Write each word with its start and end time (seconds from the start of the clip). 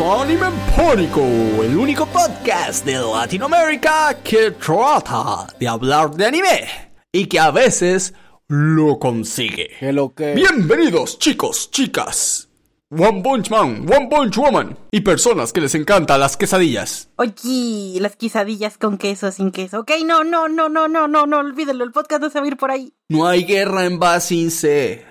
Anime 0.00 0.46
Empórico, 0.46 1.20
el 1.62 1.76
único 1.76 2.06
podcast 2.06 2.86
de 2.86 2.94
Latinoamérica 2.94 4.16
que 4.24 4.52
trata 4.52 5.46
de 5.58 5.68
hablar 5.68 6.12
de 6.12 6.24
anime 6.24 6.68
y 7.12 7.26
que 7.26 7.38
a 7.38 7.50
veces 7.50 8.14
lo 8.48 8.98
consigue. 8.98 9.72
¿Qué 9.78 9.92
lo 9.92 10.14
que? 10.14 10.32
Bienvenidos 10.34 11.18
chicos, 11.18 11.70
chicas, 11.70 12.48
One 12.90 13.20
Punch 13.22 13.50
Man, 13.50 13.86
One 13.94 14.08
Punch 14.10 14.38
Woman 14.38 14.78
y 14.90 15.02
personas 15.02 15.52
que 15.52 15.60
les 15.60 15.74
encantan 15.74 16.18
las 16.18 16.38
quesadillas. 16.38 17.10
Oye, 17.16 18.00
las 18.00 18.16
quesadillas 18.16 18.78
con 18.78 18.96
queso, 18.96 19.30
sin 19.30 19.50
queso. 19.50 19.80
Ok, 19.80 19.90
no, 20.06 20.24
no, 20.24 20.48
no, 20.48 20.70
no, 20.70 20.88
no, 20.88 21.08
no, 21.08 21.26
no, 21.26 21.38
olvídelo, 21.38 21.84
el 21.84 21.92
podcast 21.92 22.22
no 22.22 22.30
se 22.30 22.38
va 22.40 22.46
a 22.46 22.48
ir 22.48 22.56
por 22.56 22.70
ahí. 22.70 22.94
No 23.10 23.26
hay 23.26 23.44
guerra 23.44 23.84
en 23.84 23.98
Basin 23.98 24.50
C. 24.50 25.04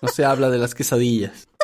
No 0.00 0.08
se 0.08 0.24
habla 0.24 0.50
de 0.50 0.58
las 0.58 0.72
quesadillas. 0.72 1.48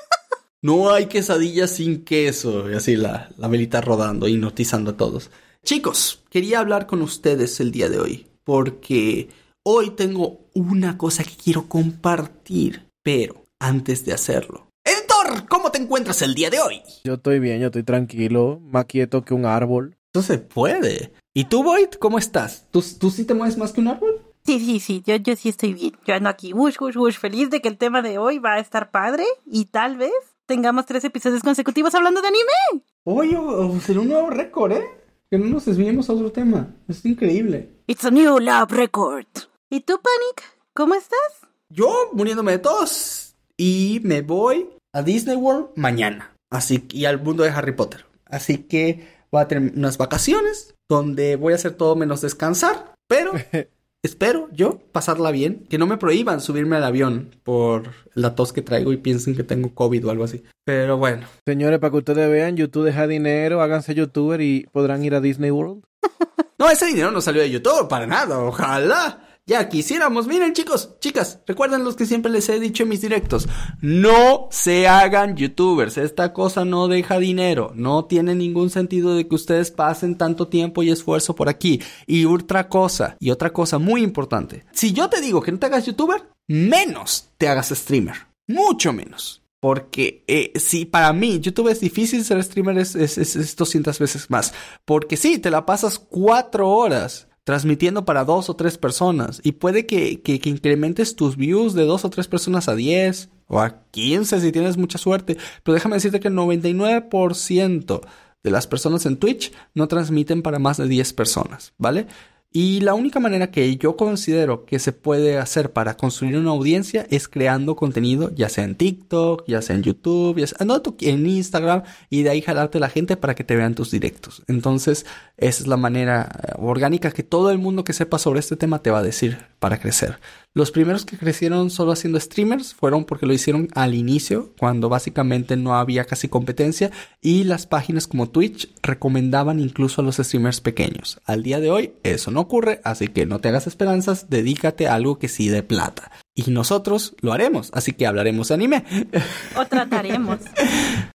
No 0.63 0.93
hay 0.93 1.07
quesadillas 1.07 1.71
sin 1.71 2.05
queso. 2.05 2.71
Y 2.71 2.75
así 2.75 2.97
la, 2.97 3.31
la 3.39 3.49
velita 3.49 3.81
rodando, 3.81 4.29
hipnotizando 4.29 4.91
a 4.91 4.97
todos. 4.97 5.31
Chicos, 5.65 6.23
quería 6.29 6.59
hablar 6.59 6.87
con 6.87 7.01
ustedes 7.01 7.61
el 7.61 7.73
día 7.73 7.89
de 7.89 7.99
hoy. 7.99 8.27
Porque 8.45 9.31
hoy 9.63 9.91
tengo 9.91 10.41
una 10.53 10.99
cosa 10.99 11.25
que 11.25 11.35
quiero 11.43 11.67
compartir. 11.67 12.91
Pero 13.03 13.47
antes 13.59 14.05
de 14.05 14.13
hacerlo. 14.13 14.67
Editor, 14.85 15.49
¿cómo 15.49 15.71
te 15.71 15.81
encuentras 15.81 16.21
el 16.21 16.35
día 16.35 16.51
de 16.51 16.61
hoy? 16.61 16.83
Yo 17.05 17.15
estoy 17.15 17.39
bien, 17.39 17.61
yo 17.61 17.67
estoy 17.67 17.83
tranquilo, 17.83 18.61
más 18.63 18.85
quieto 18.85 19.25
que 19.25 19.33
un 19.33 19.47
árbol. 19.47 19.97
Eso 20.13 20.23
se 20.23 20.39
puede. 20.39 21.13
¿Y 21.33 21.45
tú, 21.45 21.63
Void, 21.63 21.91
cómo 21.99 22.19
estás? 22.19 22.67
¿Tú, 22.71 22.85
¿Tú 22.99 23.11
sí 23.11 23.25
te 23.25 23.33
mueves 23.33 23.57
más 23.57 23.73
que 23.73 23.81
un 23.81 23.89
árbol? 23.89 24.21
Sí, 24.45 24.59
sí, 24.59 24.81
sí, 24.81 25.03
yo, 25.07 25.17
yo 25.17 25.37
sí 25.37 25.49
estoy 25.49 25.73
bien. 25.75 25.93
Yo 26.07 26.15
ando 26.15 26.29
aquí, 26.29 26.53
wush, 26.53 26.77
wush, 26.81 26.97
wush, 26.97 27.17
feliz 27.19 27.51
de 27.51 27.63
que 27.63 27.69
el 27.69 27.79
tema 27.79 28.03
de 28.03 28.19
hoy 28.19 28.39
va 28.39 28.55
a 28.55 28.59
estar 28.59 28.91
padre 28.91 29.25
y 29.47 29.67
tal 29.67 29.97
vez 29.97 30.13
tengamos 30.51 30.85
tres 30.85 31.05
episodios 31.05 31.45
consecutivos 31.45 31.95
hablando 31.95 32.21
de 32.21 32.27
anime. 32.27 32.85
Oye, 33.05 33.39
sería 33.83 34.03
un 34.03 34.09
nuevo 34.09 34.31
récord, 34.31 34.73
¿eh? 34.73 34.85
Que 35.31 35.39
no 35.39 35.45
nos 35.45 35.65
desviemos 35.65 36.11
a 36.11 36.15
otro 36.15 36.33
tema. 36.33 36.75
Es 36.89 37.05
increíble. 37.05 37.69
It's 37.87 38.05
a 38.05 38.11
new 38.11 38.37
love 38.41 38.73
record. 38.73 39.29
¿Y 39.71 39.83
tú, 39.83 40.01
Panic? 40.03 40.59
¿Cómo 40.75 40.97
estás? 40.97 41.47
Yo 41.69 42.11
muriéndome 42.15 42.51
de 42.51 42.59
tos. 42.59 43.37
Y 43.57 44.01
me 44.03 44.23
voy 44.23 44.69
a 44.93 45.03
Disney 45.03 45.37
World 45.37 45.69
mañana. 45.77 46.35
Así 46.51 46.85
y 46.91 47.05
al 47.05 47.23
mundo 47.23 47.45
de 47.45 47.51
Harry 47.51 47.71
Potter. 47.71 48.07
Así 48.25 48.59
que 48.59 49.07
voy 49.31 49.43
a 49.43 49.47
tener 49.47 49.73
unas 49.77 49.99
vacaciones 49.99 50.75
donde 50.89 51.37
voy 51.37 51.53
a 51.53 51.57
hacer 51.57 51.75
todo 51.75 51.95
menos 51.95 52.23
descansar. 52.23 52.93
Pero 53.07 53.31
espero 54.03 54.49
yo 54.53 54.81
pasarla 54.93 55.31
bien. 55.31 55.67
Que 55.69 55.79
no 55.79 55.87
me 55.87 55.97
prohíban 55.97 56.41
subirme 56.41 56.77
al 56.77 56.85
avión 56.85 57.37
por 57.43 57.91
la 58.15 58.35
tos 58.35 58.53
que 58.53 58.63
traigo 58.63 58.93
y 58.93 58.99
piensen 58.99 59.37
que 59.37 59.45
tengo 59.45 59.75
COVID 59.75 60.07
o 60.07 60.11
algo 60.11 60.25
así. 60.25 60.43
Pero 60.65 60.97
bueno. 60.97 61.27
Señores, 61.47 61.79
para 61.79 61.91
que 61.91 61.99
ustedes 61.99 62.31
vean, 62.31 62.57
YouTube 62.57 62.85
deja 62.85 63.07
dinero, 63.07 63.63
háganse 63.63 63.95
youtuber 63.95 64.41
y 64.41 64.67
podrán 64.73 65.05
ir 65.05 65.15
a 65.15 65.21
Disney 65.21 65.51
World. 65.51 65.83
No, 66.61 66.69
ese 66.69 66.85
dinero 66.85 67.11
no 67.11 67.23
salió 67.23 67.41
de 67.41 67.51
YouTube 67.51 67.89
para 67.89 68.07
nada. 68.07 68.39
Ojalá. 68.39 69.30
Ya 69.51 69.69
quisiéramos. 69.69 70.29
Miren, 70.29 70.53
chicos, 70.53 70.95
chicas, 71.01 71.41
recuerden 71.45 71.83
los 71.83 71.97
que 71.97 72.07
siempre 72.07 72.31
les 72.31 72.49
he 72.49 72.61
dicho 72.61 72.85
en 72.85 72.89
mis 72.89 73.01
directos. 73.01 73.49
No 73.81 74.47
se 74.53 74.87
hagan 74.87 75.35
youtubers. 75.35 75.99
Esta 75.99 76.33
cosa 76.33 76.65
no 76.65 76.87
deja 76.87 77.19
dinero. 77.19 77.73
No 77.75 78.05
tiene 78.05 78.37
ningún 78.37 78.71
sentido 78.71 79.17
de 79.17 79.27
que 79.27 79.35
ustedes 79.35 79.73
pasen 79.73 80.17
tanto 80.17 80.47
tiempo 80.47 80.85
y 80.85 80.91
esfuerzo 80.91 81.35
por 81.35 81.49
aquí. 81.49 81.83
Y 82.07 82.27
otra 82.27 82.69
cosa, 82.69 83.17
y 83.19 83.31
otra 83.31 83.53
cosa 83.53 83.79
muy 83.79 84.05
importante. 84.05 84.67
Si 84.71 84.93
yo 84.93 85.11
te 85.11 85.21
digo 85.21 85.43
que 85.43 85.51
no 85.51 85.59
te 85.59 85.67
hagas 85.67 85.85
youtuber, 85.85 86.31
menos 86.47 87.31
te 87.37 87.49
hagas 87.49 87.71
streamer. 87.71 88.29
Mucho 88.47 88.93
menos. 88.93 89.43
Porque 89.59 90.23
eh, 90.29 90.53
si 90.61 90.85
para 90.85 91.13
mí 91.13 91.41
YouTube 91.41 91.71
es 91.71 91.81
difícil 91.81 92.25
ser 92.25 92.41
streamer 92.45 92.79
es, 92.79 92.95
es 92.95 93.57
200 93.57 93.99
veces 93.99 94.31
más. 94.31 94.55
Porque 94.85 95.17
sí, 95.17 95.41
te 95.41 95.51
la 95.51 95.67
pasas 95.67 95.99
cuatro 95.99 96.69
horas 96.69 97.27
transmitiendo 97.51 98.05
para 98.05 98.25
dos 98.25 98.49
o 98.49 98.55
tres 98.55 98.79
personas. 98.79 99.41
Y 99.43 99.53
puede 99.53 99.85
que, 99.85 100.23
que, 100.23 100.39
que, 100.39 100.51
incrementes 100.51 101.17
tus 101.17 101.37
views 101.37 101.75
de 101.75 101.83
dos 101.83 102.05
o 102.05 102.11
tres 102.11 102.29
personas 102.29 102.69
a 102.69 102.77
10 102.77 103.29
o 103.49 103.59
a 103.59 103.83
15 103.91 104.41
si 104.41 104.53
tienes 104.53 104.77
mucha 104.77 104.99
suerte. 104.99 105.37
Pero 105.65 105.75
déjame 105.75 105.97
decirte 105.97 106.21
que 106.21 106.29
el 106.29 106.35
99% 106.35 108.01
de 108.45 108.51
las 108.53 108.69
personas 108.69 109.05
en 109.05 109.17
Twitch 109.17 109.53
no 109.75 109.89
transmiten 109.89 110.43
para 110.43 110.61
más 110.61 110.77
de 110.77 110.87
10 110.87 111.13
personas, 111.15 111.73
¿vale? 111.77 112.07
Y 112.53 112.81
la 112.81 112.95
única 112.95 113.21
manera 113.21 113.53
que 113.53 113.77
yo 113.77 113.97
considero 113.97 114.65
que 114.65 114.81
se 114.81 114.93
puede 114.93 115.39
hacer 115.39 115.73
para 115.73 115.97
construir 115.97 116.37
una 116.37 116.51
audiencia 116.51 117.07
es 117.09 117.29
creando 117.29 117.77
contenido, 117.77 118.35
ya 118.35 118.49
sea 118.49 118.65
en 118.65 118.75
TikTok, 118.75 119.45
ya 119.47 119.63
sea 119.63 119.77
en 119.77 119.85
YouTube, 119.85 120.37
ya 120.37 120.49
sea 120.49 120.59
en 120.59 121.27
Instagram, 121.27 121.85
y 122.09 122.25
de 122.25 122.31
ahí 122.31 122.43
jalarte 122.43 122.81
la 122.81 122.89
gente 122.89 123.17
para 123.17 123.37
que 123.37 123.45
te 123.45 123.55
vean 123.55 123.77
tus 123.77 123.93
directos. 123.93 124.43
Entonces, 124.49 125.07
esa 125.37 125.63
es 125.63 125.69
la 125.69 125.77
manera 125.77 126.57
orgánica 126.59 127.13
que 127.13 127.23
todo 127.23 127.53
el 127.53 127.59
mundo 127.59 127.85
que 127.85 127.93
sepa 127.93 128.19
sobre 128.19 128.41
este 128.41 128.57
tema 128.57 128.83
te 128.83 128.91
va 128.91 128.99
a 128.99 129.05
decir 129.05 129.39
para 129.61 129.79
crecer. 129.79 130.19
Los 130.53 130.73
primeros 130.73 131.05
que 131.05 131.17
crecieron 131.17 131.71
solo 131.71 131.93
haciendo 131.93 132.19
streamers 132.19 132.75
fueron 132.75 133.05
porque 133.05 133.25
lo 133.25 133.33
hicieron 133.33 133.69
al 133.77 133.95
inicio, 133.95 134.53
cuando 134.59 134.89
básicamente 134.89 135.57
no 135.57 135.77
había 135.77 136.07
casi 136.07 136.27
competencia, 136.27 136.91
y 137.21 137.45
las 137.45 137.69
páginas 137.69 138.09
como 138.09 138.29
Twitch 138.29 138.69
recomendaban 138.83 139.61
incluso 139.61 140.01
a 140.01 140.05
los 140.05 140.17
streamers 140.17 140.61
pequeños. 140.61 141.21
Al 141.25 141.45
día 141.45 141.61
de 141.61 141.71
hoy 141.71 141.93
eso 142.03 142.33
no 142.33 142.41
ocurre, 142.41 142.81
así 142.83 143.07
que 143.07 143.27
no 143.27 143.39
te 143.39 143.47
hagas 143.47 143.69
esperanzas, 143.69 144.29
dedícate 144.29 144.89
a 144.89 144.95
algo 144.95 145.21
que 145.21 145.29
sí 145.29 145.49
de 145.49 145.63
plata. 145.63 146.11
Y 146.35 146.51
nosotros 146.51 147.15
lo 147.21 147.33
haremos, 147.33 147.71
así 147.73 147.93
que 147.93 148.09
hablaremos 148.09 148.49
de 148.49 148.55
anime. 148.55 148.85
O 149.57 149.65
trataremos. 149.67 150.41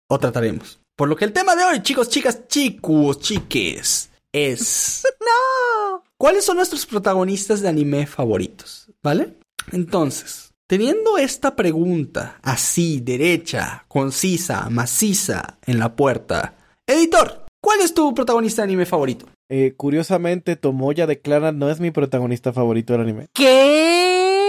o 0.09 0.19
trataremos. 0.19 0.79
Por 0.95 1.09
lo 1.09 1.16
que 1.16 1.25
el 1.25 1.33
tema 1.33 1.55
de 1.55 1.63
hoy, 1.63 1.81
chicos, 1.81 2.07
chicas, 2.09 2.47
chicos, 2.47 3.19
chiques, 3.19 4.11
es... 4.31 5.07
¡No! 5.19 6.03
¿Cuáles 6.17 6.45
son 6.45 6.57
nuestros 6.57 6.85
protagonistas 6.85 7.61
de 7.61 7.69
anime 7.69 8.05
favoritos? 8.05 8.82
¿Vale? 9.03 9.34
Entonces, 9.74 10.53
teniendo 10.66 11.18
esta 11.18 11.58
pregunta 11.58 12.40
así, 12.41 13.02
derecha, 13.02 13.84
concisa, 13.90 14.69
maciza 14.69 15.58
en 15.66 15.80
la 15.80 15.96
puerta, 15.97 16.56
editor, 16.88 17.46
¿cuál 17.62 17.81
es 17.81 17.94
tu 17.94 18.14
protagonista 18.14 18.62
de 18.62 18.69
anime 18.69 18.86
favorito? 18.86 19.25
Eh, 19.50 19.74
curiosamente, 19.75 20.56
Tomoya 20.56 21.06
de 21.06 21.19
Clara 21.19 21.52
no 21.52 21.69
es 21.69 21.81
mi 21.81 21.91
protagonista 21.91 22.53
favorito 22.53 22.94
del 22.94 23.02
anime. 23.02 23.28
¿Qué? 23.34 24.40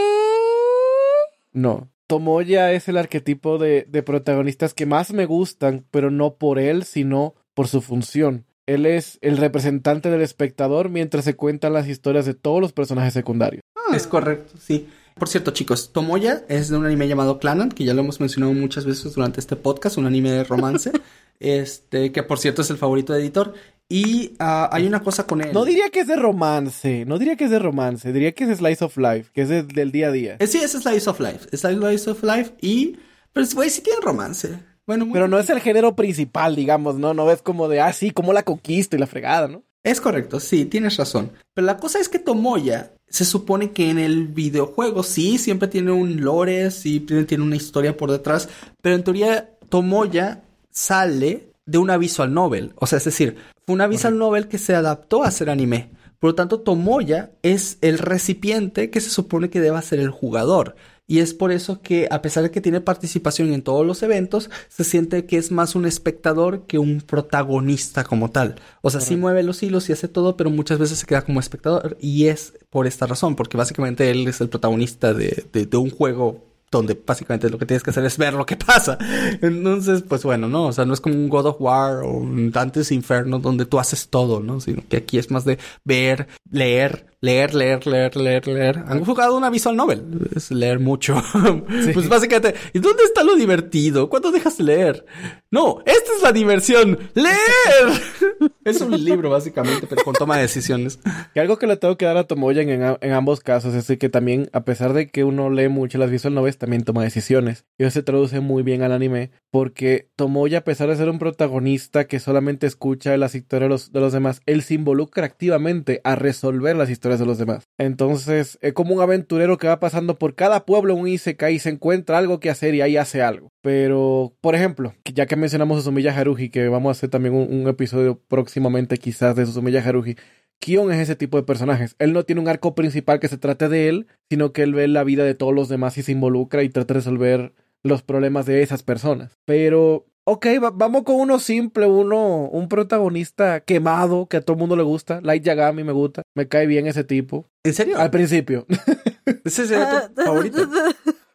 No. 1.53 1.91
Tomoya 2.07 2.73
es 2.73 2.87
el 2.89 2.97
arquetipo 2.97 3.59
de, 3.59 3.87
de 3.89 4.03
protagonistas 4.05 4.73
que 4.73 4.87
más 4.87 5.13
me 5.13 5.27
gustan, 5.27 5.85
pero 5.91 6.13
no 6.13 6.37
por 6.37 6.61
él, 6.61 6.85
sino 6.85 7.35
por 7.55 7.67
su 7.67 7.81
función. 7.81 8.45
Él 8.67 8.87
es 8.87 9.19
el 9.21 9.37
representante 9.37 10.11
del 10.11 10.23
espectador 10.23 10.91
mientras 10.91 11.25
se 11.25 11.35
cuentan 11.35 11.73
las 11.73 11.89
historias 11.89 12.25
de 12.25 12.35
todos 12.35 12.61
los 12.61 12.73
personajes 12.73 13.15
secundarios. 13.15 13.63
Ah. 13.89 13.97
Es 13.97 14.07
correcto, 14.07 14.55
sí. 14.59 14.89
Por 15.15 15.29
cierto, 15.29 15.53
chicos, 15.53 15.93
Tomoya 15.93 16.45
es 16.49 16.69
de 16.69 16.77
un 16.77 16.87
anime 16.87 17.07
llamado 17.07 17.39
Clanan, 17.39 17.71
que 17.71 17.85
ya 17.85 17.95
lo 17.95 18.01
hemos 18.01 18.19
mencionado 18.19 18.53
muchas 18.53 18.85
veces 18.85 19.15
durante 19.15 19.39
este 19.39 19.55
podcast, 19.55 19.97
un 19.97 20.07
anime 20.07 20.33
de 20.33 20.45
romance, 20.45 20.91
este, 21.41 22.11
que 22.11 22.23
por 22.25 22.39
cierto 22.39 22.63
es 22.63 22.71
el 22.71 22.79
favorito 22.79 23.13
de 23.13 23.21
editor. 23.21 23.55
Y 23.89 24.33
uh, 24.41 24.69
hay 24.73 24.87
una 24.87 25.03
cosa 25.03 25.27
con 25.27 25.43
él. 25.43 25.53
No 25.53 25.65
diría 25.65 25.91
que 25.91 26.01
es 26.01 26.09
de 26.09 26.17
romance, 26.17 27.05
no 27.05 27.19
diría 27.19 27.37
que 27.37 27.45
es 27.45 27.51
de 27.51 27.59
romance, 27.59 28.13
diría 28.13 28.33
que 28.33 28.45
es 28.45 28.59
Slice 28.59 28.85
of 28.85 28.97
Life, 28.97 29.31
que 29.33 29.43
es 29.43 29.49
de, 29.49 29.63
del 29.63 29.93
día 29.93 30.09
a 30.09 30.11
día. 30.11 30.37
Eh, 30.41 30.47
sí, 30.47 30.59
es 30.59 30.73
Slice 30.73 31.09
of 31.09 31.21
Life, 31.21 31.49
es 31.53 31.61
Slice 31.61 32.11
of 32.11 32.23
Life 32.23 32.55
y... 32.61 32.97
Pero, 33.33 33.47
güey, 33.55 33.69
sí 33.69 33.83
tiene 33.83 34.01
romance. 34.01 34.59
Bueno, 34.87 35.09
Pero 35.13 35.29
no 35.29 35.39
es 35.39 35.51
el 35.51 35.61
género 35.61 35.97
principal, 35.97 36.57
digamos, 36.57 36.97
¿no? 36.97 37.15
No 37.15 37.31
es 37.31 37.43
como 37.43 37.69
de, 37.69 37.81
ah, 37.81 37.93
sí, 37.93 38.11
como 38.11 38.33
la 38.33 38.43
conquista 38.43 38.97
y 38.97 38.99
la 38.99 39.07
fregada, 39.07 39.49
¿no? 39.49 39.65
Es 39.85 40.01
correcto, 40.01 40.41
sí, 40.41 40.65
tienes 40.65 40.97
razón. 40.97 41.31
Pero 41.53 41.67
la 41.67 41.77
cosa 41.77 42.01
es 42.01 42.09
que 42.09 42.19
Tomoya 42.19 42.95
se 43.07 43.27
supone 43.27 43.73
que 43.73 43.91
en 43.91 43.99
el 43.99 44.27
videojuego 44.29 45.03
sí, 45.03 45.37
siempre 45.37 45.69
tiene 45.69 45.93
un 45.93 46.23
lore, 46.23 46.71
sí, 46.71 47.01
tiene 47.01 47.45
una 47.45 47.57
historia 47.57 47.97
por 47.97 48.11
detrás, 48.11 48.49
pero 48.81 48.97
en 48.97 49.05
teoría 49.05 49.51
Tomoya 49.69 50.43
sale 50.71 51.51
de 51.67 51.79
una 51.79 51.99
visual 51.99 52.33
novel. 52.33 52.73
O 52.77 52.87
sea, 52.87 52.97
es 52.97 53.05
decir, 53.05 53.37
fue 53.67 53.75
una 53.75 53.87
visual 53.87 54.19
novel 54.19 54.49
que 54.49 54.59
se 54.59 54.75
adaptó 54.75 55.23
a 55.23 55.31
ser 55.31 55.51
anime. 55.51 55.91
Por 56.19 56.31
lo 56.31 56.35
tanto, 56.35 56.61
Tomoya 56.61 57.33
es 57.43 57.77
el 57.83 57.99
recipiente 57.99 58.91
que 58.91 59.03
se 59.03 59.11
supone 59.11 59.51
que 59.51 59.61
deba 59.61 59.83
ser 59.83 60.01
el 60.01 60.11
jugador. 60.11 60.77
Y 61.07 61.19
es 61.19 61.35
por 61.35 61.53
eso 61.53 61.83
que, 61.83 62.09
a 62.11 62.23
pesar 62.23 62.43
de 62.45 62.51
que 62.51 62.61
tiene 62.61 62.81
participación 62.81 63.53
en 63.53 63.63
todos 63.63 63.85
los 63.85 64.03
eventos, 64.03 64.51
se 64.69 64.85
siente 64.85 65.27
que 65.27 65.37
es 65.37 65.51
más 65.51 65.75
un 65.75 65.85
espectador 65.85 66.67
que 66.67 66.79
un 66.79 67.03
protagonista 67.03 68.05
como 68.05 68.31
tal. 68.31 68.57
O 68.81 68.91
sea, 68.91 69.01
sí 69.01 69.17
mueve 69.17 69.43
los 69.43 69.63
hilos 69.63 69.89
y 69.89 69.93
hace 69.93 70.09
todo, 70.09 70.37
pero 70.37 70.49
muchas 70.51 70.79
veces 70.79 70.99
se 70.99 71.07
queda 71.07 71.23
como 71.23 71.41
espectador. 71.41 71.99
Y 72.01 72.29
es 72.29 72.55
por 72.71 72.87
esta 72.87 73.07
razón, 73.07 73.37
porque 73.37 73.59
básicamente 73.59 74.11
él 74.11 74.27
es 74.27 74.41
el 74.41 74.49
protagonista 74.49 75.13
de, 75.13 75.45
de, 75.53 75.67
de 75.67 75.77
un 75.77 75.91
juego 75.91 76.43
donde 76.75 77.01
básicamente 77.07 77.49
lo 77.49 77.59
que 77.59 77.67
tienes 77.67 77.83
que 77.83 77.91
hacer 77.91 78.05
es 78.05 78.19
ver 78.19 78.35
lo 78.35 78.47
que 78.47 78.57
pasa. 78.57 78.99
Entonces, 79.43 80.03
pues 80.03 80.25
bueno, 80.25 80.49
no, 80.49 80.67
o 80.67 80.73
sea, 80.73 80.85
no 80.85 80.93
es 80.93 81.01
como 81.01 81.15
un 81.15 81.29
God 81.29 81.47
of 81.47 81.57
War 81.61 82.03
o 82.03 82.11
un 82.11 82.51
Dante's 82.51 82.93
Inferno 82.93 83.39
donde 83.39 83.65
tú 83.65 83.79
haces 83.79 84.09
todo, 84.09 84.41
¿no? 84.41 84.61
Sino 84.61 84.83
que 84.89 84.99
aquí 84.99 85.19
es 85.19 85.31
más 85.31 85.45
de 85.45 85.59
ver, 85.85 86.29
leer 86.51 87.07
leer, 87.25 87.55
leer, 87.55 87.87
leer, 87.87 88.17
leer, 88.17 88.47
leer. 88.47 88.85
Han 88.87 89.03
jugado 89.03 89.37
una 89.37 89.49
visual 89.49 89.75
novel. 89.75 90.29
Es 90.37 90.51
leer 90.51 90.79
mucho. 90.79 91.23
pues 91.95 92.09
básicamente, 92.09 92.55
¿y 92.75 92.81
dónde 92.81 93.03
está 93.05 93.23
lo 93.23 93.35
divertido? 93.35 94.11
¿Cuándo 94.11 94.31
dejas 94.31 94.59
de 94.59 94.65
leer? 94.65 95.07
No, 95.51 95.79
esta 95.87 96.13
es 96.17 96.23
la 96.23 96.33
diversión. 96.33 96.99
¡Leer! 97.15 98.51
es 98.65 98.81
un 98.83 99.03
libro, 99.03 99.31
básicamente, 99.31 99.87
pero 99.87 100.05
con 100.05 100.15
toma 100.15 100.37
de 100.37 100.43
decisiones. 100.43 100.99
Y 101.35 101.39
algo 101.39 101.59
que 101.59 101.67
le 101.67 101.79
tengo 101.79 101.97
que 101.97 102.05
dar 102.05 102.19
a 102.19 102.27
Tomoya 102.27 102.61
en, 102.61 102.83
en, 103.01 103.13
ambos 103.13 103.41
casos 103.41 103.75
es 103.75 103.99
que 103.99 104.09
también, 104.11 104.51
a 104.53 104.65
pesar 104.65 104.93
de 104.93 105.09
que 105.09 105.25
uno 105.25 105.49
lee 105.49 105.69
mucho 105.69 105.97
las 105.97 106.11
visual 106.11 106.35
novels, 106.35 106.59
también 106.59 106.85
toma 106.85 107.03
decisiones. 107.03 107.65
Y 107.79 107.85
eso 107.85 107.93
se 107.93 108.03
traduce 108.03 108.41
muy 108.41 108.63
bien 108.63 108.83
al 108.83 108.93
anime, 108.93 109.31
porque 109.51 110.11
Tomoya, 110.17 110.59
a 110.59 110.65
pesar 110.65 110.91
de 110.91 110.97
ser 110.97 111.09
un 111.09 111.19
protagonista 111.19 112.07
que 112.07 112.21
solamente 112.21 112.67
escucha 112.67 113.17
las 113.17 113.35
historias 113.35 113.67
de 113.67 113.69
los, 113.71 113.93
de 113.93 114.01
los 114.01 114.13
demás, 114.13 114.43
él 114.45 114.63
se 114.63 114.75
involucra 114.75 115.25
activamente 115.25 116.01
a 116.05 116.17
resolver 116.17 116.77
las 116.77 116.91
historias 116.91 117.14
de 117.19 117.27
los 117.27 117.39
demás. 117.39 117.65
Entonces, 117.79 118.59
es 118.61 118.73
como 118.73 118.95
un 118.95 119.01
aventurero 119.01 119.59
que 119.59 119.69
va 119.69 119.81
pasando 119.81 120.19
por 120.19 120.35
cada 120.35 120.65
pueblo 120.65 120.95
un 120.95 121.09
Isekai 121.09 121.55
y 121.55 121.59
se 121.59 121.71
encuentra 121.71 122.19
algo 122.19 122.41
que 122.41 122.51
hacer 122.51 122.75
y 122.75 122.81
ahí 122.81 122.97
hace 122.97 123.23
algo. 123.23 123.49
Pero, 123.63 124.35
por 124.41 124.55
ejemplo, 124.55 124.95
ya 125.13 125.27
que 125.27 125.37
mencionamos 125.37 125.79
a 125.79 125.83
Sumiya 125.83 126.17
Haruhi, 126.17 126.51
que 126.51 126.69
vamos 126.69 126.89
a 126.89 126.93
hacer 126.93 127.11
también 127.11 127.35
un, 127.35 127.69
episodio 127.69 128.21
próximamente 128.29 128.99
quizás 128.99 129.37
de 129.37 129.47
Sumiya 129.47 129.83
Haruhi, 129.83 130.17
Kion 130.61 130.93
es 130.93 130.99
ese 130.99 131.17
tipo 131.17 131.37
de 131.37 131.43
personajes. 131.43 131.97
Él 131.99 132.13
no 132.13 132.25
tiene 132.25 132.41
un 132.41 132.49
arco 132.49 132.75
principal 132.75 133.21
que 133.21 133.29
se 133.29 133.39
trate 133.39 133.69
de 133.69 133.89
él, 133.89 134.07
sino 134.31 134.53
que 134.53 134.63
él 134.63 134.75
ve 134.75 134.89
la 134.89 135.05
vida 135.05 135.25
de 135.25 135.35
todos 135.35 135.55
los 135.55 135.69
demás 135.69 135.99
y 135.99 136.03
se 136.03 136.13
involucra 136.13 136.63
y 136.63 136.69
trata 136.69 136.95
de 136.95 137.01
resolver 137.01 137.55
los 137.83 138.03
problemas 138.03 138.47
de 138.47 138.63
esas 138.63 138.83
personas. 138.83 139.39
Pero 139.45 140.07
Ok, 140.27 140.47
vamos 140.73 141.03
con 141.03 141.17
uno 141.17 141.39
simple, 141.39 141.87
uno, 141.87 142.49
un 142.49 142.69
protagonista 142.69 143.61
quemado 143.61 144.27
que 144.27 144.39
a 144.39 144.41
todo 144.41 144.55
el 144.55 144.61
mundo 144.61 144.75
le 144.75 144.83
gusta. 144.83 145.21
Light 145.23 145.45
Yagami 145.45 145.85
me 145.85 145.93
gusta, 145.93 146.23
me 146.35 146.49
cae 146.49 146.67
bien 146.67 146.87
ese 146.87 147.05
tipo. 147.05 147.51
¿En 147.63 147.75
serio? 147.75 147.99
Al 147.99 148.11
principio. 148.11 148.67
¿Ese 149.45 149.67
sería 149.67 150.09
tu 150.09 150.23
favorito? 150.23 150.67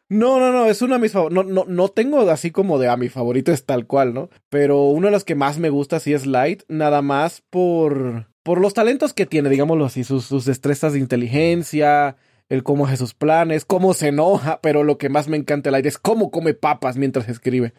No, 0.10 0.40
no, 0.40 0.52
no, 0.52 0.66
es 0.66 0.82
uno 0.82 0.96
de 0.96 1.02
mis 1.02 1.12
favoritos. 1.12 1.46
No, 1.46 1.54
no, 1.54 1.66
no 1.72 1.90
tengo 1.90 2.28
así 2.32 2.50
como 2.50 2.80
de 2.80 2.88
a 2.88 2.98
mi 2.98 3.10
favorito 3.10 3.52
es 3.52 3.64
tal 3.64 3.86
cual, 3.86 4.16
¿no? 4.16 4.32
Pero 4.50 4.86
uno 4.86 5.06
de 5.06 5.12
los 5.12 5.24
que 5.24 5.36
más 5.36 5.60
me 5.60 5.70
gusta 5.70 6.00
sí 6.00 6.14
es 6.14 6.26
Light, 6.26 6.64
nada 6.68 7.04
más 7.04 7.44
por, 7.52 8.28
por 8.42 8.60
los 8.60 8.74
talentos 8.74 9.14
que 9.14 9.28
tiene, 9.28 9.50
digámoslo 9.50 9.86
así, 9.86 10.04
sus, 10.04 10.26
sus 10.26 10.46
destrezas 10.46 10.94
de 10.94 11.00
inteligencia, 11.00 12.18
el 12.50 12.64
cómo 12.64 12.88
hace 12.88 12.98
sus 12.98 13.14
planes, 13.14 13.66
cómo 13.66 13.94
se 13.94 14.08
enoja, 14.08 14.60
pero 14.62 14.84
lo 14.84 14.98
que 14.98 15.10
más 15.10 15.28
me 15.28 15.38
encanta 15.38 15.68
de 15.68 15.74
Light 15.74 15.86
es 15.86 16.00
cómo 16.00 16.32
come 16.32 16.56
papas 16.56 16.98
mientras 16.98 17.30
escribe. 17.30 17.74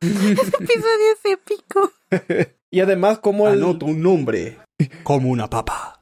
Ese 0.02 0.56
episodio 0.60 1.12
es 1.12 1.24
épico. 1.24 1.92
y 2.70 2.80
además, 2.80 3.18
como 3.18 3.48
el. 3.48 3.54
Anoto 3.62 3.86
un 3.86 4.00
nombre. 4.02 4.58
Como 5.02 5.28
una 5.28 5.50
papa. 5.50 5.98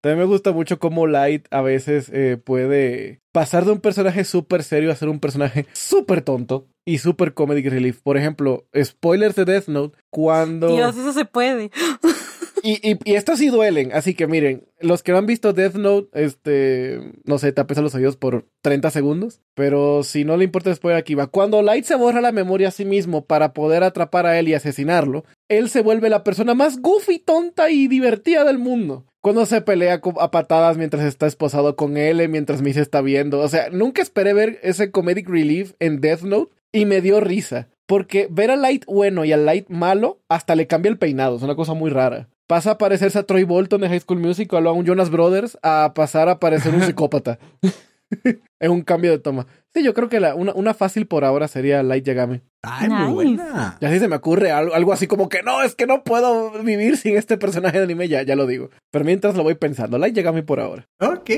También 0.00 0.18
me 0.18 0.24
gusta 0.24 0.52
mucho 0.52 0.78
cómo 0.78 1.06
Light 1.06 1.46
a 1.50 1.60
veces 1.60 2.08
eh, 2.12 2.36
puede 2.36 3.20
pasar 3.32 3.64
de 3.64 3.72
un 3.72 3.80
personaje 3.80 4.24
súper 4.24 4.62
serio 4.62 4.92
a 4.92 4.96
ser 4.96 5.08
un 5.08 5.20
personaje 5.20 5.66
súper 5.72 6.22
tonto 6.22 6.68
y 6.84 6.98
súper 6.98 7.34
comedy 7.34 7.68
relief. 7.68 8.00
Por 8.00 8.16
ejemplo, 8.16 8.66
spoilers 8.80 9.34
de 9.34 9.44
Death 9.44 9.68
Note, 9.68 9.98
cuando... 10.10 10.68
Dios, 10.68 10.96
eso 10.96 11.12
se 11.12 11.24
puede. 11.24 11.70
Y, 12.62 12.98
y, 13.04 13.14
estos 13.14 13.38
sí 13.38 13.48
duelen, 13.48 13.92
así 13.92 14.14
que 14.14 14.26
miren, 14.26 14.64
los 14.80 15.02
que 15.02 15.12
no 15.12 15.18
han 15.18 15.26
visto 15.26 15.52
Death 15.52 15.74
Note, 15.74 16.08
este, 16.12 17.12
no 17.24 17.38
sé, 17.38 17.52
tapes 17.52 17.78
a 17.78 17.82
los 17.82 17.94
oídos 17.94 18.16
por 18.16 18.46
30 18.62 18.90
segundos, 18.90 19.40
pero 19.54 20.02
si 20.02 20.24
no 20.24 20.36
le 20.36 20.44
importa 20.44 20.70
después 20.70 20.96
aquí 20.96 21.14
va. 21.14 21.26
Cuando 21.26 21.62
Light 21.62 21.84
se 21.84 21.96
borra 21.96 22.20
la 22.20 22.32
memoria 22.32 22.68
a 22.68 22.72
sí 22.72 22.84
mismo 22.84 23.24
para 23.24 23.52
poder 23.52 23.82
atrapar 23.82 24.26
a 24.26 24.38
él 24.38 24.48
y 24.48 24.54
asesinarlo, 24.54 25.24
él 25.48 25.68
se 25.68 25.82
vuelve 25.82 26.08
la 26.08 26.24
persona 26.24 26.54
más 26.54 26.80
goofy, 26.80 27.18
tonta 27.18 27.70
y 27.70 27.88
divertida 27.88 28.44
del 28.44 28.58
mundo. 28.58 29.04
Cuando 29.20 29.46
se 29.46 29.62
pelea 29.62 30.00
a 30.20 30.30
patadas 30.30 30.76
mientras 30.76 31.02
está 31.04 31.26
esposado 31.26 31.76
con 31.76 31.96
él, 31.96 32.28
mientras 32.28 32.60
Miss 32.60 32.76
está 32.76 33.00
viendo. 33.00 33.40
O 33.40 33.48
sea, 33.48 33.70
nunca 33.70 34.02
esperé 34.02 34.34
ver 34.34 34.60
ese 34.62 34.90
comedic 34.90 35.28
relief 35.28 35.72
en 35.80 36.00
Death 36.00 36.22
Note 36.22 36.52
y 36.72 36.84
me 36.84 37.00
dio 37.00 37.20
risa. 37.20 37.68
Porque 37.86 38.28
ver 38.30 38.50
a 38.50 38.56
Light 38.56 38.84
bueno 38.86 39.24
y 39.24 39.32
a 39.32 39.38
Light 39.38 39.68
malo 39.68 40.20
hasta 40.28 40.54
le 40.54 40.66
cambia 40.66 40.90
el 40.90 40.98
peinado. 40.98 41.36
Es 41.36 41.42
una 41.42 41.56
cosa 41.56 41.72
muy 41.72 41.90
rara 41.90 42.28
pasa 42.46 42.72
a 42.72 42.78
parecerse 42.78 43.18
a 43.18 43.24
Troy 43.24 43.44
Bolton 43.44 43.80
de 43.80 43.88
High 43.88 44.00
School 44.00 44.20
Musical 44.20 44.66
o 44.66 44.70
a 44.70 44.72
un 44.72 44.86
Jonas 44.86 45.10
Brothers 45.10 45.58
a 45.62 45.92
pasar 45.94 46.28
a 46.28 46.38
parecer 46.38 46.74
un 46.74 46.82
psicópata. 46.86 47.38
es 48.60 48.68
un 48.68 48.82
cambio 48.82 49.10
de 49.10 49.18
toma. 49.18 49.46
Sí, 49.72 49.82
yo 49.82 49.92
creo 49.94 50.08
que 50.08 50.20
la, 50.20 50.34
una, 50.34 50.74
fácil 50.74 51.06
por 51.06 51.24
ahora 51.24 51.48
sería 51.48 51.82
Light 51.82 52.04
Yagami. 52.04 52.42
Ay, 52.62 52.88
muy 52.88 53.12
buena. 53.12 53.76
Ya 53.80 53.90
sí 53.90 53.98
se 53.98 54.08
me 54.08 54.16
ocurre 54.16 54.52
algo, 54.52 54.74
algo, 54.74 54.92
así 54.92 55.06
como 55.06 55.28
que 55.28 55.42
no, 55.42 55.62
es 55.62 55.74
que 55.74 55.86
no 55.86 56.04
puedo 56.04 56.62
vivir 56.62 56.96
sin 56.96 57.16
este 57.16 57.36
personaje 57.36 57.78
de 57.78 57.84
anime, 57.84 58.08
ya, 58.08 58.22
ya 58.22 58.36
lo 58.36 58.46
digo. 58.46 58.70
Pero 58.90 59.04
mientras 59.04 59.34
lo 59.34 59.42
voy 59.42 59.54
pensando, 59.54 59.98
Light 59.98 60.14
Yagami 60.14 60.42
por 60.42 60.60
ahora. 60.60 60.86
Ok. 61.00 61.30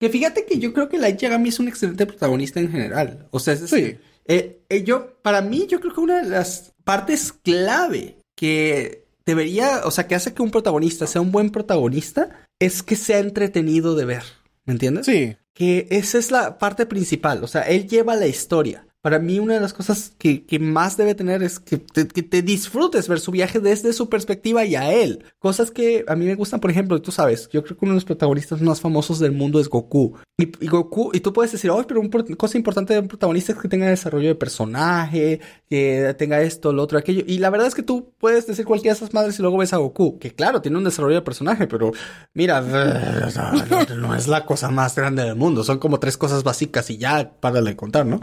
Que 0.00 0.08
fíjate 0.10 0.44
que 0.44 0.58
yo 0.58 0.72
creo 0.72 0.88
que 0.88 0.98
Light 0.98 1.18
Yagami 1.18 1.50
es 1.50 1.60
un 1.60 1.68
excelente 1.68 2.04
protagonista 2.04 2.58
en 2.58 2.70
general. 2.70 3.28
O 3.30 3.38
sea, 3.38 3.54
es 3.54 3.60
sí. 3.70 3.96
Eh, 4.26 4.62
eh, 4.68 4.82
yo, 4.84 5.18
para 5.22 5.40
mí, 5.40 5.66
yo 5.68 5.80
creo 5.80 5.94
que 5.94 6.00
una 6.00 6.22
de 6.22 6.28
las 6.28 6.72
partes 6.82 7.32
clave 7.32 8.16
que 8.36 9.03
debería, 9.26 9.82
o 9.84 9.90
sea, 9.90 10.06
que 10.06 10.14
hace 10.14 10.34
que 10.34 10.42
un 10.42 10.50
protagonista 10.50 11.06
sea 11.06 11.20
un 11.20 11.32
buen 11.32 11.50
protagonista, 11.50 12.46
es 12.58 12.82
que 12.82 12.96
sea 12.96 13.18
entretenido 13.18 13.94
de 13.94 14.04
ver. 14.04 14.22
¿Me 14.64 14.72
entiendes? 14.72 15.06
Sí. 15.06 15.36
Que 15.52 15.86
esa 15.90 16.18
es 16.18 16.30
la 16.30 16.58
parte 16.58 16.86
principal. 16.86 17.44
O 17.44 17.46
sea, 17.46 17.62
él 17.62 17.86
lleva 17.86 18.16
la 18.16 18.26
historia. 18.26 18.86
Para 19.04 19.18
mí 19.18 19.38
una 19.38 19.52
de 19.52 19.60
las 19.60 19.74
cosas 19.74 20.12
que, 20.16 20.46
más 20.58 20.96
debe 20.96 21.14
tener 21.14 21.42
es 21.42 21.60
que 21.60 21.76
te, 21.76 22.08
que 22.08 22.22
te, 22.22 22.40
disfrutes 22.40 23.06
ver 23.06 23.20
su 23.20 23.32
viaje 23.32 23.60
desde 23.60 23.92
su 23.92 24.08
perspectiva 24.08 24.64
y 24.64 24.76
a 24.76 24.94
él. 24.94 25.26
Cosas 25.38 25.70
que 25.70 26.06
a 26.08 26.16
mí 26.16 26.24
me 26.24 26.34
gustan, 26.36 26.58
por 26.58 26.70
ejemplo, 26.70 27.02
tú 27.02 27.12
sabes, 27.12 27.50
yo 27.52 27.62
creo 27.62 27.76
que 27.76 27.84
uno 27.84 27.92
de 27.92 27.96
los 27.96 28.06
protagonistas 28.06 28.62
más 28.62 28.80
famosos 28.80 29.18
del 29.18 29.32
mundo 29.32 29.60
es 29.60 29.68
Goku. 29.68 30.16
Y, 30.38 30.66
Goku, 30.66 31.10
y 31.12 31.20
tú 31.20 31.34
puedes 31.34 31.52
decir, 31.52 31.70
oh, 31.70 31.86
pero 31.86 32.00
una 32.00 32.24
cosa 32.34 32.56
importante 32.56 32.94
de 32.94 33.00
un 33.00 33.08
protagonista 33.08 33.52
es 33.52 33.58
que 33.58 33.68
tenga 33.68 33.86
desarrollo 33.88 34.28
de 34.28 34.36
personaje, 34.36 35.38
que 35.68 36.14
tenga 36.16 36.40
esto, 36.40 36.72
lo 36.72 36.82
otro, 36.82 36.96
aquello. 36.96 37.24
Y 37.26 37.40
la 37.40 37.50
verdad 37.50 37.66
es 37.66 37.74
que 37.74 37.82
tú 37.82 38.14
puedes 38.16 38.46
decir 38.46 38.64
cualquiera 38.64 38.94
de 38.94 39.04
esas 39.04 39.12
madres 39.12 39.38
y 39.38 39.42
luego 39.42 39.58
ves 39.58 39.74
a 39.74 39.76
Goku, 39.76 40.18
que 40.18 40.34
claro, 40.34 40.62
tiene 40.62 40.78
un 40.78 40.84
desarrollo 40.84 41.16
de 41.16 41.22
personaje, 41.22 41.66
pero 41.66 41.92
mira, 42.32 42.62
no 43.98 44.14
es 44.14 44.28
la 44.28 44.46
cosa 44.46 44.70
más 44.70 44.96
grande 44.96 45.24
del 45.24 45.36
mundo. 45.36 45.62
Son 45.62 45.78
como 45.78 46.00
tres 46.00 46.16
cosas 46.16 46.42
básicas 46.42 46.88
y 46.88 46.96
ya, 46.96 47.32
para 47.38 47.60
de 47.60 47.76
contar, 47.76 48.06
¿no? 48.06 48.20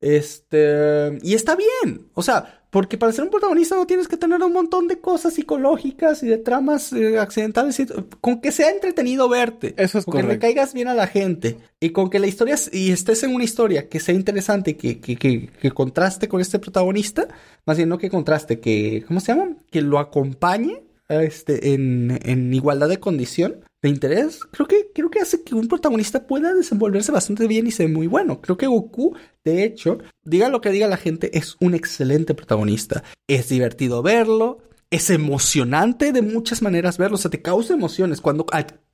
Este, 0.00 1.18
y 1.22 1.34
está 1.34 1.56
bien, 1.56 2.08
o 2.12 2.22
sea, 2.22 2.62
porque 2.68 2.98
para 2.98 3.12
ser 3.12 3.24
un 3.24 3.30
protagonista 3.30 3.76
no 3.76 3.86
tienes 3.86 4.08
que 4.08 4.16
tener 4.16 4.42
un 4.42 4.52
montón 4.52 4.88
de 4.88 5.00
cosas 5.00 5.34
psicológicas 5.34 6.22
y 6.22 6.26
de 6.26 6.38
tramas 6.38 6.92
eh, 6.92 7.18
accidentales, 7.18 7.78
y, 7.80 7.86
con 8.20 8.40
que 8.40 8.52
sea 8.52 8.70
entretenido 8.70 9.28
verte, 9.28 9.74
eso 9.78 9.98
es 9.98 10.04
con 10.04 10.20
que 10.20 10.26
le 10.26 10.38
caigas 10.38 10.74
bien 10.74 10.88
a 10.88 10.94
la 10.94 11.06
gente 11.06 11.56
y 11.80 11.90
con 11.90 12.10
que 12.10 12.18
la 12.18 12.26
historia 12.26 12.56
y 12.72 12.90
estés 12.90 13.22
en 13.22 13.34
una 13.34 13.44
historia 13.44 13.88
que 13.88 14.00
sea 14.00 14.14
interesante, 14.14 14.76
que, 14.76 15.00
que, 15.00 15.16
que, 15.16 15.48
que 15.48 15.70
contraste 15.70 16.28
con 16.28 16.40
este 16.40 16.58
protagonista, 16.58 17.28
más 17.64 17.76
bien 17.76 17.88
no 17.88 17.96
que 17.96 18.10
contraste, 18.10 18.60
que, 18.60 19.04
¿cómo 19.06 19.20
se 19.20 19.32
llama? 19.32 19.56
Que 19.70 19.80
lo 19.80 19.98
acompañe 19.98 20.82
este, 21.08 21.74
en, 21.74 22.18
en 22.24 22.52
igualdad 22.52 22.88
de 22.88 22.98
condición 22.98 23.64
de 23.84 23.90
interés, 23.90 24.40
creo 24.50 24.66
que, 24.66 24.90
creo 24.94 25.10
que 25.10 25.20
hace 25.20 25.42
que 25.44 25.54
un 25.54 25.68
protagonista 25.68 26.26
pueda 26.26 26.54
desenvolverse 26.54 27.12
bastante 27.12 27.46
bien 27.46 27.66
y 27.66 27.70
ser 27.70 27.90
muy 27.90 28.06
bueno. 28.06 28.40
Creo 28.40 28.56
que 28.56 28.66
Goku, 28.66 29.14
de 29.44 29.62
hecho, 29.62 29.98
diga 30.22 30.48
lo 30.48 30.62
que 30.62 30.70
diga 30.70 30.88
la 30.88 30.96
gente, 30.96 31.36
es 31.36 31.56
un 31.60 31.74
excelente 31.74 32.34
protagonista. 32.34 33.04
Es 33.28 33.50
divertido 33.50 34.02
verlo, 34.02 34.60
es 34.88 35.10
emocionante 35.10 36.12
de 36.12 36.22
muchas 36.22 36.62
maneras 36.62 36.96
verlo, 36.96 37.16
o 37.16 37.18
sea, 37.18 37.30
te 37.30 37.42
causa 37.42 37.74
emociones. 37.74 38.22
Cuando 38.22 38.46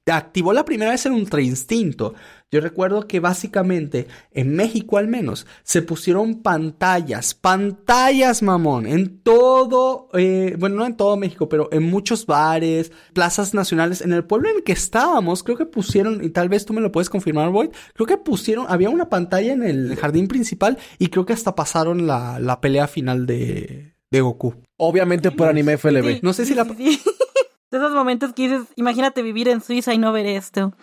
activó 0.07 0.53
la 0.53 0.65
primera 0.65 0.91
vez 0.91 1.07
el 1.07 1.13
Ultra 1.13 1.41
Instinto, 1.41 2.15
yo 2.53 2.61
recuerdo 2.61 3.07
que 3.07 3.21
básicamente 3.21 4.09
en 4.33 4.57
México 4.57 4.99
al 4.99 5.07
menos 5.07 5.47
se 5.63 5.83
pusieron 5.83 6.43
pantallas, 6.43 7.35
pantallas 7.35 8.43
mamón, 8.43 8.87
en 8.87 9.21
todo, 9.21 10.09
eh, 10.15 10.57
bueno, 10.59 10.77
no 10.77 10.87
en 10.87 10.97
todo 10.97 11.17
México, 11.17 11.49
pero 11.49 11.69
en 11.71 11.85
muchos 11.85 12.27
bares, 12.27 12.91
plazas 13.13 13.55
nacionales, 13.55 14.01
en 14.01 14.13
el 14.13 14.25
pueblo 14.25 14.51
en 14.51 14.57
el 14.57 14.63
que 14.65 14.73
estábamos, 14.73 15.45
creo 15.45 15.57
que 15.57 15.67
pusieron, 15.67 16.25
y 16.25 16.31
tal 16.31 16.49
vez 16.49 16.67
tú 16.67 16.73
me 16.73 16.81
lo 16.81 16.91
puedes 16.91 17.09
confirmar, 17.09 17.51
Boyd, 17.51 17.71
creo 17.95 18.07
que 18.07 18.17
pusieron, 18.17 18.67
había 18.69 18.91
una 18.91 19.09
pantalla 19.09 19.53
en 19.53 19.63
el 19.63 19.97
jardín 19.97 20.27
principal 20.27 20.79
y 20.99 21.09
creo 21.09 21.27
que 21.27 21.33
hasta 21.33 21.55
pasaron 21.55 22.07
la, 22.09 22.41
la 22.41 22.61
pelea 22.61 22.89
final 22.89 23.27
de, 23.27 23.95
de 24.11 24.21
Goku. 24.21 24.55
Obviamente 24.77 25.31
por 25.31 25.47
anime 25.47 25.77
FLB. 25.77 26.21
No 26.23 26.33
sé 26.33 26.47
si 26.47 26.55
la... 26.55 26.67
De 27.71 27.79
esos 27.79 27.93
momentos 27.93 28.33
que 28.33 28.49
dices, 28.49 28.67
imagínate 28.75 29.23
vivir 29.23 29.49
en 29.49 29.61
Suiza 29.61 29.95
y 29.95 29.99
no 29.99 30.13
ver 30.13 30.27
esto. 30.27 30.75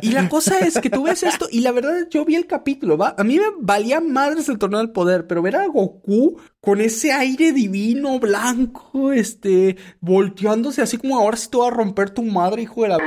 y 0.00 0.12
la 0.12 0.30
cosa 0.30 0.58
es 0.60 0.80
que 0.80 0.88
tú 0.88 1.02
ves 1.02 1.22
esto 1.24 1.46
y 1.50 1.60
la 1.60 1.72
verdad 1.72 2.08
yo 2.08 2.24
vi 2.24 2.36
el 2.36 2.46
capítulo, 2.46 2.96
¿va? 2.96 3.14
A 3.18 3.22
mí 3.22 3.36
me 3.36 3.44
valía 3.60 4.00
madres 4.00 4.48
el 4.48 4.56
torneo 4.58 4.78
del 4.78 4.92
poder, 4.92 5.26
pero 5.26 5.42
ver 5.42 5.56
a 5.56 5.66
Goku 5.66 6.40
con 6.62 6.80
ese 6.80 7.12
aire 7.12 7.52
divino, 7.52 8.18
blanco, 8.18 9.12
este, 9.12 9.76
volteándose 10.00 10.80
así 10.80 10.96
como 10.96 11.18
ahora 11.18 11.36
sí 11.36 11.50
te 11.50 11.58
voy 11.58 11.68
a 11.68 11.70
romper 11.70 12.10
tu 12.10 12.22
madre, 12.22 12.62
hijo 12.62 12.82
de 12.82 12.88
la... 12.88 12.98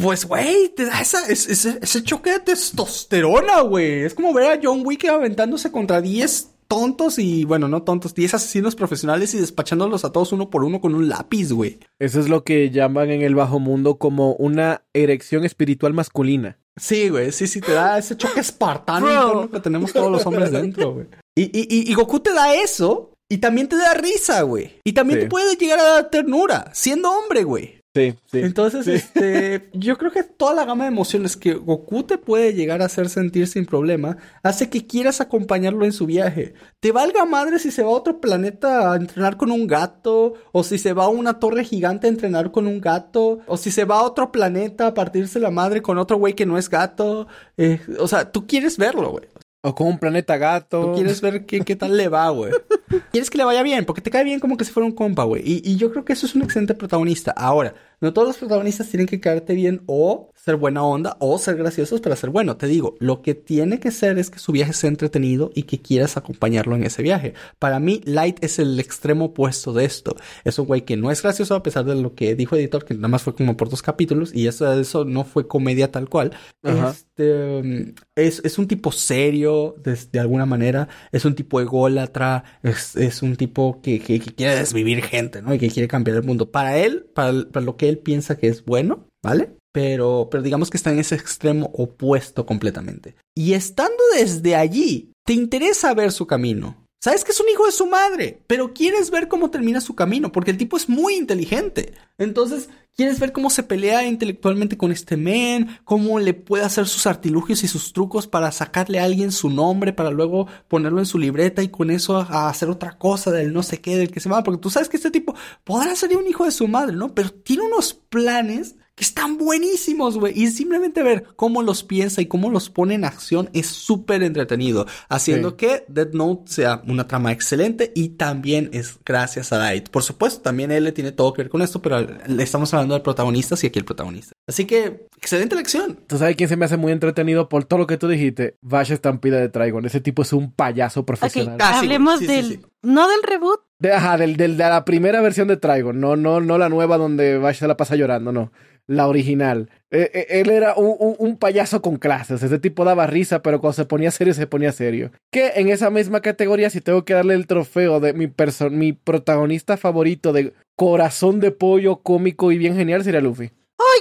Pues, 0.00 0.24
güey, 0.24 0.68
te 0.68 0.84
da 0.84 1.00
esa, 1.00 1.26
ese, 1.26 1.52
ese 1.52 2.02
choque 2.04 2.30
de 2.30 2.40
testosterona, 2.40 3.62
güey. 3.62 4.04
Es 4.04 4.14
como 4.14 4.32
ver 4.32 4.52
a 4.52 4.60
John 4.62 4.82
Wick 4.84 5.04
aventándose 5.06 5.72
contra 5.72 6.00
10 6.00 6.55
tontos 6.68 7.18
y, 7.18 7.44
bueno, 7.44 7.68
no 7.68 7.82
tontos, 7.82 8.14
10 8.14 8.34
asesinos 8.34 8.74
profesionales 8.74 9.34
y 9.34 9.38
despachándolos 9.38 10.04
a 10.04 10.12
todos 10.12 10.32
uno 10.32 10.50
por 10.50 10.64
uno 10.64 10.80
con 10.80 10.94
un 10.94 11.08
lápiz, 11.08 11.52
güey. 11.52 11.78
Eso 11.98 12.20
es 12.20 12.28
lo 12.28 12.44
que 12.44 12.70
llaman 12.70 13.10
en 13.10 13.22
el 13.22 13.34
bajo 13.34 13.58
mundo 13.58 13.96
como 13.98 14.34
una 14.34 14.82
erección 14.94 15.44
espiritual 15.44 15.92
masculina. 15.94 16.58
Sí, 16.76 17.08
güey, 17.08 17.32
sí, 17.32 17.46
sí, 17.46 17.60
te 17.60 17.72
da 17.72 17.96
ese 17.98 18.16
choque 18.16 18.40
espartano 18.40 19.08
interno 19.08 19.50
que 19.50 19.60
tenemos 19.60 19.92
todos 19.92 20.12
los 20.12 20.26
hombres 20.26 20.52
dentro, 20.52 20.92
güey. 20.92 21.06
Y, 21.34 21.44
y, 21.44 21.62
y, 21.70 21.90
y 21.90 21.94
Goku 21.94 22.20
te 22.20 22.32
da 22.34 22.54
eso 22.54 23.12
y 23.30 23.38
también 23.38 23.68
te 23.68 23.76
da 23.76 23.94
risa, 23.94 24.42
güey. 24.42 24.72
Y 24.84 24.92
también 24.92 25.20
Sí. 25.20 25.24
te 25.24 25.30
puede 25.30 25.56
llegar 25.56 25.78
a 25.78 25.82
dar 25.84 26.10
ternura, 26.10 26.70
siendo 26.74 27.10
hombre, 27.10 27.44
güey. 27.44 27.75
Sí, 27.96 28.14
sí. 28.30 28.40
Entonces, 28.40 28.84
Sí. 28.84 28.92
este, 28.92 29.70
yo 29.72 29.96
creo 29.96 30.10
que 30.12 30.22
toda 30.22 30.52
la 30.52 30.66
gama 30.66 30.84
de 30.84 30.88
emociones 30.90 31.34
que 31.34 31.54
Goku 31.54 32.02
te 32.02 32.18
puede 32.18 32.52
llegar 32.52 32.82
a 32.82 32.84
hacer 32.84 33.08
sentir 33.08 33.46
sin 33.46 33.64
problema 33.64 34.18
hace 34.42 34.68
que 34.68 34.86
quieras 34.86 35.22
acompañarlo 35.22 35.86
en 35.86 35.92
su 35.92 36.04
viaje. 36.04 36.52
Te 36.80 36.92
valga 36.92 37.24
madre 37.24 37.58
si 37.58 37.70
se 37.70 37.82
va 37.82 37.88
a 37.88 37.92
otro 37.94 38.20
planeta 38.20 38.92
a 38.92 38.96
entrenar 38.96 39.38
con 39.38 39.50
un 39.50 39.66
gato, 39.66 40.34
o 40.52 40.62
si 40.62 40.76
se 40.76 40.92
va 40.92 41.04
a 41.04 41.08
una 41.08 41.38
torre 41.40 41.64
gigante 41.64 42.06
a 42.06 42.10
entrenar 42.10 42.50
con 42.52 42.66
un 42.66 42.82
gato, 42.82 43.38
o 43.46 43.56
si 43.56 43.70
se 43.70 43.86
va 43.86 44.00
a 44.00 44.02
otro 44.02 44.30
planeta 44.30 44.88
a 44.88 44.94
partirse 44.94 45.40
la 45.40 45.50
madre 45.50 45.80
con 45.80 45.96
otro 45.96 46.18
güey 46.18 46.34
que 46.34 46.44
no 46.44 46.58
es 46.58 46.68
gato. 46.68 47.26
Eh, 47.56 47.80
o 47.98 48.06
sea, 48.08 48.30
tú 48.30 48.46
quieres 48.46 48.76
verlo, 48.76 49.12
güey. 49.12 49.24
O 49.66 49.74
con 49.74 49.88
un 49.88 49.98
planeta 49.98 50.36
gato. 50.36 50.80
Tú 50.80 50.94
quieres 50.94 51.20
ver 51.20 51.44
qué, 51.44 51.60
qué 51.62 51.74
tal 51.74 51.96
le 51.96 52.08
va, 52.08 52.30
güey. 52.30 52.52
Quieres 53.10 53.30
que 53.30 53.38
le 53.38 53.42
vaya 53.42 53.64
bien, 53.64 53.84
porque 53.84 54.00
te 54.00 54.12
cae 54.12 54.22
bien 54.22 54.38
como 54.38 54.56
que 54.56 54.64
si 54.64 54.70
fuera 54.70 54.86
un 54.86 54.94
compa, 54.94 55.24
güey. 55.24 55.42
Y, 55.44 55.60
y 55.68 55.76
yo 55.76 55.90
creo 55.90 56.04
que 56.04 56.12
eso 56.12 56.24
es 56.24 56.36
un 56.36 56.42
excelente 56.42 56.74
protagonista. 56.74 57.32
Ahora, 57.32 57.74
no 58.00 58.12
todos 58.12 58.28
los 58.28 58.36
protagonistas 58.36 58.88
tienen 58.88 59.06
que 59.06 59.20
caerte 59.20 59.54
bien 59.54 59.82
o 59.86 60.30
ser 60.34 60.56
buena 60.56 60.84
onda 60.84 61.16
o 61.18 61.38
ser 61.38 61.56
graciosos 61.56 62.00
para 62.00 62.14
ser 62.14 62.30
bueno. 62.30 62.56
Te 62.56 62.66
digo, 62.66 62.94
lo 63.00 63.20
que 63.22 63.34
tiene 63.34 63.80
que 63.80 63.90
ser 63.90 64.18
es 64.18 64.30
que 64.30 64.38
su 64.38 64.52
viaje 64.52 64.72
sea 64.72 64.88
entretenido 64.88 65.50
y 65.54 65.64
que 65.64 65.80
quieras 65.80 66.16
acompañarlo 66.16 66.76
en 66.76 66.84
ese 66.84 67.02
viaje. 67.02 67.34
Para 67.58 67.80
mí, 67.80 68.00
Light 68.04 68.44
es 68.44 68.58
el 68.58 68.78
extremo 68.78 69.26
opuesto 69.26 69.72
de 69.72 69.84
esto. 69.84 70.14
Es 70.44 70.58
un 70.58 70.66
güey 70.66 70.82
que 70.82 70.96
no 70.96 71.10
es 71.10 71.22
gracioso 71.22 71.54
a 71.54 71.62
pesar 71.62 71.84
de 71.84 71.96
lo 71.96 72.14
que 72.14 72.36
dijo 72.36 72.54
Editor, 72.54 72.84
que 72.84 72.94
nada 72.94 73.08
más 73.08 73.22
fue 73.22 73.34
como 73.34 73.56
por 73.56 73.70
dos 73.70 73.82
capítulos 73.82 74.32
y 74.34 74.46
eso, 74.46 74.72
eso 74.72 75.04
no 75.04 75.24
fue 75.24 75.48
comedia 75.48 75.90
tal 75.90 76.08
cual. 76.08 76.32
Ajá. 76.62 76.90
Este, 76.90 77.94
es, 78.14 78.40
es 78.44 78.58
un 78.58 78.68
tipo 78.68 78.92
serio 78.92 79.74
de, 79.82 79.98
de 80.12 80.20
alguna 80.20 80.46
manera, 80.46 80.88
es 81.10 81.24
un 81.24 81.34
tipo 81.34 81.60
ególatra, 81.60 82.44
es, 82.62 82.94
es 82.94 83.22
un 83.22 83.36
tipo 83.36 83.80
que, 83.82 84.00
que, 84.00 84.20
que 84.20 84.32
quiere 84.32 84.54
desvivir 84.54 85.02
gente, 85.02 85.42
¿no? 85.42 85.54
Y 85.54 85.58
que 85.58 85.70
quiere 85.70 85.88
cambiar 85.88 86.18
el 86.18 86.22
mundo. 86.22 86.50
Para 86.50 86.76
él, 86.76 87.06
para, 87.14 87.32
para 87.50 87.64
lo 87.64 87.76
que 87.76 87.88
él 87.88 87.95
piensa 87.96 88.38
que 88.38 88.48
es 88.48 88.64
bueno, 88.64 89.06
¿vale? 89.24 89.56
Pero, 89.72 90.28
pero 90.30 90.42
digamos 90.42 90.70
que 90.70 90.76
está 90.76 90.90
en 90.90 90.98
ese 90.98 91.14
extremo 91.14 91.70
opuesto 91.74 92.46
completamente. 92.46 93.16
Y 93.34 93.52
estando 93.52 94.02
desde 94.16 94.56
allí, 94.56 95.12
te 95.26 95.34
interesa 95.34 95.92
ver 95.94 96.12
su 96.12 96.26
camino. 96.26 96.85
Sabes 97.06 97.22
que 97.22 97.30
es 97.30 97.38
un 97.38 97.48
hijo 97.48 97.64
de 97.64 97.70
su 97.70 97.86
madre, 97.86 98.40
pero 98.48 98.74
quieres 98.74 99.12
ver 99.12 99.28
cómo 99.28 99.48
termina 99.48 99.80
su 99.80 99.94
camino, 99.94 100.32
porque 100.32 100.50
el 100.50 100.56
tipo 100.56 100.76
es 100.76 100.88
muy 100.88 101.14
inteligente. 101.14 101.94
Entonces, 102.18 102.68
quieres 102.96 103.20
ver 103.20 103.30
cómo 103.30 103.48
se 103.48 103.62
pelea 103.62 104.04
intelectualmente 104.04 104.76
con 104.76 104.90
este 104.90 105.16
men, 105.16 105.78
cómo 105.84 106.18
le 106.18 106.34
puede 106.34 106.64
hacer 106.64 106.88
sus 106.88 107.06
artilugios 107.06 107.62
y 107.62 107.68
sus 107.68 107.92
trucos 107.92 108.26
para 108.26 108.50
sacarle 108.50 108.98
a 108.98 109.04
alguien 109.04 109.30
su 109.30 109.50
nombre, 109.50 109.92
para 109.92 110.10
luego 110.10 110.48
ponerlo 110.66 110.98
en 110.98 111.06
su 111.06 111.20
libreta 111.20 111.62
y 111.62 111.68
con 111.68 111.92
eso 111.92 112.16
a, 112.16 112.48
hacer 112.48 112.68
otra 112.70 112.98
cosa 112.98 113.30
del 113.30 113.52
no 113.52 113.62
sé 113.62 113.80
qué, 113.80 113.96
del 113.96 114.10
que 114.10 114.18
se 114.18 114.28
va. 114.28 114.42
Porque 114.42 114.60
tú 114.60 114.70
sabes 114.70 114.88
que 114.88 114.96
este 114.96 115.12
tipo 115.12 115.32
podrá 115.62 115.94
ser 115.94 116.16
un 116.16 116.26
hijo 116.26 116.44
de 116.44 116.50
su 116.50 116.66
madre, 116.66 116.96
¿no? 116.96 117.14
Pero 117.14 117.30
tiene 117.30 117.62
unos 117.62 117.94
planes 117.94 118.74
que 118.96 119.04
están 119.04 119.36
buenísimos, 119.36 120.18
güey. 120.18 120.32
Y 120.36 120.48
simplemente 120.48 121.02
ver 121.02 121.24
cómo 121.36 121.62
los 121.62 121.84
piensa 121.84 122.22
y 122.22 122.26
cómo 122.26 122.50
los 122.50 122.70
pone 122.70 122.94
en 122.94 123.04
acción 123.04 123.50
es 123.52 123.66
súper 123.66 124.22
entretenido. 124.22 124.86
Haciendo 125.10 125.50
Sí. 125.50 125.56
que 125.58 125.84
Dead 125.88 126.12
Note 126.14 126.50
sea 126.50 126.82
una 126.88 127.06
trama 127.06 127.30
excelente 127.30 127.92
y 127.94 128.08
también 128.10 128.70
es 128.72 128.98
gracias 129.04 129.52
a 129.52 129.58
Light. 129.58 129.90
Por 129.90 130.02
supuesto, 130.02 130.40
también 130.40 130.72
él 130.72 130.84
le 130.84 130.92
tiene 130.92 131.12
todo 131.12 131.32
que 131.34 131.42
ver 131.42 131.50
con 131.50 131.60
esto, 131.62 131.82
pero 131.82 132.00
le 132.26 132.42
estamos 132.42 132.72
hablando 132.72 132.94
del 132.94 133.02
protagonista 133.02 133.54
y 133.62 133.66
aquí 133.66 133.78
el 133.78 133.84
protagonista. 133.84 134.32
Así 134.48 134.64
que, 134.64 135.06
excelente 135.18 135.54
lección. 135.56 135.98
¿Tú 136.06 136.16
sabes 136.16 136.34
quién 136.34 136.48
se 136.48 136.56
me 136.56 136.64
hace 136.64 136.76
muy 136.78 136.90
entretenido 136.92 137.48
por 137.50 137.64
todo 137.64 137.80
lo 137.80 137.86
que 137.86 137.98
tú 137.98 138.08
dijiste? 138.08 138.56
Vash 138.62 138.92
Estampida 138.92 139.38
de 139.38 139.50
Trigon. 139.50 139.84
Ese 139.84 140.00
tipo 140.00 140.22
es 140.22 140.32
un 140.32 140.52
payaso 140.52 141.04
profesional. 141.04 141.58
Ah, 141.60 141.72
sí, 141.74 141.78
hablemos 141.86 142.18
sí, 142.20 142.26
del... 142.26 142.44
sí. 142.48 142.60
No 142.82 143.08
del 143.08 143.22
reboot, 143.24 143.60
De, 143.78 143.92
ajá, 143.92 144.16
del, 144.16 144.36
del- 144.36 144.56
de 144.56 144.64
la 144.64 144.84
primera 144.84 145.20
versión 145.20 145.48
de 145.48 145.56
Trigon. 145.58 146.00
No, 146.00 146.16
no, 146.16 146.40
no 146.40 146.56
la 146.56 146.68
nueva 146.70 146.96
donde 146.96 147.36
Vash 147.36 147.58
se 147.58 147.66
la 147.66 147.76
pasa 147.76 147.96
llorando, 147.96 148.32
no. 148.32 148.52
La 148.88 149.08
original. 149.08 149.68
Eh, 149.90 150.10
eh, 150.14 150.26
él 150.40 150.50
era 150.50 150.74
un, 150.76 150.94
un- 150.98 151.16
un 151.18 151.36
payaso 151.38 151.82
con 151.82 151.96
clases. 151.96 152.42
Ese 152.42 152.58
tipo 152.60 152.84
daba 152.84 153.06
risa, 153.06 153.42
pero 153.42 153.60
cuando 153.60 153.74
se 153.74 153.84
ponía 153.84 154.10
serio, 154.12 154.32
se 154.34 154.46
ponía 154.46 154.70
serio. 154.72 155.10
Que 155.32 155.52
en 155.56 155.68
esa 155.70 155.90
misma 155.90 156.20
categoría, 156.20 156.70
si 156.70 156.80
tengo 156.80 157.04
que 157.04 157.14
darle 157.14 157.34
el 157.34 157.46
trofeo 157.48 157.98
de 158.00 158.12
mi, 158.12 158.30
mi 158.70 158.92
protagonista 158.92 159.76
favorito 159.76 160.32
de 160.32 160.52
corazón 160.76 161.40
de 161.40 161.50
pollo 161.50 161.96
cómico 161.96 162.52
y 162.52 162.58
bien 162.58 162.76
genial, 162.76 163.02
sería 163.02 163.20
Luffy. 163.20 163.50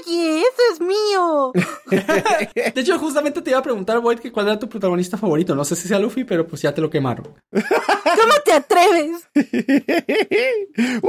Oye, 0.07 0.39
eso 0.41 0.61
es 0.73 0.81
mío. 0.81 1.51
De 2.55 2.81
hecho, 2.81 2.97
justamente 2.99 3.41
te 3.41 3.49
iba 3.49 3.59
a 3.59 3.63
preguntar, 3.63 3.99
Void, 3.99 4.19
que 4.19 4.31
cuál 4.31 4.47
era 4.47 4.59
tu 4.59 4.69
protagonista 4.69 5.17
favorito. 5.17 5.55
No 5.55 5.65
sé 5.65 5.75
si 5.75 5.87
sea 5.87 5.99
Luffy, 5.99 6.23
pero 6.23 6.47
pues 6.47 6.61
ya 6.61 6.73
te 6.73 6.81
lo 6.81 6.89
quemaron. 6.89 7.27
¿Cómo 7.51 8.33
te 8.45 8.53
atreves? 8.53 9.27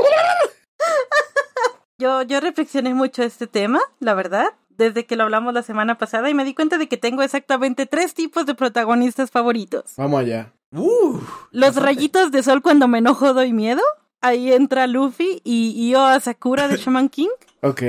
Yo, 1.98 2.20
yo 2.22 2.40
reflexioné 2.40 2.92
mucho 2.92 3.22
este 3.22 3.46
tema, 3.46 3.80
la 4.00 4.12
verdad, 4.12 4.48
desde 4.68 5.06
que 5.06 5.16
lo 5.16 5.22
hablamos 5.24 5.54
la 5.54 5.62
semana 5.62 5.96
pasada 5.96 6.28
y 6.28 6.34
me 6.34 6.44
di 6.44 6.52
cuenta 6.54 6.76
de 6.76 6.88
que 6.88 6.98
tengo 6.98 7.22
exactamente 7.22 7.86
tres 7.86 8.12
tipos 8.12 8.44
de 8.44 8.54
protagonistas 8.54 9.30
favoritos. 9.30 9.94
Vamos 9.96 10.20
allá. 10.20 10.52
Uh, 10.72 11.18
Los 11.52 11.76
rayitos 11.76 12.30
de 12.32 12.42
sol 12.42 12.60
cuando 12.60 12.86
me 12.86 12.98
enojo 12.98 13.32
doy 13.32 13.52
miedo. 13.54 13.80
Ahí 14.20 14.52
entra 14.52 14.86
Luffy 14.86 15.40
y 15.42 15.70
y 15.74 15.90
Io 15.92 16.02
Asakura 16.04 16.68
de 16.68 16.76
Shaman 16.78 17.08
King. 17.08 17.28
Ok. 17.62 17.82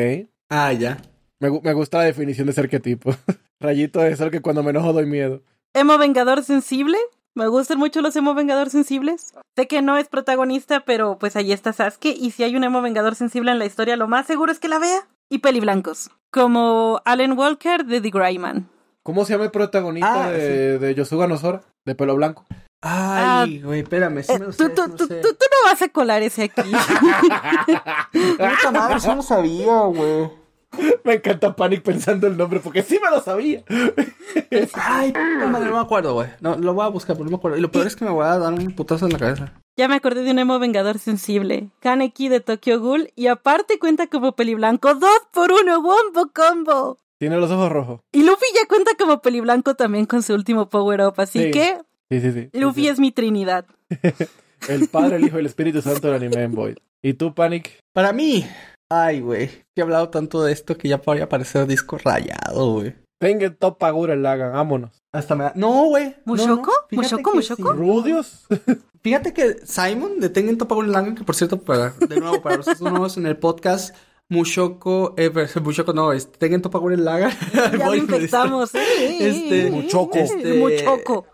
ah, 0.50 0.72
ya. 0.72 1.02
Me, 1.40 1.50
me 1.52 1.74
gusta 1.74 1.98
la 1.98 2.06
definición 2.06 2.48
de 2.48 2.54
ser 2.54 2.70
qué 2.70 2.80
tipo. 2.80 3.12
Rayito 3.60 4.00
de 4.00 4.16
sol 4.16 4.32
que 4.32 4.42
cuando 4.42 4.64
me 4.64 4.70
enojo 4.70 4.94
doy 4.94 5.06
miedo. 5.06 5.42
Emo 5.74 5.98
Vengador 5.98 6.44
Sensible. 6.44 6.98
Me 7.38 7.48
gustan 7.48 7.78
mucho 7.78 8.02
los 8.02 8.16
Emo 8.16 8.34
Vengador 8.34 8.70
Sensibles. 8.72 9.34
Sé 9.56 9.68
que 9.68 9.82
no 9.84 9.98
es 9.98 10.08
protagonista, 10.08 10.80
pero 10.86 11.18
pues 11.20 11.36
ahí 11.36 11.52
está 11.52 11.72
Sasuke. 11.72 12.16
Y 12.18 12.32
si 12.32 12.44
hay 12.44 12.56
un 12.56 12.64
Emo 12.64 12.82
Vengador 12.82 13.14
Sensible 13.16 13.52
en 13.52 13.60
la 13.60 13.66
historia, 13.66 13.96
lo 13.96 14.08
más 14.08 14.26
seguro 14.26 14.52
es 14.52 14.60
que 14.60 14.68
la 14.68 14.80
vea. 14.80 15.08
Y 15.30 15.38
peliblancos. 15.40 16.10
Como 16.32 17.00
Alan 17.06 17.38
Walker 17.38 17.86
de 17.86 18.02
The 18.02 18.10
Greyman. 18.10 18.68
¿Cómo 19.04 19.24
se 19.24 19.34
llama 19.34 19.46
el 19.46 19.52
protagonista 19.52 20.26
Ah, 20.26 20.32
de, 20.32 20.80
de 20.80 20.96
Yosuga 20.96 21.28
Nosora? 21.28 21.62
De 21.86 21.94
pelo 21.96 22.16
blanco. 22.16 22.46
Ay, 22.82 23.62
güey, 23.62 23.82
espérame. 23.82 24.24
Sí 24.24 24.32
Eh, 24.34 24.40
me 24.40 24.46
tú, 24.48 24.52
sí 24.54 24.58
tú, 24.76 25.08
sé. 25.08 25.22
tú- 25.22 25.34
tú 25.34 25.46
no 25.52 25.70
vas 25.72 25.82
a 25.82 25.90
colar 25.90 26.22
ese 26.24 26.44
aquí. 26.44 26.62
Puta 28.12 28.72
madre, 28.72 28.98
eso 28.98 29.16
no 29.16 29.22
sabía, 29.22 29.80
güey. 29.82 30.30
me 31.04 31.14
encanta 31.16 31.56
Panic 31.56 31.82
pensando 31.82 32.28
el 32.28 32.38
nombre 32.38 32.60
porque 32.60 32.84
sí 32.84 33.00
me 33.04 33.10
lo 33.10 33.22
sabía. 33.22 33.64
Ay, 34.74 35.12
puta 35.12 35.48
madre, 35.48 35.70
no 35.70 35.76
me 35.76 35.82
acuerdo, 35.82 36.14
güey. 36.14 36.30
No, 36.42 36.56
lo 36.58 36.74
voy 36.74 36.86
a 36.86 36.90
buscar, 36.90 37.16
pero 37.16 37.26
no 37.26 37.32
me 37.32 37.38
acuerdo. 37.38 37.58
Y 37.58 37.62
lo 37.62 37.72
peor 37.72 37.88
es 37.88 37.96
que 37.96 38.06
me 38.06 38.12
voy 38.12 38.26
a 38.26 38.38
dar 38.38 38.54
un 38.54 38.76
putazo 38.76 39.06
en 39.06 39.14
la 39.14 39.20
cabeza. 39.20 39.54
ya 39.78 39.88
me 39.88 39.96
acordé 39.96 40.24
de 40.24 40.32
un 40.32 40.40
emo 40.40 40.60
vengador 40.60 41.00
sensible. 41.00 41.70
Kaneki 41.80 42.30
de 42.30 42.40
Tokyo 42.42 42.80
Ghoul. 42.80 43.12
Y 43.16 43.28
aparte 43.28 43.80
cuenta 43.80 44.08
como 44.08 44.34
peliblanco. 44.36 44.94
¡Dos 44.96 45.22
por 45.34 45.52
uno! 45.52 45.80
¡Wombo 45.80 46.32
combo! 46.34 46.98
Tiene 47.20 47.38
los 47.38 47.50
ojos 47.50 47.72
rojos. 47.72 48.02
Y 48.12 48.24
Luffy 48.24 48.46
ya 48.54 48.68
cuenta 48.68 48.92
como 49.00 49.22
peliblanco 49.22 49.74
también 49.76 50.06
con 50.06 50.22
su 50.22 50.34
último 50.34 50.70
power 50.70 51.02
up. 51.02 51.16
Así 51.18 51.46
Sí. 51.46 51.52
que 51.52 51.78
Sí, 52.10 52.22
sí, 52.22 52.32
sí. 52.32 52.50
Luffy 52.54 52.82
Sí, 52.84 52.88
es 52.90 53.00
mi 53.00 53.12
trinidad. 53.12 53.66
El 54.70 54.88
Padre, 54.88 55.18
el 55.18 55.26
Hijo 55.26 55.38
y 55.38 55.42
el 55.42 55.46
Espíritu 55.46 55.82
Santo 55.82 56.08
del 56.08 56.16
anime 56.16 56.42
en 56.44 56.52
Void. 56.56 56.78
¿Y 57.04 57.14
tú, 57.14 57.34
Panic? 57.36 57.78
Para 57.94 58.12
mí. 58.12 58.44
Ay, 58.90 59.20
güey. 59.22 59.50
He 59.76 59.82
hablado 59.82 60.10
tanto 60.10 60.44
de 60.44 60.54
esto 60.54 60.78
que 60.78 60.88
ya 60.88 61.02
podría 61.02 61.28
parecer 61.30 61.68
disco 61.68 61.98
rayado, 61.98 62.74
güey. 62.74 62.96
Tenga 63.20 63.54
top 63.54 63.78
Pagura 63.80 64.14
el 64.14 64.24
Lagan, 64.24 64.54
vámonos. 64.54 65.02
Hasta 65.12 65.36
me 65.36 65.46
da... 65.46 65.54
No, 65.56 65.86
güey. 65.88 66.10
no, 66.26 66.34
¿Mushoko? 66.34 66.72
no. 66.72 66.72
Fíjate 66.90 67.16
¿Mushoko? 67.16 67.32
que 67.32 67.36
¿Mushoko? 67.38 67.72
sí. 67.74 67.78
¿Rudios? 67.78 68.48
Fíjate 69.04 69.34
que 69.34 69.58
Simon 69.66 70.20
de 70.20 70.30
Tengen 70.30 70.58
Toppa 70.58 70.76
Gurren 70.76 70.92
Lagann, 70.92 71.16
que 71.16 71.24
por 71.24 71.36
cierto, 71.36 71.60
para, 71.62 71.92
de 71.92 72.20
nuevo, 72.20 72.42
para 72.42 72.58
los 72.58 72.82
nuevos 72.82 73.18
en 73.18 73.26
el 73.26 73.38
podcast, 73.38 73.96
Mushoko, 74.30 75.16
eh, 75.18 75.32
pero- 75.34 75.48
Mushoko 75.64 75.94
no, 75.94 76.12
es 76.14 76.32
Tengen 76.32 76.62
Toppa 76.62 76.78
Gurren 76.80 77.04
Lagann. 77.06 77.32
Ya 77.54 77.70
lo 77.88 77.96
infectamos. 77.96 78.74
¿eh? 78.76 79.18
Este, 79.20 79.72
Muchoco. 79.72 80.18
este- 80.18 80.54
Muchoco. 80.60 81.26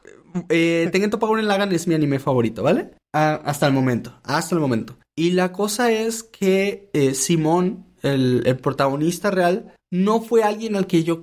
Eh, 0.49 0.89
Tengen 0.91 1.11
Gurren 1.11 1.47
Lagann 1.47 1.71
es 1.71 1.87
mi 1.87 1.95
anime 1.95 2.19
favorito, 2.19 2.63
¿vale? 2.63 2.91
Hasta 3.11 3.67
el 3.67 3.73
momento, 3.73 4.19
hasta 4.23 4.55
el 4.55 4.61
momento. 4.61 4.97
Y 5.15 5.31
la 5.31 5.51
cosa 5.51 5.91
es 5.91 6.23
que 6.23 6.89
eh, 6.93 7.13
Simón, 7.13 7.85
el, 8.01 8.57
protagonista 8.61 9.29
real, 9.29 9.73
no 9.91 10.21
fue 10.21 10.43
alguien 10.43 10.75
al 10.75 10.87
que 10.87 11.03
yo 11.03 11.21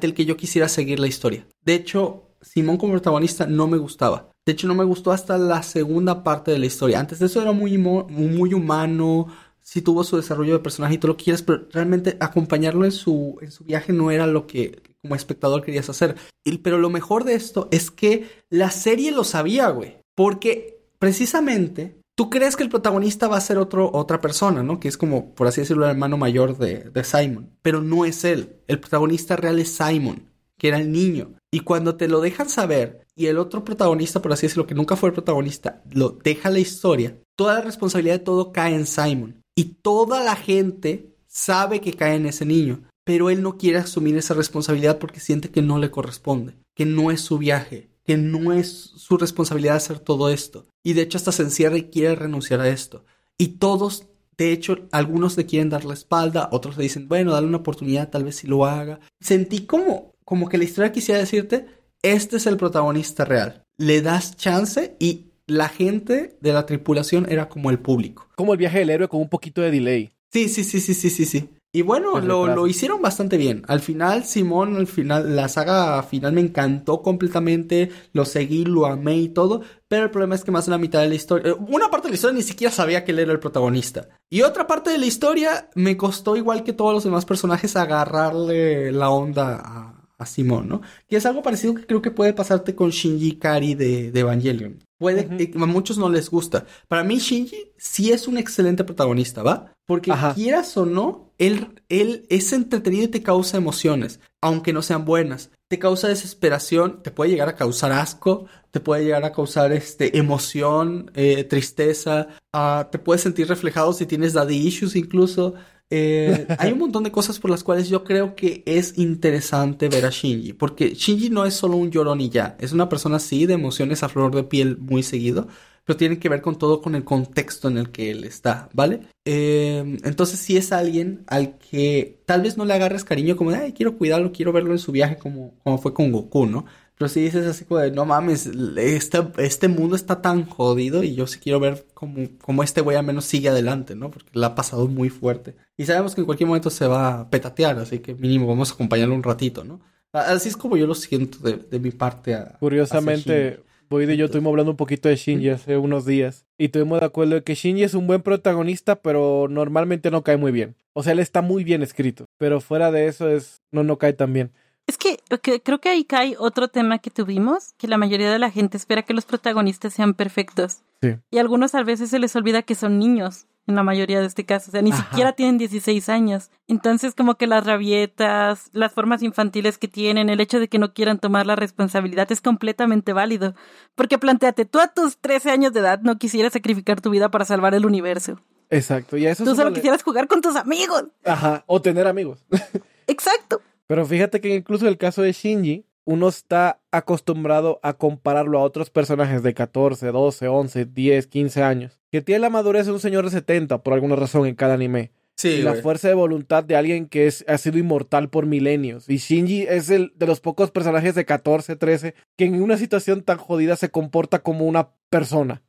del 0.00 0.14
que 0.14 0.24
yo 0.26 0.36
quisiera 0.36 0.68
seguir 0.68 1.00
la 1.00 1.06
historia. 1.06 1.46
De 1.64 1.74
hecho, 1.74 2.34
Simón 2.42 2.76
como 2.76 2.92
protagonista 2.92 3.46
no 3.46 3.66
me 3.66 3.78
gustaba. 3.78 4.30
De 4.44 4.52
hecho, 4.52 4.66
no 4.66 4.74
me 4.74 4.84
gustó 4.84 5.12
hasta 5.12 5.38
la 5.38 5.62
segunda 5.62 6.22
parte 6.22 6.50
de 6.50 6.58
la 6.58 6.66
historia. 6.66 7.00
Antes 7.00 7.20
de 7.20 7.26
eso 7.26 7.40
era 7.40 7.52
muy, 7.52 7.78
muy 7.78 8.52
humano, 8.52 9.28
sí 9.62 9.82
tuvo 9.82 10.04
su 10.04 10.16
desarrollo 10.16 10.54
de 10.54 10.58
personaje 10.58 10.94
y 10.94 10.98
todo 10.98 11.12
lo 11.12 11.16
que 11.16 11.24
quieras, 11.24 11.42
pero 11.42 11.66
realmente 11.72 12.16
acompañarlo 12.20 12.84
en 12.84 12.92
su, 12.92 13.38
en 13.40 13.50
su 13.50 13.64
viaje 13.64 13.92
no 13.92 14.10
era 14.10 14.26
lo 14.26 14.46
que 14.46 14.80
como 15.02 15.14
espectador 15.14 15.62
querías 15.64 15.88
hacer. 15.88 16.16
Y- 16.44 16.58
pero 16.58 16.78
lo 16.78 16.90
mejor 16.90 17.24
de 17.24 17.34
esto 17.34 17.68
es 17.70 17.90
que 17.90 18.28
la 18.50 18.70
serie 18.70 19.10
lo 19.12 19.24
sabía, 19.24 19.68
güey. 19.70 19.96
Porque 20.14 20.78
precisamente 20.98 21.96
tú 22.14 22.28
crees 22.30 22.56
que 22.56 22.62
el 22.62 22.68
protagonista 22.68 23.28
va 23.28 23.36
a 23.36 23.40
ser 23.40 23.58
otro, 23.58 23.90
otra 23.92 24.20
persona, 24.20 24.62
¿no? 24.62 24.78
Que 24.80 24.88
es 24.88 24.96
como, 24.96 25.34
por 25.34 25.46
así 25.46 25.60
decirlo, 25.62 25.84
el 25.84 25.92
hermano 25.92 26.16
mayor 26.16 26.58
de, 26.58 26.90
de 26.90 27.04
Simon. 27.04 27.50
Pero 27.62 27.80
no 27.80 28.04
es 28.04 28.24
él. 28.24 28.56
El 28.68 28.80
protagonista 28.80 29.36
real 29.36 29.58
es 29.58 29.74
Simon, 29.74 30.28
que 30.58 30.68
era 30.68 30.78
el 30.78 30.92
niño. 30.92 31.34
Y 31.50 31.60
cuando 31.60 31.96
te 31.96 32.08
lo 32.08 32.20
dejan 32.20 32.48
saber 32.48 33.04
y 33.16 33.26
el 33.26 33.38
otro 33.38 33.64
protagonista, 33.64 34.22
por 34.22 34.32
así 34.32 34.46
decirlo, 34.46 34.66
que 34.66 34.74
nunca 34.74 34.96
fue 34.96 35.08
el 35.10 35.14
protagonista, 35.14 35.82
lo 35.90 36.10
deja 36.10 36.48
la 36.50 36.60
historia, 36.60 37.18
toda 37.36 37.54
la 37.54 37.60
responsabilidad 37.62 38.14
de 38.20 38.24
todo 38.24 38.52
cae 38.52 38.74
en 38.74 38.86
Simon. 38.86 39.41
Y 39.54 39.76
toda 39.82 40.22
la 40.22 40.36
gente 40.36 41.14
sabe 41.26 41.80
que 41.80 41.94
cae 41.94 42.16
en 42.16 42.26
ese 42.26 42.44
niño, 42.44 42.82
pero 43.04 43.30
él 43.30 43.42
no 43.42 43.58
quiere 43.58 43.78
asumir 43.78 44.16
esa 44.16 44.34
responsabilidad 44.34 44.98
porque 44.98 45.20
siente 45.20 45.50
que 45.50 45.62
no 45.62 45.78
le 45.78 45.90
corresponde, 45.90 46.54
que 46.74 46.86
no 46.86 47.10
es 47.10 47.20
su 47.20 47.38
viaje, 47.38 47.90
que 48.04 48.16
no 48.16 48.52
es 48.52 48.68
su 48.68 49.16
responsabilidad 49.16 49.76
hacer 49.76 49.98
todo 49.98 50.28
esto. 50.28 50.66
Y 50.82 50.94
de 50.94 51.02
hecho 51.02 51.18
hasta 51.18 51.32
se 51.32 51.42
encierra 51.42 51.76
y 51.78 51.84
quiere 51.84 52.14
renunciar 52.14 52.60
a 52.60 52.68
esto. 52.68 53.04
Y 53.38 53.58
todos, 53.58 54.06
de 54.36 54.52
hecho, 54.52 54.88
algunos 54.92 55.36
le 55.36 55.46
quieren 55.46 55.70
dar 55.70 55.84
la 55.84 55.94
espalda, 55.94 56.48
otros 56.52 56.76
le 56.76 56.84
dicen, 56.84 57.08
bueno, 57.08 57.32
dale 57.32 57.46
una 57.46 57.58
oportunidad, 57.58 58.10
tal 58.10 58.24
vez 58.24 58.36
si 58.36 58.46
lo 58.46 58.64
haga. 58.64 59.00
Sentí 59.20 59.66
como, 59.66 60.14
como 60.24 60.48
que 60.48 60.58
la 60.58 60.64
historia 60.64 60.92
quisiera 60.92 61.20
decirte, 61.20 61.66
este 62.02 62.36
es 62.36 62.46
el 62.46 62.56
protagonista 62.56 63.24
real. 63.24 63.64
Le 63.76 64.02
das 64.02 64.36
chance 64.36 64.96
y 64.98 65.31
la 65.46 65.68
gente 65.68 66.36
de 66.40 66.52
la 66.52 66.66
tripulación 66.66 67.26
era 67.28 67.48
como 67.48 67.70
el 67.70 67.78
público. 67.78 68.28
Como 68.36 68.52
el 68.52 68.58
viaje 68.58 68.78
del 68.78 68.90
héroe 68.90 69.08
con 69.08 69.20
un 69.20 69.28
poquito 69.28 69.60
de 69.60 69.70
delay. 69.70 70.12
Sí, 70.32 70.48
sí, 70.48 70.64
sí, 70.64 70.80
sí, 70.80 70.94
sí, 70.94 71.10
sí, 71.10 71.24
sí. 71.26 71.48
Y 71.74 71.80
bueno, 71.80 72.20
lo, 72.20 72.46
lo 72.48 72.66
hicieron 72.66 73.00
bastante 73.00 73.38
bien. 73.38 73.62
Al 73.66 73.80
final, 73.80 74.24
Simón, 74.24 74.76
al 74.76 74.86
final, 74.86 75.34
la 75.34 75.48
saga 75.48 76.02
final 76.02 76.34
me 76.34 76.42
encantó 76.42 77.00
completamente. 77.00 77.90
Lo 78.12 78.26
seguí, 78.26 78.66
lo 78.66 78.84
amé 78.84 79.16
y 79.16 79.28
todo. 79.30 79.62
Pero 79.88 80.04
el 80.04 80.10
problema 80.10 80.34
es 80.34 80.44
que 80.44 80.50
más 80.50 80.66
de 80.66 80.72
la 80.72 80.78
mitad 80.78 81.00
de 81.00 81.08
la 81.08 81.14
historia, 81.14 81.52
eh, 81.52 81.56
una 81.68 81.90
parte 81.90 82.08
de 82.08 82.10
la 82.10 82.14
historia 82.16 82.36
ni 82.36 82.42
siquiera 82.42 82.70
sabía 82.70 83.04
que 83.04 83.12
él 83.12 83.20
era 83.20 83.32
el 83.32 83.40
protagonista. 83.40 84.08
Y 84.28 84.42
otra 84.42 84.66
parte 84.66 84.90
de 84.90 84.98
la 84.98 85.06
historia 85.06 85.70
me 85.74 85.96
costó, 85.96 86.36
igual 86.36 86.62
que 86.62 86.74
todos 86.74 86.92
los 86.92 87.04
demás 87.04 87.24
personajes, 87.24 87.74
agarrarle 87.74 88.92
la 88.92 89.08
onda 89.08 89.56
a, 89.64 90.01
a 90.22 90.26
Simón, 90.26 90.68
¿no? 90.68 90.82
Que 91.08 91.16
es 91.16 91.26
algo 91.26 91.42
parecido 91.42 91.74
que 91.74 91.86
creo 91.86 92.02
que 92.02 92.10
puede 92.10 92.32
pasarte 92.32 92.74
con 92.74 92.90
Shinji 92.90 93.36
Kari 93.36 93.74
de, 93.74 94.10
de 94.10 94.20
Evangelion. 94.20 94.78
Puede, 94.98 95.28
eh, 95.42 95.52
a 95.54 95.66
muchos 95.66 95.98
no 95.98 96.08
les 96.08 96.30
gusta. 96.30 96.64
Para 96.88 97.02
mí, 97.02 97.18
Shinji 97.18 97.72
sí 97.76 98.12
es 98.12 98.28
un 98.28 98.38
excelente 98.38 98.84
protagonista, 98.84 99.42
¿va? 99.42 99.72
Porque 99.86 100.12
Ajá. 100.12 100.34
quieras 100.34 100.76
o 100.76 100.86
no, 100.86 101.32
él, 101.38 101.82
él 101.88 102.24
es 102.30 102.52
entretenido 102.52 103.04
y 103.04 103.08
te 103.08 103.22
causa 103.22 103.56
emociones, 103.56 104.20
aunque 104.40 104.72
no 104.72 104.80
sean 104.80 105.04
buenas. 105.04 105.50
Te 105.68 105.78
causa 105.78 106.06
desesperación, 106.06 107.02
te 107.02 107.10
puede 107.10 107.30
llegar 107.30 107.48
a 107.48 107.56
causar 107.56 107.90
asco, 107.90 108.46
te 108.70 108.78
puede 108.78 109.04
llegar 109.04 109.24
a 109.24 109.32
causar 109.32 109.72
este, 109.72 110.16
emoción, 110.18 111.10
eh, 111.14 111.44
tristeza, 111.44 112.28
ah, 112.52 112.88
te 112.92 112.98
puedes 112.98 113.22
sentir 113.22 113.48
reflejado 113.48 113.92
si 113.92 114.06
tienes 114.06 114.34
daddy 114.34 114.56
issues 114.56 114.94
incluso. 114.94 115.54
Eh, 115.90 116.46
hay 116.58 116.72
un 116.72 116.78
montón 116.78 117.04
de 117.04 117.12
cosas 117.12 117.38
por 117.38 117.50
las 117.50 117.62
cuales 117.62 117.88
yo 117.88 118.04
creo 118.04 118.34
que 118.34 118.62
es 118.66 118.98
interesante 118.98 119.88
ver 119.88 120.06
a 120.06 120.10
Shinji, 120.10 120.52
porque 120.54 120.94
Shinji 120.94 121.30
no 121.30 121.44
es 121.44 121.54
solo 121.54 121.76
un 121.76 121.90
llorón 121.90 122.20
y 122.20 122.30
ya, 122.30 122.56
es 122.60 122.72
una 122.72 122.88
persona 122.88 123.16
así 123.16 123.46
de 123.46 123.54
emociones 123.54 124.02
a 124.02 124.08
flor 124.08 124.34
de 124.34 124.44
piel 124.44 124.78
muy 124.78 125.02
seguido, 125.02 125.48
pero 125.84 125.96
tiene 125.96 126.18
que 126.18 126.28
ver 126.28 126.42
con 126.42 126.56
todo 126.56 126.80
con 126.80 126.94
el 126.94 127.04
contexto 127.04 127.68
en 127.68 127.76
el 127.76 127.90
que 127.90 128.10
él 128.10 128.24
está, 128.24 128.68
¿vale? 128.72 129.00
Eh, 129.24 129.98
entonces 130.04 130.38
sí 130.38 130.56
es 130.56 130.72
alguien 130.72 131.24
al 131.26 131.58
que 131.58 132.22
tal 132.26 132.42
vez 132.42 132.56
no 132.56 132.64
le 132.64 132.74
agarres 132.74 133.04
cariño 133.04 133.36
como 133.36 133.50
de, 133.50 133.58
ay, 133.58 133.72
quiero 133.72 133.98
cuidarlo, 133.98 134.32
quiero 134.32 134.52
verlo 134.52 134.72
en 134.72 134.78
su 134.78 134.92
viaje 134.92 135.16
como, 135.16 135.54
como 135.62 135.78
fue 135.78 135.92
con 135.92 136.12
Goku, 136.12 136.46
¿no? 136.46 136.64
Pero 136.98 137.08
si 137.08 137.20
dices 137.20 137.46
así 137.46 137.64
como 137.64 137.80
de, 137.80 137.90
no 137.90 138.04
mames, 138.04 138.46
este, 138.76 139.18
este 139.38 139.68
mundo 139.68 139.96
está 139.96 140.22
tan 140.22 140.44
jodido 140.46 141.02
y 141.02 141.14
yo 141.14 141.26
sí 141.26 141.38
quiero 141.40 141.58
ver 141.58 141.86
cómo, 141.94 142.16
cómo 142.40 142.62
este 142.62 142.80
güey 142.80 142.96
al 142.96 143.04
menos 143.06 143.24
sigue 143.24 143.48
adelante, 143.48 143.94
¿no? 143.96 144.10
Porque 144.10 144.30
la 144.34 144.48
ha 144.48 144.54
pasado 144.54 144.86
muy 144.88 145.08
fuerte. 145.08 145.54
Y 145.76 145.84
sabemos 145.86 146.14
que 146.14 146.20
en 146.20 146.26
cualquier 146.26 146.46
momento 146.46 146.70
se 146.70 146.86
va 146.86 147.20
a 147.20 147.30
petatear, 147.30 147.78
así 147.78 147.98
que 147.98 148.14
mínimo 148.14 148.46
vamos 148.46 148.70
a 148.70 148.74
acompañarlo 148.74 149.14
un 149.14 149.22
ratito, 149.22 149.64
¿no? 149.64 149.80
Así 150.12 150.48
es 150.50 150.56
como 150.56 150.76
yo 150.76 150.86
lo 150.86 150.94
siento 150.94 151.38
de, 151.38 151.56
de 151.56 151.80
mi 151.80 151.90
parte. 151.90 152.34
a- 152.34 152.56
Curiosamente. 152.60 153.60
Boyd 153.88 154.08
y 154.08 154.16
yo 154.16 154.24
estuvimos 154.24 154.50
hablando 154.52 154.70
un 154.70 154.76
poquito 154.78 155.10
de 155.10 155.16
Shinji 155.16 155.50
hace 155.50 155.76
unos 155.76 156.06
días. 156.06 156.46
Y 156.56 156.66
estuvimos 156.66 157.00
de 157.00 157.06
acuerdo 157.06 157.34
de 157.34 157.42
que 157.42 157.54
Shinji 157.54 157.82
es 157.82 157.92
un 157.92 158.06
buen 158.06 158.22
protagonista, 158.22 158.96
pero 158.96 159.48
normalmente 159.50 160.10
no 160.10 160.22
cae 160.22 160.38
muy 160.38 160.50
bien. 160.50 160.76
O 160.94 161.02
sea, 161.02 161.12
él 161.12 161.18
está 161.18 161.42
muy 161.42 161.62
bien 161.62 161.82
escrito. 161.82 162.24
Pero 162.38 162.60
fuera 162.62 162.90
de 162.90 163.06
eso 163.06 163.28
es. 163.28 163.60
no, 163.70 163.82
no 163.84 163.98
cae 163.98 164.14
tan 164.14 164.32
bien. 164.32 164.52
Es 164.86 164.98
que, 164.98 165.18
que 165.42 165.62
creo 165.62 165.80
que 165.80 165.88
ahí 165.88 166.04
cae 166.04 166.36
otro 166.38 166.68
tema 166.68 166.98
que 166.98 167.10
tuvimos, 167.10 167.72
que 167.78 167.88
la 167.88 167.98
mayoría 167.98 168.30
de 168.30 168.38
la 168.38 168.50
gente 168.50 168.76
espera 168.76 169.02
que 169.02 169.14
los 169.14 169.24
protagonistas 169.24 169.94
sean 169.94 170.14
perfectos. 170.14 170.82
Sí. 171.00 171.16
Y 171.30 171.38
a 171.38 171.40
algunos 171.40 171.74
a 171.74 171.82
veces 171.82 172.10
se 172.10 172.18
les 172.18 172.34
olvida 172.36 172.62
que 172.62 172.74
son 172.74 172.98
niños, 172.98 173.46
en 173.66 173.76
la 173.76 173.82
mayoría 173.82 174.20
de 174.20 174.26
este 174.26 174.44
caso. 174.44 174.70
O 174.70 174.72
sea, 174.72 174.82
ni 174.82 174.90
Ajá. 174.90 175.08
siquiera 175.08 175.32
tienen 175.32 175.58
16 175.58 176.08
años. 176.08 176.50
Entonces, 176.66 177.14
como 177.14 177.36
que 177.36 177.46
las 177.46 177.64
rabietas, 177.64 178.70
las 178.72 178.92
formas 178.92 179.22
infantiles 179.22 179.78
que 179.78 179.88
tienen, 179.88 180.28
el 180.30 180.40
hecho 180.40 180.58
de 180.58 180.68
que 180.68 180.78
no 180.78 180.92
quieran 180.92 181.18
tomar 181.18 181.46
la 181.46 181.56
responsabilidad 181.56 182.30
es 182.32 182.40
completamente 182.40 183.12
válido. 183.12 183.54
Porque 183.94 184.18
planteate, 184.18 184.64
tú 184.64 184.80
a 184.80 184.88
tus 184.88 185.18
13 185.18 185.50
años 185.50 185.72
de 185.72 185.80
edad 185.80 186.00
no 186.00 186.18
quisieras 186.18 186.52
sacrificar 186.52 187.00
tu 187.00 187.10
vida 187.10 187.30
para 187.30 187.44
salvar 187.44 187.74
el 187.74 187.86
universo. 187.86 188.40
Exacto. 188.70 189.16
Y 189.16 189.26
a 189.26 189.30
eso 189.32 189.44
Tú 189.44 189.54
solo 189.54 189.72
quisieras 189.72 190.02
jugar 190.02 190.26
con 190.28 190.40
tus 190.40 190.56
amigos. 190.56 191.04
Ajá. 191.24 191.62
O 191.66 191.80
tener 191.80 192.06
amigos. 192.06 192.44
Exacto. 193.06 193.51
Pero 193.92 194.06
fíjate 194.06 194.40
que 194.40 194.54
incluso 194.54 194.88
el 194.88 194.96
caso 194.96 195.20
de 195.20 195.32
Shinji, 195.32 195.84
uno 196.06 196.28
está 196.28 196.80
acostumbrado 196.90 197.78
a 197.82 197.92
compararlo 197.92 198.58
a 198.58 198.62
otros 198.62 198.88
personajes 198.88 199.42
de 199.42 199.52
14, 199.52 200.06
12, 200.06 200.48
11, 200.48 200.86
10, 200.86 201.26
15 201.26 201.62
años, 201.62 202.00
que 202.10 202.22
tiene 202.22 202.38
la 202.38 202.48
madurez 202.48 202.86
de 202.86 202.92
un 202.92 203.00
señor 203.00 203.26
de 203.26 203.32
70 203.32 203.82
por 203.82 203.92
alguna 203.92 204.16
razón 204.16 204.46
en 204.46 204.54
cada 204.54 204.72
anime. 204.72 205.10
Sí, 205.36 205.48
y 205.48 205.62
la 205.62 205.72
güey. 205.72 205.82
fuerza 205.82 206.08
de 206.08 206.14
voluntad 206.14 206.64
de 206.64 206.74
alguien 206.74 207.06
que 207.06 207.26
es, 207.26 207.44
ha 207.46 207.58
sido 207.58 207.76
inmortal 207.76 208.30
por 208.30 208.46
milenios. 208.46 209.10
Y 209.10 209.18
Shinji 209.18 209.64
es 209.64 209.90
el 209.90 210.14
de 210.16 210.26
los 210.26 210.40
pocos 210.40 210.70
personajes 210.70 211.14
de 211.14 211.26
14, 211.26 211.76
13 211.76 212.14
que 212.38 212.46
en 212.46 212.62
una 212.62 212.78
situación 212.78 213.20
tan 213.20 213.36
jodida 213.36 213.76
se 213.76 213.90
comporta 213.90 214.38
como 214.38 214.64
una 214.64 214.88
persona. 215.10 215.60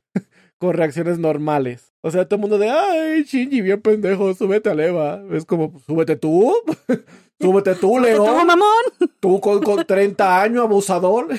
Con 0.58 0.74
reacciones 0.74 1.18
normales. 1.18 1.92
O 2.02 2.10
sea, 2.10 2.26
todo 2.26 2.36
el 2.36 2.40
mundo 2.42 2.58
de, 2.58 2.68
ay, 2.70 3.24
Shinji, 3.24 3.60
bien 3.62 3.80
pendejo, 3.80 4.34
súbete 4.34 4.70
a 4.70 4.72
Eva. 4.74 5.22
Es 5.32 5.44
como, 5.44 5.78
súbete 5.86 6.16
tú. 6.16 6.52
súbete 7.40 7.74
tú, 7.74 7.92
¡Tú, 7.94 7.98
León. 8.00 8.46
mamón! 8.46 9.10
Tú 9.20 9.40
con, 9.40 9.62
con 9.62 9.84
30 9.84 10.42
años, 10.42 10.64
abusador. 10.64 11.28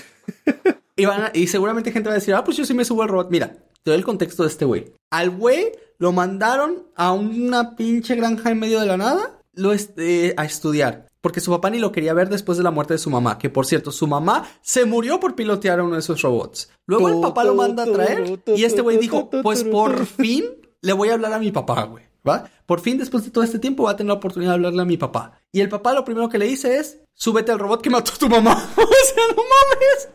Y, 0.98 1.04
van 1.04 1.24
a- 1.24 1.32
y 1.34 1.48
seguramente 1.48 1.92
gente 1.92 2.08
va 2.08 2.14
a 2.14 2.20
decir, 2.20 2.34
ah, 2.36 2.46
pues 2.46 2.56
yo 2.56 2.64
sí 2.64 2.74
me 2.74 2.86
subo 2.86 3.04
al 3.04 3.10
robot. 3.10 3.30
Mira, 3.30 3.48
te 3.84 3.92
doy 3.92 3.96
el 3.98 4.06
contexto 4.06 4.44
de 4.44 4.48
este 4.50 4.64
güey. 4.64 4.94
Al 5.12 5.30
güey 5.30 5.74
lo 5.98 6.14
mandaron 6.14 6.88
a 6.96 7.12
una 7.12 7.76
pinche 7.76 8.16
granja 8.16 8.50
en 8.52 8.60
medio 8.60 8.80
de 8.80 8.86
la 8.86 8.96
nada 8.96 9.42
lo 9.52 9.74
este, 9.74 10.34
a 10.38 10.46
estudiar. 10.46 11.05
Porque 11.26 11.42
su 11.42 11.50
papá 11.50 11.72
ni 11.72 11.80
lo 11.80 11.92
quería 11.92 12.14
ver 12.14 12.30
después 12.30 12.56
de 12.56 12.64
la 12.64 12.70
muerte 12.70 12.94
de 12.94 13.00
su 13.00 13.10
mamá. 13.10 13.40
Que 13.40 13.50
por 13.50 13.66
cierto, 13.66 13.92
su 13.92 14.06
mamá 14.06 14.48
se 14.62 14.86
murió 14.86 15.20
por 15.20 15.34
pilotear 15.34 15.80
a 15.80 15.84
uno 15.84 15.96
de 15.96 16.02
esos 16.02 16.22
robots. 16.22 16.70
Luego 16.86 17.10
el 17.10 17.20
papá 17.20 17.44
lo 17.44 17.56
manda 17.56 17.82
a 17.82 17.88
traer. 17.88 18.40
Y 18.56 18.64
este 18.64 18.82
güey 18.82 19.00
dijo, 19.00 19.32
pues 19.42 19.64
por 19.64 20.06
fin 20.06 20.46
le 20.82 20.94
voy 20.94 21.10
a 21.10 21.16
hablar 21.16 21.34
a 21.34 21.40
mi 21.40 21.52
papá, 21.52 21.86
güey. 21.86 22.04
¿Va? 22.30 22.48
Por 22.68 22.80
fin, 22.80 23.00
después 23.00 23.26
de 23.26 23.32
todo 23.32 23.44
este 23.44 23.58
tiempo, 23.58 23.86
va 23.86 23.94
a 23.94 23.96
tener 23.96 24.10
la 24.10 24.18
oportunidad 24.18 24.52
de 24.52 24.56
hablarle 24.58 24.84
a 24.84 24.86
mi 24.86 24.98
papá. 24.98 25.42
Y 25.52 25.62
el 25.62 25.70
papá 25.70 25.94
lo 25.94 26.06
primero 26.06 26.30
que 26.30 26.38
le 26.38 26.46
dice 26.46 26.78
es, 26.78 27.00
súbete 27.16 27.52
al 27.52 27.58
robot 27.58 27.82
que 27.82 27.90
mató 27.90 28.12
a 28.14 28.20
tu 28.20 28.30
mamá. 28.30 28.54
o 28.76 28.82
sea, 28.82 29.24
no 29.36 29.42
mames. 29.42 30.10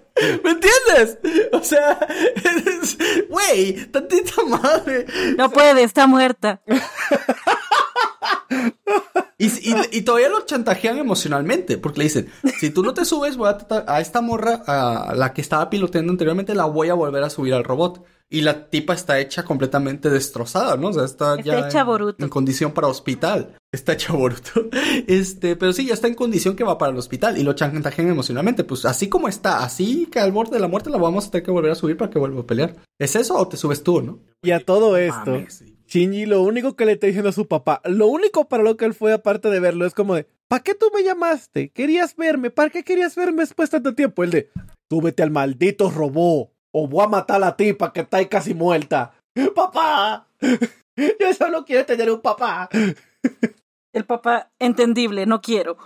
¿Me 0.44 0.52
entiendes? 0.52 1.18
O 1.52 1.60
sea, 1.60 1.98
güey, 3.28 3.84
tantita 3.90 4.44
madre. 4.44 5.06
No 5.36 5.50
puede, 5.50 5.82
está 5.82 6.06
muerta. 6.06 6.62
Y, 9.40 9.46
y- 9.70 9.74
y 9.98 10.02
todavía 10.02 10.28
lo 10.28 10.44
chantajean 10.44 10.98
emocionalmente, 10.98 11.78
porque 11.78 11.98
le 11.98 12.04
dicen, 12.04 12.28
si 12.60 12.70
tú 12.70 12.82
no 12.82 12.92
te 12.94 13.04
subes, 13.04 13.36
voy 13.36 13.48
a 13.48 13.56
tratar 13.56 13.84
a 13.88 14.00
esta 14.00 14.20
morra, 14.20 14.62
a 14.66 15.14
la 15.14 15.32
que 15.32 15.40
estaba 15.40 15.70
piloteando 15.70 16.12
anteriormente, 16.12 16.54
la 16.54 16.66
voy 16.66 16.90
a 16.90 16.94
volver 16.94 17.22
a 17.24 17.30
subir 17.30 17.54
al 17.54 17.64
robot. 17.64 18.04
Y 18.32 18.42
la 18.42 18.68
tipa 18.70 18.94
está 18.94 19.18
hecha 19.18 19.42
completamente 19.44 20.08
destrozada, 20.08 20.76
¿no? 20.76 20.88
O 20.88 20.92
sea, 20.92 21.04
está, 21.04 21.34
Está 21.34 21.42
ya 21.42 21.66
hecha 21.66 21.80
en, 21.80 21.86
boruto. 21.86 22.22
en 22.24 22.30
condición 22.30 22.70
para 22.70 22.86
hospital. 22.86 23.56
Está 23.72 23.94
hecha 23.94 24.12
boruto. 24.12 24.68
Este, 25.08 25.56
pero 25.56 25.72
sí, 25.72 25.86
ya 25.86 25.94
está 25.94 26.06
en 26.06 26.14
condición 26.14 26.54
que 26.54 26.62
va 26.62 26.78
para 26.78 26.92
el 26.92 26.98
hospital 26.98 27.38
y 27.38 27.42
lo 27.42 27.54
chantajean 27.54 28.08
emocionalmente. 28.08 28.62
Pues 28.62 28.84
así 28.84 29.08
como 29.08 29.26
está, 29.26 29.64
así 29.64 30.06
que 30.12 30.20
al 30.20 30.30
borde 30.30 30.52
de 30.52 30.60
la 30.60 30.68
muerte 30.68 30.90
la 30.90 30.98
vamos 30.98 31.26
a 31.26 31.30
tener 31.32 31.44
que 31.44 31.50
volver 31.50 31.72
a 31.72 31.74
subir 31.74 31.96
para 31.96 32.08
que 32.10 32.20
vuelva 32.20 32.42
a 32.42 32.46
pelear. 32.46 32.76
¿Es 33.00 33.16
eso 33.16 33.36
o 33.36 33.48
te 33.48 33.56
subes 33.56 33.82
tú, 33.82 34.00
no? 34.00 34.20
Y 34.42 34.52
a 34.52 34.64
todo 34.64 34.96
esto, 34.96 35.30
Mames. 35.32 35.64
Shinji 35.90 36.24
lo 36.24 36.42
único 36.42 36.76
que 36.76 36.86
le 36.86 36.92
está 36.92 37.08
diciendo 37.08 37.30
a 37.30 37.32
su 37.32 37.48
papá, 37.48 37.80
lo 37.84 38.06
único 38.06 38.48
para 38.48 38.62
lo 38.62 38.76
que 38.76 38.84
él 38.84 38.94
fue 38.94 39.12
aparte 39.12 39.50
de 39.50 39.58
verlo 39.58 39.86
es 39.86 39.92
como 39.92 40.14
de, 40.14 40.28
¿para 40.46 40.62
qué 40.62 40.76
tú 40.76 40.86
me 40.94 41.02
llamaste? 41.02 41.70
¿Querías 41.70 42.14
verme? 42.14 42.50
¿Para 42.50 42.70
qué 42.70 42.84
querías 42.84 43.16
verme 43.16 43.42
después 43.42 43.70
de 43.70 43.78
tanto 43.78 43.96
tiempo? 43.96 44.22
Él 44.22 44.30
de, 44.30 44.50
tú 44.88 45.02
vete 45.02 45.24
al 45.24 45.32
maldito 45.32 45.90
robot 45.90 46.52
o 46.72 46.86
voy 46.86 47.04
a 47.04 47.08
matar 47.08 47.36
a 47.36 47.40
la 47.40 47.56
tipa 47.56 47.92
que 47.92 48.02
está 48.02 48.18
ahí 48.18 48.26
casi 48.26 48.54
muerta. 48.54 49.14
¡Papá! 49.54 50.28
Yo 50.96 51.34
solo 51.36 51.64
quiero 51.64 51.84
tener 51.84 52.08
un 52.08 52.20
papá. 52.20 52.68
El 53.92 54.04
papá, 54.04 54.52
entendible, 54.60 55.26
no 55.26 55.40
quiero. 55.40 55.76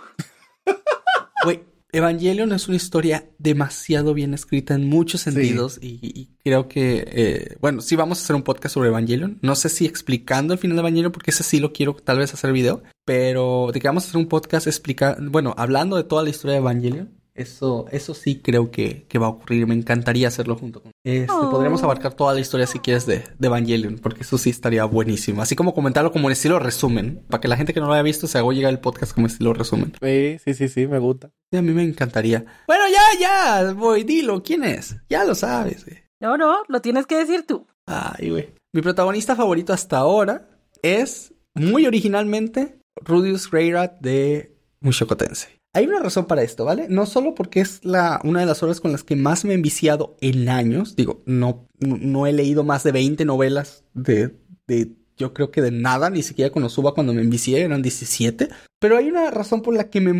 Güey, 1.43 1.63
Evangelion 1.95 2.51
es 2.51 2.67
una 2.67 2.75
historia 2.75 3.29
demasiado 3.37 4.13
bien 4.13 4.33
escrita 4.33 4.73
en 4.73 4.89
muchos 4.89 5.21
sentidos 5.21 5.79
y, 5.81 5.99
y 6.03 6.29
creo 6.43 6.67
que, 6.67 7.05
eh, 7.07 7.55
bueno, 7.61 7.79
sí 7.79 7.95
vamos 7.95 8.19
a 8.19 8.23
hacer 8.23 8.35
un 8.35 8.43
podcast 8.43 8.73
sobre 8.73 8.89
Evangelion. 8.89 9.39
No 9.41 9.55
sé 9.55 9.69
si 9.69 9.85
explicando 9.85 10.53
el 10.53 10.59
final 10.59 10.75
de 10.75 10.81
Evangelion, 10.81 11.13
porque 11.13 11.31
ese 11.31 11.43
sí 11.43 11.61
lo 11.61 11.71
quiero 11.71 11.93
tal 11.93 12.17
vez 12.17 12.33
hacer 12.33 12.51
video, 12.51 12.83
pero 13.05 13.69
de 13.73 13.79
que 13.79 13.87
vamos 13.87 14.03
a 14.03 14.07
hacer 14.09 14.17
un 14.17 14.27
podcast 14.27 14.67
explicando, 14.67 15.31
bueno, 15.31 15.55
hablando 15.57 15.95
de 15.95 16.03
toda 16.03 16.21
la 16.23 16.31
historia 16.31 16.55
de 16.55 16.59
Evangelion. 16.59 17.14
Eso, 17.35 17.85
eso 17.91 18.13
sí 18.13 18.39
creo 18.41 18.71
que, 18.71 19.05
que 19.09 19.19
va 19.19 19.27
a 19.27 19.29
ocurrir. 19.29 19.67
Me 19.67 19.75
encantaría 19.75 20.29
hacerlo 20.29 20.55
junto 20.55 20.81
con. 20.81 20.91
Este, 21.03 21.31
Oh. 21.35 21.51
Podríamos 21.51 21.83
abarcar 21.83 22.13
toda 22.13 22.33
la 22.33 22.39
historia 22.39 22.65
si 22.65 22.79
quieres 22.79 23.05
de, 23.05 23.23
de 23.37 23.47
Evangelion, 23.47 23.99
porque 23.99 24.21
eso 24.21 24.37
sí 24.37 24.49
estaría 24.49 24.85
buenísimo. 24.85 25.41
Así 25.41 25.55
como 25.55 25.73
comentarlo 25.73 26.11
como 26.11 26.27
en 26.29 26.31
estilo 26.33 26.59
resumen, 26.59 27.23
para 27.29 27.41
que 27.41 27.47
la 27.49 27.57
gente 27.57 27.73
que 27.73 27.81
no 27.81 27.87
lo 27.87 27.93
haya 27.93 28.03
visto 28.03 28.27
se 28.27 28.37
haga 28.37 28.49
llegar 28.53 28.71
el 28.71 28.79
podcast 28.79 29.13
como 29.13 29.27
estilo 29.27 29.53
resumen. 29.53 29.93
Sí, 30.01 30.37
sí, 30.43 30.53
sí, 30.53 30.69
sí, 30.69 30.87
me 30.87 30.99
gusta. 30.99 31.31
Sí, 31.51 31.57
a 31.57 31.61
mí 31.61 31.71
me 31.73 31.83
encantaría. 31.83 32.45
Bueno, 32.67 32.85
ya, 32.89 33.19
ya, 33.19 33.73
voy, 33.73 34.03
dilo, 34.03 34.41
¿quién 34.41 34.63
es? 34.63 34.95
Ya 35.09 35.25
lo 35.25 35.35
sabes, 35.35 35.85
güey. 35.85 35.97
No, 36.21 36.37
no, 36.37 36.63
lo 36.69 36.81
tienes 36.81 37.05
que 37.05 37.17
decir 37.17 37.45
tú. 37.45 37.67
Ay, 37.85 38.29
güey. 38.29 38.49
Mi 38.73 38.81
protagonista 38.81 39.35
favorito 39.35 39.73
hasta 39.73 39.97
ahora 39.97 40.47
es, 40.81 41.33
muy 41.53 41.85
originalmente, 41.85 42.79
Rudius 43.03 43.49
Greyrat 43.51 43.99
de 43.99 44.55
Mushoku 44.79 45.15
Tensei. 45.15 45.51
Hay 45.75 45.87
una 45.87 45.99
razón 45.99 46.25
para 46.25 46.41
esto, 46.41 46.63
¿vale? 46.63 46.87
No 46.87 47.05
solo 47.05 47.35
porque 47.35 47.59
es 47.59 47.83
la, 47.83 48.21
una 48.23 48.39
de 48.39 48.45
las 48.45 48.63
obras 48.63 48.79
con 48.79 48.93
las 48.93 49.03
que 49.03 49.17
más 49.17 49.43
me 49.43 49.51
he 49.51 49.55
enviciado 49.55 50.15
en 50.21 50.47
años. 50.47 50.95
Digo, 50.95 51.21
no, 51.25 51.67
no, 51.79 52.27
he 52.27 52.31
leído 52.31 52.63
más 52.63 52.83
de 52.83 52.93
20 52.93 53.25
novelas 53.25 53.83
de, 53.93 54.37
de, 54.67 54.93
yo 55.17 55.33
creo 55.33 55.51
que 55.51 55.61
de 55.61 55.71
nada, 55.71 56.09
ni 56.09 56.23
siquiera 56.23 56.49
con 56.49 56.63
Osuba 56.63 56.93
cuando 56.93 57.13
me 57.13 57.19
envicié, 57.19 57.59
eran 57.59 57.81
17. 57.81 58.47
Pero 58.79 58.95
hay 58.95 59.09
una 59.09 59.29
razón 59.31 59.61
por 59.61 59.75
la 59.75 59.89
que 59.89 59.99
me, 59.99 60.13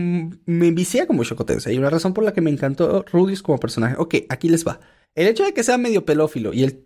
me 0.46 0.68
envicié 0.68 1.08
con 1.08 1.15
Mushoku 1.15 1.46
Tensei. 1.46 1.72
Hay 1.72 1.80
una 1.80 1.89
razón 1.89 2.13
por 2.13 2.26
la 2.26 2.34
que 2.34 2.41
me 2.41 2.52
encantó 2.52 3.06
Rudius 3.10 3.41
como 3.41 3.58
personaje. 3.58 3.96
Ok, 3.98 4.15
aquí 4.28 4.50
les 4.50 4.68
va. 4.68 4.82
El 5.15 5.28
hecho 5.28 5.46
de 5.46 5.54
que 5.54 5.63
sea 5.63 5.78
medio 5.78 6.04
pelófilo 6.04 6.54
y, 6.54 6.65
el, 6.65 6.84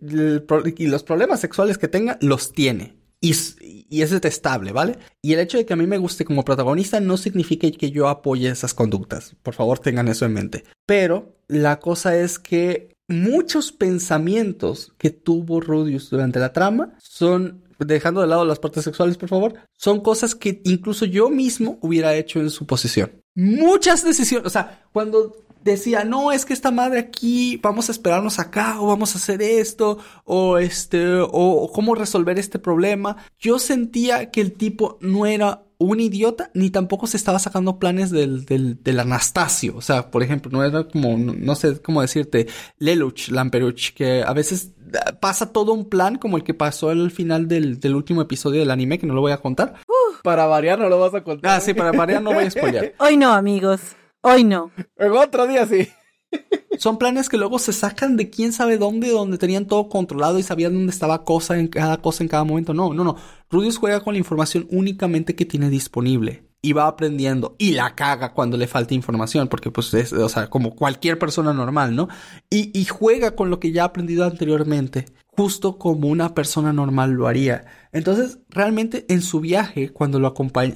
y 0.76 0.86
los 0.86 1.02
problemas 1.02 1.40
sexuales 1.40 1.76
que 1.76 1.88
tenga, 1.88 2.18
los 2.20 2.52
tiene. 2.52 2.99
Y, 3.20 3.32
es 3.32 4.10
detestable, 4.10 4.72
¿vale? 4.72 4.98
Y 5.20 5.34
el 5.34 5.40
hecho 5.40 5.58
de 5.58 5.66
que 5.66 5.74
a 5.74 5.76
mí 5.76 5.86
me 5.86 5.98
guste 5.98 6.24
como 6.24 6.44
protagonista 6.44 7.00
no 7.00 7.16
significa 7.16 7.70
que 7.70 7.90
yo 7.90 8.08
apoye 8.08 8.48
esas 8.48 8.72
conductas. 8.72 9.36
Por 9.42 9.54
favor, 9.54 9.78
tengan 9.78 10.08
eso 10.08 10.24
en 10.24 10.32
mente. 10.32 10.64
Pero 10.86 11.36
la 11.48 11.80
cosa 11.80 12.16
es 12.16 12.38
que 12.38 12.94
muchos 13.08 13.72
pensamientos 13.72 14.94
que 14.96 15.10
tuvo 15.10 15.60
Rudius 15.60 16.08
durante 16.08 16.38
la 16.38 16.52
trama 16.52 16.94
son, 16.98 17.64
dejando 17.78 18.22
de 18.22 18.28
lado 18.28 18.44
las 18.46 18.58
partes 18.58 18.84
sexuales, 18.84 19.18
por 19.18 19.28
favor, 19.28 19.54
son 19.76 20.00
cosas 20.00 20.34
que 20.34 20.62
incluso 20.64 21.04
yo 21.04 21.28
mismo 21.28 21.78
hubiera 21.82 22.14
hecho 22.14 22.40
en 22.40 22.48
su 22.48 22.66
posición. 22.66 23.12
Muchas 23.34 24.02
decisiones, 24.02 24.46
o 24.46 24.50
sea, 24.50 24.84
cuando 24.92 25.44
decía, 25.62 26.04
no, 26.04 26.32
es 26.32 26.44
que 26.44 26.52
esta 26.52 26.70
madre 26.70 26.98
aquí, 26.98 27.58
vamos 27.62 27.88
a 27.88 27.92
esperarnos 27.92 28.38
acá, 28.38 28.80
o 28.80 28.86
vamos 28.86 29.14
a 29.14 29.18
hacer 29.18 29.42
esto, 29.42 29.98
o 30.24 30.58
este, 30.58 31.16
o, 31.16 31.28
o, 31.30 31.72
cómo 31.72 31.94
resolver 31.94 32.38
este 32.38 32.58
problema. 32.58 33.16
Yo 33.38 33.58
sentía 33.58 34.30
que 34.30 34.40
el 34.40 34.52
tipo 34.52 34.98
no 35.00 35.26
era 35.26 35.64
un 35.80 35.98
idiota, 35.98 36.50
ni 36.52 36.68
tampoco 36.68 37.06
se 37.06 37.16
estaba 37.16 37.38
sacando 37.38 37.78
planes 37.78 38.10
del, 38.10 38.44
del, 38.44 38.82
del 38.82 39.00
Anastasio. 39.00 39.74
O 39.76 39.80
sea, 39.80 40.10
por 40.10 40.22
ejemplo, 40.22 40.52
no 40.52 40.62
era 40.62 40.84
como, 40.84 41.16
no, 41.16 41.32
no 41.32 41.54
sé 41.54 41.80
cómo 41.80 42.02
decirte, 42.02 42.48
Lelouch, 42.78 43.28
Lamperuch, 43.30 43.94
que 43.94 44.22
a 44.22 44.32
veces 44.34 44.72
pasa 45.20 45.52
todo 45.52 45.72
un 45.72 45.88
plan 45.88 46.18
como 46.18 46.36
el 46.36 46.44
que 46.44 46.52
pasó 46.52 46.90
al 46.90 47.10
final 47.10 47.48
del, 47.48 47.80
del 47.80 47.94
último 47.94 48.20
episodio 48.20 48.60
del 48.60 48.70
anime, 48.70 48.98
que 48.98 49.06
no 49.06 49.14
lo 49.14 49.22
voy 49.22 49.32
a 49.32 49.38
contar. 49.38 49.76
Uh, 49.88 50.22
para 50.22 50.44
variar 50.44 50.78
no 50.78 50.90
lo 50.90 50.98
vas 50.98 51.14
a 51.14 51.22
contar. 51.22 51.50
Ah, 51.50 51.60
sí, 51.60 51.72
para 51.72 51.92
variar 51.92 52.22
no 52.22 52.34
voy 52.34 52.44
a 52.44 52.50
spoilear. 52.50 52.92
Hoy 52.98 53.16
no, 53.16 53.32
amigos. 53.32 53.80
Hoy 54.22 54.44
no. 54.44 54.70
En 54.96 55.12
otro 55.12 55.46
día 55.46 55.66
sí. 55.66 55.88
Son 56.78 56.98
planes 56.98 57.28
que 57.28 57.36
luego 57.36 57.58
se 57.58 57.72
sacan 57.72 58.16
de 58.16 58.30
quién 58.30 58.52
sabe 58.52 58.78
dónde, 58.78 59.10
donde 59.10 59.38
tenían 59.38 59.66
todo 59.66 59.88
controlado 59.88 60.38
y 60.38 60.42
sabían 60.42 60.74
dónde 60.74 60.92
estaba 60.92 61.24
cosa 61.24 61.58
en 61.58 61.68
cada 61.68 61.98
cosa 61.98 62.22
en 62.22 62.28
cada 62.28 62.44
momento. 62.44 62.74
No, 62.74 62.94
no, 62.94 63.04
no. 63.04 63.16
Rudius 63.50 63.78
juega 63.78 64.00
con 64.00 64.14
la 64.14 64.18
información 64.18 64.66
únicamente 64.70 65.34
que 65.34 65.46
tiene 65.46 65.70
disponible. 65.70 66.44
Y 66.62 66.74
va 66.74 66.86
aprendiendo. 66.86 67.56
Y 67.58 67.72
la 67.72 67.94
caga 67.94 68.34
cuando 68.34 68.58
le 68.58 68.66
falta 68.66 68.92
información. 68.94 69.48
Porque 69.48 69.70
pues 69.70 69.94
es, 69.94 70.12
o 70.12 70.28
sea, 70.28 70.48
como 70.50 70.74
cualquier 70.76 71.18
persona 71.18 71.54
normal, 71.54 71.96
¿no? 71.96 72.08
Y, 72.50 72.78
y 72.78 72.84
juega 72.84 73.34
con 73.34 73.48
lo 73.48 73.58
que 73.58 73.72
ya 73.72 73.82
ha 73.82 73.86
aprendido 73.86 74.24
anteriormente. 74.24 75.06
Justo 75.40 75.78
como 75.78 76.08
una 76.08 76.34
persona 76.34 76.70
normal 76.70 77.12
lo 77.12 77.26
haría. 77.26 77.64
Entonces, 77.92 78.40
realmente 78.50 79.06
en 79.08 79.22
su 79.22 79.40
viaje, 79.40 79.88
cuando 79.88 80.20
lo 80.20 80.26
acompañé, 80.26 80.74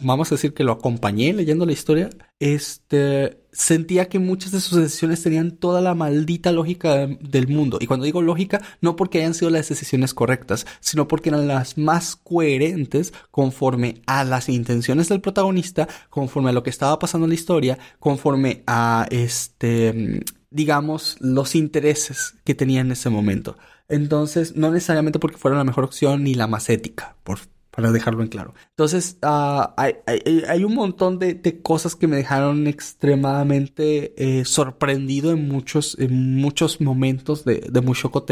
vamos 0.00 0.32
a 0.32 0.34
decir 0.34 0.54
que 0.54 0.64
lo 0.64 0.72
acompañé 0.72 1.32
leyendo 1.32 1.66
la 1.66 1.72
historia, 1.72 2.10
este, 2.40 3.38
sentía 3.52 4.08
que 4.08 4.18
muchas 4.18 4.50
de 4.50 4.58
sus 4.58 4.76
decisiones 4.76 5.22
tenían 5.22 5.52
toda 5.52 5.80
la 5.80 5.94
maldita 5.94 6.50
lógica 6.50 6.96
de, 6.96 7.16
del 7.20 7.46
mundo. 7.46 7.78
Y 7.80 7.86
cuando 7.86 8.04
digo 8.04 8.22
lógica, 8.22 8.60
no 8.80 8.96
porque 8.96 9.18
hayan 9.18 9.34
sido 9.34 9.52
las 9.52 9.68
decisiones 9.68 10.14
correctas, 10.14 10.66
sino 10.80 11.06
porque 11.06 11.28
eran 11.28 11.46
las 11.46 11.78
más 11.78 12.16
coherentes 12.16 13.14
conforme 13.30 14.02
a 14.06 14.24
las 14.24 14.48
intenciones 14.48 15.10
del 15.10 15.20
protagonista, 15.20 15.86
conforme 16.10 16.50
a 16.50 16.54
lo 16.54 16.64
que 16.64 16.70
estaba 16.70 16.98
pasando 16.98 17.26
en 17.26 17.30
la 17.30 17.36
historia, 17.36 17.78
conforme 18.00 18.64
a 18.66 19.06
este, 19.10 20.24
digamos, 20.50 21.18
los 21.20 21.54
intereses 21.54 22.34
que 22.42 22.56
tenía 22.56 22.80
en 22.80 22.90
ese 22.90 23.08
momento. 23.08 23.56
Entonces, 23.92 24.56
no 24.56 24.70
necesariamente 24.70 25.18
porque 25.18 25.36
fuera 25.36 25.58
la 25.58 25.64
mejor 25.64 25.84
opción 25.84 26.24
ni 26.24 26.34
la 26.34 26.46
más 26.46 26.70
ética, 26.70 27.14
por, 27.24 27.40
para 27.70 27.92
dejarlo 27.92 28.22
en 28.22 28.28
claro. 28.28 28.54
Entonces, 28.70 29.18
uh, 29.22 29.68
hay, 29.76 29.96
hay, 30.06 30.44
hay, 30.48 30.64
un 30.64 30.74
montón 30.74 31.18
de, 31.18 31.34
de, 31.34 31.60
cosas 31.60 31.94
que 31.94 32.08
me 32.08 32.16
dejaron 32.16 32.66
extremadamente 32.68 34.14
eh, 34.16 34.46
sorprendido 34.46 35.30
en 35.30 35.46
muchos, 35.46 35.98
en 35.98 36.36
muchos 36.36 36.80
momentos 36.80 37.44
de, 37.44 37.66
de 37.70 37.80
Mushoku. 37.82 38.24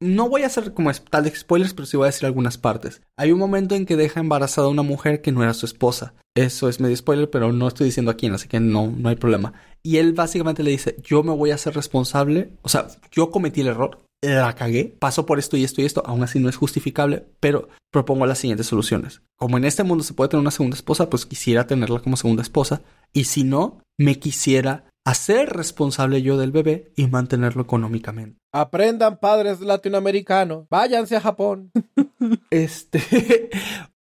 No 0.00 0.28
voy 0.28 0.42
a 0.42 0.48
hacer 0.48 0.74
como 0.74 0.92
tal 0.92 1.24
de 1.24 1.34
spoilers, 1.34 1.72
pero 1.72 1.86
sí 1.86 1.96
voy 1.96 2.04
a 2.04 2.12
decir 2.12 2.26
algunas 2.26 2.58
partes. 2.58 3.00
Hay 3.16 3.32
un 3.32 3.38
momento 3.38 3.76
en 3.76 3.86
que 3.86 3.96
deja 3.96 4.20
embarazada 4.20 4.66
a 4.66 4.70
una 4.70 4.82
mujer 4.82 5.22
que 5.22 5.32
no 5.32 5.42
era 5.42 5.54
su 5.54 5.64
esposa. 5.64 6.12
Eso 6.34 6.68
es 6.68 6.78
medio 6.78 6.96
spoiler, 6.96 7.30
pero 7.30 7.54
no 7.54 7.68
estoy 7.68 7.86
diciendo 7.86 8.10
a 8.10 8.16
quién, 8.16 8.34
así 8.34 8.48
que 8.48 8.60
no, 8.60 8.92
no 8.94 9.08
hay 9.08 9.16
problema. 9.16 9.54
Y 9.82 9.96
él 9.96 10.12
básicamente 10.12 10.62
le 10.62 10.72
dice, 10.72 10.96
yo 11.02 11.22
me 11.22 11.34
voy 11.34 11.52
a 11.52 11.54
hacer 11.54 11.74
responsable, 11.74 12.52
o 12.60 12.68
sea, 12.68 12.86
yo 13.10 13.30
cometí 13.30 13.62
el 13.62 13.68
error, 13.68 14.02
la 14.22 14.54
cagué, 14.54 14.96
paso 14.98 15.26
por 15.26 15.38
esto 15.38 15.56
y 15.56 15.64
esto 15.64 15.80
y 15.80 15.84
esto, 15.84 16.02
aún 16.06 16.22
así 16.22 16.38
no 16.38 16.48
es 16.48 16.56
justificable, 16.56 17.24
pero 17.40 17.68
propongo 17.90 18.26
las 18.26 18.38
siguientes 18.38 18.66
soluciones. 18.66 19.22
Como 19.36 19.56
en 19.56 19.64
este 19.64 19.82
mundo 19.82 20.04
se 20.04 20.14
puede 20.14 20.28
tener 20.28 20.42
una 20.42 20.50
segunda 20.50 20.76
esposa, 20.76 21.08
pues 21.08 21.26
quisiera 21.26 21.66
tenerla 21.66 22.00
como 22.00 22.16
segunda 22.16 22.42
esposa, 22.42 22.82
y 23.12 23.24
si 23.24 23.44
no, 23.44 23.80
me 23.98 24.18
quisiera 24.18 24.84
hacer 25.06 25.50
responsable 25.50 26.22
yo 26.22 26.36
del 26.36 26.52
bebé 26.52 26.92
y 26.96 27.06
mantenerlo 27.06 27.62
económicamente. 27.62 28.38
Aprendan 28.52 29.18
padres 29.18 29.60
latinoamericanos, 29.60 30.66
váyanse 30.68 31.16
a 31.16 31.20
Japón. 31.20 31.70
este, 32.50 33.50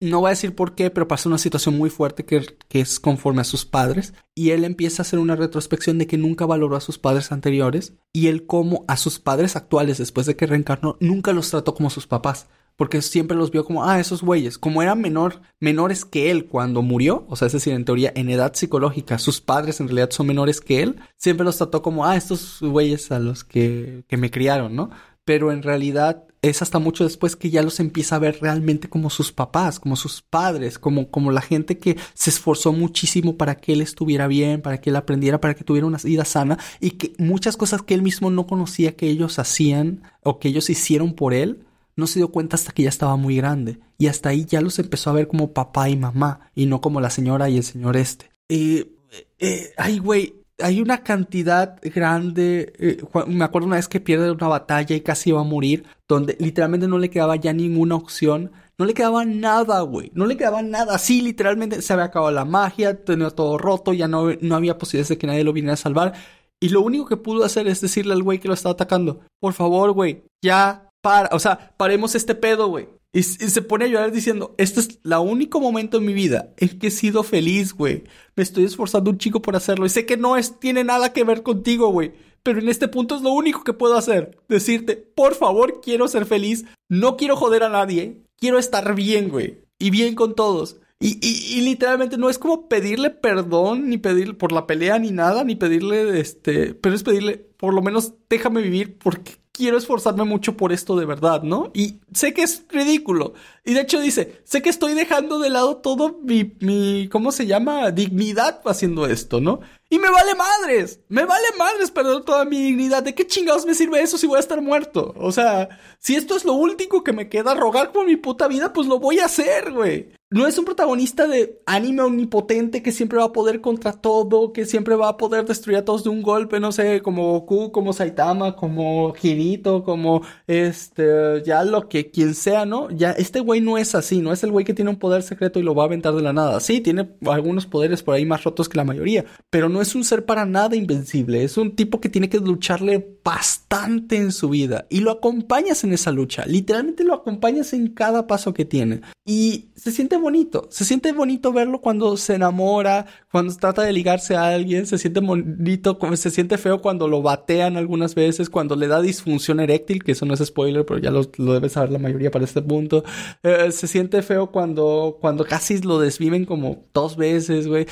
no 0.03 0.19
voy 0.19 0.27
a 0.27 0.29
decir 0.31 0.53
por 0.53 0.75
qué, 0.75 0.89
pero 0.89 1.07
pasa 1.07 1.29
una 1.29 1.37
situación 1.37 1.77
muy 1.77 1.89
fuerte 1.89 2.25
que, 2.25 2.45
es 2.69 2.99
conforme 2.99 3.41
a 3.41 3.45
sus 3.45 3.65
padres 3.65 4.13
y 4.35 4.49
él 4.49 4.65
empieza 4.65 5.01
a 5.01 5.05
hacer 5.05 5.19
una 5.19 5.35
retrospección 5.35 5.97
de 5.97 6.07
que 6.07 6.17
nunca 6.17 6.45
valoró 6.45 6.75
a 6.75 6.81
sus 6.81 6.99
padres 6.99 7.31
anteriores 7.31 7.93
y 8.11 8.27
él 8.27 8.45
como 8.45 8.83
a 8.87 8.97
sus 8.97 9.19
padres 9.19 9.55
actuales 9.55 9.99
después 9.99 10.25
de 10.25 10.35
que 10.35 10.45
reencarnó 10.45 10.97
nunca 10.99 11.31
los 11.31 11.49
trató 11.49 11.73
como 11.73 11.89
sus 11.89 12.07
papás 12.07 12.47
porque 12.75 13.03
siempre 13.03 13.37
los 13.37 13.51
vio 13.51 13.63
como 13.63 13.85
ah 13.85 13.99
esos 13.99 14.23
güeyes 14.23 14.57
como 14.57 14.81
eran 14.81 14.99
menor 14.99 15.41
menores 15.59 16.03
que 16.05 16.31
él 16.31 16.47
cuando 16.47 16.81
murió 16.81 17.25
o 17.29 17.35
sea 17.35 17.45
es 17.45 17.53
decir 17.53 17.73
en 17.73 17.85
teoría 17.85 18.11
en 18.15 18.29
edad 18.29 18.55
psicológica 18.55 19.19
sus 19.19 19.39
padres 19.39 19.79
en 19.79 19.87
realidad 19.87 20.09
son 20.09 20.25
menores 20.25 20.59
que 20.59 20.81
él 20.81 20.99
siempre 21.15 21.45
los 21.45 21.57
trató 21.57 21.83
como 21.83 22.05
ah 22.05 22.17
estos 22.17 22.57
güeyes 22.61 23.11
a 23.11 23.19
los 23.19 23.43
que, 23.43 24.03
que 24.07 24.17
me 24.17 24.31
criaron 24.31 24.75
no 24.75 24.89
pero 25.25 25.51
en 25.51 25.63
realidad 25.63 26.25
es 26.41 26.61
hasta 26.61 26.77
mucho 26.77 27.05
después 27.05 27.37
que 27.37 27.49
ya 27.49 27.63
los 27.63 27.79
empieza 27.79 28.17
a 28.17 28.19
ver 28.19 28.39
realmente 28.41 28.89
como 28.89 29.09
sus 29.09 29.31
papás, 29.31 29.79
como 29.79 29.95
sus 29.95 30.21
padres, 30.21 30.77
como, 30.77 31.09
como 31.09 31.31
la 31.31 31.41
gente 31.41 31.79
que 31.79 31.97
se 32.13 32.29
esforzó 32.29 32.73
muchísimo 32.73 33.37
para 33.37 33.55
que 33.55 33.71
él 33.71 33.81
estuviera 33.81 34.27
bien, 34.27 34.61
para 34.61 34.81
que 34.81 34.89
él 34.89 34.97
aprendiera, 34.97 35.39
para 35.39 35.53
que 35.53 35.63
tuviera 35.63 35.87
una 35.87 35.99
vida 36.03 36.25
sana 36.25 36.59
y 36.81 36.91
que 36.91 37.13
muchas 37.17 37.55
cosas 37.55 37.81
que 37.81 37.93
él 37.93 38.01
mismo 38.01 38.29
no 38.29 38.45
conocía 38.45 38.97
que 38.97 39.07
ellos 39.07 39.39
hacían 39.39 40.03
o 40.21 40.39
que 40.39 40.49
ellos 40.49 40.69
hicieron 40.69 41.13
por 41.13 41.33
él, 41.33 41.65
no 41.95 42.07
se 42.07 42.19
dio 42.19 42.29
cuenta 42.29 42.57
hasta 42.57 42.73
que 42.73 42.83
ya 42.83 42.89
estaba 42.89 43.15
muy 43.15 43.37
grande. 43.37 43.79
Y 43.97 44.07
hasta 44.07 44.29
ahí 44.29 44.45
ya 44.45 44.59
los 44.59 44.79
empezó 44.79 45.11
a 45.11 45.13
ver 45.13 45.29
como 45.29 45.53
papá 45.53 45.89
y 45.89 45.95
mamá 45.95 46.51
y 46.53 46.65
no 46.65 46.81
como 46.81 46.99
la 46.99 47.09
señora 47.09 47.49
y 47.49 47.57
el 47.57 47.63
señor 47.63 47.95
este. 47.95 48.31
Eh, 48.49 48.91
eh, 49.39 49.71
ay, 49.77 49.99
güey, 49.99 50.42
hay 50.59 50.81
una 50.81 51.03
cantidad 51.03 51.79
grande. 51.81 52.73
Eh, 52.79 53.03
me 53.27 53.43
acuerdo 53.43 53.67
una 53.67 53.77
vez 53.77 53.87
que 53.87 53.99
pierde 53.99 54.31
una 54.31 54.47
batalla 54.47 54.95
y 54.95 55.01
casi 55.01 55.29
iba 55.29 55.41
a 55.41 55.43
morir, 55.43 55.85
donde 56.07 56.37
literalmente 56.39 56.87
no 56.87 56.97
le 56.97 57.09
quedaba 57.09 57.35
ya 57.35 57.53
ninguna 57.53 57.95
opción. 57.95 58.51
No 58.77 58.85
le 58.85 58.93
quedaba 58.93 59.25
nada, 59.25 59.81
güey. 59.81 60.11
No 60.13 60.25
le 60.25 60.37
quedaba 60.37 60.61
nada. 60.61 60.97
Sí, 60.97 61.21
literalmente 61.21 61.81
se 61.81 61.93
había 61.93 62.05
acabado 62.05 62.31
la 62.31 62.45
magia, 62.45 63.03
tenía 63.03 63.29
todo 63.29 63.57
roto, 63.57 63.93
ya 63.93 64.07
no, 64.07 64.33
no 64.41 64.55
había 64.55 64.77
posibilidades 64.77 65.09
de 65.09 65.17
que 65.17 65.27
nadie 65.27 65.43
lo 65.43 65.53
viniera 65.53 65.73
a 65.73 65.77
salvar. 65.77 66.13
Y 66.59 66.69
lo 66.69 66.81
único 66.81 67.05
que 67.05 67.17
pudo 67.17 67.43
hacer 67.43 67.67
es 67.67 67.81
decirle 67.81 68.13
al 68.13 68.23
güey 68.23 68.39
que 68.39 68.47
lo 68.47 68.53
estaba 68.53 68.73
atacando: 68.73 69.21
Por 69.39 69.53
favor, 69.53 69.91
güey, 69.91 70.23
ya 70.43 70.89
para. 71.01 71.29
O 71.33 71.39
sea, 71.39 71.73
paremos 71.77 72.15
este 72.15 72.35
pedo, 72.35 72.67
güey. 72.67 72.87
Y, 73.15 73.21
se 73.21 73.61
pone 73.61 73.85
a 73.85 73.87
llorar 73.87 74.11
diciendo, 74.11 74.55
este 74.57 74.79
es 74.79 74.99
el 75.03 75.13
único 75.13 75.61
momento 75.61 75.97
en 75.99 76.05
mi 76.05 76.13
vida 76.13 76.51
en 76.57 76.79
que 76.79 76.87
he 76.87 76.91
sido 76.91 77.21
feliz, 77.21 77.73
güey. 77.73 78.03
Me 78.35 78.41
estoy 78.41 78.63
esforzando 78.63 79.11
un 79.11 79.19
chico 79.19 79.39
por 79.39 79.55
hacerlo. 79.55 79.85
Y 79.85 79.89
sé 79.89 80.07
que 80.07 80.17
no 80.17 80.35
es, 80.35 80.59
tiene 80.59 80.83
nada 80.83 81.13
que 81.13 81.23
ver 81.23 81.43
contigo, 81.43 81.89
güey. 81.89 82.13
Pero 82.41 82.59
en 82.59 82.69
este 82.69 82.87
punto 82.87 83.15
es 83.15 83.21
lo 83.21 83.31
único 83.31 83.63
que 83.63 83.73
puedo 83.73 83.95
hacer. 83.95 84.39
Decirte, 84.49 84.95
por 84.95 85.35
favor, 85.35 85.79
quiero 85.81 86.07
ser 86.07 86.25
feliz. 86.25 86.65
No 86.89 87.15
quiero 87.15 87.35
joder 87.37 87.63
a 87.63 87.69
nadie. 87.69 88.23
Quiero 88.35 88.57
estar 88.57 88.95
bien, 88.95 89.29
güey. 89.29 89.63
Y 89.77 89.91
bien 89.91 90.15
con 90.15 90.33
todos. 90.33 90.79
Y, 90.99 91.19
y, 91.21 91.57
y, 91.57 91.61
literalmente 91.61 92.17
no 92.17 92.29
es 92.29 92.39
como 92.39 92.69
pedirle 92.69 93.09
perdón, 93.09 93.89
ni 93.89 93.97
pedirle 93.97 94.35
por 94.35 94.53
la 94.53 94.65
pelea, 94.65 94.99
ni 94.99 95.11
nada, 95.11 95.43
ni 95.43 95.57
pedirle, 95.57 96.17
este, 96.21 96.75
pero 96.75 96.95
es 96.95 97.03
pedirle, 97.03 97.39
por 97.57 97.73
lo 97.73 97.81
menos 97.81 98.13
déjame 98.29 98.61
vivir 98.61 98.97
porque 98.99 99.33
quiero 99.53 99.77
esforzarme 99.77 100.25
mucho 100.25 100.57
por 100.57 100.73
esto 100.73 100.97
de 100.97 101.05
verdad, 101.05 101.43
¿no? 101.43 101.71
Y 101.73 101.99
sé 102.11 102.33
que 102.33 102.41
es 102.41 102.65
ridículo. 102.69 103.33
Y 103.63 103.73
de 103.73 103.81
hecho 103.81 104.01
dice, 104.01 104.41
sé 104.43 104.61
que 104.61 104.69
estoy 104.69 104.93
dejando 104.95 105.39
de 105.39 105.49
lado 105.49 105.77
todo 105.77 106.19
mi, 106.23 106.55
mi, 106.59 107.07
¿cómo 107.09 107.31
se 107.31 107.45
llama? 107.45 107.91
Dignidad 107.91 108.61
haciendo 108.65 109.05
esto, 109.05 109.39
¿no? 109.39 109.61
Y 109.93 109.99
me 109.99 110.09
vale 110.09 110.33
madres, 110.33 111.01
me 111.07 111.23
vale 111.23 111.45
madres 111.55 111.91
perder 111.91 112.23
toda 112.23 112.45
mi 112.45 112.59
dignidad. 112.59 113.03
¿De 113.03 113.13
qué 113.13 113.27
chingados 113.27 113.63
me 113.63 113.75
sirve 113.75 114.01
eso 114.01 114.17
si 114.17 114.25
voy 114.25 114.37
a 114.37 114.39
estar 114.39 114.59
muerto? 114.59 115.13
O 115.17 115.31
sea, 115.31 115.69
si 115.99 116.15
esto 116.15 116.35
es 116.35 116.45
lo 116.45 116.53
último 116.53 117.03
que 117.03 117.13
me 117.13 117.29
queda 117.29 117.53
rogar 117.53 117.91
por 117.91 118.07
mi 118.07 118.15
puta 118.15 118.47
vida, 118.47 118.73
pues 118.73 118.87
lo 118.87 118.97
voy 118.97 119.19
a 119.19 119.25
hacer, 119.25 119.71
güey 119.71 120.09
no 120.33 120.47
es 120.47 120.57
un 120.57 120.65
protagonista 120.65 121.27
de 121.27 121.61
anime 121.67 122.01
omnipotente 122.01 122.81
que 122.81 122.91
siempre 122.91 123.19
va 123.19 123.25
a 123.25 123.31
poder 123.31 123.61
contra 123.61 123.93
todo, 123.93 124.51
que 124.51 124.65
siempre 124.65 124.95
va 124.95 125.09
a 125.09 125.17
poder 125.17 125.45
destruir 125.45 125.77
a 125.77 125.85
todos 125.85 126.03
de 126.03 126.09
un 126.09 126.23
golpe, 126.23 126.59
no 126.59 126.71
sé, 126.71 127.03
como 127.03 127.33
Goku, 127.33 127.71
como 127.71 127.93
Saitama, 127.93 128.55
como 128.55 129.13
Kirito, 129.13 129.83
como 129.83 130.23
este, 130.47 131.43
ya 131.45 131.63
lo 131.63 131.87
que 131.87 132.09
quien 132.09 132.33
sea, 132.33 132.65
¿no? 132.65 132.89
Ya 132.89 133.11
este 133.11 133.41
güey 133.41 133.61
no 133.61 133.77
es 133.77 133.93
así, 133.93 134.21
no 134.21 134.33
es 134.33 134.43
el 134.43 134.51
güey 134.51 134.65
que 134.65 134.73
tiene 134.73 134.89
un 134.89 134.97
poder 134.97 135.21
secreto 135.21 135.59
y 135.59 135.63
lo 135.63 135.75
va 135.75 135.83
a 135.83 135.85
aventar 135.85 136.15
de 136.15 136.23
la 136.23 136.33
nada. 136.33 136.59
Sí, 136.61 136.81
tiene 136.81 137.11
algunos 137.27 137.67
poderes 137.67 138.01
por 138.01 138.15
ahí 138.15 138.25
más 138.25 138.43
rotos 138.43 138.67
que 138.67 138.77
la 138.77 138.85
mayoría, 138.85 139.25
pero 139.51 139.69
no 139.69 139.82
es 139.83 139.95
un 139.95 140.03
ser 140.03 140.25
para 140.25 140.45
nada 140.45 140.75
invencible, 140.75 141.43
es 141.43 141.57
un 141.57 141.75
tipo 141.75 142.01
que 142.01 142.09
tiene 142.09 142.29
que 142.29 142.39
lucharle 142.39 143.17
bastante 143.23 144.17
en 144.17 144.31
su 144.31 144.49
vida 144.49 144.85
y 144.89 145.01
lo 145.01 145.11
acompañas 145.11 145.83
en 145.83 145.93
esa 145.93 146.11
lucha, 146.11 146.45
literalmente 146.45 147.03
lo 147.03 147.13
acompañas 147.13 147.73
en 147.73 147.87
cada 147.87 148.27
paso 148.27 148.53
que 148.53 148.65
tiene 148.65 149.01
y 149.25 149.69
se 149.75 149.91
siente 149.91 150.17
bonito. 150.17 150.67
Se 150.69 150.83
siente 150.83 151.13
bonito 151.13 151.53
verlo 151.53 151.79
cuando 151.79 152.17
se 152.17 152.35
enamora, 152.35 153.05
cuando 153.31 153.55
trata 153.55 153.83
de 153.83 153.93
ligarse 153.93 154.35
a 154.35 154.47
alguien. 154.47 154.85
Se 154.85 154.97
siente 154.97 155.21
bonito, 155.21 155.97
se 156.15 156.29
siente 156.29 156.57
feo 156.57 156.81
cuando 156.81 157.07
lo 157.07 157.21
batean 157.21 157.77
algunas 157.77 158.15
veces, 158.15 158.49
cuando 158.49 158.75
le 158.75 158.87
da 158.87 159.01
disfunción 159.01 159.61
eréctil, 159.61 160.03
que 160.03 160.11
eso 160.11 160.25
no 160.25 160.33
es 160.33 160.43
spoiler, 160.45 160.85
pero 160.85 160.99
ya 160.99 161.09
lo, 161.09 161.21
lo 161.37 161.53
debe 161.53 161.69
saber 161.69 161.91
la 161.91 161.99
mayoría 161.99 162.31
para 162.31 162.43
este 162.43 162.61
punto. 162.61 163.05
Eh, 163.43 163.71
se 163.71 163.87
siente 163.87 164.21
feo 164.23 164.51
cuando, 164.51 165.17
cuando 165.21 165.45
casi 165.45 165.81
lo 165.81 165.99
desviven 165.99 166.45
como 166.45 166.85
dos 166.93 167.15
veces, 167.15 167.67
güey. 167.67 167.87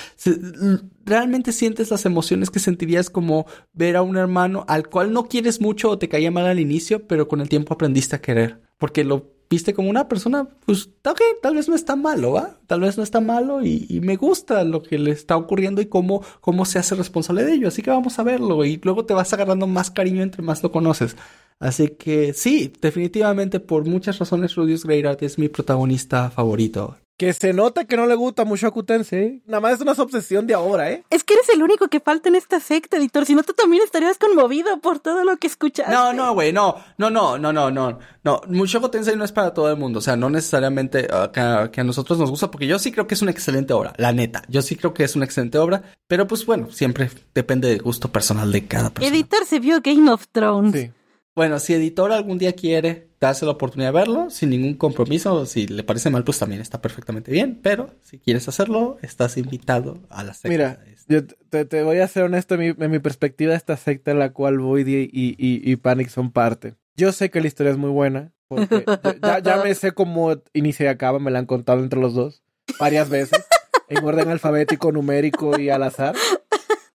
Realmente 1.05 1.51
sientes 1.51 1.91
las 1.91 2.05
emociones 2.05 2.49
que 2.49 2.59
sentirías 2.59 3.09
como 3.09 3.45
ver 3.73 3.95
a 3.95 4.01
un 4.01 4.17
hermano 4.17 4.65
al 4.67 4.87
cual 4.89 5.13
no 5.13 5.27
quieres 5.27 5.61
mucho 5.61 5.89
o 5.89 5.97
te 5.97 6.09
caía 6.09 6.31
mal 6.31 6.45
al 6.45 6.59
inicio, 6.59 7.07
pero 7.07 7.27
con 7.27 7.41
el 7.41 7.49
tiempo 7.49 7.73
aprendiste 7.73 8.15
a 8.15 8.21
querer. 8.21 8.61
Porque 8.77 9.03
lo 9.03 9.31
viste 9.51 9.73
como 9.73 9.89
una 9.89 10.07
persona, 10.07 10.47
pues, 10.65 10.89
ok, 11.05 11.21
tal 11.41 11.55
vez 11.55 11.67
no 11.67 11.75
está 11.75 11.97
malo, 11.97 12.31
¿va? 12.31 12.57
Tal 12.67 12.79
vez 12.79 12.97
no 12.97 13.03
está 13.03 13.19
malo 13.19 13.63
y, 13.63 13.99
me 14.01 14.15
gusta 14.15 14.63
lo 14.63 14.81
que 14.81 14.97
le 14.97 15.11
está 15.11 15.35
ocurriendo 15.35 15.81
y 15.81 15.87
cómo, 15.87 16.23
cómo 16.39 16.63
se 16.63 16.79
hace 16.79 16.95
responsable 16.95 17.43
de 17.43 17.53
ello. 17.53 17.67
Así 17.67 17.81
que 17.81 17.91
vamos 17.91 18.17
a 18.17 18.23
verlo 18.23 18.63
y 18.63 18.79
luego 18.81 19.05
te 19.05 19.13
vas 19.13 19.33
agarrando 19.33 19.67
más 19.67 19.91
cariño 19.91 20.23
entre 20.23 20.41
más 20.41 20.63
lo 20.63 20.71
conoces. 20.71 21.17
Así 21.59 21.89
que 21.89 22.33
sí, 22.33 22.73
definitivamente 22.81 23.59
por 23.59 23.85
muchas 23.85 24.17
razones 24.17 24.55
Rudius 24.55 24.85
Greyrat 24.85 25.21
es 25.21 25.37
mi 25.37 25.49
protagonista 25.49 26.31
favorito. 26.31 26.97
Que 27.17 27.33
se 27.33 27.53
nota 27.53 27.85
que 27.85 27.97
no 27.97 28.07
le 28.07 28.15
gusta 28.15 28.45
mucho 28.45 28.67
a 28.67 28.71
Kutense, 28.71 29.23
¿eh? 29.23 29.41
Nada 29.45 29.61
más 29.61 29.73
es 29.73 29.81
una 29.81 29.91
obsesión 29.91 30.47
de 30.47 30.55
ahora, 30.55 30.91
¿eh? 30.91 31.03
Es 31.11 31.23
que 31.23 31.35
eres 31.35 31.49
el 31.49 31.61
único 31.61 31.87
que 31.87 31.99
falta 31.99 32.29
en 32.29 32.35
esta 32.35 32.59
secta, 32.59 32.97
editor. 32.97 33.25
Si 33.25 33.35
no, 33.35 33.43
tú 33.43 33.53
también 33.53 33.83
estarías 33.83 34.17
conmovido 34.17 34.79
por 34.79 34.99
todo 34.99 35.23
lo 35.23 35.37
que 35.37 35.45
escuchas. 35.45 35.87
No, 35.89 36.13
no, 36.13 36.33
güey, 36.33 36.51
no. 36.51 36.75
No, 36.97 37.11
no, 37.11 37.37
no, 37.37 37.53
no, 37.53 37.69
no. 37.69 37.99
No, 38.23 38.41
Mushoku 38.47 38.89
Tensei 38.89 39.15
no 39.15 39.23
es 39.23 39.31
para 39.31 39.53
todo 39.53 39.69
el 39.69 39.77
mundo. 39.77 39.99
O 39.99 40.01
sea, 40.01 40.15
no 40.15 40.29
necesariamente 40.29 41.07
uh, 41.11 41.31
que, 41.31 41.69
que, 41.71 41.81
a 41.81 41.83
nosotros 41.83 42.17
nos 42.17 42.29
gusta, 42.29 42.49
porque 42.49 42.65
yo 42.65 42.79
sí 42.79 42.91
creo 42.91 43.05
que 43.05 43.13
es 43.13 43.21
una 43.21 43.31
excelente 43.31 43.73
obra, 43.73 43.93
la 43.97 44.13
neta. 44.13 44.41
Yo 44.47 44.61
sí 44.61 44.75
creo 44.75 44.93
que 44.93 45.03
es 45.03 45.15
una 45.15 45.25
excelente 45.25 45.57
obra, 45.59 45.83
pero 46.07 46.27
pues 46.27 46.45
bueno, 46.45 46.71
siempre 46.71 47.09
depende 47.35 47.69
del 47.69 47.81
gusto 47.81 48.11
personal 48.11 48.51
de 48.51 48.67
cada 48.67 48.89
persona. 48.89 49.15
Editor 49.15 49.45
se 49.45 49.59
vio 49.59 49.81
Game 49.81 50.09
of 50.09 50.27
Thrones. 50.31 50.73
Sí. 50.73 50.91
Bueno, 51.35 51.59
si 51.59 51.73
editor 51.73 52.11
algún 52.11 52.37
día 52.37 52.53
quiere 52.53 53.10
darse 53.21 53.45
la 53.45 53.51
oportunidad 53.51 53.89
de 53.89 53.99
verlo, 53.99 54.29
sin 54.29 54.49
ningún 54.49 54.73
compromiso, 54.73 55.45
si 55.45 55.67
le 55.67 55.83
parece 55.83 56.09
mal, 56.09 56.23
pues 56.23 56.39
también 56.39 56.59
está 56.59 56.81
perfectamente 56.81 57.31
bien, 57.31 57.59
pero 57.61 57.91
si 58.01 58.17
quieres 58.17 58.47
hacerlo, 58.47 58.97
estás 59.01 59.37
invitado 59.37 59.99
a 60.09 60.23
la 60.23 60.33
secta. 60.33 60.49
Mira, 60.49 60.79
yo 61.07 61.25
te, 61.25 61.83
voy 61.83 61.99
a 61.99 62.07
ser 62.07 62.23
honesto 62.23 62.55
en 62.55 62.91
mi, 62.91 62.99
perspectiva 62.99 63.51
de 63.51 63.57
esta 63.57 63.77
secta 63.77 64.11
en 64.11 64.19
la 64.19 64.33
cual 64.33 64.57
Void 64.59 64.87
y, 64.87 65.03
y, 65.03 65.35
y, 65.37 65.75
Panic 65.75 66.09
son 66.09 66.31
parte. 66.31 66.75
Yo 66.95 67.11
sé 67.11 67.29
que 67.29 67.41
la 67.41 67.47
historia 67.47 67.71
es 67.71 67.77
muy 67.77 67.91
buena, 67.91 68.33
porque 68.47 68.83
ya, 69.23 69.39
ya, 69.39 69.63
me 69.63 69.73
sé 69.75 69.91
cómo 69.91 70.35
inicia 70.53 70.85
y 70.85 70.89
acaba, 70.89 71.19
me 71.19 71.29
la 71.29 71.39
han 71.39 71.45
contado 71.45 71.83
entre 71.83 71.99
los 71.99 72.15
dos 72.15 72.43
varias 72.79 73.09
veces, 73.09 73.45
en 73.87 74.03
orden 74.03 74.29
alfabético, 74.29 74.91
numérico 74.91 75.59
y 75.59 75.69
al 75.69 75.83
azar. 75.83 76.15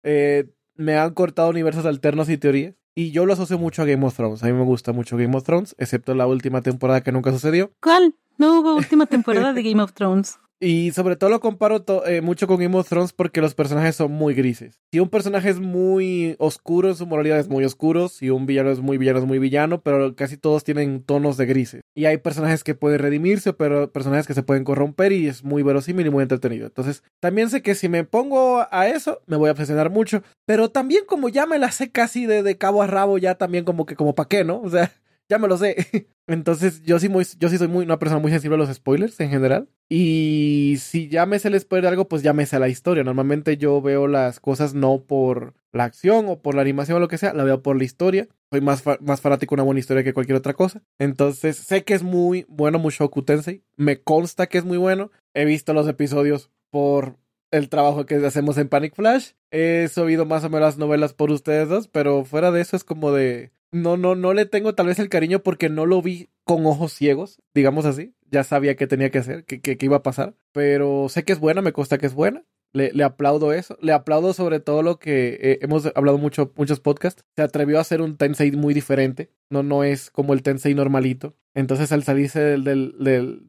Eh, 0.03 0.45
me 0.75 0.97
han 0.97 1.13
cortado 1.13 1.49
universos 1.49 1.85
alternos 1.85 2.29
y 2.29 2.37
teorías. 2.37 2.75
Y 2.95 3.09
yo 3.09 3.25
lo 3.25 3.33
asocio 3.33 3.57
mucho 3.57 3.81
a 3.81 3.85
Game 3.85 4.05
of 4.05 4.15
Thrones. 4.15 4.43
A 4.43 4.47
mí 4.47 4.53
me 4.53 4.63
gusta 4.63 4.91
mucho 4.93 5.17
Game 5.17 5.35
of 5.35 5.43
Thrones, 5.43 5.75
excepto 5.79 6.13
la 6.13 6.27
última 6.27 6.61
temporada 6.61 7.01
que 7.01 7.11
nunca 7.11 7.31
sucedió. 7.31 7.71
¿Cuál? 7.81 8.15
No 8.37 8.59
hubo 8.59 8.75
última 8.75 9.07
temporada 9.07 9.51
de 9.53 9.63
Game 9.63 9.81
of 9.81 9.93
Thrones. 9.93 10.37
Y 10.65 10.91
sobre 10.91 11.17
todo 11.17 11.29
lo 11.29 11.41
comparo 11.41 11.83
eh, 12.07 12.21
mucho 12.21 12.47
con 12.47 12.57
Game 12.57 12.77
of 12.77 12.87
Thrones 12.87 13.11
porque 13.11 13.41
los 13.41 13.53
personajes 13.53 13.97
son 13.97 14.13
muy 14.13 14.33
grises. 14.33 14.79
Si 14.93 14.99
un 15.01 15.09
personaje 15.09 15.49
es 15.49 15.59
muy 15.59 16.37
oscuro, 16.39 16.95
su 16.95 17.05
moralidad 17.05 17.37
es 17.37 17.49
muy 17.49 17.65
oscuro. 17.65 18.07
Si 18.07 18.29
un 18.29 18.45
villano 18.45 18.71
es 18.71 18.79
muy 18.79 18.97
villano, 18.97 19.19
es 19.19 19.25
muy 19.25 19.39
villano. 19.39 19.81
Pero 19.81 20.15
casi 20.15 20.37
todos 20.37 20.63
tienen 20.63 21.03
tonos 21.03 21.35
de 21.35 21.47
grises. 21.47 21.81
Y 21.93 22.05
hay 22.05 22.15
personajes 22.15 22.63
que 22.63 22.75
pueden 22.75 22.99
redimirse, 22.99 23.51
pero 23.51 23.91
personajes 23.91 24.25
que 24.25 24.33
se 24.33 24.43
pueden 24.43 24.63
corromper 24.63 25.11
y 25.11 25.27
es 25.27 25.43
muy 25.43 25.63
verosímil 25.63 26.07
y 26.07 26.11
muy 26.11 26.23
entretenido. 26.23 26.67
Entonces, 26.67 27.03
también 27.19 27.49
sé 27.49 27.61
que 27.61 27.75
si 27.75 27.89
me 27.89 28.05
pongo 28.05 28.65
a 28.71 28.87
eso, 28.87 29.21
me 29.27 29.35
voy 29.35 29.49
a 29.49 29.51
obsesionar 29.51 29.89
mucho. 29.89 30.23
Pero 30.45 30.71
también 30.71 31.03
como 31.05 31.27
ya 31.27 31.45
me 31.45 31.59
la 31.59 31.71
sé 31.71 31.91
casi 31.91 32.25
de, 32.25 32.41
de 32.41 32.57
cabo 32.57 32.81
a 32.81 32.87
rabo, 32.87 33.17
ya 33.17 33.35
también 33.35 33.65
como 33.65 33.85
que 33.85 33.97
como 33.97 34.15
pa' 34.15 34.29
qué, 34.29 34.45
¿no? 34.45 34.61
O 34.61 34.69
sea 34.69 34.93
ya 35.29 35.37
me 35.39 35.47
lo 35.47 35.57
sé. 35.57 35.75
Entonces, 36.27 36.81
yo 36.83 36.99
sí, 36.99 37.09
muy, 37.09 37.25
yo 37.37 37.49
sí 37.49 37.57
soy 37.57 37.67
muy, 37.67 37.85
una 37.85 37.99
persona 37.99 38.19
muy 38.21 38.31
sensible 38.31 38.55
a 38.55 38.57
los 38.57 38.73
spoilers 38.73 39.19
en 39.19 39.29
general. 39.29 39.69
Y 39.89 40.75
si 40.79 41.09
ya 41.09 41.25
me 41.25 41.39
sé 41.39 41.49
el 41.49 41.59
spoiler 41.59 41.83
de 41.83 41.89
algo, 41.89 42.07
pues 42.07 42.23
ya 42.23 42.33
me 42.33 42.45
sé 42.45 42.59
la 42.59 42.69
historia. 42.69 43.03
Normalmente 43.03 43.57
yo 43.57 43.81
veo 43.81 44.07
las 44.07 44.39
cosas 44.39 44.73
no 44.73 45.03
por 45.03 45.53
la 45.71 45.83
acción 45.85 46.27
o 46.27 46.41
por 46.41 46.55
la 46.55 46.61
animación 46.61 46.97
o 46.97 46.99
lo 46.99 47.07
que 47.07 47.17
sea, 47.17 47.33
la 47.33 47.43
veo 47.43 47.61
por 47.61 47.77
la 47.77 47.83
historia. 47.83 48.27
Soy 48.51 48.61
más, 48.61 48.83
más 49.01 49.21
fanático 49.21 49.55
de 49.55 49.61
una 49.61 49.65
buena 49.65 49.79
historia 49.79 50.03
que 50.03 50.13
cualquier 50.13 50.37
otra 50.37 50.53
cosa. 50.53 50.81
Entonces, 50.99 51.57
sé 51.57 51.83
que 51.83 51.93
es 51.93 52.03
muy 52.03 52.45
bueno 52.47 52.79
Mushoku 52.79 53.23
Tensei. 53.23 53.63
Me 53.75 54.01
consta 54.01 54.47
que 54.47 54.57
es 54.57 54.65
muy 54.65 54.77
bueno. 54.77 55.11
He 55.33 55.45
visto 55.45 55.73
los 55.73 55.87
episodios 55.87 56.51
por 56.69 57.17
el 57.51 57.69
trabajo 57.69 58.05
que 58.05 58.15
hacemos 58.15 58.57
en 58.57 58.67
Panic 58.67 58.95
Flash. 58.95 59.31
He 59.51 59.87
subido 59.87 60.25
más 60.25 60.43
o 60.43 60.49
menos 60.49 60.61
las 60.61 60.77
novelas 60.77 61.13
por 61.13 61.31
ustedes 61.31 61.69
dos, 61.69 61.87
pero 61.87 62.25
fuera 62.25 62.51
de 62.51 62.61
eso 62.61 62.75
es 62.75 62.83
como 62.83 63.11
de 63.11 63.51
no, 63.73 63.97
no, 63.97 64.15
no 64.15 64.33
le 64.33 64.45
tengo 64.45 64.75
tal 64.75 64.87
vez 64.87 64.99
el 64.99 65.09
cariño 65.09 65.39
porque 65.39 65.67
no 65.67 65.85
lo 65.85 66.01
vi 66.01 66.29
con 66.43 66.65
ojos 66.65 66.93
ciegos, 66.93 67.41
digamos 67.53 67.85
así. 67.85 68.13
Ya 68.29 68.43
sabía 68.43 68.75
qué 68.75 68.87
tenía 68.87 69.09
que 69.09 69.17
hacer, 69.17 69.45
qué, 69.45 69.77
iba 69.81 69.97
a 69.97 70.03
pasar. 70.03 70.35
Pero 70.51 71.07
sé 71.09 71.23
que 71.23 71.33
es 71.33 71.39
buena, 71.39 71.61
me 71.61 71.73
consta 71.73 71.97
que 71.97 72.05
es 72.05 72.13
buena. 72.13 72.45
Le, 72.71 72.91
le, 72.91 73.03
aplaudo 73.03 73.53
eso. 73.53 73.77
Le 73.81 73.91
aplaudo 73.91 74.33
sobre 74.33 74.59
todo 74.59 74.81
lo 74.81 74.97
que 74.97 75.37
eh, 75.39 75.59
hemos 75.61 75.91
hablado 75.95 76.17
mucho, 76.17 76.51
muchos 76.55 76.79
podcasts. 76.79 77.23
Se 77.35 77.43
atrevió 77.43 77.77
a 77.77 77.81
hacer 77.81 78.01
un 78.01 78.17
Tensei 78.17 78.51
muy 78.51 78.73
diferente. 78.73 79.31
No, 79.49 79.61
no 79.61 79.83
es 79.83 80.09
como 80.09 80.33
el 80.33 80.41
Tensei 80.41 80.73
normalito. 80.73 81.35
Entonces 81.55 81.91
al 81.91 82.03
salirse 82.03 82.39
del, 82.39 82.63
del, 82.63 82.95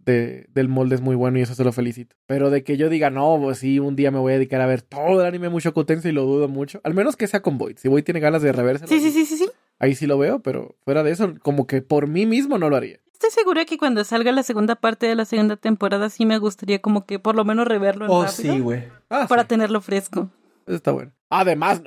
del, 0.04 0.46
del, 0.50 0.68
molde 0.68 0.96
es 0.96 1.00
muy 1.00 1.16
bueno 1.16 1.38
y 1.38 1.42
eso 1.42 1.54
se 1.54 1.64
lo 1.64 1.72
felicito. 1.72 2.16
Pero 2.26 2.50
de 2.50 2.64
que 2.64 2.76
yo 2.76 2.90
diga, 2.90 3.08
no, 3.08 3.38
pues 3.40 3.58
sí, 3.58 3.78
un 3.78 3.96
día 3.96 4.10
me 4.10 4.18
voy 4.18 4.34
a 4.34 4.36
dedicar 4.36 4.60
a 4.60 4.66
ver 4.66 4.82
todo 4.82 5.22
el 5.22 5.26
anime 5.26 5.48
mucho 5.48 5.72
Tensei 5.72 6.10
y 6.10 6.14
lo 6.14 6.24
dudo 6.24 6.48
mucho. 6.48 6.82
Al 6.84 6.92
menos 6.92 7.16
que 7.16 7.26
sea 7.26 7.40
con 7.40 7.56
Void. 7.56 7.78
Si 7.78 7.88
Void 7.88 8.04
tiene 8.04 8.20
ganas 8.20 8.42
de 8.42 8.52
reverse. 8.52 8.86
Sí, 8.86 9.00
sí, 9.00 9.10
sí, 9.10 9.24
sí, 9.24 9.38
sí 9.38 9.46
ahí 9.78 9.94
sí 9.94 10.06
lo 10.06 10.18
veo, 10.18 10.40
pero 10.40 10.76
fuera 10.84 11.02
de 11.02 11.12
eso, 11.12 11.34
como 11.42 11.66
que 11.66 11.82
por 11.82 12.06
mí 12.06 12.26
mismo 12.26 12.58
no 12.58 12.70
lo 12.70 12.76
haría. 12.76 13.00
Estoy 13.12 13.30
segura 13.30 13.64
que 13.64 13.78
cuando 13.78 14.04
salga 14.04 14.32
la 14.32 14.42
segunda 14.42 14.74
parte 14.74 15.06
de 15.06 15.14
la 15.14 15.24
segunda 15.24 15.56
temporada 15.56 16.10
sí 16.10 16.26
me 16.26 16.38
gustaría 16.38 16.82
como 16.82 17.06
que 17.06 17.18
por 17.18 17.36
lo 17.36 17.44
menos 17.44 17.66
reverlo 17.66 18.04
en 18.06 18.10
oh, 18.10 18.28
sí, 18.28 18.58
güey. 18.58 18.88
Ah, 19.08 19.26
para 19.28 19.44
tenerlo 19.44 19.80
fresco. 19.80 20.30
está 20.66 20.92
bueno. 20.92 21.12
Además, 21.30 21.82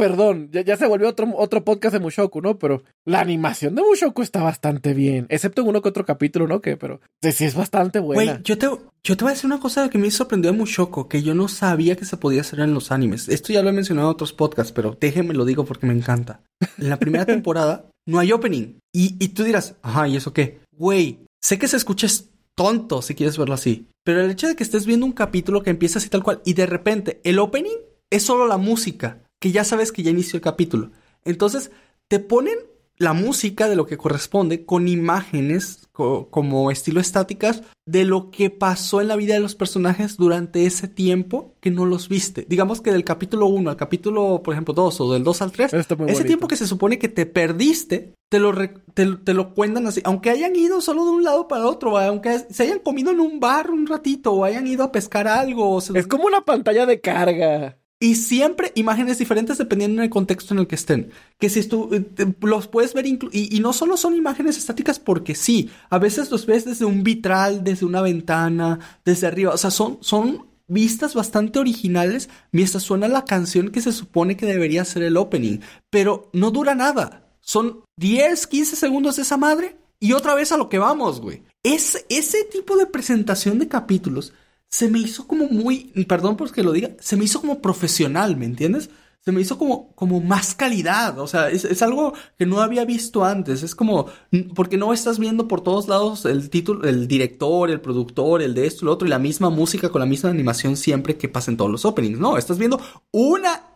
perdón, 0.00 0.48
ya, 0.50 0.78
se 0.78 0.86
volvió 0.86 1.10
otro, 1.10 1.30
otro 1.36 1.62
podcast 1.62 1.92
de 1.92 2.00
Mushoku, 2.00 2.40
¿no? 2.40 2.58
Pero 2.58 2.82
la 3.04 3.20
animación 3.20 3.74
de 3.74 3.82
Mushoku 3.82 4.22
está 4.22 4.42
bastante 4.42 4.94
bien. 4.94 5.26
Excepto 5.28 5.60
en 5.60 5.68
uno 5.68 5.82
que 5.82 5.90
otro 5.90 6.06
capítulo, 6.06 6.48
¿no? 6.48 6.62
Que, 6.62 6.78
pero 6.78 7.02
sí, 7.20 7.44
es 7.44 7.54
bastante 7.54 7.98
buena. 7.98 8.32
Güey, 8.32 8.42
yo 8.42 8.56
te, 8.56 8.66
yo 9.04 9.16
te 9.16 9.24
voy 9.24 9.30
a 9.30 9.34
decir 9.34 9.44
una 9.44 9.60
cosa 9.60 9.90
que 9.90 9.98
me 9.98 10.10
sorprendió 10.10 10.52
de 10.52 10.56
Mushoku, 10.56 11.06
que 11.06 11.22
yo 11.22 11.34
no 11.34 11.48
sabía 11.48 11.96
que 11.96 12.06
se 12.06 12.16
podía 12.16 12.40
hacer 12.40 12.60
en 12.60 12.72
los 12.72 12.92
animes. 12.92 13.28
Esto 13.28 13.52
ya 13.52 13.62
lo 13.62 13.68
he 13.68 13.74
mencionado 13.74 14.08
en 14.08 14.14
otros 14.14 14.32
podcasts, 14.32 14.72
pero 14.72 14.96
déjenme 14.98 15.34
lo 15.34 15.44
digo 15.44 15.66
porque 15.66 15.86
me 15.86 15.92
encanta. 15.92 16.40
En 16.78 16.88
la 16.88 16.96
primera 16.96 17.26
temporada 17.26 17.90
no 18.06 18.18
hay 18.18 18.32
opening. 18.32 18.78
Y, 18.94 19.22
y 19.22 19.28
tú 19.28 19.44
dirás, 19.44 19.76
ajá, 19.82 20.08
¿y 20.08 20.16
eso 20.16 20.32
qué? 20.32 20.60
Güey, 20.74 21.18
sé 21.42 21.58
que 21.58 21.68
se 21.68 21.76
escucha 21.76 22.06
tonto 22.54 23.02
si 23.02 23.14
quieres 23.14 23.36
verlo 23.36 23.54
así, 23.54 23.88
pero 24.02 24.22
el 24.22 24.30
hecho 24.30 24.48
de 24.48 24.56
que 24.56 24.62
estés 24.62 24.86
viendo 24.86 25.04
un 25.04 25.12
capítulo 25.12 25.62
que 25.62 25.68
empieza 25.68 25.98
así 25.98 26.08
tal 26.08 26.22
cual 26.22 26.40
y 26.46 26.54
de 26.54 26.64
repente 26.64 27.20
el 27.22 27.38
opening 27.38 27.76
es 28.10 28.22
solo 28.22 28.46
la 28.46 28.56
música, 28.56 29.22
que 29.40 29.50
ya 29.50 29.64
sabes 29.64 29.90
que 29.90 30.02
ya 30.02 30.10
inició 30.10 30.36
el 30.36 30.42
capítulo. 30.42 30.90
Entonces 31.24 31.70
te 32.08 32.20
ponen 32.20 32.58
la 33.00 33.14
música 33.14 33.66
de 33.66 33.76
lo 33.76 33.86
que 33.86 33.96
corresponde 33.96 34.66
con 34.66 34.86
imágenes 34.86 35.88
como 35.92 36.70
estilo 36.70 37.00
estáticas 37.00 37.62
de 37.86 38.04
lo 38.04 38.30
que 38.30 38.50
pasó 38.50 39.00
en 39.00 39.08
la 39.08 39.16
vida 39.16 39.34
de 39.34 39.40
los 39.40 39.54
personajes 39.54 40.18
durante 40.18 40.66
ese 40.66 40.86
tiempo 40.86 41.54
que 41.60 41.70
no 41.70 41.86
los 41.86 42.10
viste. 42.10 42.44
Digamos 42.46 42.82
que 42.82 42.92
del 42.92 43.04
capítulo 43.04 43.46
1 43.46 43.70
al 43.70 43.76
capítulo, 43.76 44.42
por 44.42 44.52
ejemplo, 44.52 44.74
2 44.74 45.00
o 45.00 45.12
del 45.14 45.24
2 45.24 45.42
al 45.42 45.50
3, 45.50 45.72
ese 45.72 46.24
tiempo 46.24 46.46
que 46.46 46.56
se 46.56 46.66
supone 46.66 46.98
que 46.98 47.08
te 47.08 47.24
perdiste, 47.24 48.12
te 48.28 48.38
lo, 48.38 48.52
te, 48.94 49.34
lo 49.34 49.54
cuentan 49.54 49.86
así. 49.86 50.02
Aunque 50.04 50.28
hayan 50.28 50.54
ido 50.54 50.82
solo 50.82 51.06
de 51.06 51.10
un 51.10 51.24
lado 51.24 51.48
para 51.48 51.66
otro, 51.66 51.96
aunque 51.98 52.38
se 52.50 52.64
hayan 52.64 52.80
comido 52.80 53.10
en 53.12 53.20
un 53.20 53.40
bar 53.40 53.70
un 53.70 53.86
ratito 53.86 54.32
o 54.32 54.44
hayan 54.44 54.66
ido 54.66 54.84
a 54.84 54.92
pescar 54.92 55.26
algo. 55.26 55.78
Es 55.78 56.06
como 56.06 56.26
una 56.26 56.42
pantalla 56.42 56.84
de 56.84 57.00
carga. 57.00 57.79
Y 58.02 58.14
siempre 58.14 58.72
imágenes 58.76 59.18
diferentes 59.18 59.58
dependiendo 59.58 60.00
del 60.00 60.08
contexto 60.08 60.54
en 60.54 60.60
el 60.60 60.66
que 60.66 60.74
estén. 60.74 61.10
Que 61.38 61.50
si 61.50 61.62
tú 61.64 61.90
eh, 61.92 62.32
los 62.40 62.66
puedes 62.66 62.94
ver 62.94 63.06
y, 63.06 63.18
y, 63.30 63.60
no 63.60 63.74
solo 63.74 63.98
son 63.98 64.16
imágenes 64.16 64.56
estáticas 64.56 64.98
porque 64.98 65.34
sí, 65.34 65.70
a 65.90 65.98
veces 65.98 66.30
los 66.30 66.46
ves 66.46 66.64
desde 66.64 66.86
un 66.86 67.04
vitral, 67.04 67.62
desde 67.62 67.84
una 67.84 68.00
ventana, 68.00 68.80
desde 69.04 69.26
arriba. 69.26 69.52
O 69.52 69.58
sea, 69.58 69.70
son, 69.70 69.98
son 70.00 70.46
vistas 70.66 71.14
bastante 71.14 71.58
originales 71.58 72.30
mientras 72.52 72.84
suena 72.84 73.06
la 73.06 73.26
canción 73.26 73.68
que 73.68 73.82
se 73.82 73.92
supone 73.92 74.34
que 74.34 74.46
debería 74.46 74.86
ser 74.86 75.02
el 75.02 75.18
opening. 75.18 75.58
Pero 75.90 76.30
no 76.32 76.50
dura 76.50 76.74
nada. 76.74 77.28
Son 77.40 77.82
10, 77.96 78.46
15 78.46 78.76
segundos 78.76 79.16
de 79.16 79.22
esa 79.22 79.36
madre 79.36 79.76
y 79.98 80.14
otra 80.14 80.34
vez 80.34 80.52
a 80.52 80.56
lo 80.56 80.70
que 80.70 80.78
vamos, 80.78 81.20
güey. 81.20 81.42
Es, 81.62 82.06
ese 82.08 82.44
tipo 82.44 82.78
de 82.78 82.86
presentación 82.86 83.58
de 83.58 83.68
capítulos 83.68 84.32
se 84.70 84.88
me 84.88 85.00
hizo 85.00 85.26
como 85.26 85.48
muy, 85.48 85.92
perdón 86.08 86.36
por 86.36 86.52
que 86.52 86.62
lo 86.62 86.72
diga, 86.72 86.90
se 87.00 87.16
me 87.16 87.24
hizo 87.24 87.40
como 87.40 87.60
profesional, 87.60 88.36
¿me 88.36 88.46
entiendes? 88.46 88.88
Se 89.22 89.32
me 89.32 89.42
hizo 89.42 89.58
como, 89.58 89.92
como 89.94 90.20
más 90.20 90.54
calidad, 90.54 91.18
o 91.18 91.26
sea, 91.26 91.50
es, 91.50 91.82
algo 91.82 92.14
que 92.38 92.46
no 92.46 92.60
había 92.60 92.86
visto 92.86 93.24
antes, 93.24 93.62
es 93.62 93.74
como, 93.74 94.06
porque 94.54 94.78
no 94.78 94.94
estás 94.94 95.18
viendo 95.18 95.46
por 95.46 95.60
todos 95.60 95.88
lados 95.88 96.24
el 96.24 96.48
título, 96.48 96.88
el 96.88 97.06
director, 97.06 97.68
el 97.68 97.82
productor, 97.82 98.40
el 98.40 98.54
de 98.54 98.66
esto, 98.66 98.86
el 98.86 98.88
otro, 98.88 99.06
y 99.06 99.10
la 99.10 99.18
misma 99.18 99.50
música 99.50 99.90
con 99.90 100.00
la 100.00 100.06
misma 100.06 100.30
animación 100.30 100.76
siempre 100.76 101.18
que 101.18 101.28
pasa 101.28 101.50
en 101.50 101.58
todos 101.58 101.70
los 101.70 101.84
openings, 101.84 102.18
no, 102.18 102.38
estás 102.38 102.56
viendo 102.56 102.80
una 103.10 103.69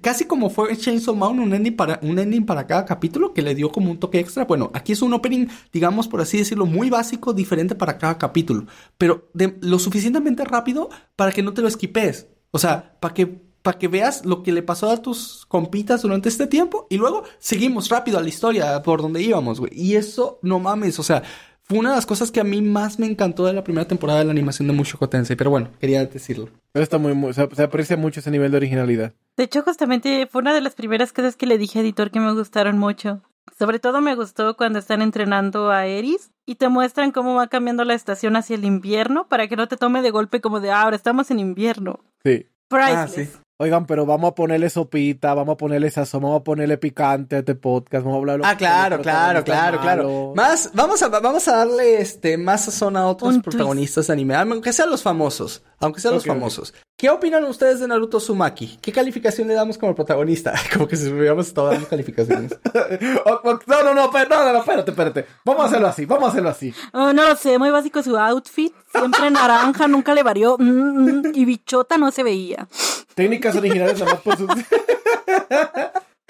casi 0.00 0.24
como 0.24 0.50
fue 0.50 0.76
Chainsaw 0.76 1.14
Man, 1.14 1.38
un 1.38 1.54
ending, 1.54 1.76
para, 1.76 2.00
un 2.02 2.18
ending 2.18 2.44
para 2.44 2.66
cada 2.66 2.84
capítulo 2.84 3.32
que 3.32 3.42
le 3.42 3.54
dio 3.54 3.70
como 3.70 3.90
un 3.90 3.98
toque 3.98 4.18
extra. 4.18 4.44
Bueno, 4.44 4.70
aquí 4.74 4.92
es 4.92 5.02
un 5.02 5.12
opening, 5.12 5.46
digamos 5.72 6.08
por 6.08 6.20
así 6.20 6.38
decirlo, 6.38 6.66
muy 6.66 6.90
básico, 6.90 7.32
diferente 7.32 7.74
para 7.74 7.98
cada 7.98 8.18
capítulo, 8.18 8.66
pero 8.98 9.28
de, 9.34 9.56
lo 9.60 9.78
suficientemente 9.78 10.44
rápido 10.44 10.90
para 11.16 11.32
que 11.32 11.42
no 11.42 11.52
te 11.52 11.62
lo 11.62 11.68
esquipes. 11.68 12.26
O 12.50 12.58
sea, 12.58 12.96
para 13.00 13.14
que, 13.14 13.26
para 13.62 13.78
que 13.78 13.88
veas 13.88 14.24
lo 14.24 14.42
que 14.42 14.52
le 14.52 14.62
pasó 14.62 14.90
a 14.90 15.00
tus 15.00 15.46
compitas 15.46 16.02
durante 16.02 16.28
este 16.28 16.46
tiempo 16.46 16.86
y 16.90 16.96
luego 16.96 17.22
seguimos 17.38 17.88
rápido 17.88 18.18
a 18.18 18.22
la 18.22 18.28
historia 18.28 18.82
por 18.82 19.02
donde 19.02 19.22
íbamos, 19.22 19.60
güey. 19.60 19.72
Y 19.74 19.94
eso, 19.94 20.40
no 20.42 20.58
mames, 20.58 20.98
o 20.98 21.04
sea, 21.04 21.22
fue 21.70 21.78
una 21.78 21.90
de 21.90 21.94
las 21.94 22.06
cosas 22.06 22.32
que 22.32 22.40
a 22.40 22.44
mí 22.44 22.62
más 22.62 22.98
me 22.98 23.06
encantó 23.06 23.46
de 23.46 23.52
la 23.52 23.62
primera 23.62 23.86
temporada 23.86 24.18
de 24.18 24.24
la 24.24 24.32
animación 24.32 24.66
de 24.66 24.74
Mushoku 24.74 25.06
Tensei, 25.06 25.36
pero 25.36 25.50
bueno, 25.50 25.70
quería 25.78 26.04
decirlo. 26.04 26.48
está 26.74 26.98
muy, 26.98 27.32
se, 27.32 27.42
aprecia 27.62 27.96
mucho 27.96 28.18
ese 28.18 28.32
nivel 28.32 28.50
de 28.50 28.56
originalidad. 28.56 29.14
De 29.40 29.44
hecho, 29.44 29.62
justamente 29.62 30.28
fue 30.30 30.42
una 30.42 30.52
de 30.52 30.60
las 30.60 30.74
primeras 30.74 31.14
cosas 31.14 31.34
que 31.34 31.46
le 31.46 31.56
dije 31.56 31.78
a 31.78 31.80
Editor 31.80 32.10
que 32.10 32.20
me 32.20 32.34
gustaron 32.34 32.76
mucho. 32.76 33.22
Sobre 33.58 33.78
todo 33.78 34.02
me 34.02 34.14
gustó 34.14 34.54
cuando 34.54 34.78
están 34.78 35.00
entrenando 35.00 35.70
a 35.70 35.86
Eris 35.86 36.30
y 36.44 36.56
te 36.56 36.68
muestran 36.68 37.10
cómo 37.10 37.36
va 37.36 37.46
cambiando 37.46 37.86
la 37.86 37.94
estación 37.94 38.36
hacia 38.36 38.56
el 38.56 38.66
invierno 38.66 39.28
para 39.28 39.48
que 39.48 39.56
no 39.56 39.66
te 39.66 39.78
tome 39.78 40.02
de 40.02 40.10
golpe 40.10 40.42
como 40.42 40.60
de 40.60 40.72
ah, 40.72 40.82
ahora 40.82 40.94
estamos 40.94 41.30
en 41.30 41.38
invierno. 41.38 42.00
Sí. 42.22 42.48
Priceless. 42.68 43.36
Ah, 43.36 43.42
Oigan, 43.62 43.86
pero 43.86 44.04
vamos 44.04 44.30
a 44.30 44.34
ponerle 44.34 44.68
sopita, 44.68 45.32
vamos 45.32 45.54
a 45.54 45.56
ponerle 45.56 45.90
sazón, 45.90 46.22
vamos 46.22 46.40
a 46.40 46.44
ponerle 46.44 46.78
picante 46.78 47.36
a 47.36 47.38
este 47.40 47.54
podcast, 47.54 48.04
vamos 48.04 48.16
a 48.16 48.18
hablar 48.18 48.40
Ah, 48.44 48.56
claro, 48.56 49.00
claro, 49.00 49.44
claro, 49.44 49.80
claro. 49.80 50.32
Más, 50.34 50.70
vamos 50.74 51.02
a, 51.02 51.08
vamos 51.08 51.46
a 51.48 51.56
darle 51.56 52.00
este 52.00 52.36
más 52.38 52.66
sazón 52.66 52.96
a 52.96 53.06
otros 53.06 53.38
protagonistas 53.38 54.06
de 54.06 54.12
anime, 54.14 54.34
aunque 54.34 54.72
sean 54.74 54.88
los 54.88 55.02
famosos, 55.02 55.62
aunque 55.80 56.00
sean 56.00 56.14
los 56.14 56.26
famosos. 56.26 56.74
¿Qué 56.96 57.08
opinan 57.08 57.44
ustedes 57.44 57.80
de 57.80 57.88
Naruto 57.88 58.18
Uzumaki? 58.18 58.78
¿Qué 58.82 58.92
calificación 58.92 59.48
le 59.48 59.54
damos 59.54 59.78
como 59.78 59.94
protagonista? 59.94 60.52
Como 60.72 60.86
que 60.86 60.96
si 60.96 61.08
hubiéramos 61.08 61.52
todas 61.54 61.78
las 61.80 61.88
calificaciones. 61.88 62.52
no, 62.74 63.40
no, 63.42 63.60
no, 63.66 63.94
no, 63.94 63.94
no, 63.94 64.58
espérate, 64.58 64.90
espérate. 64.90 65.26
Vamos 65.44 65.62
a 65.62 65.66
hacerlo 65.66 65.88
así, 65.88 66.04
vamos 66.04 66.26
a 66.26 66.30
hacerlo 66.32 66.50
así. 66.50 66.74
Oh, 66.92 67.12
no 67.12 67.26
lo 67.26 67.34
sé, 67.36 67.58
muy 67.58 67.70
básico 67.70 68.02
su 68.02 68.16
outfit. 68.18 68.74
Siempre 68.92 69.30
naranja, 69.30 69.88
nunca 69.88 70.14
le 70.14 70.22
varió. 70.22 70.56
Mm, 70.58 71.28
mm, 71.28 71.32
y 71.34 71.44
bichota 71.46 71.96
no 71.96 72.10
se 72.10 72.22
veía. 72.22 72.68
Técnicas 73.14 73.56
originales 73.56 73.98
nada 73.98 74.12
más 74.12 74.22
por 74.22 74.36
sus... 74.36 74.48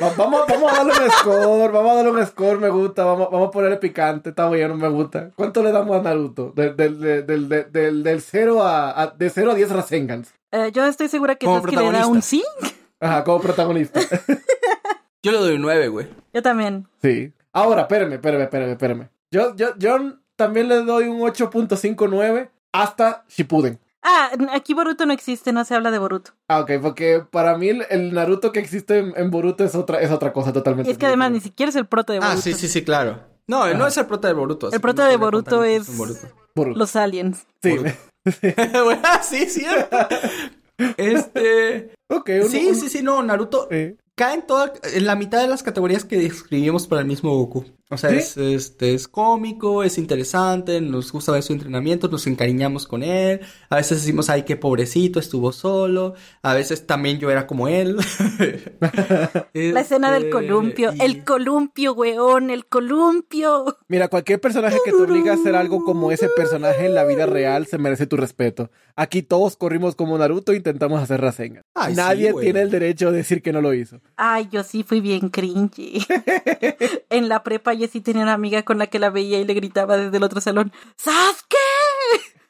Vamos, 0.00 0.46
vamos 0.48 0.72
a 0.72 0.76
darle 0.76 0.92
un 1.04 1.10
score, 1.10 1.72
vamos 1.72 1.92
a 1.92 1.94
darle 1.96 2.10
un 2.10 2.26
score, 2.26 2.58
me 2.58 2.70
gusta, 2.70 3.04
vamos, 3.04 3.28
vamos 3.30 3.48
a 3.48 3.50
ponerle 3.50 3.76
picante, 3.76 4.30
está 4.30 4.48
bueno, 4.48 4.74
me 4.74 4.88
gusta. 4.88 5.30
¿Cuánto 5.36 5.62
le 5.62 5.72
damos 5.72 5.94
a 5.94 6.02
Naruto? 6.02 6.52
Del, 6.56 6.74
del, 6.74 7.26
del, 7.26 7.48
del, 7.70 8.02
del 8.02 8.20
0 8.22 8.62
a, 8.62 9.14
de 9.16 9.28
0 9.28 9.50
a 9.50 9.54
10 9.54 9.70
Rasengans. 9.70 10.32
Eh, 10.52 10.70
yo 10.72 10.86
estoy 10.86 11.08
segura 11.08 11.34
que 11.34 11.46
es 11.46 11.62
que 11.66 11.76
le 11.76 11.92
da 11.92 12.06
un 12.06 12.22
5. 12.22 12.46
Ajá, 13.00 13.24
como 13.24 13.40
protagonista. 13.40 14.00
yo 15.22 15.32
le 15.32 15.38
doy 15.38 15.54
un 15.56 15.62
9, 15.62 15.88
güey. 15.88 16.06
Yo 16.32 16.42
también. 16.42 16.88
Sí. 17.02 17.32
Ahora, 17.52 17.82
espérame, 17.82 18.14
espérame, 18.14 18.42
espérame, 18.42 18.70
espérame. 18.70 19.08
Yo, 19.30 19.54
yo, 19.54 19.76
yo 19.76 19.98
también 20.36 20.68
le 20.68 20.76
doy 20.82 21.08
un 21.08 21.20
8.59 21.20 22.48
hasta 22.72 23.24
Shippuden. 23.28 23.78
Ah, 24.02 24.30
aquí 24.52 24.72
Boruto 24.72 25.04
no 25.04 25.12
existe, 25.12 25.52
no 25.52 25.64
se 25.64 25.74
habla 25.74 25.90
de 25.90 25.98
Boruto. 25.98 26.32
Ah, 26.48 26.60
ok, 26.60 26.72
porque 26.80 27.22
para 27.30 27.58
mí 27.58 27.68
el, 27.68 28.14
Naruto 28.14 28.50
que 28.52 28.60
existe 28.60 28.98
en, 28.98 29.30
Boruto 29.30 29.64
es 29.64 29.74
otra, 29.74 30.00
es 30.00 30.10
otra 30.10 30.32
cosa 30.32 30.52
totalmente. 30.52 30.88
Y 30.88 30.92
es 30.92 30.98
que 30.98 31.06
además 31.06 31.32
ni 31.32 31.40
siquiera 31.40 31.68
es 31.70 31.76
el 31.76 31.86
prota 31.86 32.12
de 32.12 32.18
ah, 32.18 32.22
Boruto. 32.22 32.38
Ah, 32.38 32.42
sí, 32.42 32.54
sí, 32.54 32.68
sí, 32.68 32.82
claro. 32.82 33.20
No, 33.46 33.72
no 33.74 33.86
es 33.86 33.96
el 33.96 34.06
prota 34.06 34.28
de 34.28 34.34
Boruto. 34.34 34.70
El 34.72 34.80
prota 34.80 35.06
de 35.06 35.16
Boruto 35.16 35.64
es 35.64 35.88
los 36.54 36.96
aliens. 36.96 37.46
Sí. 37.62 37.76
sí, 39.22 39.46
cierto. 39.46 39.96
Este. 40.96 41.92
Ok, 42.08 42.30
Sí, 42.48 42.74
sí, 42.74 42.88
sí, 42.88 43.02
no, 43.02 43.22
Naruto 43.22 43.68
cae 44.20 44.35
en 44.35 44.42
toda, 44.42 44.74
en 44.83 45.06
la 45.06 45.16
mitad 45.16 45.40
de 45.40 45.48
las 45.48 45.62
categorías 45.62 46.04
que 46.04 46.18
describimos 46.18 46.87
para 46.87 47.00
el 47.00 47.09
mismo 47.09 47.35
Goku. 47.35 47.64
O 47.92 47.96
sea, 47.96 48.11
es, 48.11 48.37
este, 48.37 48.94
es 48.94 49.09
cómico, 49.09 49.83
es 49.83 49.98
interesante, 49.98 50.80
nos 50.80 51.11
gusta 51.11 51.33
ver 51.33 51.42
su 51.42 51.54
entrenamiento, 51.54 52.06
nos 52.06 52.24
encariñamos 52.28 52.87
con 52.87 53.02
él. 53.02 53.40
A 53.68 53.76
veces 53.76 54.02
decimos, 54.02 54.30
ay, 54.30 54.44
qué 54.44 54.56
pobrecito, 54.56 55.18
estuvo 55.18 55.50
solo. 55.50 56.14
A 56.42 56.54
veces 56.54 56.87
también 56.87 57.18
yo 57.18 57.33
era 57.33 57.48
como 57.48 57.66
él. 57.66 57.96
La 59.54 59.80
escena 59.80 60.12
del 60.12 60.24
este, 60.24 60.30
columpio. 60.30 60.92
El 61.00 61.24
columpio, 61.24 61.94
weón, 61.94 62.50
el 62.50 62.66
columpio. 62.66 63.78
Mira, 63.88 64.06
cualquier 64.06 64.40
personaje 64.40 64.78
que 64.85 64.92
te 64.92 65.02
obliga 65.02 65.33
a 65.33 65.35
hacer 65.35 65.56
algo 65.56 65.83
como 65.83 66.12
ese 66.12 66.28
personaje 66.28 66.87
en 66.87 66.94
la 66.94 67.04
vida 67.04 67.26
real 67.26 67.66
se 67.66 67.78
merece 67.78 68.06
tu 68.06 68.16
respeto. 68.16 68.70
Aquí 69.00 69.22
todos 69.22 69.56
corrimos 69.56 69.96
como 69.96 70.18
Naruto 70.18 70.52
e 70.52 70.56
intentamos 70.56 71.00
hacer 71.00 71.22
Rasengan. 71.22 71.62
Nadie 71.96 72.34
tiene 72.34 72.60
el 72.60 72.70
derecho 72.70 73.10
de 73.10 73.16
decir 73.16 73.40
que 73.40 73.50
no 73.50 73.62
lo 73.62 73.72
hizo. 73.72 74.02
Ay, 74.18 74.50
yo 74.52 74.62
sí 74.62 74.82
fui 74.82 75.00
bien 75.00 75.30
cringy. 75.30 76.04
en 77.08 77.30
la 77.30 77.42
prepa 77.42 77.72
yo 77.72 77.88
sí 77.88 78.02
tenía 78.02 78.24
una 78.24 78.34
amiga 78.34 78.62
con 78.62 78.76
la 78.76 78.88
que 78.88 78.98
la 78.98 79.08
veía 79.08 79.40
y 79.40 79.46
le 79.46 79.54
gritaba 79.54 79.96
desde 79.96 80.18
el 80.18 80.22
otro 80.22 80.42
salón, 80.42 80.70
¡Sasuke! 80.98 81.56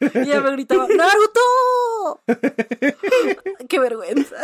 Y 0.00 0.28
ella 0.28 0.40
me 0.40 0.50
gritaba, 0.50 0.88
¡Naruto! 0.88 2.20
¡Qué 3.68 3.78
vergüenza! 3.78 4.34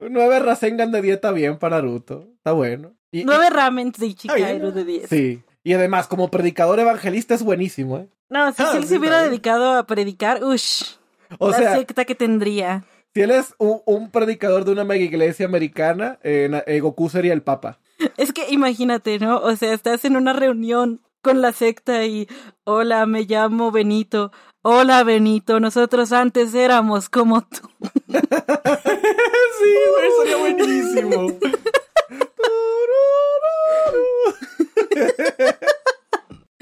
Nueve 0.00 0.38
Rasengan 0.40 0.92
de 0.92 1.00
dieta 1.00 1.32
bien 1.32 1.58
para 1.58 1.76
Naruto. 1.76 2.28
Está 2.34 2.52
bueno. 2.52 2.92
Nueve 3.10 3.48
ramen 3.48 3.90
de 3.96 4.04
Ichikairu 4.04 4.70
de 4.70 4.84
diez. 4.84 5.08
Sí. 5.08 5.42
Y 5.64 5.72
además, 5.72 6.08
como 6.08 6.30
predicador 6.30 6.78
evangelista 6.78 7.34
es 7.34 7.42
buenísimo, 7.42 8.00
¿eh? 8.00 8.08
No, 8.30 8.52
si, 8.52 8.62
él 8.76 8.86
se 8.86 8.96
hubiera 8.98 9.22
dedicado 9.22 9.74
a 9.74 9.84
predicar, 9.86 10.42
ush. 10.44 10.84
O 11.38 11.50
la 11.50 11.58
sea, 11.58 11.76
secta 11.76 12.04
que 12.04 12.14
tendría. 12.14 12.84
Si 13.12 13.20
él 13.20 13.32
es 13.32 13.54
un, 13.58 14.10
predicador 14.10 14.64
de 14.64 14.72
una 14.72 14.84
mega 14.84 15.04
iglesia 15.04 15.46
americana, 15.46 16.18
eh, 16.22 16.62
eh, 16.66 16.80
Goku 16.80 17.10
sería 17.10 17.32
el 17.32 17.42
papa. 17.42 17.78
Es 18.16 18.32
que 18.32 18.48
imagínate, 18.50 19.18
¿no? 19.18 19.38
O 19.38 19.54
sea, 19.56 19.74
estás 19.74 20.04
en 20.04 20.16
una 20.16 20.32
reunión 20.32 21.00
con 21.22 21.42
la 21.42 21.52
secta 21.52 22.04
y, 22.04 22.28
hola, 22.64 23.04
me 23.06 23.22
llamo 23.22 23.72
Benito. 23.72 24.32
Hola, 24.62 25.02
Benito, 25.04 25.58
nosotros 25.58 26.12
antes 26.12 26.54
éramos 26.54 27.08
como 27.08 27.42
tú. 27.42 27.68
sí, 28.06 28.18
güey, 29.90 30.10
sería 30.18 30.36
buenísimo. 30.36 31.38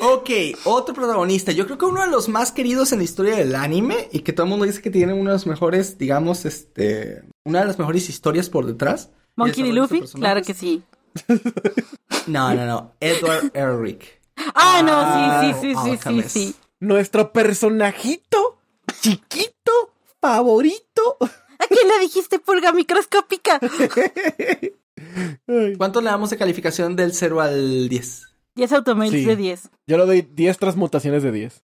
Ok, 0.01 0.31
otro 0.65 0.95
protagonista. 0.95 1.51
Yo 1.53 1.67
creo 1.67 1.77
que 1.79 1.85
uno 1.85 2.03
de 2.03 2.09
los 2.09 2.29
más 2.29 2.53
queridos 2.53 2.93
en 2.93 2.99
la 2.99 3.05
historia 3.05 3.37
del 3.37 3.55
anime 3.57 4.09
y 4.13 4.21
que 4.21 4.33
todo 4.33 4.45
el 4.45 4.51
mundo 4.51 4.65
dice 4.65 4.81
que 4.81 4.91
tiene 4.91 5.13
uno 5.13 5.31
de 5.31 5.37
los 5.37 5.47
mejores, 5.47 5.99
digamos, 5.99 6.45
este, 6.45 7.23
una 7.45 7.61
de 7.61 7.67
las 7.67 7.79
mejores 7.79 8.09
historias 8.09 8.49
por 8.49 8.65
detrás. 8.67 9.11
Monkey 9.35 9.69
y 9.69 9.73
Luffy, 9.73 10.03
claro 10.03 10.43
que 10.43 10.55
sí. 10.55 10.83
no, 12.29 12.55
no, 12.55 12.65
no. 12.65 12.93
Edward 13.01 13.51
Elric. 13.55 14.21
Ah, 14.55 14.83
no, 14.85 14.93
Ah, 14.95 15.41
sí, 15.43 15.53
sí, 15.61 15.63
sí, 15.75 15.75
sí, 15.75 15.83
sí, 15.85 15.91
Alchemist. 15.91 16.29
sí. 16.29 16.55
Nuestro 16.81 17.33
personajito 17.33 18.61
chiquito 19.01 19.73
favorito. 20.21 21.17
¿A 21.21 21.67
quién 21.67 21.89
le 21.89 21.99
dijiste 21.99 22.39
pulga 22.39 22.73
microscópica? 22.73 23.59
¿Cuánto 25.77 26.01
le 26.01 26.11
damos 26.11 26.31
de 26.31 26.37
calificación 26.37 26.95
del 26.95 27.13
0 27.15 27.41
al 27.41 27.89
10? 27.89 28.27
10 28.59 28.73
automails 28.73 29.13
Sí. 29.15 29.25
de 29.25 29.37
10. 29.37 29.71
Yo 29.87 29.97
le 29.97 30.05
doy 30.05 30.23
10 30.23 30.59
transmutaciones 30.59 31.23
de 31.23 31.33
10. 31.33 31.63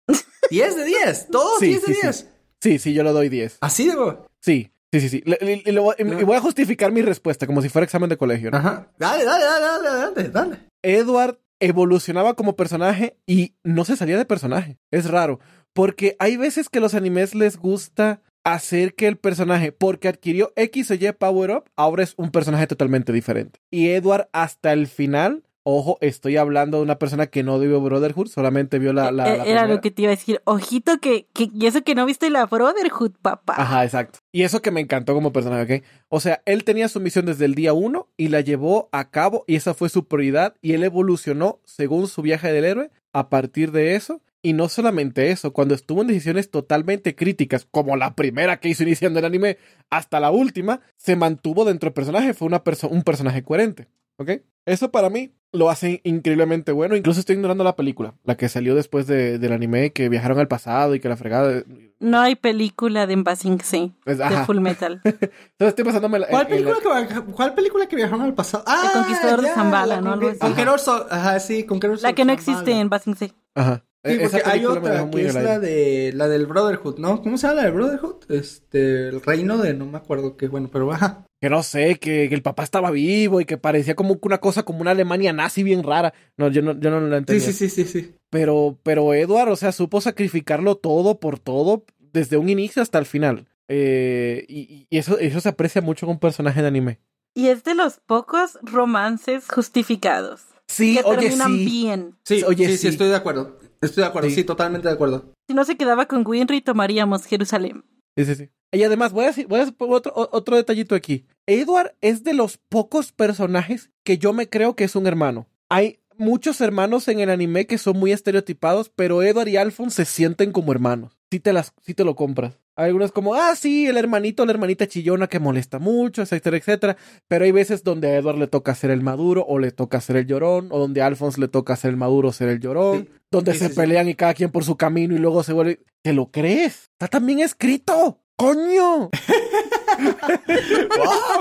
10 0.49 0.75
de 0.75 0.85
10, 0.85 1.27
todos 1.31 1.59
Sí, 1.59 1.67
10 1.67 1.81
de 1.81 1.87
sí, 1.87 1.93
sí. 1.93 1.99
10. 2.01 2.27
Sí, 2.61 2.79
sí, 2.79 2.93
yo 2.93 3.03
le 3.03 3.11
doy 3.11 3.29
10. 3.29 3.57
Así 3.61 3.87
de 3.87 3.95
huevo. 3.95 4.25
Sí, 4.41 4.71
sí, 4.91 4.99
sí, 4.99 5.07
sí. 5.09 5.21
Le- 5.25 5.37
le- 5.41 5.71
le 5.71 5.79
voy- 5.79 5.95
y 5.99 6.03
No. 6.03 6.25
voy 6.25 6.35
a 6.35 6.41
justificar 6.41 6.91
mi 6.91 7.01
respuesta 7.01 7.47
como 7.47 7.61
si 7.61 7.69
fuera 7.69 7.85
examen 7.85 8.09
de 8.09 8.17
colegio. 8.17 8.51
¿no? 8.51 8.57
Ajá. 8.57 8.91
Dale, 8.97 9.23
dale, 9.23 9.45
dale, 9.45 9.65
dale, 9.65 9.89
dale, 10.15 10.29
dale. 10.29 10.57
Edward 10.81 11.39
evolucionaba 11.61 12.33
como 12.33 12.55
personaje 12.55 13.17
y 13.27 13.53
no 13.63 13.85
se 13.85 13.95
salía 13.95 14.17
de 14.17 14.25
personaje. 14.25 14.77
Es 14.91 15.09
raro. 15.09 15.39
Porque 15.73 16.15
hay 16.19 16.35
veces 16.37 16.67
que 16.69 16.79
los 16.79 16.95
animes 16.95 17.35
les 17.35 17.57
gusta 17.57 18.21
hacer 18.43 18.95
que 18.95 19.07
el 19.07 19.17
personaje, 19.17 19.71
porque 19.71 20.07
adquirió 20.07 20.51
X 20.55 20.89
o 20.91 20.93
Y 20.95 21.11
Power 21.11 21.51
Up, 21.51 21.63
ahora 21.75 22.03
es 22.03 22.13
un 22.17 22.31
personaje 22.31 22.65
totalmente 22.67 23.11
diferente. 23.13 23.59
Y 23.69 23.89
Edward 23.89 24.29
hasta 24.33 24.73
el 24.73 24.87
final, 24.87 25.43
ojo, 25.69 25.97
estoy 26.01 26.37
hablando 26.37 26.77
de 26.77 26.83
una 26.83 26.99
persona 26.99 27.27
que 27.27 27.43
no 27.43 27.57
vio 27.59 27.79
Brotherhood, 27.81 28.27
solamente 28.27 28.79
vio 28.79 28.93
la... 28.93 29.11
la- 29.11 29.23
Eh, 29.33 29.37
la 29.37 29.43
Era 29.43 29.43
primera. 29.43 29.67
lo 29.67 29.81
que 29.81 29.91
te 29.91 30.01
iba 30.03 30.11
a 30.11 30.15
decir. 30.15 30.41
Ojito 30.45 30.99
que, 30.99 31.27
que 31.33 31.49
y 31.53 31.65
eso 31.65 31.83
que 31.83 31.95
no 31.95 32.05
viste 32.05 32.29
la 32.29 32.45
Brotherhood, 32.45 33.11
papá. 33.21 33.55
Ajá, 33.57 33.83
exacto. 33.85 34.19
Y 34.31 34.43
eso 34.43 34.61
que 34.61 34.71
me 34.71 34.81
encantó 34.81 35.13
como 35.13 35.31
personaje, 35.33 35.77
¿ok? 35.77 35.83
O 36.09 36.19
sea, 36.19 36.41
él 36.45 36.63
tenía 36.63 36.89
su 36.89 36.99
misión 36.99 37.25
desde 37.25 37.45
el 37.45 37.55
día 37.55 37.73
uno 37.73 38.07
y 38.17 38.27
la 38.29 38.41
llevó 38.41 38.89
a 38.91 39.09
cabo 39.09 39.43
y 39.47 39.55
esa 39.55 39.73
fue 39.73 39.89
su 39.89 40.07
prioridad 40.07 40.55
y 40.61 40.73
él 40.73 40.83
evolucionó 40.83 41.59
según 41.65 42.07
su 42.07 42.21
viaje 42.21 42.51
del 42.51 42.65
héroe 42.65 42.91
a 43.13 43.29
partir 43.29 43.71
de 43.71 43.95
eso. 43.95 44.21
Y 44.41 44.53
no 44.53 44.69
solamente 44.69 45.31
eso, 45.31 45.51
cuando 45.51 45.75
estuvo 45.75 45.99
en 46.01 46.07
decisiones 46.07 46.49
totalmente 46.49 47.13
críticas, 47.13 47.67
como 47.69 47.97
la 47.97 48.15
primera 48.15 48.61
que 48.61 48.69
hizo 48.69 48.83
iniciando 48.83 49.19
el 49.19 49.25
anime 49.25 49.57
hasta 49.89 50.21
la 50.21 50.31
última, 50.31 50.79
se 50.95 51.17
mantuvo 51.17 51.65
dentro 51.65 51.87
del 51.89 51.93
personaje, 51.93 52.33
fue 52.33 52.47
una 52.47 52.63
perso- 52.63 52.87
un 52.89 53.03
personaje 53.03 53.43
coherente, 53.43 53.89
¿ok? 54.19 54.29
Eso 54.65 54.91
para 54.91 55.09
mí 55.09 55.33
lo 55.51 55.71
hace 55.71 55.99
increíblemente 56.03 56.71
bueno. 56.71 56.95
Incluso 56.95 57.19
estoy 57.19 57.35
ignorando 57.35 57.63
la 57.63 57.75
película, 57.75 58.13
la 58.23 58.37
que 58.37 58.47
salió 58.49 58.75
después 58.75 59.07
de- 59.07 59.39
del 59.39 59.51
anime, 59.51 59.91
que 59.93 60.07
viajaron 60.07 60.37
al 60.37 60.47
pasado 60.47 60.93
y 60.93 60.99
que 60.99 61.09
la 61.09 61.17
fregada... 61.17 61.63
No 61.99 62.19
hay 62.19 62.35
película 62.35 63.07
de 63.07 63.15
Basing 63.15 63.57
es- 64.05 64.19
de 64.19 64.23
ajá. 64.23 64.45
Full 64.45 64.59
Metal. 64.59 65.01
Entonces 65.03 65.29
estoy 65.59 65.85
pasándome 65.85 66.19
la, 66.19 66.27
¿Cuál 66.27 66.45
en- 66.47 66.53
en 66.59 66.63
película, 66.65 66.99
la- 66.99 67.07
que, 67.07 67.21
¿Cuál 67.31 67.53
película 67.55 67.87
que 67.87 67.95
viajaron 67.95 68.21
al 68.21 68.35
pasado? 68.35 68.63
Ah, 68.67 68.91
Conquistador 68.93 69.41
de 69.41 69.47
ya, 69.47 69.55
Zambala, 69.55 69.95
la 69.95 70.01
¿no? 70.01 70.13
Algo 70.13 70.29
así. 70.29 70.39
Conqueror 70.39 70.79
Sol- 70.79 71.07
Ajá, 71.09 71.39
sí, 71.39 71.63
Conqueror 71.65 71.99
La 72.03 72.13
que 72.13 72.25
no 72.25 72.29
Sol- 72.31 72.35
existe 72.35 72.53
Zambala. 72.59 72.81
en 72.81 72.89
Basing 72.89 73.15
C. 73.15 73.33
Ajá. 73.55 73.83
Sí, 74.05 74.13
E- 74.13 74.19
porque 74.21 74.41
hay 74.45 74.65
otra 74.65 75.09
que 75.11 75.25
es 75.25 75.33
la 75.33 75.53
aire. 75.55 75.59
de 75.59 76.11
la 76.13 76.27
del 76.29 76.45
Brotherhood, 76.45 76.99
¿no? 76.99 77.21
¿Cómo 77.21 77.37
se 77.37 77.47
llama 77.47 77.57
la 77.57 77.63
del 77.65 77.73
Brotherhood? 77.73 78.31
Este, 78.31 79.09
el 79.09 79.21
reino 79.21 79.57
de 79.57 79.73
no 79.73 79.85
me 79.85 79.97
acuerdo 79.97 80.37
qué, 80.37 80.47
bueno, 80.47 80.69
pero 80.71 80.91
ajá. 80.91 81.25
Que 81.41 81.49
no 81.49 81.63
sé, 81.63 81.95
que, 81.99 82.27
que 82.29 82.35
el 82.35 82.41
papá 82.41 82.63
estaba 82.63 82.91
vivo 82.91 83.39
y 83.41 83.45
que 83.45 83.57
parecía 83.57 83.95
como 83.95 84.17
una 84.21 84.37
cosa 84.39 84.63
como 84.63 84.79
una 84.81 84.91
Alemania 84.91 85.33
nazi 85.33 85.63
bien 85.63 85.83
rara. 85.83 86.13
No, 86.37 86.49
yo 86.49 86.61
no, 86.61 86.79
yo 86.79 86.89
no 86.91 87.09
Sí, 87.09 87.15
entendí. 87.15 87.41
sí, 87.41 87.53
sí, 87.53 87.69
sí, 87.69 87.85
sí. 87.85 88.15
Pero, 88.29 88.77
pero 88.83 89.13
Edward, 89.13 89.49
o 89.49 89.55
sea, 89.55 89.71
supo 89.71 89.99
sacrificarlo 90.01 90.75
todo 90.75 91.19
por 91.19 91.39
todo 91.39 91.85
desde 91.99 92.37
un 92.37 92.49
inicio 92.49 92.81
hasta 92.81 92.99
el 92.99 93.05
final. 93.05 93.47
Eh, 93.67 94.45
y, 94.49 94.87
y 94.89 94.97
eso, 94.97 95.19
eso 95.19 95.39
se 95.41 95.49
aprecia 95.49 95.81
mucho 95.81 96.05
con 96.07 96.15
un 96.15 96.19
personaje 96.19 96.61
de 96.61 96.67
anime. 96.67 96.99
Y 97.35 97.47
es 97.47 97.63
de 97.63 97.75
los 97.75 97.99
pocos 97.99 98.57
romances 98.63 99.45
justificados. 99.47 100.41
Sí, 100.67 100.95
que 100.97 101.03
oye, 101.03 101.19
terminan 101.21 101.51
sí. 101.57 101.65
bien. 101.65 102.15
Sí, 102.25 102.43
Oye, 102.45 102.65
sí, 102.67 102.71
sí, 102.73 102.77
sí. 102.79 102.87
estoy 102.89 103.07
de 103.09 103.15
acuerdo. 103.15 103.58
Estoy 103.81 104.03
de 104.03 104.07
acuerdo, 104.07 104.29
Sí. 104.29 104.35
sí, 104.35 104.43
totalmente 104.43 104.87
de 104.87 104.93
acuerdo. 104.93 105.33
Si 105.47 105.53
no 105.53 105.63
se 105.65 105.77
quedaba 105.77 106.05
con 106.07 106.25
Winry, 106.27 106.61
tomaríamos 106.61 107.25
Jerusalén. 107.25 107.83
Sí, 108.17 108.25
sí, 108.25 108.35
sí. 108.35 108.49
Y 108.71 108.83
además, 108.83 109.13
voy 109.13 109.23
a 109.23 109.27
decir, 109.27 109.47
voy 109.47 109.57
a 109.61 109.65
decir 109.65 109.75
otro, 109.79 110.13
otro 110.15 110.55
detallito 110.57 110.93
aquí. 110.95 111.25
Edward 111.47 111.95
es 112.01 112.23
de 112.23 112.33
los 112.33 112.57
pocos 112.57 113.11
personajes 113.11 113.89
que 114.03 114.17
yo 114.17 114.33
me 114.33 114.49
creo 114.49 114.75
que 114.75 114.83
es 114.83 114.95
un 114.95 115.07
hermano. 115.07 115.47
Hay 115.69 115.99
muchos 116.17 116.59
hermanos 116.61 117.07
en 117.07 117.19
el 117.21 117.29
anime 117.29 117.65
que 117.65 117.77
son 117.77 117.97
muy 117.97 118.11
estereotipados, 118.11 118.89
pero 118.89 119.23
Edward 119.23 119.47
y 119.47 119.57
Alphonse 119.57 120.05
se 120.05 120.11
sienten 120.11 120.51
como 120.51 120.71
hermanos. 120.71 121.17
Si 121.31 121.39
te 121.39 121.53
las, 121.53 121.73
si 121.81 121.93
te 121.93 122.03
lo 122.03 122.15
compras. 122.15 122.59
Algunos 122.83 123.11
como, 123.11 123.33
ah, 123.35 123.55
sí, 123.55 123.87
el 123.87 123.97
hermanito, 123.97 124.45
la 124.45 124.51
hermanita 124.53 124.87
chillona 124.87 125.27
que 125.27 125.39
molesta 125.39 125.79
mucho, 125.79 126.21
etcétera, 126.21 126.57
etcétera. 126.57 126.97
Pero 127.27 127.45
hay 127.45 127.51
veces 127.51 127.83
donde 127.83 128.07
a 128.09 128.15
Edward 128.17 128.37
le 128.37 128.47
toca 128.47 128.73
ser 128.75 128.89
el 128.91 129.01
maduro, 129.01 129.45
o 129.47 129.59
le 129.59 129.71
toca 129.71 129.99
ser 130.01 130.15
el 130.15 130.25
llorón, 130.27 130.69
o 130.71 130.79
donde 130.79 131.01
a 131.01 131.05
Alphonse 131.07 131.41
le 131.41 131.47
toca 131.49 131.75
ser 131.75 131.91
el 131.91 131.97
maduro, 131.97 132.31
ser 132.31 132.49
el 132.49 132.59
llorón. 132.59 133.07
Sí. 133.07 133.09
Donde 133.31 133.53
Sí, 133.53 133.59
se 133.59 133.69
sí, 133.69 133.75
pelean 133.75 134.07
y 134.09 134.15
cada 134.15 134.33
quien 134.33 134.49
por 134.51 134.63
su 134.63 134.75
camino 134.77 135.13
y 135.13 135.17
luego 135.19 135.43
se 135.43 135.53
vuelve. 135.53 135.79
¿Te 136.01 136.13
lo 136.13 136.27
crees? 136.31 136.89
Está 136.93 137.07
también 137.07 137.39
escrito. 137.39 138.19
¡Coño! 138.37 139.09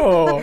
¡Wow! 0.01 0.41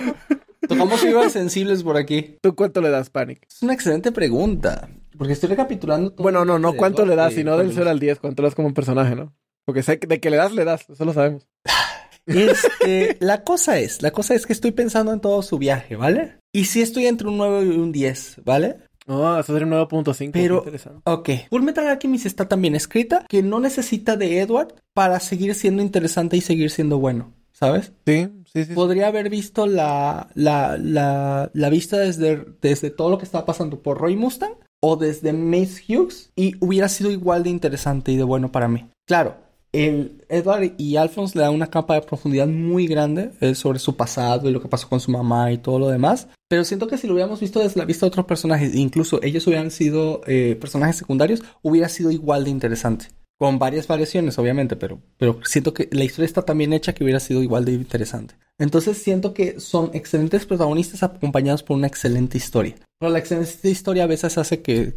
Tocamos 0.68 1.00
fibras 1.02 1.32
sensibles 1.34 1.84
por 1.84 1.98
aquí. 1.98 2.38
¿Tú 2.42 2.56
cuánto 2.56 2.82
le 2.82 2.90
das, 2.90 3.10
Panic? 3.10 3.46
Es 3.48 3.62
una 3.62 3.74
excelente 3.74 4.12
pregunta. 4.12 4.88
Porque 5.18 5.34
estoy 5.34 5.50
recapitulando 5.50 6.12
todo. 6.12 6.24
Bueno, 6.24 6.44
no, 6.46 6.58
no, 6.60 6.74
¿cuánto 6.74 7.06
le 7.06 7.16
das? 7.16 7.34
Sino 7.34 7.52
del 7.58 7.68
cuando- 7.68 7.76
0 7.82 7.90
al 7.90 8.00
10, 8.00 8.20
¿cuánto 8.20 8.42
le 8.42 8.48
das 8.48 8.56
como 8.56 8.68
un 8.70 8.74
personaje, 8.74 9.16
no? 9.16 9.34
Porque 9.66 9.84
sé 9.84 10.00
que 10.00 10.08
de 10.08 10.20
que 10.20 10.30
le 10.30 10.38
das, 10.38 10.54
le 10.54 10.64
das, 10.64 10.90
eso 10.90 11.06
lo 11.06 11.14
sabemos. 11.14 11.48
Este, 12.28 13.18
la 13.20 13.44
cosa 13.44 13.78
es, 13.78 14.02
la 14.02 14.10
cosa 14.10 14.34
es 14.34 14.48
que 14.48 14.54
estoy 14.54 14.72
pensando 14.72 15.14
en 15.14 15.20
todo 15.20 15.44
su 15.44 15.60
viaje, 15.60 15.96
¿vale? 15.96 16.38
Y 16.52 16.66
sí 16.66 16.82
estoy 16.82 17.06
entre 17.06 17.28
un 17.28 17.38
9 17.38 17.66
y 17.66 17.78
un 17.78 17.92
10, 17.92 18.42
¿vale? 18.44 18.78
No, 19.06 19.40
eso 19.40 19.54
sería 19.54 19.68
un 19.68 19.74
9.5. 19.74 20.18
qué 20.18 20.30
Pero-. 20.32 20.66
Ok. 21.04 21.30
Full 21.50 21.62
Metal 21.62 21.88
Alchemist 21.88 22.26
está 22.26 22.48
también 22.48 22.76
escrita 22.76 23.26
que 23.30 23.44
no 23.44 23.60
necesita 23.60 24.18
de 24.18 24.40
Edward 24.40 24.74
para 24.94 25.20
seguir 25.20 25.54
siendo 25.54 25.84
interesante 25.84 26.36
y 26.38 26.42
seguir 26.42 26.72
siendo 26.72 26.98
bueno, 26.98 27.32
¿sabes? 27.54 27.94
Sí, 28.08 28.28
sí, 28.52 28.66
sí. 28.66 28.74
Podría 28.74 29.08
haber 29.08 29.30
visto 29.30 29.68
la, 29.68 30.30
la, 30.34 30.78
la, 30.78 31.52
la 31.54 31.70
vista 31.70 31.98
desde, 31.98 32.44
desde 32.62 32.90
todo 32.90 33.12
lo 33.12 33.20
que 33.20 33.26
estaba 33.26 33.46
pasando 33.46 33.84
por 33.84 34.00
Roy 34.00 34.16
Mustang 34.16 34.54
o 34.82 34.96
desde 34.96 35.34
Mace 35.34 35.84
Hughes 35.88 36.32
y 36.36 36.56
hubiera 36.60 36.90
sido 36.90 37.12
igual 37.12 37.44
de 37.44 37.52
interesante 37.52 38.12
y 38.12 38.18
de 38.18 38.24
bueno 38.24 38.52
para 38.52 38.68
mí. 38.68 38.88
Claro, 39.06 39.45
el 39.76 40.24
Edward 40.30 40.74
y 40.78 40.96
Alphonse 40.96 41.38
le 41.38 41.44
dan 41.44 41.54
una 41.54 41.68
capa 41.68 41.96
de 41.96 42.02
profundidad 42.02 42.48
muy 42.48 42.88
grande 42.88 43.32
eh, 43.42 43.56
sobre 43.56 43.80
su 43.80 43.96
pasado 43.96 44.50
y 44.50 44.54
lo 44.54 44.62
que 44.62 44.68
pasó 44.68 44.88
con 44.88 45.00
su 45.00 45.12
mamá 45.12 45.52
y 45.52 45.58
todo 45.58 45.80
lo 45.80 45.90
demás. 45.90 46.28
Pero 46.48 46.64
siento 46.64 46.88
que 46.88 46.98
si 46.98 47.08
lo 47.08 47.14
hubiéramos 47.14 47.40
visto 47.40 47.60
desde 47.60 47.80
la 47.80 47.86
vista 47.86 48.06
de 48.06 48.10
otros 48.10 48.26
personajes, 48.26 48.76
incluso 48.76 49.22
ellos 49.24 49.46
hubieran 49.48 49.72
sido 49.72 50.22
eh, 50.28 50.58
personajes 50.60 50.96
secundarios, 50.96 51.44
hubiera 51.62 51.90
sido 51.90 52.12
igual 52.12 52.44
de 52.44 52.52
interesante. 52.52 53.08
Con 53.38 53.60
varias 53.60 53.88
variaciones, 53.88 54.40
obviamente, 54.40 54.78
pero, 54.78 55.02
siento 55.44 55.74
que 55.74 55.90
la 55.92 56.06
historia 56.06 56.26
está 56.26 56.44
tan 56.44 56.58
bien 56.58 56.72
hecha 56.72 56.94
que 56.94 57.04
hubiera 57.04 57.20
sido 57.20 57.44
igual 57.44 57.66
de 57.66 57.74
interesante. 57.74 58.36
Entonces 58.58 58.98
siento 58.98 59.34
que 59.34 59.60
son 59.60 59.92
excelentes 59.94 60.46
protagonistas 60.46 61.04
acompañados 61.04 61.62
por 61.62 61.76
una 61.76 61.88
excelente 61.88 62.38
historia. 62.38 62.76
Pero 62.98 63.12
la 63.12 63.20
excelente 63.20 63.70
historia 63.70 64.06
a 64.06 64.08
veces 64.08 64.38
hace 64.38 64.62
que 64.62 64.94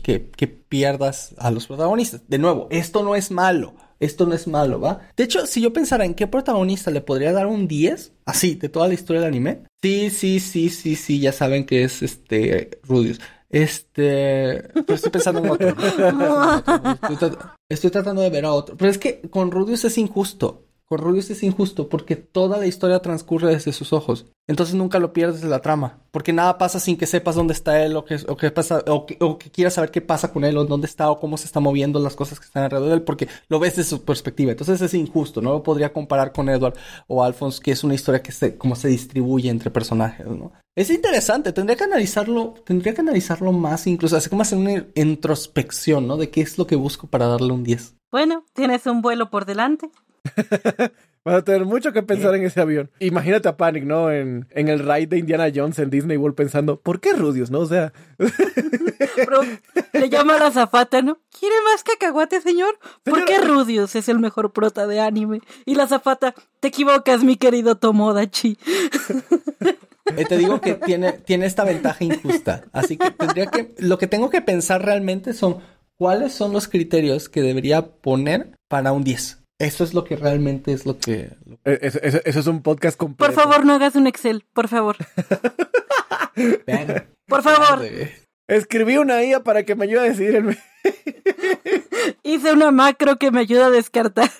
pierdas 0.69 1.35
a 1.39 1.51
los 1.51 1.67
protagonistas. 1.67 2.21
De 2.29 2.39
nuevo, 2.39 2.69
esto 2.71 3.03
no 3.03 3.17
es 3.17 3.33
malo. 3.33 3.75
Esto 4.01 4.27
no 4.27 4.35
es 4.35 4.47
malo, 4.47 4.81
¿va? 4.81 5.01
De 5.17 5.25
hecho, 5.25 5.45
si 5.47 5.61
yo 5.61 5.73
pensara 5.73 6.05
en 6.05 6.15
qué 6.15 6.27
protagonista 6.27 6.91
le 6.91 7.01
podría 7.01 7.33
dar 7.33 7.47
un 7.47 7.67
10, 7.67 8.13
así, 8.27 8.55
de 8.55 8.69
toda 8.69 8.87
la 8.89 8.95
historia 8.95 9.21
del 9.23 9.29
anime. 9.31 9.63
Sí, 9.83 10.11
sí, 10.11 10.39
sí, 10.41 10.71
sí, 10.71 10.95
sí, 10.97 11.19
ya 11.21 11.33
saben 11.33 11.67
que 11.67 11.83
es 11.85 12.03
este 12.03 12.79
Rudius. 12.85 13.21
Este, 13.51 14.63
pero 14.75 14.95
estoy 14.95 15.11
pensando 15.11 15.41
en 15.43 15.51
otro. 15.51 15.69
Estoy, 17.09 17.17
tra- 17.31 17.55
estoy 17.69 17.91
tratando 17.91 18.23
de 18.23 18.31
ver 18.31 18.45
a 18.45 18.53
otro. 18.53 18.77
Pero 18.77 18.91
es 18.91 18.99
que 18.99 19.21
con 19.31 19.51
Rudius 19.51 19.85
es 19.85 19.99
injusto. 19.99 20.65
Con 20.89 21.01
Rudius 21.01 21.29
es 21.29 21.43
injusto 21.43 21.91
porque 21.91 22.17
toda 22.17 22.57
la 22.57 22.67
historia 22.67 23.01
transcurre 23.01 23.53
desde 23.53 23.75
sus 23.75 23.93
ojos. 23.93 24.25
Entonces 24.47 24.75
nunca 24.75 24.99
lo 24.99 25.13
pierdes 25.13 25.43
de 25.43 25.49
la 25.49 25.61
trama. 25.61 25.99
Porque 26.11 26.33
nada 26.33 26.57
pasa 26.57 26.81
sin 26.81 26.97
que 26.97 27.05
sepas 27.05 27.35
dónde 27.35 27.53
está 27.53 27.85
él 27.85 27.95
o 27.95 28.07
que, 28.07 28.17
que 28.17 28.51
pasa, 28.51 28.83
o 28.87 29.05
que, 29.05 29.19
o 29.21 29.37
que 29.37 29.51
quieras 29.51 29.75
saber 29.75 29.91
qué 29.91 30.01
pasa 30.01 30.33
con 30.33 30.45
él 30.45 30.57
o 30.57 30.65
dónde 30.65 30.87
está 30.87 31.11
o 31.11 31.21
cómo 31.21 31.37
se 31.37 31.45
están 31.45 31.63
moviendo 31.63 32.01
las 32.01 32.17
cosas 32.17 32.41
que 32.41 32.47
están 32.47 32.63
alrededor 32.63 32.89
de 32.89 32.95
él 32.95 33.03
porque 33.03 33.29
lo 33.51 33.59
ves 33.59 33.77
desde 33.77 33.91
su 33.91 34.03
perspectiva. 34.03 34.53
Entonces 34.53 34.81
es 34.81 34.95
injusto. 34.95 35.43
No 35.43 35.53
lo 35.53 35.63
podría 35.63 35.93
comparar 35.93 36.33
con 36.33 36.49
Edward 36.49 36.79
o 37.07 37.23
Alphonse, 37.23 37.61
que 37.63 37.73
es 37.73 37.85
una 37.85 37.95
historia 37.95 38.23
que 38.23 38.33
se, 38.33 38.57
como 38.57 38.75
se 38.75 38.89
distribuye 38.89 39.51
entre 39.51 39.71
personajes, 39.71 40.27
¿no? 40.27 40.53
Es 40.75 40.91
interesante, 40.91 41.53
tendría 41.53 41.77
que 41.77 41.85
analizarlo, 41.85 42.55
tendría 42.65 42.95
que 42.95 43.01
analizarlo 43.01 43.51
más, 43.51 43.87
incluso 43.89 44.17
así 44.17 44.31
como 44.31 44.43
hacer 44.43 44.59
una 44.59 44.87
introspección, 44.95 46.07
¿no? 46.07 46.17
De 46.17 46.31
qué 46.31 46.41
es 46.41 46.57
lo 46.57 46.69
que 46.69 46.77
busco 46.77 47.09
para 47.09 47.27
darle 47.27 47.53
un 47.53 47.65
10. 47.65 47.97
Bueno, 48.13 48.45
tienes 48.55 48.87
un 48.87 49.03
vuelo 49.03 49.29
por 49.29 49.45
delante. 49.45 49.91
Vas 51.25 51.35
a 51.35 51.45
tener 51.45 51.67
mucho 51.67 51.93
que 51.93 52.03
pensar 52.03 52.35
en 52.35 52.45
ese 52.45 52.61
avión. 52.61 52.91
Imagínate 53.01 53.49
a 53.49 53.57
Panic, 53.57 53.85
¿no? 53.85 54.11
En, 54.11 54.47
en 54.51 54.69
el 54.69 54.79
ride 54.79 55.09
de 55.09 55.19
Indiana 55.19 55.53
Jones 55.55 55.79
en 55.79 55.91
Disney 55.91 56.17
World 56.17 56.37
pensando, 56.37 56.81
¿por 56.81 57.01
qué 57.01 57.13
Rudius, 57.13 57.51
no? 57.51 57.59
O 57.59 57.67
sea, 57.67 57.93
Pero 59.17 59.43
le 59.93 60.09
llama 60.09 60.37
a 60.37 60.39
la 60.39 60.51
zafata, 60.51 61.03
¿no? 61.03 61.19
¿Quiere 61.39 61.57
más 61.65 61.83
cacahuate, 61.83 62.41
señor? 62.41 62.79
¿Por 63.05 63.25
qué 63.25 63.39
Rudius 63.41 63.95
es 63.97 64.09
el 64.09 64.19
mejor 64.19 64.53
prota 64.53 64.87
de 64.87 65.01
anime? 65.01 65.41
Y 65.67 65.75
la 65.75 65.87
zafata, 65.87 66.35
te 66.61 66.69
equivocas, 66.69 67.23
mi 67.25 67.37
querido 67.37 67.77
Tomodachi. 67.77 68.59
Eh, 70.17 70.25
te 70.25 70.39
digo 70.39 70.61
que 70.61 70.75
tiene, 70.75 71.13
tiene 71.13 71.47
esta 71.47 71.65
ventaja 71.65 72.05
injusta. 72.05 72.65
Así 72.73 72.97
que 72.97 73.11
tendría 73.11 73.47
que, 73.47 73.75
lo 73.79 73.99
que 73.99 74.07
tengo 74.07 74.31
que 74.31 74.41
pensar 74.41 74.83
realmente 74.85 75.35
son 75.35 75.59
cuáles 75.97 76.33
son 76.33 76.53
los 76.53 76.69
criterios 76.69 77.29
que 77.29 77.43
debería 77.43 77.87
poner 77.87 78.57
para 78.69 78.93
un 78.93 79.05
10. 79.05 79.43
Eso 79.59 79.83
es 79.85 79.93
lo 79.93 80.05
que 80.05 80.15
realmente 80.17 80.73
es 80.73 80.87
lo 80.87 80.99
que... 80.99 81.31
Eh, 81.65 81.79
Eso, 81.83 81.99
eso- 82.03 82.21
eso 82.25 82.41
es 82.41 82.47
un 82.47 82.63
podcast 82.63 82.97
completo. 82.97 83.33
Por 83.35 83.43
favor, 83.43 83.65
no 83.67 83.75
hagas 83.75 83.97
un 83.97 84.07
Excel, 84.07 84.45
por 84.53 84.69
favor. 84.69 84.97
Vean. 86.67 87.09
Por 87.27 87.43
favor. 87.43 87.85
Escribí 88.47 88.97
una 88.99 89.23
IA 89.25 89.43
para 89.43 89.65
que 89.65 89.75
me 89.75 89.85
ayude 89.85 90.01
a 90.01 90.05
decidir 90.05 90.37
el... 90.37 90.59
Hice 92.23 92.53
una 92.53 92.71
macro 92.71 93.17
que 93.17 93.31
me 93.31 93.41
ayuda 93.41 93.67
a 93.67 93.71
descartar. 93.71 94.31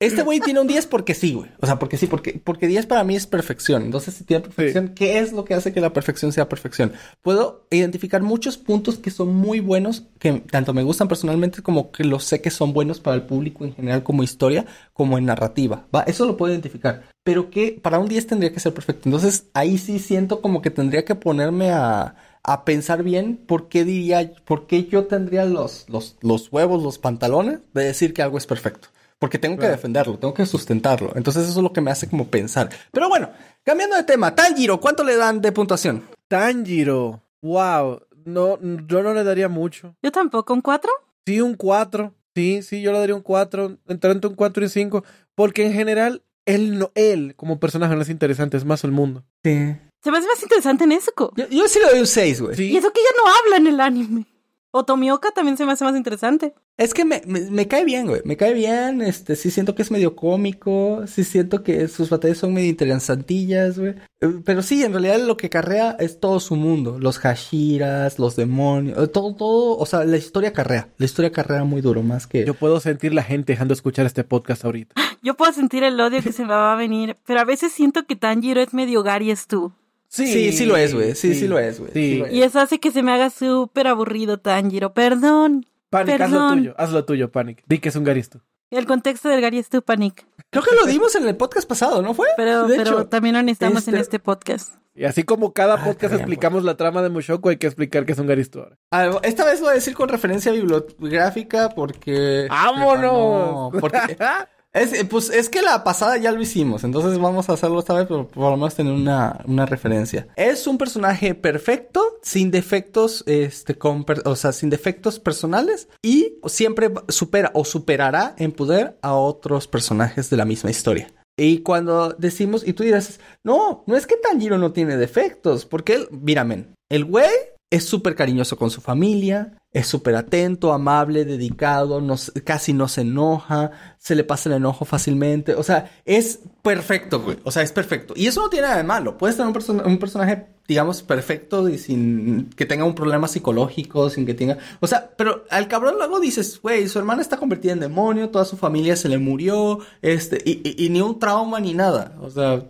Este 0.00 0.22
güey 0.22 0.40
tiene 0.40 0.60
un 0.60 0.66
10 0.66 0.86
porque 0.86 1.12
sí, 1.12 1.34
güey. 1.34 1.50
O 1.60 1.66
sea, 1.66 1.78
porque 1.78 1.98
sí, 1.98 2.06
porque, 2.06 2.40
porque 2.42 2.66
10 2.66 2.86
para 2.86 3.04
mí 3.04 3.16
es 3.16 3.26
perfección. 3.26 3.82
Entonces, 3.82 4.14
si 4.14 4.24
tiene 4.24 4.42
perfección, 4.42 4.94
¿qué 4.94 5.18
es 5.18 5.34
lo 5.34 5.44
que 5.44 5.52
hace 5.52 5.74
que 5.74 5.80
la 5.82 5.92
perfección 5.92 6.32
sea 6.32 6.48
perfección? 6.48 6.94
Puedo 7.20 7.66
identificar 7.70 8.22
muchos 8.22 8.56
puntos 8.56 8.96
que 8.96 9.10
son 9.10 9.34
muy 9.34 9.60
buenos, 9.60 10.04
que 10.18 10.32
tanto 10.40 10.72
me 10.72 10.84
gustan 10.84 11.06
personalmente 11.06 11.60
como 11.60 11.92
que 11.92 12.04
los 12.04 12.24
sé 12.24 12.40
que 12.40 12.50
son 12.50 12.72
buenos 12.72 12.98
para 12.98 13.14
el 13.14 13.24
público 13.24 13.66
en 13.66 13.74
general 13.74 14.02
como 14.02 14.22
historia, 14.22 14.64
como 14.94 15.18
en 15.18 15.26
narrativa. 15.26 15.86
¿va? 15.94 16.00
Eso 16.04 16.24
lo 16.24 16.38
puedo 16.38 16.50
identificar. 16.50 17.02
Pero 17.22 17.50
que 17.50 17.78
para 17.82 17.98
un 17.98 18.08
10 18.08 18.26
tendría 18.26 18.54
que 18.54 18.60
ser 18.60 18.72
perfecto. 18.72 19.02
Entonces, 19.04 19.48
ahí 19.52 19.76
sí 19.76 19.98
siento 19.98 20.40
como 20.40 20.62
que 20.62 20.70
tendría 20.70 21.04
que 21.04 21.14
ponerme 21.14 21.72
a, 21.72 22.16
a 22.42 22.64
pensar 22.64 23.02
bien 23.02 23.36
por 23.36 23.68
qué 23.68 23.84
diría, 23.84 24.32
por 24.46 24.66
qué 24.66 24.86
yo 24.86 25.04
tendría 25.04 25.44
los, 25.44 25.84
los, 25.90 26.16
los 26.22 26.50
huevos, 26.50 26.82
los 26.82 26.98
pantalones 26.98 27.58
de 27.74 27.84
decir 27.84 28.14
que 28.14 28.22
algo 28.22 28.38
es 28.38 28.46
perfecto. 28.46 28.88
Porque 29.20 29.38
tengo 29.38 29.58
que 29.58 29.68
defenderlo, 29.68 30.18
tengo 30.18 30.32
que 30.32 30.46
sustentarlo. 30.46 31.12
Entonces 31.14 31.46
eso 31.46 31.60
es 31.60 31.62
lo 31.62 31.74
que 31.74 31.82
me 31.82 31.90
hace 31.90 32.08
como 32.08 32.28
pensar. 32.28 32.70
Pero 32.90 33.10
bueno, 33.10 33.30
cambiando 33.62 33.94
de 33.94 34.04
tema, 34.04 34.34
Tanjiro, 34.34 34.80
¿cuánto 34.80 35.04
le 35.04 35.14
dan 35.14 35.42
de 35.42 35.52
puntuación? 35.52 36.04
Tanjiro. 36.26 37.22
Wow. 37.42 38.00
No, 38.24 38.58
yo 38.86 39.02
no 39.02 39.12
le 39.12 39.22
daría 39.22 39.50
mucho. 39.50 39.94
Yo 40.02 40.10
tampoco, 40.10 40.54
¿un 40.54 40.62
4? 40.62 40.90
Sí, 41.26 41.38
un 41.42 41.54
4. 41.54 42.14
Sí, 42.34 42.62
sí, 42.62 42.80
yo 42.80 42.92
le 42.92 42.98
daría 42.98 43.14
un 43.14 43.20
4. 43.20 43.76
Entre 43.88 44.10
un 44.10 44.20
4 44.20 44.62
y 44.62 44.64
un 44.64 44.70
5. 44.70 45.04
Porque 45.34 45.66
en 45.66 45.74
general, 45.74 46.22
él, 46.46 46.78
no, 46.78 46.90
él 46.94 47.34
como 47.36 47.60
personaje 47.60 47.94
no 47.94 48.00
es 48.00 48.08
interesante, 48.08 48.56
es 48.56 48.64
más 48.64 48.84
el 48.84 48.92
mundo. 48.92 49.22
Sí. 49.44 49.76
Se 50.02 50.10
me 50.10 50.16
hace 50.16 50.28
más 50.28 50.42
interesante 50.42 50.86
Nezuko. 50.86 51.34
Yo, 51.36 51.46
yo 51.48 51.68
sí 51.68 51.78
le 51.78 51.90
doy 51.90 52.00
un 52.00 52.06
6, 52.06 52.40
güey. 52.40 52.56
Sí. 52.56 52.70
Y 52.70 52.76
eso 52.78 52.90
que 52.90 53.00
ella 53.00 53.10
no 53.22 53.30
habla 53.30 53.56
en 53.58 53.66
el 53.66 53.80
anime. 53.80 54.26
O 54.72 54.84
Tomioka 54.84 55.32
también 55.32 55.56
se 55.56 55.64
me 55.66 55.72
hace 55.72 55.84
más 55.84 55.96
interesante. 55.96 56.54
Es 56.76 56.94
que 56.94 57.04
me, 57.04 57.22
me, 57.26 57.40
me 57.50 57.66
cae 57.66 57.84
bien, 57.84 58.06
güey. 58.06 58.22
Me 58.24 58.36
cae 58.36 58.54
bien. 58.54 59.02
Este, 59.02 59.34
sí 59.34 59.50
siento 59.50 59.74
que 59.74 59.82
es 59.82 59.90
medio 59.90 60.14
cómico. 60.14 61.02
Sí 61.06 61.24
siento 61.24 61.62
que 61.64 61.88
sus 61.88 62.08
batallas 62.08 62.38
son 62.38 62.54
medio 62.54 62.68
interesantillas, 62.70 63.78
güey. 63.78 63.94
Eh, 64.20 64.40
Pero 64.44 64.62
sí, 64.62 64.82
en 64.84 64.92
realidad 64.92 65.18
lo 65.18 65.36
que 65.36 65.50
carrea 65.50 65.96
es 65.98 66.20
todo 66.20 66.38
su 66.40 66.54
mundo. 66.56 66.98
Los 67.00 67.18
Hashiras, 67.18 68.18
los 68.18 68.36
demonios. 68.36 68.96
eh, 68.96 69.08
Todo, 69.08 69.34
todo. 69.34 69.76
O 69.78 69.86
sea, 69.86 70.04
la 70.04 70.16
historia 70.16 70.52
carrea. 70.52 70.88
La 70.98 71.06
historia 71.06 71.32
carrea 71.32 71.64
muy 71.64 71.80
duro, 71.80 72.02
más 72.02 72.26
que. 72.26 72.44
Yo 72.46 72.54
puedo 72.54 72.78
sentir 72.80 73.12
la 73.12 73.22
gente 73.24 73.52
dejando 73.52 73.72
de 73.72 73.76
escuchar 73.76 74.06
este 74.06 74.24
podcast 74.24 74.64
ahorita. 74.64 74.94
Yo 75.22 75.34
puedo 75.34 75.52
sentir 75.52 75.82
el 75.82 76.00
odio 76.00 76.22
que 76.22 76.32
se 76.32 76.42
me 76.44 76.48
va 76.54 76.72
a 76.72 76.76
venir, 76.76 77.16
pero 77.26 77.40
a 77.40 77.44
veces 77.44 77.72
siento 77.72 78.06
que 78.06 78.16
Tanjiro 78.16 78.60
es 78.62 78.72
medio 78.72 79.02
Gary 79.02 79.34
Stu. 79.36 79.72
Sí, 80.10 80.52
sí 80.52 80.66
lo 80.66 80.76
es, 80.76 80.92
güey. 80.94 81.14
Sí, 81.14 81.34
sí 81.34 81.46
lo 81.46 81.58
es, 81.58 81.78
güey. 81.78 81.92
Sí 81.92 82.00
Sí. 82.12 82.18
lo 82.18 82.26
es. 82.26 82.32
Y 82.32 82.42
eso 82.42 82.58
hace 82.60 82.80
que 82.80 82.90
se 82.90 83.02
me 83.02 83.12
haga 83.12 83.30
súper 83.30 83.86
aburrido 83.86 84.38
Tanjiro. 84.38 84.92
Perdón. 84.92 85.66
Panic, 85.88 86.20
haz 86.20 86.30
lo 86.30 86.36
Perdón. 86.38 86.58
tuyo. 86.58 86.74
Haz 86.78 86.90
lo 86.92 87.04
tuyo, 87.04 87.30
Panic. 87.32 87.62
Di 87.66 87.78
que 87.78 87.88
es 87.90 87.96
un 87.96 88.04
garisto. 88.04 88.40
El 88.70 88.86
contexto 88.86 89.28
del 89.28 89.40
Gary 89.40 89.60
Stu 89.62 89.82
Panic. 89.82 90.26
Creo 90.50 90.62
que 90.62 90.74
lo 90.76 90.86
dimos 90.86 91.14
en 91.16 91.26
el 91.26 91.36
podcast 91.36 91.68
pasado, 91.68 92.02
¿no 92.02 92.14
fue? 92.14 92.28
Pero, 92.36 92.66
De 92.68 92.76
pero 92.76 92.90
hecho, 93.00 93.06
también 93.06 93.34
lo 93.34 93.42
necesitamos 93.42 93.86
en 93.88 93.94
este- 93.94 94.02
este 94.02 94.18
podcast. 94.20 94.74
Y 94.94 95.04
así 95.04 95.22
como 95.24 95.52
cada 95.52 95.74
Ah, 95.74 95.84
podcast 95.84 96.14
explicamos 96.14 96.62
la 96.64 96.76
trama 96.76 97.02
de 97.02 97.08
Mushoku, 97.08 97.48
hay 97.48 97.56
que 97.56 97.66
explicar 97.68 98.04
que 98.04 98.12
es 98.12 98.18
un 98.18 98.26
garisto 98.26 98.60
ahora. 98.60 98.76
Ah, 98.92 99.18
esta 99.22 99.44
vez 99.44 99.60
lo 99.60 99.66
voy 99.66 99.72
a 99.72 99.74
decir 99.76 99.94
con 99.94 100.08
referencia 100.08 100.50
bibliográfica 100.52 101.68
porque... 101.70 102.46
¡Vámonos! 102.48 103.02
No, 103.02 103.70
porque... 103.80 103.98
Es, 104.72 104.92
eh, 104.92 105.04
pues 105.04 105.30
es 105.30 105.48
que 105.48 105.62
la 105.62 105.82
pasada 105.82 106.16
ya 106.16 106.30
lo 106.30 106.40
hicimos, 106.40 106.84
entonces 106.84 107.18
vamos 107.18 107.48
a 107.48 107.54
hacerlo 107.54 107.80
esta 107.80 107.94
vez, 107.94 108.06
pero 108.06 108.28
por 108.28 108.50
lo 108.50 108.56
menos 108.56 108.74
tener 108.76 108.92
una, 108.92 109.40
una 109.46 109.66
referencia. 109.66 110.28
Es 110.36 110.68
un 110.68 110.78
personaje 110.78 111.34
perfecto, 111.34 112.18
sin 112.22 112.52
defectos, 112.52 113.24
este, 113.26 113.74
con 113.76 114.06
o 114.24 114.36
sea, 114.36 114.52
sin 114.52 114.70
defectos 114.70 115.18
personales 115.18 115.88
y 116.02 116.34
siempre 116.46 116.92
supera 117.08 117.50
o 117.54 117.64
superará 117.64 118.34
en 118.38 118.52
poder 118.52 118.96
a 119.02 119.14
otros 119.14 119.66
personajes 119.66 120.30
de 120.30 120.36
la 120.36 120.44
misma 120.44 120.70
historia. 120.70 121.12
Y 121.36 121.60
cuando 121.60 122.10
decimos, 122.10 122.66
y 122.66 122.72
tú 122.72 122.84
dirás, 122.84 123.18
no, 123.42 123.82
no 123.86 123.96
es 123.96 124.06
que 124.06 124.16
Tanjiro 124.16 124.58
no 124.58 124.72
tiene 124.72 124.96
defectos, 124.96 125.64
porque 125.64 125.94
él, 125.94 126.08
mira, 126.10 126.44
men, 126.44 126.74
el 126.90 127.06
güey 127.06 127.30
es 127.70 127.84
súper 127.84 128.16
cariñoso 128.16 128.56
con 128.56 128.70
su 128.70 128.80
familia, 128.80 129.56
es 129.72 129.86
súper 129.86 130.16
atento, 130.16 130.72
amable, 130.72 131.24
dedicado, 131.24 132.02
casi 132.44 132.72
no 132.72 132.88
se 132.88 133.02
enoja, 133.02 133.70
se 133.98 134.16
le 134.16 134.24
pasa 134.24 134.48
el 134.48 134.56
enojo 134.56 134.84
fácilmente. 134.84 135.54
O 135.54 135.62
sea, 135.62 135.88
es 136.04 136.40
perfecto, 136.62 137.20
güey. 137.20 137.38
O 137.44 137.52
sea, 137.52 137.62
es 137.62 137.70
perfecto. 137.70 138.14
Y 138.16 138.26
eso 138.26 138.40
no 138.40 138.50
tiene 138.50 138.66
nada 138.66 138.78
de 138.78 138.82
malo. 138.82 139.16
Puedes 139.16 139.36
tener 139.36 139.56
un, 139.56 139.80
un 139.86 139.98
personaje, 139.98 140.48
digamos, 140.66 141.02
perfecto 141.02 141.68
y 141.68 141.78
sin 141.78 142.50
que 142.56 142.66
tenga 142.66 142.84
un 142.84 142.96
problema 142.96 143.28
psicológico, 143.28 144.10
sin 144.10 144.26
que 144.26 144.34
tenga... 144.34 144.58
O 144.80 144.88
sea, 144.88 145.08
pero 145.16 145.44
al 145.50 145.68
cabrón 145.68 145.94
luego 145.96 146.18
dices, 146.18 146.60
güey, 146.60 146.88
su 146.88 146.98
hermana 146.98 147.22
está 147.22 147.36
convertida 147.36 147.72
en 147.72 147.78
demonio, 147.78 148.30
toda 148.30 148.44
su 148.44 148.56
familia 148.56 148.96
se 148.96 149.08
le 149.08 149.18
murió, 149.18 149.78
este, 150.02 150.42
y, 150.44 150.88
ni 150.88 151.00
un 151.00 151.20
trauma 151.20 151.60
ni 151.60 151.74
nada. 151.74 152.16
O 152.20 152.30
sea, 152.30 152.64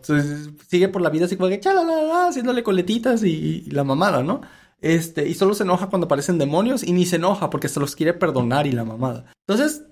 sigue 0.69 0.89
por 0.89 1.01
la 1.01 1.09
vida 1.09 1.25
así 1.25 1.37
como 1.37 1.49
que, 1.49 1.61
chalalala, 1.61 2.29
haciéndole 2.29 2.63
coletitas 2.63 3.23
y 3.25 3.63
la 3.71 3.85
mamada, 3.85 4.23
¿no? 4.23 4.43
Este, 4.81 5.29
y 5.29 5.35
solo 5.35 5.55
se 5.55 5.65
enoja 5.65 5.89
cuando 5.89 6.07
aparecen 6.07 6.39
demonios 6.39 6.83
y 6.83 6.93
ni 6.93 7.07
se 7.07 7.17
enoja 7.17 7.51
porque 7.51 7.69
se 7.69 7.81
los 7.81 7.97
quiere 7.97 8.15
perdonar 8.15 8.67
y 8.67 8.73
la 8.73 8.85
mamada. 8.85 9.33
Entonces, 9.47 9.85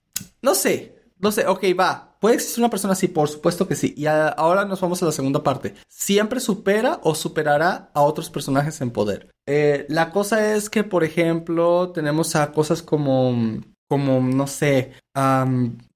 no 0.43 0.55
sé, 0.55 0.99
no 1.19 1.33
sé, 1.33 1.47
ok, 1.47 1.65
va. 1.79 2.17
¿Puede 2.21 2.37
existir 2.37 2.63
una 2.63 2.71
persona 2.71 2.95
así? 2.95 3.09
Por 3.09 3.29
supuesto 3.29 3.69
que 3.69 3.77
sí. 3.77 3.95
Y 3.97 4.07
ahora 4.07 4.65
nos 4.65 4.81
vamos 4.81 5.03
a 5.03 5.07
la 5.07 5.13
segunda 5.13 5.43
parte. 5.43 5.75
Siempre 5.89 6.41
supera 6.41 7.01
o 7.03 7.15
superará 7.15 7.91
a 7.95 8.03
otros 8.03 8.31
personajes 8.31 8.81
en 8.81 8.91
poder. 8.91 9.31
Eh, 9.47 9.87
la 9.89 10.11
cosa 10.11 10.55
es 10.55 10.69
que, 10.69 10.85
por 10.85 11.05
ejemplo, 11.05 11.91
tenemos 11.91 12.35
a 12.35 12.51
cosas 12.53 12.83
como, 12.83 13.61
como, 13.89 14.21
no 14.21 14.47
sé, 14.47 14.93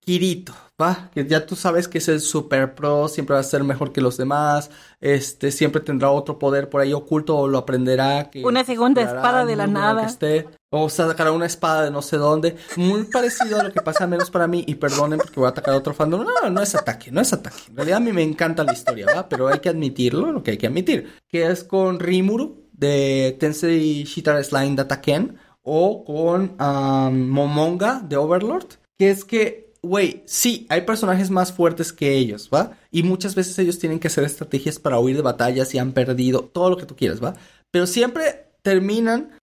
Kirito, 0.01 0.55
¿va? 0.81 1.11
Que 1.15 1.27
ya 1.27 1.47
tú 1.47 1.57
sabes 1.57 1.89
que 1.89 1.99
es 1.99 2.09
el 2.09 2.21
super 2.21 2.75
pro, 2.75 3.09
siempre 3.09 3.35
va 3.35 3.41
a 3.41 3.45
ser 3.45 3.65
mejor 3.65 3.93
que 3.93 4.01
los 4.01 4.17
demás, 4.17 4.71
este, 5.01 5.51
siempre 5.51 5.81
tendrá 5.81 6.11
otro 6.11 6.39
poder 6.39 6.69
por 6.69 6.81
ahí 6.81 6.93
oculto 6.93 7.37
o 7.37 7.49
lo 7.49 7.59
aprenderá. 7.59 8.31
Que 8.31 8.45
Una 8.45 8.65
segunda 8.65 9.03
espada 9.03 9.45
de 9.45 9.57
la 9.57 9.67
nada. 9.67 10.05
esté, 10.05 10.49
o 10.71 10.89
sacará 10.89 11.33
una 11.33 11.47
espada 11.47 11.85
de 11.85 11.91
no 11.91 12.03
sé 12.03 12.17
dónde. 12.17 12.57
Muy 12.77 13.05
parecido 13.05 13.61
a 13.61 13.65
lo 13.65 13.73
que 13.73 13.83
pasa, 13.83 14.05
al 14.05 14.11
menos 14.11 14.31
para 14.31 14.47
mí, 14.47 14.65
y 14.67 14.75
perdonen 14.77 15.19
porque 15.19 15.39
voy 15.39 15.47
a 15.47 15.51
atacar 15.51 15.75
a 15.75 15.79
otro 15.79 15.95
fandom. 15.95 16.25
No, 16.25 16.51
no 16.51 16.63
es 16.63 16.75
ataque, 16.75 17.11
no 17.11 17.21
es 17.21 17.33
ataque. 17.33 17.63
En 17.69 17.77
realidad 17.77 17.99
a 17.99 18.01
mí 18.01 18.13
me 18.13 18.23
encanta 18.23 18.65
la 18.65 18.73
historia, 18.73 19.07
¿va? 19.15 19.29
Pero 19.29 19.49
hay 19.49 19.61
que 19.61 19.69
admitirlo, 19.69 20.33
lo 20.33 20.43
que 20.43 20.53
hay 20.53 20.59
que 20.59 20.67
admitir, 20.67 21.13
que 21.29 21.47
es 21.47 21.65
con 21.65 22.01
Rimuru 22.01 22.69
de 22.73 23.37
Tensei 23.39 24.05
Shitara 24.05 24.43
Slime 24.43 24.75
Dataken 24.75 25.39
o 25.63 26.05
con 26.05 26.55
am, 26.59 27.29
Momonga 27.29 28.01
de 28.01 28.17
Overlord, 28.17 28.67
que 28.99 29.11
es 29.11 29.25
que 29.25 29.72
Güey, 29.85 30.23
sí, 30.27 30.67
hay 30.69 30.83
personajes 30.83 31.31
más 31.31 31.53
fuertes 31.53 31.93
que 31.93 32.15
ellos, 32.15 32.49
¿va? 32.55 32.79
Y 32.93 33.03
muchas 33.03 33.35
veces 33.35 33.59
ellos 33.59 33.81
tienen 33.81 33.99
que 33.99 34.07
hacer 34.07 34.23
estrategias 34.23 34.79
para 34.79 35.01
huir 35.01 35.17
de 35.17 35.23
batallas 35.23 35.75
y 35.75 35.79
han 35.79 35.93
perdido 35.93 36.45
todo 36.45 36.71
lo 36.71 36.77
que 36.77 36.87
tú 36.87 36.95
quieras, 36.95 37.23
¿va? 37.23 37.35
Pero 37.73 37.87
siempre 37.89 38.53
terminan, 38.63 39.37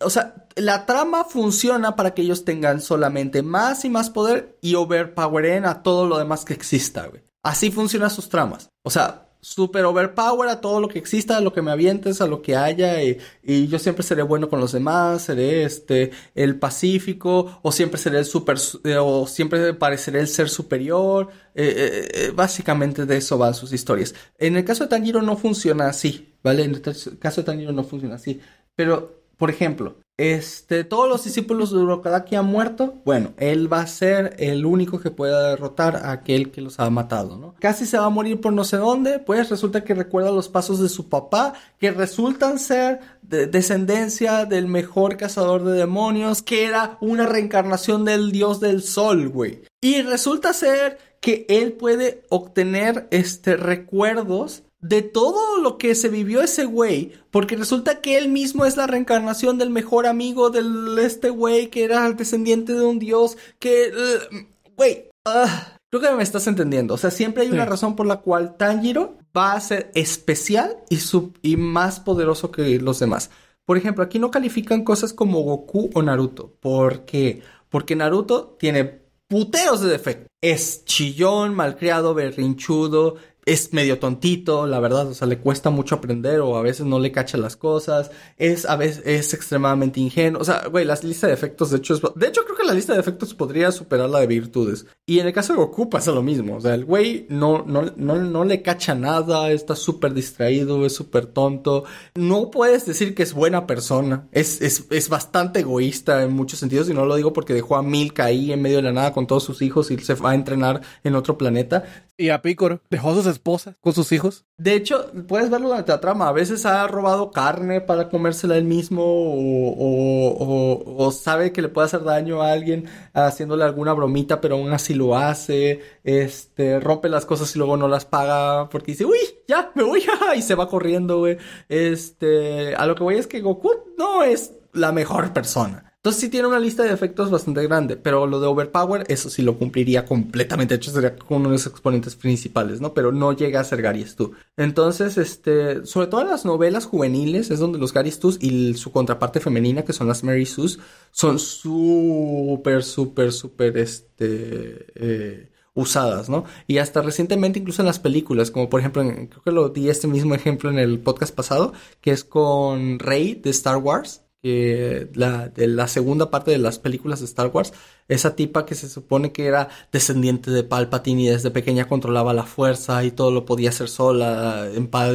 o 0.00 0.10
sea, 0.10 0.46
la 0.54 0.86
trama 0.86 1.24
funciona 1.24 1.94
para 1.94 2.14
que 2.14 2.22
ellos 2.22 2.46
tengan 2.46 2.80
solamente 2.80 3.42
más 3.42 3.84
y 3.84 3.90
más 3.90 4.08
poder 4.08 4.56
y 4.62 4.76
overpoweren 4.76 5.66
a 5.66 5.82
todo 5.82 6.06
lo 6.06 6.16
demás 6.16 6.46
que 6.46 6.54
exista, 6.54 7.08
güey. 7.08 7.22
Así 7.42 7.70
funcionan 7.70 8.10
sus 8.10 8.30
tramas. 8.30 8.70
O 8.82 8.90
sea, 8.90 9.25
super 9.48 9.84
overpower 9.84 10.48
a 10.48 10.60
todo 10.60 10.80
lo 10.80 10.88
que 10.88 10.98
exista, 10.98 11.36
a 11.36 11.40
lo 11.40 11.52
que 11.52 11.62
me 11.62 11.70
avientes, 11.70 12.20
a 12.20 12.26
lo 12.26 12.42
que 12.42 12.56
haya, 12.56 13.00
y, 13.02 13.16
y 13.44 13.68
yo 13.68 13.78
siempre 13.78 14.02
seré 14.02 14.22
bueno 14.22 14.48
con 14.48 14.58
los 14.60 14.72
demás, 14.72 15.22
seré 15.22 15.62
este, 15.62 16.10
el 16.34 16.58
pacífico, 16.58 17.60
o 17.62 17.70
siempre 17.70 17.98
seré 18.00 18.18
el 18.18 18.24
super, 18.24 18.58
su- 18.58 18.80
eh, 18.84 18.96
o 18.98 19.26
siempre 19.28 19.72
pareceré 19.74 20.18
el 20.20 20.26
ser 20.28 20.48
superior, 20.48 21.28
eh, 21.54 22.08
eh, 22.12 22.32
básicamente 22.34 23.06
de 23.06 23.16
eso 23.18 23.38
van 23.38 23.54
sus 23.54 23.72
historias. 23.72 24.14
En 24.38 24.56
el 24.56 24.64
caso 24.64 24.84
de 24.84 24.90
Tanjiro 24.90 25.22
no 25.22 25.36
funciona 25.36 25.88
así, 25.88 26.34
¿vale? 26.42 26.64
En 26.64 26.72
el 26.74 26.82
caso 26.82 27.40
de 27.40 27.44
Tanjiro 27.44 27.72
no 27.72 27.84
funciona 27.84 28.16
así, 28.16 28.40
pero, 28.74 29.22
por 29.36 29.50
ejemplo, 29.50 29.96
este, 30.18 30.82
todos 30.84 31.10
los 31.10 31.24
discípulos 31.24 31.70
de 31.70 31.76
Urokodaki 31.76 32.36
han 32.36 32.46
muerto. 32.46 32.94
Bueno, 33.04 33.34
él 33.36 33.70
va 33.70 33.80
a 33.80 33.86
ser 33.86 34.34
el 34.38 34.64
único 34.64 34.98
que 34.98 35.10
pueda 35.10 35.50
derrotar 35.50 35.96
a 35.96 36.12
aquel 36.12 36.50
que 36.50 36.62
los 36.62 36.80
ha 36.80 36.88
matado, 36.88 37.36
¿no? 37.36 37.54
Casi 37.60 37.84
se 37.84 37.98
va 37.98 38.06
a 38.06 38.10
morir 38.10 38.40
por 38.40 38.54
no 38.54 38.64
sé 38.64 38.78
dónde. 38.78 39.18
Pues 39.18 39.50
resulta 39.50 39.84
que 39.84 39.94
recuerda 39.94 40.30
los 40.30 40.48
pasos 40.48 40.80
de 40.80 40.88
su 40.88 41.10
papá, 41.10 41.52
que 41.78 41.90
resultan 41.90 42.58
ser 42.58 43.00
de 43.20 43.46
descendencia 43.46 44.46
del 44.46 44.68
mejor 44.68 45.18
cazador 45.18 45.64
de 45.64 45.72
demonios, 45.72 46.40
que 46.40 46.64
era 46.64 46.96
una 47.02 47.26
reencarnación 47.26 48.06
del 48.06 48.32
dios 48.32 48.58
del 48.58 48.82
sol, 48.82 49.28
güey. 49.28 49.64
Y 49.82 50.00
resulta 50.00 50.54
ser 50.54 50.98
que 51.20 51.44
él 51.50 51.72
puede 51.72 52.22
obtener 52.30 53.06
este 53.10 53.56
recuerdos 53.56 54.62
de 54.88 55.02
todo 55.02 55.58
lo 55.60 55.78
que 55.78 55.94
se 55.94 56.08
vivió 56.08 56.40
ese 56.42 56.64
güey, 56.64 57.12
porque 57.30 57.56
resulta 57.56 58.00
que 58.00 58.18
él 58.18 58.28
mismo 58.28 58.64
es 58.64 58.76
la 58.76 58.86
reencarnación 58.86 59.58
del 59.58 59.70
mejor 59.70 60.06
amigo 60.06 60.50
del 60.50 60.98
este 60.98 61.30
güey 61.30 61.68
que 61.70 61.84
era 61.84 62.06
el 62.06 62.16
descendiente 62.16 62.72
de 62.74 62.82
un 62.84 62.98
dios, 62.98 63.36
que... 63.58 63.86
eh, 63.86 64.46
Güey, 64.76 65.08
ah, 65.26 65.78
creo 65.90 66.02
que 66.02 66.10
me 66.16 66.22
estás 66.22 66.46
entendiendo. 66.46 66.92
O 66.92 66.98
sea, 66.98 67.10
siempre 67.10 67.44
hay 67.44 67.50
una 67.50 67.64
razón 67.64 67.96
por 67.96 68.04
la 68.06 68.18
cual 68.20 68.58
Tanjiro 68.58 69.16
va 69.34 69.52
a 69.54 69.60
ser 69.60 69.90
especial 69.94 70.76
y, 70.90 70.96
sub- 70.98 71.38
y 71.40 71.56
más 71.56 71.98
poderoso 71.98 72.50
que 72.50 72.78
los 72.78 72.98
demás. 72.98 73.30
Por 73.64 73.78
ejemplo, 73.78 74.04
aquí 74.04 74.18
no 74.18 74.30
califican 74.30 74.84
cosas 74.84 75.14
como 75.14 75.40
Goku 75.40 75.88
o 75.94 76.02
Naruto. 76.02 76.52
¿Por 76.60 77.06
qué? 77.06 77.40
Porque 77.70 77.96
Naruto 77.96 78.54
tiene 78.58 79.00
puteros 79.28 79.80
de 79.80 79.88
defecto. 79.88 80.26
Es 80.42 80.84
chillón, 80.84 81.54
malcriado, 81.54 82.12
berrinchudo, 82.12 83.16
es 83.46 83.72
medio 83.72 84.00
tontito, 84.00 84.66
la 84.66 84.80
verdad, 84.80 85.06
o 85.06 85.14
sea, 85.14 85.28
le 85.28 85.38
cuesta 85.38 85.70
mucho 85.70 85.94
aprender 85.94 86.40
o 86.40 86.56
a 86.56 86.62
veces 86.62 86.84
no 86.84 86.98
le 86.98 87.12
cacha 87.12 87.38
las 87.38 87.56
cosas, 87.56 88.10
es 88.36 88.66
a 88.66 88.74
veces 88.74 89.02
es 89.06 89.32
extremadamente 89.34 90.00
ingenuo, 90.00 90.42
o 90.42 90.44
sea, 90.44 90.66
güey, 90.66 90.84
la 90.84 90.98
lista 91.00 91.28
de 91.28 91.34
defectos, 91.34 91.70
de 91.70 91.76
hecho, 91.78 91.94
es, 91.94 92.02
de 92.16 92.26
hecho 92.26 92.44
creo 92.44 92.56
que 92.56 92.64
la 92.64 92.74
lista 92.74 92.92
de 92.92 92.98
defectos 92.98 93.34
podría 93.34 93.70
superar 93.70 94.10
la 94.10 94.18
de 94.18 94.26
virtudes. 94.26 94.86
Y 95.06 95.20
en 95.20 95.28
el 95.28 95.32
caso 95.32 95.52
de 95.52 95.60
Goku 95.60 95.88
pasa 95.88 96.10
lo 96.10 96.24
mismo, 96.24 96.56
o 96.56 96.60
sea, 96.60 96.74
el 96.74 96.84
güey 96.84 97.26
no, 97.28 97.64
no, 97.64 97.82
no, 97.96 98.16
no 98.16 98.44
le 98.44 98.62
cacha 98.62 98.96
nada, 98.96 99.52
está 99.52 99.76
súper 99.76 100.12
distraído, 100.12 100.84
es 100.84 100.96
súper 100.96 101.26
tonto, 101.26 101.84
no 102.16 102.50
puedes 102.50 102.84
decir 102.84 103.14
que 103.14 103.22
es 103.22 103.32
buena 103.32 103.68
persona, 103.68 104.26
es, 104.32 104.60
es, 104.60 104.86
es 104.90 105.08
bastante 105.08 105.60
egoísta 105.60 106.24
en 106.24 106.32
muchos 106.32 106.58
sentidos 106.58 106.90
y 106.90 106.94
no 106.94 107.06
lo 107.06 107.14
digo 107.14 107.32
porque 107.32 107.54
dejó 107.54 107.76
a 107.76 107.82
Milk 107.84 108.18
ahí 108.18 108.52
en 108.52 108.60
medio 108.60 108.78
de 108.78 108.82
la 108.82 108.92
nada 108.92 109.12
con 109.12 109.28
todos 109.28 109.44
sus 109.44 109.62
hijos 109.62 109.92
y 109.92 109.98
se 109.98 110.14
va 110.14 110.32
a 110.32 110.34
entrenar 110.34 110.80
en 111.04 111.14
otro 111.14 111.38
planeta, 111.38 111.84
Y 112.18 112.30
a 112.30 112.42
Picoro 112.42 112.80
dejó 112.90 113.10
a 113.10 113.35
esposas 113.36 113.76
con 113.80 113.92
sus 113.92 114.10
hijos. 114.12 114.46
de 114.56 114.74
hecho, 114.74 115.10
puedes 115.28 115.50
verlo 115.50 115.68
durante 115.68 115.92
la 115.92 116.00
trama. 116.00 116.28
A 116.28 116.32
veces 116.32 116.66
ha 116.66 116.86
robado 116.86 117.30
carne 117.30 117.80
para 117.80 118.08
comérsela 118.08 118.56
él 118.56 118.64
mismo 118.64 119.02
o, 119.06 121.10
sabe 121.12 121.52
que 121.52 121.62
le 121.62 121.68
puede 121.68 121.86
hacer 121.86 122.04
daño 122.04 122.42
a 122.42 122.52
alguien 122.52 122.88
haciéndole 123.14 123.64
alguna 123.64 123.92
bromita, 123.92 124.40
pero 124.40 124.56
aún 124.56 124.72
así 124.72 124.94
lo 124.94 125.16
hace. 125.16 125.80
Este, 126.04 126.80
rompe 126.80 127.08
las 127.08 127.26
cosas 127.26 127.54
y 127.54 127.58
luego 127.58 127.76
no 127.76 127.88
las 127.88 128.04
paga 128.04 128.68
porque 128.68 128.92
dice, 128.92 129.04
uy, 129.04 129.18
ya, 129.46 129.70
me 129.74 129.82
voy, 129.82 130.02
y 130.36 130.42
se 130.42 130.54
va 130.54 130.68
corriendo, 130.68 131.18
güey. 131.18 131.38
Este, 131.68 132.74
a 132.74 132.86
lo 132.86 132.94
que 132.94 133.02
voy 133.02 133.16
es 133.16 133.26
que 133.26 133.40
Goku 133.40 133.70
no 133.98 134.22
es 134.22 134.52
la 134.72 134.92
mejor 134.92 135.32
persona. 135.32 135.85
Entonces 136.06 136.20
sí 136.20 136.28
tiene 136.28 136.46
una 136.46 136.60
lista 136.60 136.84
de 136.84 136.92
efectos 136.92 137.32
bastante 137.32 137.64
grande, 137.64 137.96
pero 137.96 138.28
lo 138.28 138.38
de 138.38 138.46
Overpower, 138.46 139.02
eso 139.08 139.28
sí 139.28 139.42
lo 139.42 139.58
cumpliría 139.58 140.04
completamente. 140.04 140.74
De 140.74 140.76
hecho, 140.76 140.92
sería 140.92 141.16
uno 141.30 141.48
de 141.48 141.54
los 141.54 141.66
exponentes 141.66 142.14
principales, 142.14 142.80
¿no? 142.80 142.94
Pero 142.94 143.10
no 143.10 143.32
llega 143.32 143.58
a 143.58 143.64
ser 143.64 143.82
Gary 143.82 144.04
Stu. 144.04 144.30
Entonces, 144.56 145.18
este, 145.18 145.84
sobre 145.84 146.06
todo 146.06 146.20
en 146.20 146.28
las 146.28 146.44
novelas 146.44 146.86
juveniles 146.86 147.50
es 147.50 147.58
donde 147.58 147.80
los 147.80 147.92
Gary 147.92 148.10
Stus 148.10 148.38
y 148.40 148.74
su 148.74 148.92
contraparte 148.92 149.40
femenina, 149.40 149.84
que 149.84 149.92
son 149.92 150.06
las 150.06 150.22
Mary 150.22 150.46
Sus, 150.46 150.78
son 151.10 151.40
súper, 151.40 152.84
súper, 152.84 153.32
súper, 153.32 153.76
este, 153.76 154.86
eh, 154.94 155.50
usadas, 155.74 156.28
¿no? 156.28 156.44
Y 156.68 156.78
hasta 156.78 157.02
recientemente 157.02 157.58
incluso 157.58 157.82
en 157.82 157.86
las 157.86 157.98
películas, 157.98 158.52
como 158.52 158.68
por 158.68 158.78
ejemplo, 158.78 159.02
creo 159.02 159.42
que 159.44 159.50
lo 159.50 159.70
di 159.70 159.88
este 159.88 160.06
mismo 160.06 160.36
ejemplo 160.36 160.70
en 160.70 160.78
el 160.78 161.00
podcast 161.00 161.34
pasado, 161.34 161.72
que 162.00 162.12
es 162.12 162.22
con 162.22 163.00
Rey 163.00 163.34
de 163.34 163.50
Star 163.50 163.78
Wars, 163.78 164.22
que 164.46 165.08
la, 165.14 165.48
de 165.48 165.66
la 165.66 165.88
segunda 165.88 166.30
parte 166.30 166.52
de 166.52 166.58
las 166.58 166.78
películas 166.78 167.18
de 167.18 167.26
Star 167.26 167.48
Wars, 167.52 167.72
esa 168.06 168.36
tipa 168.36 168.64
que 168.64 168.76
se 168.76 168.88
supone 168.88 169.32
que 169.32 169.46
era 169.46 169.68
descendiente 169.90 170.52
de 170.52 170.62
Palpatine 170.62 171.22
y 171.22 171.26
desde 171.28 171.50
pequeña 171.50 171.88
controlaba 171.88 172.32
la 172.32 172.44
fuerza 172.44 173.02
y 173.02 173.10
todo 173.10 173.32
lo 173.32 173.44
podía 173.44 173.70
hacer 173.70 173.88
sola, 173.88 174.68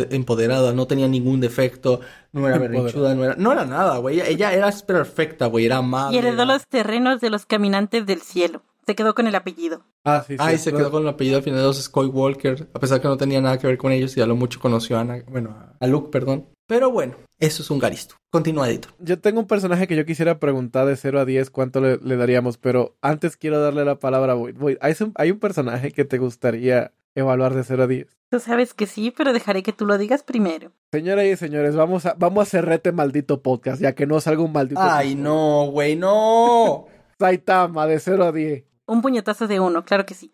empoderada, 0.10 0.74
no 0.74 0.86
tenía 0.88 1.08
ningún 1.08 1.40
defecto, 1.40 2.02
no 2.34 2.46
era 2.48 2.58
berrinchuda, 2.58 3.16
no 3.16 3.24
era, 3.24 3.36
no 3.38 3.52
era 3.54 3.64
nada, 3.66 3.98
güey, 4.00 4.20
ella, 4.20 4.28
ella 4.28 4.54
era 4.54 4.72
perfecta, 4.86 5.46
güey, 5.46 5.66
era 5.66 5.78
amable. 5.78 6.16
Y 6.16 6.20
heredó 6.20 6.44
era- 6.44 6.54
los 6.54 6.68
terrenos 6.68 7.22
de 7.22 7.30
los 7.30 7.46
caminantes 7.46 8.06
del 8.06 8.22
cielo. 8.22 8.64
Se 8.86 8.96
quedó 8.96 9.14
con 9.14 9.28
el 9.28 9.36
apellido. 9.36 9.84
Ah, 10.04 10.24
sí, 10.26 10.34
sí. 10.34 10.40
Ay, 10.40 10.58
se 10.58 10.72
quedó 10.74 10.90
con 10.92 11.04
el 11.04 11.10
apellido 11.10 11.38
al 11.38 11.44
final 11.44 11.60
de 11.60 11.66
los 11.66 11.82
Skywalker, 11.84 12.70
a 12.74 12.80
pesar 12.80 13.00
que 13.02 13.08
no 13.08 13.18
tenía 13.18 13.40
nada 13.42 13.58
que 13.60 13.68
ver 13.68 13.78
con 13.78 13.92
ellos 13.92 14.16
y 14.18 14.22
a 14.22 14.26
lo 14.26 14.36
mucho 14.36 14.60
conoció 14.60 14.98
a 14.98 15.02
Ana, 15.02 15.24
bueno, 15.30 15.56
a- 15.80 15.88
Luke, 15.88 16.10
perdón. 16.12 16.48
Pero 16.68 16.90
bueno, 16.90 17.16
eso 17.38 17.62
es 17.64 17.70
un 17.70 17.80
garisto. 17.80 18.16
Continúa, 18.32 18.70
editor. 18.70 18.94
Yo 19.00 19.20
tengo 19.20 19.40
un 19.42 19.48
personaje 19.48 19.88
que 19.88 19.96
yo 19.96 20.06
quisiera 20.06 20.40
preguntar 20.40 20.88
de 20.88 20.96
0 20.96 21.20
a 21.20 21.26
10 21.26 21.50
cuánto 21.52 21.82
le, 21.82 21.98
le 21.98 22.16
daríamos, 22.16 22.58
pero 22.58 22.96
antes 23.02 23.36
quiero 23.38 23.60
darle 23.60 23.84
la 23.86 24.00
palabra 24.00 24.32
a 24.32 24.36
Void. 24.36 24.56
Void, 24.58 24.78
¿hay, 24.82 24.96
un- 25.02 25.12
¿hay 25.16 25.32
un 25.32 25.40
personaje 25.40 25.92
que 25.92 26.06
te 26.06 26.18
gustaría 26.18 26.94
evaluar 27.14 27.54
de 27.54 27.64
0 27.66 27.84
a 27.84 27.88
10? 27.88 28.08
Tú 28.32 28.40
sabes 28.40 28.74
que 28.74 28.88
sí, 28.88 29.12
pero 29.16 29.34
dejaré 29.34 29.62
que 29.64 29.74
tú 29.74 29.86
lo 29.86 29.98
digas 29.98 30.24
primero. 30.24 30.72
Señoras 30.94 31.26
y 31.26 31.36
señores, 31.36 31.76
vamos 31.76 32.06
a, 32.06 32.16
vamos 32.18 32.40
a 32.40 32.44
hacer 32.44 32.72
este 32.72 32.94
maldito 32.94 33.42
podcast, 33.44 33.82
ya 33.82 33.94
que 33.94 34.08
no 34.08 34.22
salga 34.22 34.42
un 34.42 34.54
maldito. 34.54 34.80
Ay, 34.82 35.14
no, 35.16 35.66
güey, 35.72 35.98
no. 35.98 36.86
Saitama, 37.20 37.86
de 37.86 38.00
0 38.00 38.24
a 38.26 38.32
10. 38.32 38.64
Un 38.92 39.02
puñetazo 39.02 39.48
de 39.48 39.62
uno, 39.62 39.86
claro 39.86 40.06
que 40.06 40.14
sí. 40.14 40.34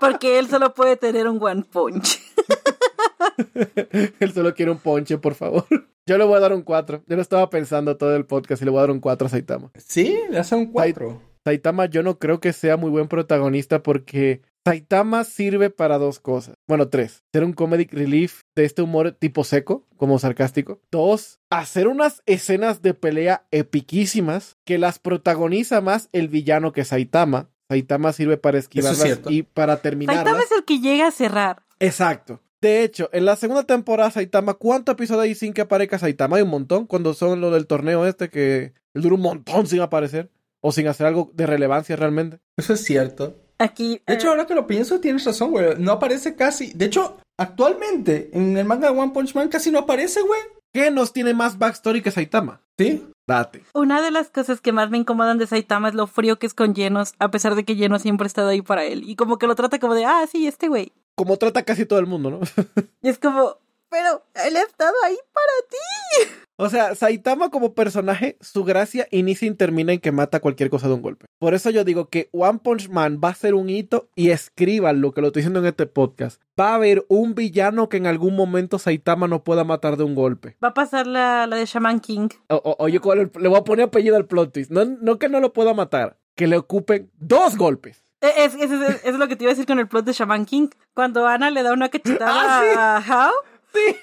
Porque 0.00 0.38
él 0.38 0.48
solo 0.48 0.72
puede 0.72 0.96
tener 0.96 1.28
un 1.28 1.38
one 1.42 1.64
punch. 1.70 2.18
Él 4.20 4.32
solo 4.32 4.54
quiere 4.54 4.70
un 4.70 4.78
ponche, 4.78 5.18
por 5.18 5.34
favor. 5.34 5.66
Yo 6.06 6.16
le 6.16 6.24
voy 6.24 6.38
a 6.38 6.40
dar 6.40 6.54
un 6.54 6.62
4. 6.62 7.02
Yo 7.06 7.16
lo 7.16 7.20
estaba 7.20 7.50
pensando 7.50 7.98
todo 7.98 8.16
el 8.16 8.24
podcast 8.24 8.62
y 8.62 8.64
le 8.64 8.70
voy 8.70 8.78
a 8.78 8.82
dar 8.82 8.90
un 8.90 9.00
4 9.00 9.26
a 9.26 9.30
Saitama. 9.30 9.70
Sí, 9.76 10.18
le 10.30 10.38
hace 10.38 10.54
un 10.54 10.72
cuatro. 10.72 11.20
Saitama 11.44 11.84
yo 11.84 12.02
no 12.02 12.18
creo 12.18 12.40
que 12.40 12.54
sea 12.54 12.78
muy 12.78 12.90
buen 12.90 13.08
protagonista 13.08 13.82
porque 13.82 14.40
Saitama 14.66 15.24
sirve 15.24 15.68
para 15.70 15.98
dos 15.98 16.20
cosas. 16.20 16.54
Bueno, 16.66 16.88
tres. 16.88 17.22
Ser 17.32 17.44
un 17.44 17.52
comedic 17.52 17.92
relief 17.92 18.40
de 18.56 18.64
este 18.64 18.82
humor 18.82 19.12
tipo 19.12 19.44
seco, 19.44 19.86
como 19.96 20.18
sarcástico. 20.18 20.80
Dos, 20.90 21.38
hacer 21.50 21.88
unas 21.88 22.22
escenas 22.26 22.82
de 22.82 22.94
pelea 22.94 23.46
epiquísimas 23.50 24.56
que 24.66 24.78
las 24.78 24.98
protagoniza 24.98 25.80
más 25.80 26.08
el 26.12 26.28
villano 26.28 26.72
que 26.72 26.84
Saitama. 26.84 27.50
Saitama 27.68 28.12
sirve 28.12 28.36
para 28.36 28.58
esquivarlas 28.58 29.20
y 29.28 29.42
para 29.42 29.82
terminarlas. 29.82 30.24
Saitama 30.24 30.42
es 30.42 30.52
el 30.52 30.64
que 30.64 30.80
llega 30.80 31.08
a 31.08 31.10
cerrar. 31.10 31.62
Exacto. 31.80 32.40
De 32.60 32.82
hecho, 32.82 33.08
en 33.12 33.24
la 33.24 33.36
segunda 33.36 33.64
temporada 33.64 34.10
Saitama, 34.10 34.54
¿cuántos 34.54 34.94
episodios 34.94 35.22
hay 35.22 35.34
sin 35.34 35.52
que 35.52 35.60
aparezca 35.60 35.98
Saitama? 35.98 36.36
Hay 36.36 36.42
un 36.42 36.48
montón. 36.48 36.86
Cuando 36.86 37.14
son 37.14 37.40
lo 37.40 37.50
del 37.50 37.66
torneo 37.66 38.04
este 38.06 38.30
que 38.30 38.72
dura 38.94 39.14
un 39.14 39.20
montón 39.20 39.66
sin 39.66 39.80
aparecer. 39.80 40.30
O 40.60 40.72
sin 40.72 40.88
hacer 40.88 41.06
algo 41.06 41.30
de 41.34 41.46
relevancia 41.46 41.94
realmente. 41.94 42.40
Eso 42.56 42.72
es 42.72 42.82
cierto. 42.82 43.36
Aquí. 43.58 44.02
De 44.06 44.14
hecho, 44.14 44.26
eh, 44.26 44.30
ahora 44.30 44.46
que 44.46 44.56
lo 44.56 44.66
pienso, 44.66 44.98
tienes 44.98 45.24
razón, 45.24 45.52
güey. 45.52 45.76
No 45.78 45.92
aparece 45.92 46.34
casi. 46.34 46.72
De 46.72 46.86
hecho, 46.86 47.18
actualmente, 47.36 48.30
en 48.32 48.56
el 48.56 48.64
manga 48.64 48.90
de 48.90 48.98
One 48.98 49.12
Punch 49.12 49.36
Man 49.36 49.48
casi 49.48 49.70
no 49.70 49.80
aparece, 49.80 50.20
güey. 50.20 50.40
¿Qué 50.72 50.90
nos 50.90 51.12
tiene 51.12 51.32
más 51.32 51.58
backstory 51.58 52.02
que 52.02 52.10
Saitama? 52.10 52.62
Sí. 52.76 53.04
Date. 53.28 53.62
una 53.74 54.00
de 54.00 54.10
las 54.10 54.30
cosas 54.30 54.60
que 54.62 54.72
más 54.72 54.88
me 54.90 54.96
incomodan 54.96 55.36
de 55.36 55.46
Saitama 55.46 55.88
es 55.88 55.94
lo 55.94 56.06
frío 56.06 56.38
que 56.38 56.46
es 56.46 56.54
con 56.54 56.74
Genos, 56.74 57.12
a 57.18 57.30
pesar 57.30 57.54
de 57.54 57.64
que 57.64 57.76
Genos 57.76 58.00
siempre 58.02 58.24
ha 58.24 58.26
estado 58.26 58.48
ahí 58.48 58.62
para 58.62 58.84
él. 58.84 59.02
Y 59.08 59.16
como 59.16 59.38
que 59.38 59.46
lo 59.46 59.54
trata 59.54 59.78
como 59.78 59.94
de, 59.94 60.06
ah, 60.06 60.26
sí, 60.30 60.46
este 60.46 60.68
güey. 60.68 60.92
Como 61.14 61.36
trata 61.36 61.62
casi 61.62 61.84
todo 61.84 61.98
el 61.98 62.06
mundo, 62.06 62.30
¿no? 62.30 62.40
Y 63.02 63.08
es 63.08 63.18
como, 63.18 63.58
pero 63.90 64.24
él 64.34 64.56
ha 64.56 64.62
estado 64.62 64.94
ahí 65.04 65.18
para 65.32 65.68
ti. 65.70 66.47
O 66.58 66.68
sea, 66.68 66.94
Saitama 66.94 67.50
como 67.50 67.72
personaje, 67.74 68.36
su 68.40 68.64
gracia 68.64 69.06
inicia 69.10 69.48
y 69.48 69.54
termina 69.54 69.92
en 69.92 70.00
que 70.00 70.12
mata 70.12 70.40
cualquier 70.40 70.68
cosa 70.70 70.88
de 70.88 70.94
un 70.94 71.02
golpe. 71.02 71.26
Por 71.38 71.54
eso 71.54 71.70
yo 71.70 71.84
digo 71.84 72.08
que 72.08 72.28
One 72.32 72.58
Punch 72.62 72.88
Man 72.88 73.20
va 73.24 73.28
a 73.30 73.34
ser 73.34 73.54
un 73.54 73.70
hito 73.70 74.10
y 74.14 74.30
escriban 74.30 75.00
lo 75.00 75.12
que 75.12 75.20
lo 75.20 75.28
estoy 75.28 75.40
diciendo 75.40 75.60
en 75.60 75.66
este 75.66 75.86
podcast. 75.86 76.42
Va 76.60 76.70
a 76.70 76.74
haber 76.74 77.04
un 77.08 77.34
villano 77.34 77.88
que 77.88 77.96
en 77.96 78.06
algún 78.06 78.34
momento 78.34 78.78
Saitama 78.78 79.28
no 79.28 79.44
pueda 79.44 79.62
matar 79.64 79.96
de 79.96 80.04
un 80.04 80.14
golpe. 80.14 80.56
Va 80.62 80.68
a 80.68 80.74
pasar 80.74 81.06
la, 81.06 81.46
la 81.46 81.56
de 81.56 81.64
Shaman 81.64 82.00
King. 82.00 82.28
O- 82.48 82.76
oye, 82.80 82.98
¿cuál 83.00 83.18
es 83.20 83.30
el- 83.34 83.42
le 83.42 83.48
voy 83.48 83.58
a 83.58 83.64
poner 83.64 83.86
apellido 83.86 84.16
al 84.16 84.26
plot 84.26 84.52
twist. 84.52 84.70
No, 84.70 84.84
no 84.84 85.18
que 85.18 85.28
no 85.28 85.40
lo 85.40 85.52
pueda 85.52 85.74
matar, 85.74 86.18
que 86.34 86.46
le 86.48 86.56
ocupen 86.56 87.10
dos 87.18 87.56
golpes. 87.56 88.04
Eh, 88.20 88.32
Es, 88.38 88.54
es, 88.56 88.72
es- 88.72 89.04
es 89.04 89.14
lo 89.14 89.28
que 89.28 89.36
te 89.36 89.44
iba 89.44 89.52
a 89.52 89.54
decir 89.54 89.66
con 89.66 89.78
el 89.78 89.86
plot 89.86 90.04
de 90.04 90.12
Shaman 90.12 90.44
King. 90.44 90.68
Cuando 90.92 91.24
Ana 91.28 91.50
le 91.52 91.62
da 91.62 91.72
una 91.72 91.88
cachetada 91.88 92.32
Ah, 92.76 92.96
a 92.96 93.26
Hao 93.28 93.32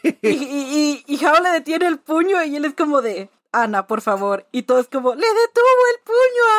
Sí. 0.03 0.17
y, 0.21 0.28
y, 0.30 1.03
y, 1.07 1.15
y 1.15 1.26
Hao 1.26 1.41
le 1.41 1.49
detiene 1.51 1.88
el 1.88 1.99
puño 1.99 2.43
y 2.43 2.55
él 2.55 2.65
es 2.65 2.73
como 2.73 3.01
de, 3.01 3.30
Ana, 3.51 3.88
por 3.88 4.01
favor. 4.01 4.45
Y 4.51 4.63
todo 4.63 4.80
es 4.80 4.88
como, 4.88 5.15
le 5.15 5.21
detuvo 5.28 5.65
el 5.93 6.01
puño 6.03 6.43
a 6.49 6.55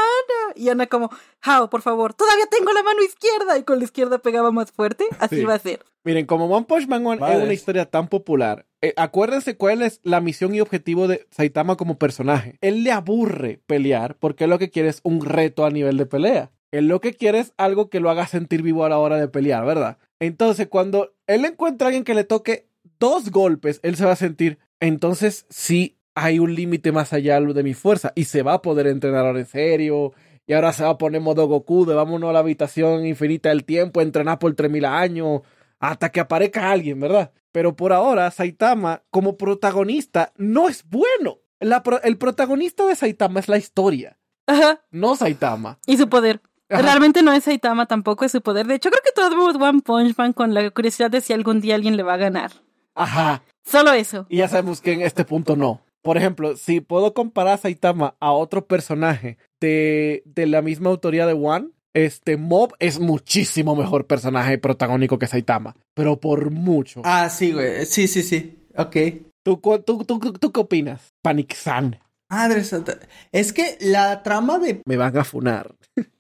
Ana. 0.48 0.52
Y 0.56 0.68
Ana 0.70 0.86
como, 0.86 1.10
Hao, 1.42 1.68
por 1.68 1.82
favor, 1.82 2.14
todavía 2.14 2.46
tengo 2.46 2.72
la 2.72 2.82
mano 2.82 3.02
izquierda. 3.02 3.58
Y 3.58 3.64
con 3.64 3.78
la 3.78 3.84
izquierda 3.84 4.18
pegaba 4.18 4.50
más 4.50 4.72
fuerte. 4.72 5.04
Así 5.18 5.36
Sí. 5.36 5.44
va 5.44 5.54
a 5.54 5.58
ser. 5.58 5.84
Miren, 6.04 6.24
como 6.26 6.46
One 6.46 6.66
Punch 6.66 6.86
Man 6.86 7.04
One 7.06 7.20
es 7.34 7.42
una 7.42 7.52
historia 7.52 7.84
tan 7.90 8.06
popular, 8.08 8.64
eh, 8.80 8.94
acuérdense 8.96 9.56
cuál 9.56 9.82
es 9.82 9.98
la 10.04 10.20
misión 10.20 10.54
y 10.54 10.60
objetivo 10.60 11.08
de 11.08 11.26
Saitama 11.32 11.76
como 11.76 11.98
personaje. 11.98 12.58
Él 12.60 12.84
le 12.84 12.92
aburre 12.92 13.60
pelear 13.66 14.16
porque 14.16 14.44
él 14.44 14.50
lo 14.50 14.58
que 14.60 14.70
quiere 14.70 14.88
es 14.88 15.00
un 15.02 15.24
reto 15.24 15.64
a 15.64 15.70
nivel 15.70 15.96
de 15.96 16.06
pelea. 16.06 16.52
Él 16.70 16.86
lo 16.86 17.00
que 17.00 17.14
quiere 17.14 17.40
es 17.40 17.52
algo 17.56 17.90
que 17.90 17.98
lo 18.00 18.08
haga 18.08 18.26
sentir 18.28 18.62
vivo 18.62 18.84
a 18.84 18.88
la 18.88 18.98
hora 18.98 19.16
de 19.16 19.26
pelear, 19.28 19.64
¿verdad? 19.66 19.98
Entonces, 20.20 20.68
cuando 20.68 21.12
él 21.26 21.44
encuentra 21.44 21.86
a 21.86 21.88
alguien 21.88 22.04
que 22.04 22.14
le 22.14 22.24
toque 22.24 22.65
dos 22.98 23.30
golpes, 23.30 23.80
él 23.82 23.96
se 23.96 24.04
va 24.04 24.12
a 24.12 24.16
sentir, 24.16 24.58
entonces 24.80 25.46
sí 25.48 25.96
hay 26.14 26.38
un 26.38 26.54
límite 26.54 26.92
más 26.92 27.12
allá 27.12 27.40
de 27.40 27.62
mi 27.62 27.74
fuerza 27.74 28.12
y 28.14 28.24
se 28.24 28.42
va 28.42 28.54
a 28.54 28.62
poder 28.62 28.86
entrenar 28.86 29.26
ahora 29.26 29.40
en 29.40 29.46
serio. 29.46 30.12
Y 30.48 30.52
ahora 30.52 30.72
se 30.72 30.84
va 30.84 30.90
a 30.90 30.98
poner 30.98 31.20
modo 31.20 31.46
Goku 31.48 31.84
de 31.86 31.94
vámonos 31.94 32.30
a 32.30 32.32
la 32.32 32.38
habitación 32.38 33.04
infinita 33.04 33.48
del 33.48 33.64
tiempo, 33.64 34.00
entrenar 34.00 34.38
por 34.38 34.54
3000 34.54 34.84
años, 34.84 35.40
hasta 35.80 36.10
que 36.10 36.20
aparezca 36.20 36.70
alguien, 36.70 37.00
¿verdad? 37.00 37.32
Pero 37.50 37.74
por 37.74 37.92
ahora, 37.92 38.30
Saitama, 38.30 39.02
como 39.10 39.36
protagonista, 39.36 40.32
no 40.36 40.68
es 40.68 40.84
bueno. 40.88 41.38
La 41.58 41.82
pro- 41.82 42.00
el 42.02 42.16
protagonista 42.16 42.86
de 42.86 42.94
Saitama 42.94 43.40
es 43.40 43.48
la 43.48 43.58
historia, 43.58 44.18
Ajá. 44.46 44.84
no 44.92 45.16
Saitama. 45.16 45.78
Y 45.86 45.96
su 45.96 46.08
poder. 46.08 46.40
Ajá. 46.68 46.82
Realmente 46.82 47.22
no 47.22 47.32
es 47.32 47.44
Saitama 47.44 47.86
tampoco, 47.86 48.24
es 48.24 48.32
su 48.32 48.40
poder. 48.40 48.66
De 48.66 48.74
hecho, 48.76 48.90
creo 48.90 49.02
que 49.04 49.12
todos 49.12 49.30
vemos 49.30 49.56
One 49.56 49.80
Punch 49.82 50.16
Man 50.16 50.32
con 50.32 50.54
la 50.54 50.70
curiosidad 50.70 51.10
de 51.10 51.20
si 51.20 51.32
algún 51.32 51.60
día 51.60 51.74
alguien 51.74 51.96
le 51.96 52.02
va 52.04 52.14
a 52.14 52.18
ganar. 52.18 52.52
Ajá. 52.96 53.42
Solo 53.64 53.92
eso. 53.92 54.26
Y 54.28 54.38
ya 54.38 54.48
sabemos 54.48 54.80
que 54.80 54.92
en 54.92 55.02
este 55.02 55.24
punto 55.24 55.54
no. 55.54 55.82
Por 56.02 56.16
ejemplo, 56.16 56.56
si 56.56 56.80
puedo 56.80 57.14
comparar 57.14 57.54
a 57.54 57.58
Saitama 57.58 58.16
a 58.20 58.32
otro 58.32 58.66
personaje 58.66 59.38
de, 59.60 60.22
de 60.24 60.46
la 60.46 60.62
misma 60.62 60.90
autoría 60.90 61.26
de 61.26 61.32
One, 61.32 61.68
este 61.94 62.36
Mob 62.36 62.74
es 62.78 63.00
muchísimo 63.00 63.74
mejor 63.74 64.06
personaje 64.06 64.58
protagónico 64.58 65.18
que 65.18 65.26
Saitama. 65.26 65.74
Pero 65.94 66.20
por 66.20 66.50
mucho. 66.50 67.02
Ah, 67.04 67.28
sí, 67.28 67.52
güey. 67.52 67.86
Sí, 67.86 68.06
sí, 68.06 68.22
sí. 68.22 68.58
Ok. 68.76 68.96
¿Tú, 69.42 69.60
tú, 69.84 70.04
tú, 70.04 70.18
tú 70.18 70.52
qué 70.52 70.60
opinas? 70.60 71.12
Panic-san. 71.22 71.98
Madre 72.28 72.64
santa. 72.64 72.98
Es 73.32 73.52
que 73.52 73.78
la 73.80 74.22
trama 74.22 74.58
de, 74.58 74.82
Me 74.84 74.96
van 74.96 75.16
a 75.16 75.24
funar. 75.24 75.74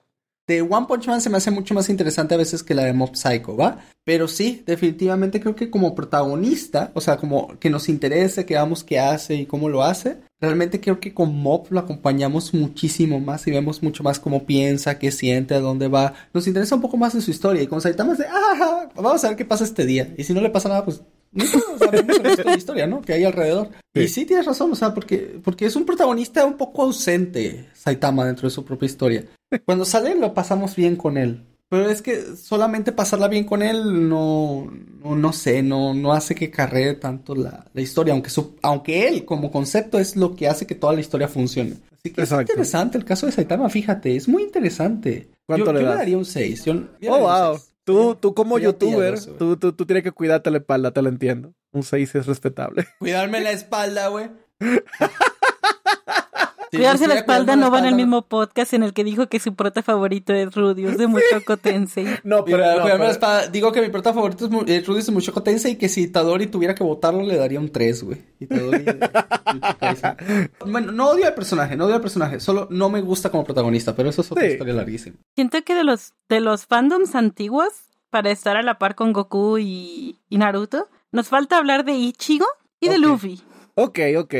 de 0.46 0.62
One 0.62 0.86
Punch 0.86 1.08
Man 1.08 1.20
se 1.20 1.30
me 1.30 1.38
hace 1.38 1.50
mucho 1.50 1.74
más 1.74 1.88
interesante 1.88 2.34
a 2.34 2.38
veces 2.38 2.62
que 2.62 2.74
la 2.74 2.84
de 2.84 2.92
Mob 2.92 3.16
Psycho, 3.16 3.56
¿va? 3.56 3.78
Pero 4.04 4.28
sí, 4.28 4.62
definitivamente 4.64 5.40
creo 5.40 5.56
que 5.56 5.70
como 5.70 5.94
protagonista, 5.94 6.92
o 6.94 7.00
sea, 7.00 7.16
como 7.16 7.58
que 7.58 7.70
nos 7.70 7.88
interese, 7.88 8.46
que 8.46 8.54
veamos 8.54 8.84
qué 8.84 9.00
hace 9.00 9.34
y 9.34 9.46
cómo 9.46 9.68
lo 9.68 9.82
hace, 9.82 10.18
realmente 10.40 10.80
creo 10.80 11.00
que 11.00 11.12
con 11.12 11.34
Mob 11.34 11.66
lo 11.70 11.80
acompañamos 11.80 12.54
muchísimo 12.54 13.18
más 13.18 13.46
y 13.48 13.50
vemos 13.50 13.82
mucho 13.82 14.04
más 14.04 14.20
cómo 14.20 14.46
piensa, 14.46 14.98
qué 14.98 15.10
siente, 15.10 15.54
a 15.54 15.60
dónde 15.60 15.88
va. 15.88 16.14
Nos 16.32 16.46
interesa 16.46 16.76
un 16.76 16.82
poco 16.82 16.96
más 16.96 17.14
de 17.14 17.20
su 17.20 17.32
historia 17.32 17.62
y 17.62 17.66
con 17.66 17.80
Saitama 17.80 18.12
es 18.12 18.18
de, 18.18 18.26
ah, 18.26 18.88
vamos 18.94 19.24
a 19.24 19.28
ver 19.28 19.36
qué 19.36 19.44
pasa 19.44 19.64
este 19.64 19.84
día. 19.84 20.14
Y 20.16 20.22
si 20.22 20.32
no 20.32 20.40
le 20.40 20.50
pasa 20.50 20.68
nada, 20.68 20.84
pues 20.84 21.02
no 21.36 21.78
sabemos 21.78 22.16
el 22.16 22.24
resto 22.24 22.42
de 22.42 22.50
la 22.50 22.56
historia, 22.56 22.86
¿no? 22.86 23.00
Que 23.02 23.12
hay 23.14 23.24
alrededor. 23.24 23.68
Sí. 23.94 24.00
Y 24.02 24.08
sí 24.08 24.24
tienes 24.26 24.46
razón, 24.46 24.72
o 24.72 24.74
sea, 24.74 24.92
porque, 24.94 25.38
porque 25.42 25.66
es 25.66 25.76
un 25.76 25.84
protagonista 25.84 26.44
un 26.44 26.56
poco 26.56 26.82
ausente, 26.82 27.68
Saitama, 27.74 28.24
dentro 28.24 28.46
de 28.48 28.54
su 28.54 28.64
propia 28.64 28.86
historia. 28.86 29.24
Cuando 29.64 29.84
sale 29.84 30.14
lo 30.14 30.34
pasamos 30.34 30.74
bien 30.76 30.96
con 30.96 31.16
él. 31.18 31.42
Pero 31.68 31.90
es 31.90 32.00
que 32.00 32.36
solamente 32.36 32.92
pasarla 32.92 33.26
bien 33.26 33.42
con 33.44 33.60
él 33.60 34.08
no, 34.08 34.70
no, 35.02 35.16
no 35.16 35.32
sé, 35.32 35.62
no, 35.64 35.94
no 35.94 36.12
hace 36.12 36.34
que 36.36 36.48
carree 36.48 36.94
tanto 36.94 37.34
la, 37.34 37.66
la 37.74 37.80
historia, 37.80 38.12
aunque, 38.14 38.30
su- 38.30 38.54
aunque 38.62 39.08
él 39.08 39.24
como 39.24 39.50
concepto 39.50 39.98
es 39.98 40.14
lo 40.14 40.36
que 40.36 40.46
hace 40.46 40.64
que 40.64 40.76
toda 40.76 40.92
la 40.92 41.00
historia 41.00 41.26
funcione. 41.26 41.72
Así 41.92 42.12
que 42.12 42.20
Exacto. 42.20 42.42
es 42.44 42.50
interesante 42.50 42.98
el 42.98 43.04
caso 43.04 43.26
de 43.26 43.32
Saitama, 43.32 43.68
fíjate, 43.68 44.14
es 44.14 44.28
muy 44.28 44.44
interesante. 44.44 45.28
¿Cuánto 45.44 45.66
yo, 45.66 45.72
le 45.72 45.80
yo 45.80 45.86
das? 45.88 45.98
daría 45.98 46.18
un 46.18 46.24
6. 46.24 46.64
Yo, 46.66 46.74
yo 46.74 46.82
le 47.00 47.10
Oh, 47.10 47.18
wow. 47.18 47.56
seis. 47.58 47.72
Tú, 47.86 48.16
tú 48.16 48.34
como 48.34 48.58
youtuber, 48.58 49.16
tú, 49.38 49.56
tú, 49.56 49.72
tú 49.72 49.86
tienes 49.86 50.02
que 50.02 50.10
cuidarte 50.10 50.50
la 50.50 50.58
espalda, 50.58 50.90
te 50.90 51.02
lo 51.02 51.08
entiendo. 51.08 51.54
Un 51.70 51.84
6 51.84 52.16
es 52.16 52.26
respetable. 52.26 52.84
Cuidarme 52.98 53.40
la 53.40 53.52
espalda, 53.52 54.08
güey. 54.08 54.28
Cuidarse 56.76 57.06
la 57.08 57.14
espalda 57.14 57.56
no 57.56 57.70
va 57.70 57.78
en 57.78 57.84
el 57.84 57.88
espalda, 57.90 57.96
mismo 58.06 58.22
podcast 58.22 58.72
en 58.74 58.82
el 58.82 58.92
que 58.92 59.04
dijo 59.04 59.26
que 59.28 59.40
su 59.40 59.54
prota 59.54 59.82
favorito 59.82 60.32
es 60.32 60.54
Rudius 60.54 60.96
de 60.98 61.06
Mushoku 61.06 61.56
Tensei. 61.56 62.06
No, 62.24 62.44
Mira, 62.44 62.58
no, 62.76 62.82
cuidarme 62.82 62.88
la 62.88 62.96
pero- 62.98 63.10
espada. 63.10 63.46
Digo 63.48 63.72
que 63.72 63.80
mi 63.82 63.88
prota 63.88 64.12
favorito 64.12 64.46
es 64.46 64.68
eh, 64.68 64.82
Rudy 64.86 65.10
Mushoku 65.12 65.40
Tensei 65.40 65.72
y 65.72 65.76
que 65.76 65.88
si 65.88 66.02
Itadori 66.02 66.46
tuviera 66.46 66.74
que 66.74 66.84
votarlo 66.84 67.22
le 67.22 67.36
daría 67.36 67.60
un 67.60 67.70
3, 67.70 68.02
güey. 68.04 68.22
Itadori 68.40 68.82
de. 68.84 68.98
Bueno, 70.66 70.92
no 70.92 71.08
odio 71.10 71.26
al 71.26 71.34
personaje, 71.34 71.76
no 71.76 71.86
odio 71.86 71.96
al 71.96 72.00
personaje, 72.00 72.40
solo 72.40 72.66
no 72.70 72.88
me 72.90 73.00
gusta 73.00 73.30
como 73.30 73.44
protagonista, 73.44 73.94
pero 73.94 74.08
eso 74.10 74.22
es 74.22 74.30
otra 74.32 74.44
Sí. 74.44 74.52
historia 74.52 74.74
larguísima. 74.74 75.16
Siento 75.34 75.62
que 75.64 75.74
de 75.74 75.84
los, 75.84 76.14
de 76.28 76.40
los 76.40 76.66
fandoms 76.66 77.14
antiguos, 77.14 77.68
para 78.10 78.30
estar 78.30 78.56
a 78.56 78.62
la 78.62 78.78
par 78.78 78.94
con 78.94 79.12
Goku 79.12 79.58
y, 79.58 80.16
y 80.28 80.38
Naruto, 80.38 80.88
nos 81.12 81.28
falta 81.28 81.58
hablar 81.58 81.84
de 81.84 81.92
Ichigo 81.94 82.46
y 82.80 82.88
de. 82.88 82.98
Luffy. 82.98 83.42
Ok, 83.74 83.98
ok. 84.18 84.34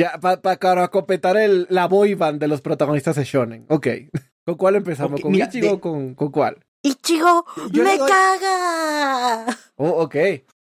Ya, 0.00 0.18
para 0.18 0.40
para 0.40 0.88
completar 0.88 1.36
el, 1.36 1.66
la 1.68 1.86
boy 1.86 2.14
band 2.14 2.40
de 2.40 2.48
los 2.48 2.62
protagonistas 2.62 3.16
de 3.16 3.24
Shonen. 3.24 3.66
Ok. 3.68 3.86
¿Con 4.46 4.54
cuál 4.54 4.76
empezamos? 4.76 5.20
¿Con 5.20 5.30
mira, 5.32 5.46
Ichigo 5.46 5.66
de- 5.66 5.72
o 5.74 5.80
con, 5.80 6.14
con 6.14 6.30
cuál? 6.30 6.56
¡Ichigo 6.82 7.44
Yo 7.70 7.84
me 7.84 7.98
doy- 7.98 8.08
caga! 8.08 9.46
Oh, 9.76 10.02
ok. 10.04 10.14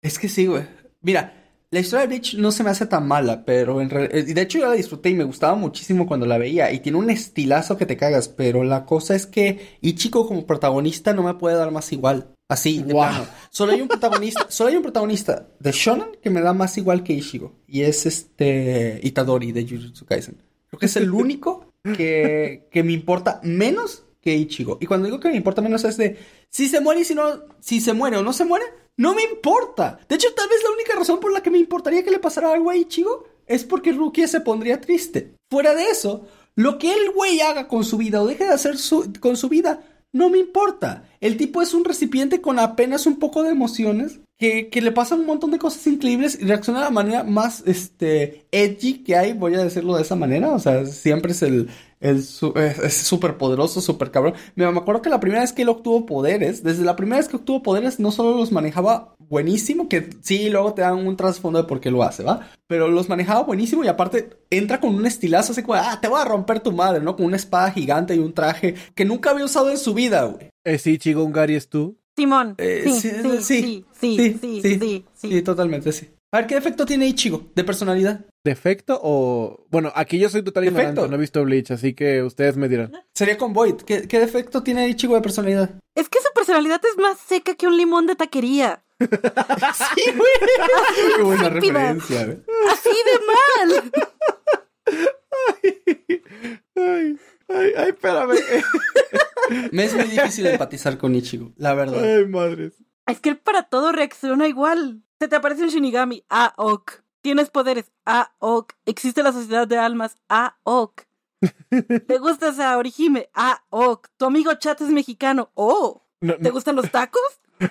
Es 0.02 0.18
que 0.18 0.28
sí, 0.28 0.48
güey. 0.48 0.64
Mira, 1.02 1.34
la 1.70 1.80
historia 1.80 2.02
de 2.02 2.08
Bleach 2.08 2.34
no 2.36 2.52
se 2.52 2.64
me 2.64 2.72
hace 2.72 2.88
tan 2.88 3.08
mala, 3.08 3.46
pero 3.46 3.80
en 3.82 3.90
realidad... 3.92 4.26
De 4.36 4.42
hecho, 4.42 4.58
yo 4.58 4.66
la 4.68 4.74
disfruté 4.74 5.10
y 5.10 5.14
me 5.14 5.24
gustaba 5.26 5.54
muchísimo 5.56 6.08
cuando 6.08 6.26
la 6.26 6.40
veía. 6.40 6.72
Y 6.72 6.80
tiene 6.80 6.98
un 6.98 7.12
estilazo 7.12 7.78
que 7.78 7.86
te 7.86 7.98
cagas, 7.98 8.30
pero 8.30 8.64
la 8.64 8.86
cosa 8.86 9.16
es 9.16 9.28
que 9.28 9.78
Ichigo 9.82 10.28
como 10.28 10.48
protagonista 10.48 11.14
no 11.14 11.22
me 11.22 11.36
puede 11.36 11.56
dar 11.58 11.70
más 11.72 11.92
igual. 11.94 12.34
Así, 12.50 12.82
de 12.82 12.94
Wow. 12.94 13.04
plano. 13.04 13.28
Solo 13.50 13.74
hay 13.74 13.82
un 13.82 13.88
protagonista, 13.88 14.46
solo 14.50 14.70
hay 14.70 14.76
un 14.78 14.84
protagonista 14.84 15.48
de 15.60 15.72
Shonen 15.72 16.18
que 16.22 16.30
me 16.30 16.42
da 16.42 16.54
más 16.54 16.78
igual 16.78 17.04
que 17.04 17.14
Ichigo. 17.14 17.56
Y 17.68 17.82
es 17.82 18.06
este 18.06 19.00
Itadori 19.04 19.52
de 19.52 19.64
Jujutsu 19.68 20.06
Kaisen. 20.06 20.42
Creo 20.70 20.80
que 20.80 20.86
es 20.86 20.96
el 20.96 21.12
único 21.12 21.74
que, 21.96 22.68
que 22.72 22.84
me 22.84 22.94
importa 22.94 23.40
menos 23.44 24.04
que 24.22 24.36
Ichigo. 24.36 24.78
Y 24.82 24.86
cuando 24.86 25.06
digo 25.06 25.20
que 25.20 25.30
me 25.30 25.38
importa 25.38 25.62
menos 25.62 25.84
es 25.86 25.98
de 25.98 26.18
si 26.50 26.68
se 26.70 26.80
muere 26.82 27.02
y 27.02 27.06
si 27.06 27.16
no, 27.16 27.44
si 27.60 27.80
se 27.82 27.94
muere 27.94 28.18
o 28.18 28.24
no 28.24 28.34
se 28.34 28.46
muere, 28.46 28.66
no 28.98 29.14
me 29.14 29.24
importa. 29.24 30.00
De 30.10 30.16
hecho, 30.16 30.34
tal 30.36 30.50
vez 30.50 30.60
la 30.64 30.74
única 30.74 30.96
razón 30.96 31.20
por 31.20 31.32
la 31.32 31.42
que 31.44 31.52
me 31.52 31.58
importaría 31.60 32.04
que 32.04 32.12
le 32.12 32.20
pasara 32.20 32.52
algo 32.54 32.70
a 32.70 32.76
Ichigo 32.76 33.26
es 33.46 33.64
porque 33.64 33.92
Rukia 33.94 34.28
se 34.28 34.42
pondría 34.42 34.82
triste. 34.82 35.36
Fuera 35.50 35.74
de 35.76 35.86
eso, 35.90 36.28
lo 36.56 36.78
que 36.78 36.94
el 36.94 37.12
güey 37.12 37.40
haga 37.42 37.68
con 37.68 37.84
su 37.86 37.98
vida 37.98 38.22
o 38.22 38.28
deje 38.28 38.46
de 38.46 38.54
hacer 38.54 38.78
su- 38.78 39.14
con 39.22 39.38
su 39.38 39.48
vida, 39.50 39.82
no 40.14 40.30
me 40.30 40.38
importa. 40.38 41.04
El 41.20 41.38
tipo 41.38 41.62
es 41.62 41.74
un 41.74 41.86
recipiente 41.86 42.42
con 42.42 42.60
apenas 42.60 43.06
un 43.06 43.18
poco 43.20 43.44
de 43.44 43.52
emociones 43.52 44.20
que, 44.38 44.70
que 44.70 44.82
le 44.82 44.92
pasan 44.92 45.22
un 45.22 45.26
montón 45.26 45.52
de 45.52 45.60
cosas 45.60 45.86
increíbles 45.88 46.38
y 46.40 46.46
reacciona 46.46 46.80
de 46.80 46.86
la 46.86 46.92
manera 46.92 47.24
más 47.24 47.64
este, 47.66 48.46
edgy 48.52 49.04
que 49.04 49.16
hay, 49.16 49.34
voy 49.34 49.56
a 49.56 49.64
decirlo 49.64 49.96
de 49.96 50.04
esa 50.04 50.16
manera. 50.16 50.52
O 50.52 50.60
sea, 50.60 50.86
siempre 50.86 51.32
es 51.32 51.42
el, 51.42 51.70
es 52.00 52.30
súper 52.30 53.38
poderoso, 53.38 53.82
súper 53.82 54.12
cabrón. 54.12 54.34
Me, 54.56 54.70
me 54.72 54.80
acuerdo 54.80 55.02
que 55.02 55.10
la 55.10 55.20
primera 55.20 55.42
vez 55.42 55.54
que 55.54 55.64
él 55.64 55.70
obtuvo 55.70 56.06
poderes, 56.06 56.64
desde 56.64 56.84
la 56.84 56.96
primera 56.96 57.18
vez 57.18 57.28
que 57.28 57.38
obtuvo 57.38 57.64
poderes, 57.64 58.00
no 58.00 58.12
solo 58.12 58.38
los 58.38 58.52
manejaba 58.52 59.16
buenísimo, 59.20 59.90
que 59.90 60.10
sí, 60.22 60.50
luego 60.50 60.74
te 60.74 60.82
dan 60.82 61.06
un 61.06 61.18
trasfondo 61.18 61.62
de 61.62 61.68
por 61.68 61.80
qué 61.80 61.92
lo 61.92 62.04
hace, 62.04 62.24
¿va? 62.24 62.50
Pero 62.68 62.88
los 62.88 63.10
manejaba 63.10 63.44
buenísimo 63.44 63.84
y 63.84 63.88
aparte 63.88 64.30
entra 64.50 64.80
con 64.80 64.96
un 64.96 65.06
estilazo 65.06 65.52
así 65.52 65.64
como, 65.64 65.76
ah, 65.76 66.00
te 66.02 66.08
voy 66.08 66.22
a 66.22 66.26
romper 66.26 66.60
tu 66.60 66.72
madre, 66.72 67.02
¿no? 67.02 67.16
Con 67.16 67.26
una 67.26 67.36
espada 67.36 67.72
gigante 67.72 68.16
y 68.16 68.20
un 68.20 68.34
traje 68.34 68.76
que 68.96 69.06
nunca 69.06 69.32
había 69.32 69.46
usado 69.46 69.70
en 69.72 69.78
su 69.78 69.94
vida, 69.94 70.24
güey. 70.26 70.50
Eh, 70.64 70.78
sí, 70.78 70.98
Chigongari 70.98 71.56
es 71.56 71.70
tú. 71.70 71.98
Simón. 72.16 72.56
Eh, 72.58 72.84
sí, 72.86 73.00
sí, 73.00 73.22
sí, 73.42 73.86
sí, 74.00 74.40
sí, 74.42 74.62
sí, 74.62 75.06
sí, 75.14 75.42
totalmente, 75.42 75.92
sí. 75.92 76.10
A 76.34 76.38
ver, 76.40 76.48
¿qué 76.48 76.56
defecto 76.56 76.86
tiene 76.86 77.08
Ichigo 77.08 77.52
de 77.56 77.64
personalidad? 77.64 78.26
¿Defecto 78.44 79.00
o...? 79.02 79.66
Bueno, 79.70 79.92
aquí 79.96 80.20
yo 80.20 80.30
soy 80.30 80.44
total 80.44 80.66
Defecto. 80.66 80.82
ignorante, 80.90 81.10
no 81.10 81.16
he 81.16 81.20
visto 81.20 81.44
Bleach, 81.44 81.72
así 81.72 81.94
que 81.94 82.22
ustedes 82.22 82.58
me 82.58 82.68
dirán. 82.68 82.92
Sería 83.14 83.38
con 83.38 83.54
Void. 83.54 83.76
¿Qué, 83.78 84.08
qué 84.10 84.20
defecto 84.20 84.62
tiene 84.62 84.90
Ichigo 84.90 85.16
de 85.16 85.22
personalidad? 85.22 85.80
Es 85.96 86.10
que 86.10 86.20
su 86.20 86.28
personalidad 86.36 86.82
es 86.90 86.98
más 86.98 87.18
seca 87.18 87.56
que 87.56 87.66
un 87.68 87.78
limón 87.78 88.08
de 88.08 88.16
taquería. 88.16 88.84
Sí, 89.00 90.12
güey. 90.16 90.32
Qué 91.18 91.22
buena 91.24 91.50
referencia, 91.50 92.26
güey. 92.26 92.38
Así 92.72 92.90
de 92.90 93.72
mal. 93.76 93.92
Ay, 96.76 97.18
ay, 97.50 97.72
ay, 97.78 97.90
espérame. 97.90 98.36
Me 99.72 99.84
es 99.86 99.94
muy 99.94 100.06
difícil 100.06 100.46
empatizar 100.48 100.98
con 100.98 101.16
Ichigo, 101.16 101.54
la 101.58 101.74
verdad. 101.74 102.04
ay, 102.04 102.26
madres. 102.28 102.74
Es 103.06 103.20
que 103.20 103.30
él 103.30 103.38
para 103.38 103.64
todo 103.64 103.92
reacciona 103.92 104.48
igual. 104.48 105.04
Se 105.20 105.28
te 105.28 105.36
aparece 105.36 105.64
un 105.64 105.70
Shinigami. 105.70 106.24
Ah, 106.30 106.54
ok. 106.58 106.92
Tienes 107.22 107.50
poderes. 107.50 107.92
Ah, 108.06 108.32
ok. 108.40 108.74
Existe 108.86 109.24
la 109.24 109.34
sociedad 109.34 109.68
de 109.68 109.78
almas. 109.78 110.16
Ah, 110.30 110.58
ok. 110.64 111.02
¿Te 112.08 112.18
gustas 112.20 112.60
a 112.60 112.78
Orihime? 112.78 113.30
Ah, 113.34 113.64
ok. 113.70 114.08
Tu 114.18 114.26
amigo 114.26 114.54
Chat 114.56 114.82
es 114.82 114.90
mexicano. 114.90 115.52
Oh. 115.56 116.04
No, 116.22 116.36
¿Te 116.36 116.44
no, 116.44 116.52
gustan 116.52 116.76
los 116.76 116.90
tacos? 116.92 117.22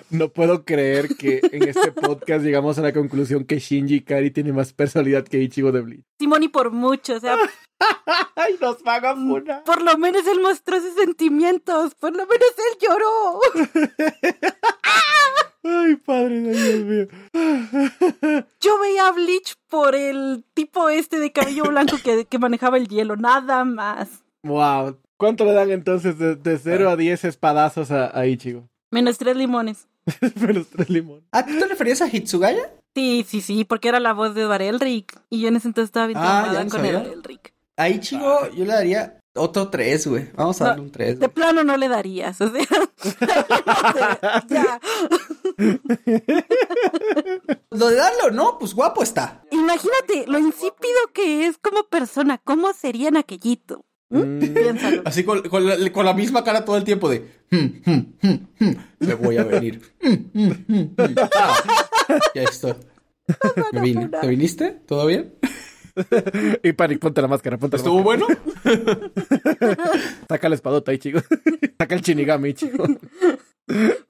no 0.09 0.27
puedo 0.29 0.65
creer 0.65 1.15
que 1.15 1.39
en 1.51 1.63
este 1.69 1.93
podcast 1.93 2.43
llegamos 2.43 2.77
a 2.77 2.81
la 2.81 2.91
conclusión 2.91 3.45
que 3.45 3.59
Shinji 3.59 3.95
Ikari 3.95 4.31
tiene 4.31 4.51
más 4.51 4.73
personalidad 4.73 5.23
que 5.25 5.37
Ichigo 5.39 5.71
de 5.71 5.79
Bleach. 5.81 6.03
Simón 6.19 6.43
y 6.43 6.49
por 6.49 6.71
mucho. 6.71 7.15
O 7.15 7.19
sea, 7.21 7.37
Ay, 8.35 8.57
nos 8.59 8.83
van 8.83 9.05
a 9.05 9.15
funar. 9.15 9.63
por 9.63 9.81
lo 9.81 9.97
menos 9.97 10.27
él 10.27 10.41
mostró 10.41 10.81
sus 10.81 10.93
sentimientos. 10.95 11.95
Por 11.95 12.11
lo 12.11 12.25
menos 12.25 12.49
él 12.57 12.77
lloró. 12.81 13.39
Ay, 15.69 15.95
padre 15.97 16.39
de 16.41 16.53
Dios 16.53 16.85
mío. 16.85 17.07
Yo 18.61 18.79
veía 18.79 19.07
a 19.07 19.11
Bleach 19.11 19.55
por 19.69 19.95
el 19.95 20.43
tipo 20.53 20.89
este 20.89 21.19
de 21.19 21.31
cabello 21.31 21.65
blanco 21.65 21.97
que, 22.03 22.25
que 22.25 22.39
manejaba 22.39 22.77
el 22.77 22.87
hielo. 22.87 23.15
Nada 23.17 23.63
más. 23.65 24.23
Wow. 24.43 24.97
¿Cuánto 25.17 25.45
le 25.45 25.53
dan 25.53 25.71
entonces 25.71 26.17
de, 26.19 26.35
de 26.35 26.57
0 26.59 26.89
a 26.89 26.95
10 26.95 27.25
espadazos 27.25 27.91
a, 27.91 28.17
a 28.17 28.27
Ichigo? 28.27 28.67
Menos 28.91 29.17
tres 29.17 29.35
limones. 29.35 29.87
Menos 30.39 30.67
tres 30.67 30.89
limones. 30.89 31.23
¿A 31.31 31.45
ti 31.45 31.57
te 31.57 31.65
referías 31.67 32.01
a 32.01 32.07
Hitsugaya? 32.07 32.71
Sí, 32.95 33.25
sí, 33.27 33.41
sí, 33.41 33.65
porque 33.65 33.89
era 33.89 33.99
la 33.99 34.13
voz 34.13 34.33
de 34.35 34.41
Edward 34.43 34.61
Elric. 34.61 35.19
Y 35.29 35.41
yo 35.41 35.49
en 35.49 35.57
ese 35.57 35.67
entonces 35.67 35.89
estaba 35.89 36.07
bien 36.07 36.17
Ah, 36.21 36.47
con 36.61 36.69
sabía. 36.69 36.91
Edward 36.91 37.13
Elric. 37.13 37.53
A 37.77 37.89
Ichigo 37.89 38.49
yo 38.55 38.65
le 38.65 38.73
daría 38.73 39.19
otro 39.37 39.69
3, 39.69 40.07
güey. 40.07 40.29
Vamos 40.35 40.59
a 40.61 40.63
No, 40.63 40.69
darle 40.71 40.83
un 40.83 40.91
3. 40.91 41.19
De 41.19 41.29
plano 41.29 41.63
no 41.63 41.77
le 41.77 41.87
darías, 41.87 42.39
o 42.41 42.49
sea. 42.51 42.65
ya. 44.49 44.79
lo 47.71 47.87
de 47.89 47.95
darle 47.95 48.21
o 48.27 48.31
no, 48.31 48.57
pues 48.59 48.73
guapo 48.73 49.03
está. 49.03 49.43
Imagínate 49.51 50.25
lo 50.27 50.39
insípido 50.39 50.97
que 51.13 51.47
es 51.47 51.57
como 51.57 51.83
persona. 51.83 52.37
¿Cómo 52.43 52.73
sería 52.73 53.09
en 53.09 53.17
aquellito? 53.17 53.85
¿Mm? 54.09 54.19
Mm. 54.19 54.53
Piénsalo. 54.53 55.01
Así 55.05 55.23
con, 55.23 55.41
con 55.49 55.65
la, 55.67 55.91
con 55.91 56.05
la 56.05 56.13
misma 56.13 56.43
cara 56.43 56.63
todo 56.65 56.77
el 56.77 56.83
tiempo 56.83 57.09
de... 57.09 57.29
"Hmm, 57.51 57.65
hmm, 57.85 58.15
hmm, 58.21 58.47
hmm, 58.59 58.75
me 58.99 59.13
voy 59.15 59.37
a 59.37 59.43
venir. 59.43 59.81
Ah, 61.35 61.55
ya 62.33 62.43
estoy. 62.43 62.73
Me 63.73 63.81
vine. 63.81 64.07
¿Te 64.07 64.27
viniste? 64.27 64.71
¿Todo 64.87 65.05
bien? 65.05 65.33
Y 66.63 66.73
Panic, 66.73 66.99
ponte 66.99 67.21
la 67.21 67.27
máscara, 67.27 67.57
ponte 67.57 67.77
la 67.77 67.81
¿Estuvo 67.81 68.03
máscara. 68.03 68.25
bueno? 68.63 69.77
Saca 70.29 70.49
la 70.49 70.55
espadota 70.55 70.91
ahí, 70.91 70.97
chico. 70.99 71.19
Saca 71.77 71.95
el 71.95 72.01
chinigami, 72.01 72.53
chico. 72.53 72.85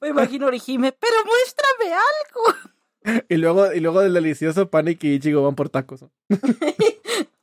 Me 0.01 0.09
imagino 0.09 0.47
Orihime, 0.47 0.91
pero 0.91 1.15
muéstrame 1.25 1.93
algo. 1.93 3.23
Y 3.29 3.38
luego, 3.38 3.73
y 3.73 3.79
luego 3.79 4.01
del 4.01 4.13
delicioso 4.13 4.69
Panic 4.69 5.03
y 5.05 5.13
Ichigo 5.15 5.41
van 5.43 5.55
por 5.55 5.69
tacos. 5.69 6.01
¿no? 6.01 6.11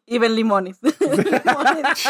Y 0.06 0.18
ven 0.18 0.34
limones. 0.34 0.78
limones. 0.82 2.04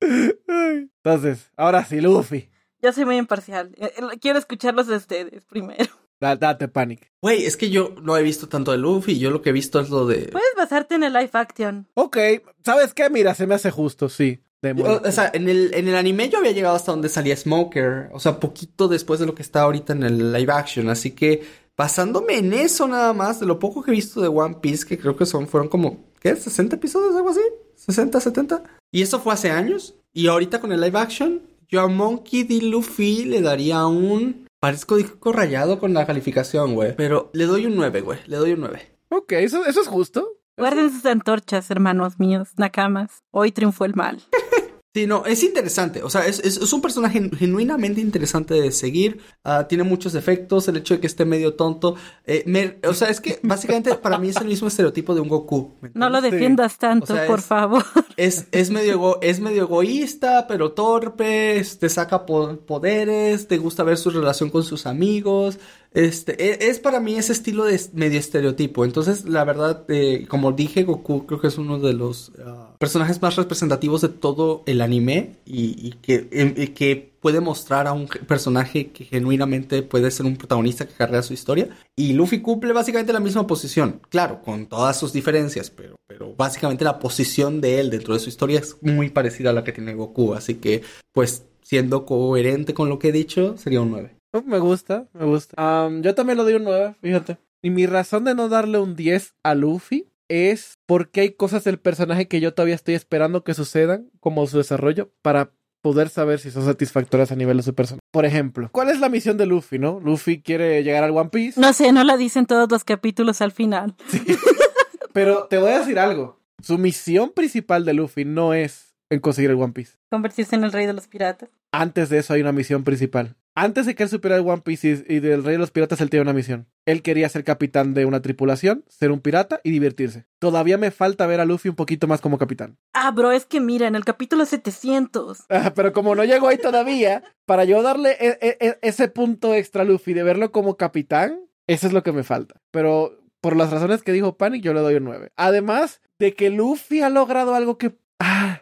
Entonces, 0.00 1.50
ahora 1.56 1.84
sí, 1.84 2.00
Luffy. 2.00 2.48
Yo 2.80 2.92
soy 2.92 3.04
muy 3.04 3.16
imparcial. 3.16 3.74
Eh, 3.78 3.92
eh, 3.96 4.18
Quiero 4.20 4.38
escucharlos 4.38 4.86
de 4.86 4.96
ustedes 4.96 5.44
primero. 5.44 5.86
Da- 6.20 6.36
date 6.36 6.68
Panic. 6.68 7.10
Güey, 7.20 7.44
es 7.44 7.56
que 7.56 7.70
yo 7.70 7.94
no 8.02 8.16
he 8.16 8.22
visto 8.22 8.48
tanto 8.48 8.72
de 8.72 8.78
Luffy. 8.78 9.18
Yo 9.18 9.30
lo 9.30 9.42
que 9.42 9.50
he 9.50 9.52
visto 9.52 9.80
es 9.80 9.90
lo 9.90 10.06
de... 10.06 10.28
Puedes 10.32 10.54
basarte 10.56 10.94
en 10.94 11.04
el 11.04 11.12
live 11.12 11.30
action. 11.32 11.86
Ok, 11.94 12.16
¿sabes 12.64 12.94
qué? 12.94 13.10
Mira, 13.10 13.34
se 13.34 13.46
me 13.46 13.54
hace 13.54 13.70
justo, 13.70 14.08
sí. 14.08 14.40
O, 14.42 14.58
Démosle. 14.62 15.08
o 15.08 15.12
sea, 15.12 15.30
en 15.34 15.48
el, 15.48 15.72
en 15.74 15.86
el 15.88 15.94
anime 15.94 16.28
yo 16.30 16.38
había 16.38 16.52
llegado 16.52 16.74
hasta 16.74 16.90
donde 16.92 17.08
salía 17.08 17.36
Smoker. 17.36 18.08
O 18.12 18.18
sea, 18.20 18.40
poquito 18.40 18.88
después 18.88 19.20
de 19.20 19.26
lo 19.26 19.34
que 19.34 19.42
está 19.42 19.62
ahorita 19.62 19.92
en 19.92 20.02
el 20.02 20.32
live 20.32 20.52
action. 20.52 20.88
Así 20.88 21.10
que 21.12 21.44
basándome 21.76 22.38
en 22.38 22.52
eso 22.54 22.88
nada 22.88 23.12
más, 23.12 23.38
de 23.40 23.46
lo 23.46 23.58
poco 23.58 23.82
que 23.82 23.90
he 23.90 23.94
visto 23.94 24.20
de 24.22 24.28
One 24.28 24.56
Piece, 24.62 24.86
que 24.86 24.98
creo 24.98 25.14
que 25.16 25.26
son, 25.26 25.46
fueron 25.46 25.68
como, 25.68 26.06
¿qué? 26.20 26.34
¿60 26.34 26.72
episodios? 26.74 27.14
Algo 27.14 27.28
así. 27.30 27.40
¿60, 27.86 28.18
70? 28.20 28.62
Y 28.90 29.02
eso 29.02 29.20
fue 29.20 29.34
hace 29.34 29.50
años. 29.50 29.94
Y 30.14 30.28
ahorita 30.28 30.60
con 30.60 30.72
el 30.72 30.80
live 30.80 30.98
action, 30.98 31.42
yo 31.68 31.82
a 31.82 31.88
Monkey 31.88 32.44
D. 32.44 32.62
Luffy 32.62 33.24
le 33.26 33.42
daría 33.42 33.86
un... 33.86 34.45
Parezco 34.60 34.96
disco 34.96 35.32
rayado 35.32 35.78
con 35.78 35.92
la 35.92 36.06
calificación, 36.06 36.74
güey. 36.74 36.94
Pero 36.96 37.30
le 37.34 37.44
doy 37.44 37.66
un 37.66 37.76
9, 37.76 38.00
güey. 38.00 38.18
Le 38.26 38.36
doy 38.36 38.52
un 38.52 38.60
9. 38.60 38.98
Ok, 39.10 39.32
eso, 39.32 39.64
eso 39.66 39.80
es 39.82 39.88
justo. 39.88 40.26
Guarden 40.56 40.90
sus 40.90 41.04
antorchas, 41.04 41.70
hermanos 41.70 42.18
míos, 42.18 42.48
nakamas. 42.56 43.22
Hoy 43.30 43.52
triunfó 43.52 43.84
el 43.84 43.94
mal. 43.94 44.22
Sí, 44.96 45.06
no, 45.06 45.26
es 45.26 45.42
interesante. 45.42 46.02
O 46.02 46.08
sea, 46.08 46.24
es, 46.26 46.38
es, 46.40 46.56
es 46.56 46.72
un 46.72 46.80
personaje 46.80 47.28
genuinamente 47.38 48.00
interesante 48.00 48.54
de 48.54 48.72
seguir. 48.72 49.18
Ah, 49.44 49.66
tiene 49.68 49.84
muchos 49.84 50.14
defectos. 50.14 50.66
El 50.68 50.78
hecho 50.78 50.94
de 50.94 51.00
que 51.00 51.06
esté 51.06 51.26
medio 51.26 51.52
tonto. 51.52 51.96
eh, 52.24 52.42
me- 52.46 52.78
o 52.88 52.94
sea, 52.94 53.10
es 53.10 53.20
que 53.20 53.38
básicamente 53.42 53.94
para 53.96 54.16
mí 54.16 54.30
es 54.30 54.36
el 54.38 54.46
mismo 54.46 54.68
estereotipo 54.68 55.14
de 55.14 55.20
un 55.20 55.28
Goku. 55.28 55.74
¿me 55.82 55.90
No 55.92 56.08
lo 56.08 56.22
defiendas 56.22 56.78
tanto, 56.78 57.12
O 57.12 57.16
sea, 57.16 57.26
por 57.26 57.40
es- 57.40 57.44
favor. 57.44 57.84
Es, 58.16 58.46
es, 58.52 58.70
medio 58.70 58.94
ego- 58.94 59.18
es 59.20 59.40
medio 59.40 59.64
egoísta, 59.64 60.46
pero 60.48 60.72
torpe. 60.72 61.62
Te 61.78 61.88
saca 61.90 62.24
po- 62.24 62.56
poderes. 62.60 63.48
Te 63.48 63.58
gusta 63.58 63.82
ver 63.82 63.98
su 63.98 64.08
relación 64.08 64.48
con 64.48 64.64
sus 64.64 64.86
amigos. 64.86 65.58
Este, 65.96 66.36
e- 66.38 66.68
es, 66.68 66.78
para 66.78 67.00
mí 67.00 67.16
ese 67.16 67.32
estilo 67.32 67.64
de 67.64 67.80
medio 67.94 68.18
estereotipo. 68.18 68.84
Entonces, 68.84 69.24
la 69.24 69.44
verdad, 69.44 69.86
eh, 69.88 70.26
como 70.28 70.52
dije, 70.52 70.82
Goku 70.84 71.24
creo 71.24 71.40
que 71.40 71.46
es 71.46 71.56
uno 71.56 71.78
de 71.78 71.94
los 71.94 72.32
ah, 72.44 72.74
personajes 72.78 73.22
más 73.22 73.36
representativos 73.36 74.02
de 74.02 74.10
todo 74.10 74.62
el 74.66 74.82
anime 74.82 75.36
y, 75.46 75.94
em- 76.06 76.74
que 76.74 77.12
puede 77.22 77.40
mostrar 77.40 77.86
a 77.86 77.94
un 77.94 78.08
personaje 78.08 78.88
que 78.92 79.04
genuinamente 79.06 79.82
puede 79.82 80.10
ser 80.10 80.26
un 80.26 80.36
protagonista 80.36 80.86
que 80.86 80.92
carrea 80.92 81.22
su 81.22 81.32
historia. 81.32 81.70
Y 81.96 82.12
Luffy 82.12 82.42
cumple 82.42 82.74
básicamente 82.74 83.14
la 83.14 83.20
misma 83.20 83.46
posición, 83.46 84.02
claro, 84.10 84.42
con 84.42 84.66
todas 84.66 84.98
sus 84.98 85.14
diferencias, 85.14 85.70
pero, 85.70 85.96
pero 86.06 86.34
básicamente 86.36 86.84
la 86.84 86.98
posición 86.98 87.62
de 87.62 87.80
él 87.80 87.88
dentro 87.88 88.12
de 88.12 88.20
su 88.20 88.28
historia 88.28 88.60
es 88.60 88.76
muy 88.82 89.08
parecida 89.08 89.48
a 89.48 89.54
la 89.54 89.64
que 89.64 89.72
tiene 89.72 89.94
Goku. 89.94 90.34
Así 90.34 90.56
que, 90.56 90.82
pues, 91.14 91.46
siendo 91.62 92.04
coherente 92.04 92.74
con 92.74 92.90
lo 92.90 92.98
que 92.98 93.08
he 93.08 93.12
dicho, 93.12 93.56
sería 93.56 93.80
un 93.80 93.92
9. 93.92 94.15
Oh, 94.32 94.42
me 94.42 94.58
gusta, 94.58 95.08
me 95.12 95.24
gusta. 95.24 95.90
Yo 96.00 96.14
también 96.14 96.38
le 96.38 96.44
doy 96.44 96.54
un 96.54 96.64
9, 96.64 96.96
fíjate. 97.00 97.38
Y 97.62 97.70
mi 97.70 97.86
razón 97.86 98.24
de 98.24 98.34
no 98.34 98.48
darle 98.48 98.78
un 98.78 98.96
10 98.96 99.34
a 99.42 99.54
Luffy 99.54 100.08
es 100.28 100.78
porque 100.86 101.20
hay 101.22 101.32
cosas 101.32 101.64
del 101.64 101.78
personaje 101.78 102.28
que 102.28 102.40
yo 102.40 102.54
todavía 102.54 102.74
estoy 102.74 102.94
esperando 102.94 103.44
que 103.44 103.54
sucedan, 103.54 104.10
como 104.20 104.46
su 104.46 104.58
desarrollo, 104.58 105.10
para 105.22 105.52
poder 105.82 106.08
saber 106.08 106.40
si 106.40 106.50
son 106.50 106.64
satisfactorias 106.64 107.30
a 107.30 107.36
nivel 107.36 107.58
de 107.58 107.62
su 107.62 107.74
personaje. 107.74 108.00
Por 108.10 108.24
ejemplo, 108.24 108.68
¿cuál 108.72 108.88
es 108.88 108.98
la 108.98 109.08
misión 109.08 109.36
de 109.36 109.46
Luffy, 109.46 109.78
no? 109.78 110.00
Luffy 110.00 110.42
quiere 110.42 110.82
llegar 110.82 111.04
al 111.04 111.16
One 111.16 111.30
Piece, 111.30 111.60
No 111.60 111.72
sé, 111.72 111.92
no 111.92 112.02
la 112.02 112.16
dicen 112.16 112.46
todos 112.46 112.70
los 112.70 112.82
capítulos 112.82 113.40
al 113.40 113.52
final. 113.52 113.94
pero 115.12 115.46
te 115.48 115.58
voy 115.58 115.70
a 115.70 115.78
decir 115.78 115.98
algo. 115.98 116.40
Su 116.62 116.78
misión 116.78 117.30
principal 117.30 117.84
de 117.84 117.94
Luffy 117.94 118.24
no 118.24 118.52
es 118.52 118.96
en 119.10 119.20
conseguir 119.20 119.50
el 119.50 119.56
One 119.56 119.72
Piece. 119.72 119.92
Convertirse 120.10 120.56
en 120.56 120.64
el 120.64 120.72
rey 120.72 120.86
de 120.86 120.92
los 120.92 121.06
piratas. 121.06 121.50
Antes 121.70 122.08
de 122.08 122.18
eso 122.18 122.34
hay 122.34 122.40
una 122.40 122.52
misión 122.52 122.82
principal. 122.82 123.36
Antes 123.58 123.86
de 123.86 123.94
que 123.94 124.02
él 124.02 124.10
supiera 124.10 124.36
el 124.36 124.46
One 124.46 124.60
Piece 124.60 125.06
y, 125.08 125.20
del 125.20 125.42
Rey 125.42 125.52
de 125.54 125.58
los 125.58 125.70
Piratas, 125.70 126.02
él 126.02 126.10
tiene 126.10 126.20
una 126.22 126.34
misión. 126.34 126.68
Él 126.84 127.00
quería 127.00 127.26
ser 127.30 127.42
capitán 127.42 127.94
de 127.94 128.04
una 128.04 128.20
tripulación, 128.20 128.84
ser 128.86 129.10
un 129.10 129.20
pirata 129.20 129.62
y 129.64 129.70
divertirse. 129.70 130.26
Todavía 130.38 130.76
me 130.76 130.90
falta 130.90 131.26
ver 131.26 131.40
a 131.40 131.46
Luffy 131.46 131.70
un 131.70 131.74
poquito 131.74 132.06
más 132.06 132.20
como 132.20 132.36
capitán. 132.36 132.76
Ah, 132.92 133.10
bro, 133.12 133.32
es 133.32 133.46
que 133.46 133.62
mira, 133.62 133.86
en 133.88 133.94
el 133.94 134.04
capítulo 134.04 134.44
700. 134.44 135.44
Ah, 135.48 135.72
Pero 135.74 135.94
como 135.94 136.14
no 136.14 136.24
llegó 136.24 136.48
ahí 136.48 136.58
todavía, 136.58 137.22
para 137.46 137.64
yo 137.64 137.82
darle 137.82 138.10
e- 138.20 138.38
e- 138.42 138.58
e- 138.60 138.78
ese 138.82 139.08
punto 139.08 139.54
extra 139.54 139.82
a 139.82 139.84
Luffy 139.86 140.12
de 140.12 140.22
verlo 140.22 140.52
como 140.52 140.76
capitán, 140.76 141.40
eso 141.66 141.86
es 141.86 141.94
lo 141.94 142.02
que 142.02 142.12
me 142.12 142.24
falta. 142.24 142.60
Pero 142.70 143.18
por 143.40 143.56
las 143.56 143.70
razones 143.70 144.02
que 144.02 144.12
dijo 144.12 144.36
Panic, 144.36 144.62
yo 144.62 144.74
le 144.74 144.80
doy 144.80 144.96
un 144.96 145.04
9. 145.04 145.32
Además 145.36 146.02
de 146.18 146.34
que 146.34 146.50
Luffy 146.50 147.00
ha 147.00 147.08
logrado 147.08 147.54
algo 147.54 147.78
que... 147.78 147.96
Ah, 148.20 148.60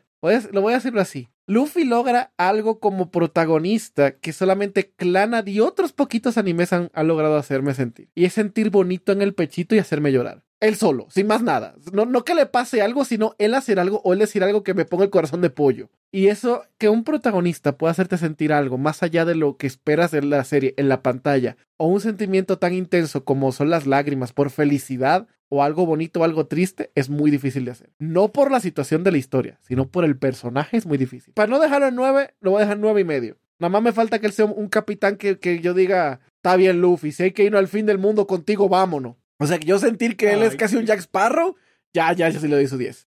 lo 0.53 0.61
voy 0.63 0.73
a 0.73 0.77
decirlo 0.77 1.01
así. 1.01 1.29
Luffy 1.47 1.85
logra 1.85 2.33
algo 2.39 2.81
como 2.81 3.11
protagonista 3.11 4.13
que 4.13 4.33
solamente 4.33 4.93
Clannad 4.97 5.47
y 5.47 5.61
otros 5.61 5.93
poquitos 5.93 6.39
animes 6.39 6.73
han, 6.73 6.91
han 6.95 7.07
logrado 7.07 7.37
hacerme 7.37 7.75
sentir. 7.75 8.09
Y 8.15 8.25
es 8.25 8.33
sentir 8.33 8.71
bonito 8.71 9.13
en 9.13 9.21
el 9.21 9.35
pechito 9.35 9.75
y 9.75 9.79
hacerme 9.79 10.11
llorar. 10.11 10.43
Él 10.61 10.77
solo, 10.77 11.07
sin 11.11 11.27
más 11.27 11.43
nada. 11.43 11.75
No, 11.93 12.07
no 12.07 12.25
que 12.25 12.35
le 12.35 12.47
pase 12.47 12.81
algo, 12.81 13.05
sino 13.05 13.35
él 13.37 13.53
hacer 13.53 13.79
algo 13.79 14.01
o 14.05 14.15
él 14.15 14.21
decir 14.21 14.43
algo 14.43 14.63
que 14.63 14.73
me 14.73 14.87
ponga 14.87 15.05
el 15.05 15.11
corazón 15.11 15.43
de 15.43 15.51
pollo. 15.51 15.91
Y 16.11 16.29
eso, 16.29 16.65
que 16.79 16.89
un 16.89 17.05
protagonista 17.05 17.77
pueda 17.77 17.91
hacerte 17.91 18.17
sentir 18.17 18.51
algo 18.51 18.79
más 18.79 19.03
allá 19.03 19.27
de 19.27 19.35
lo 19.35 19.59
que 19.59 19.67
esperas 19.67 20.11
de 20.13 20.23
la 20.23 20.43
serie 20.45 20.73
en 20.79 20.89
la 20.89 21.03
pantalla, 21.03 21.59
o 21.77 21.89
un 21.89 22.01
sentimiento 22.01 22.59
tan 22.59 22.73
intenso 22.73 23.25
como 23.25 23.53
son 23.53 23.69
las 23.69 23.87
lágrimas 23.87 24.33
por 24.33 24.49
felicidad, 24.49 25.27
o 25.55 25.63
algo 25.63 25.87
bonito 25.87 26.21
o 26.21 26.25
algo 26.25 26.47
triste, 26.47 26.91
es 26.95 27.09
muy 27.09 27.31
difícil 27.31 27.65
de 27.65 27.71
hacer. 27.71 27.91
No 27.99 28.33
por 28.33 28.51
la 28.51 28.59
situación 28.59 29.05
de 29.05 29.13
la 29.13 29.19
historia, 29.19 29.59
sino 29.63 29.89
por 29.89 30.05
el 30.05 30.19
personaje 30.19 30.77
es 30.77 30.85
muy 30.85 30.99
difícil. 30.99 31.33
Para 31.35 31.49
no 31.49 31.61
dejarlo 31.61 31.87
en 31.87 31.95
9, 31.95 32.35
lo 32.41 32.51
voy 32.51 32.59
a 32.59 32.61
dejar 32.63 32.77
en 32.77 32.81
9 32.83 33.01
y 33.01 33.05
medio. 33.05 33.39
Nada 33.61 33.71
más 33.71 33.83
me 33.83 33.93
falta 33.93 34.19
que 34.19 34.27
él 34.27 34.33
sea 34.33 34.47
un, 34.47 34.69
capitán 34.69 35.17
que, 35.17 35.39
que 35.39 35.61
yo 35.61 35.73
diga, 35.73 36.21
está 36.37 36.57
bien 36.57 36.81
Luffy, 36.81 37.13
si 37.13 37.23
hay 37.23 37.31
que 37.31 37.45
irnos 37.45 37.61
al 37.61 37.69
fin 37.69 37.87
del 37.87 37.99
mundo 37.99 38.27
contigo, 38.27 38.69
vámonos. 38.69 39.17
O 39.39 39.47
sea, 39.47 39.59
que 39.59 39.67
yo 39.67 39.79
sentir 39.79 40.17
que 40.17 40.33
él 40.33 40.43
es 40.43 40.57
casi 40.57 40.77
un 40.77 40.87
Jack 40.87 41.01
Sparrow, 41.01 41.55
ya, 41.93 42.13
ya, 42.13 42.29
yo 42.31 42.41
sí 42.41 42.49
le 42.49 42.57
doy 42.57 42.67
su 42.67 42.77
10. 42.77 43.07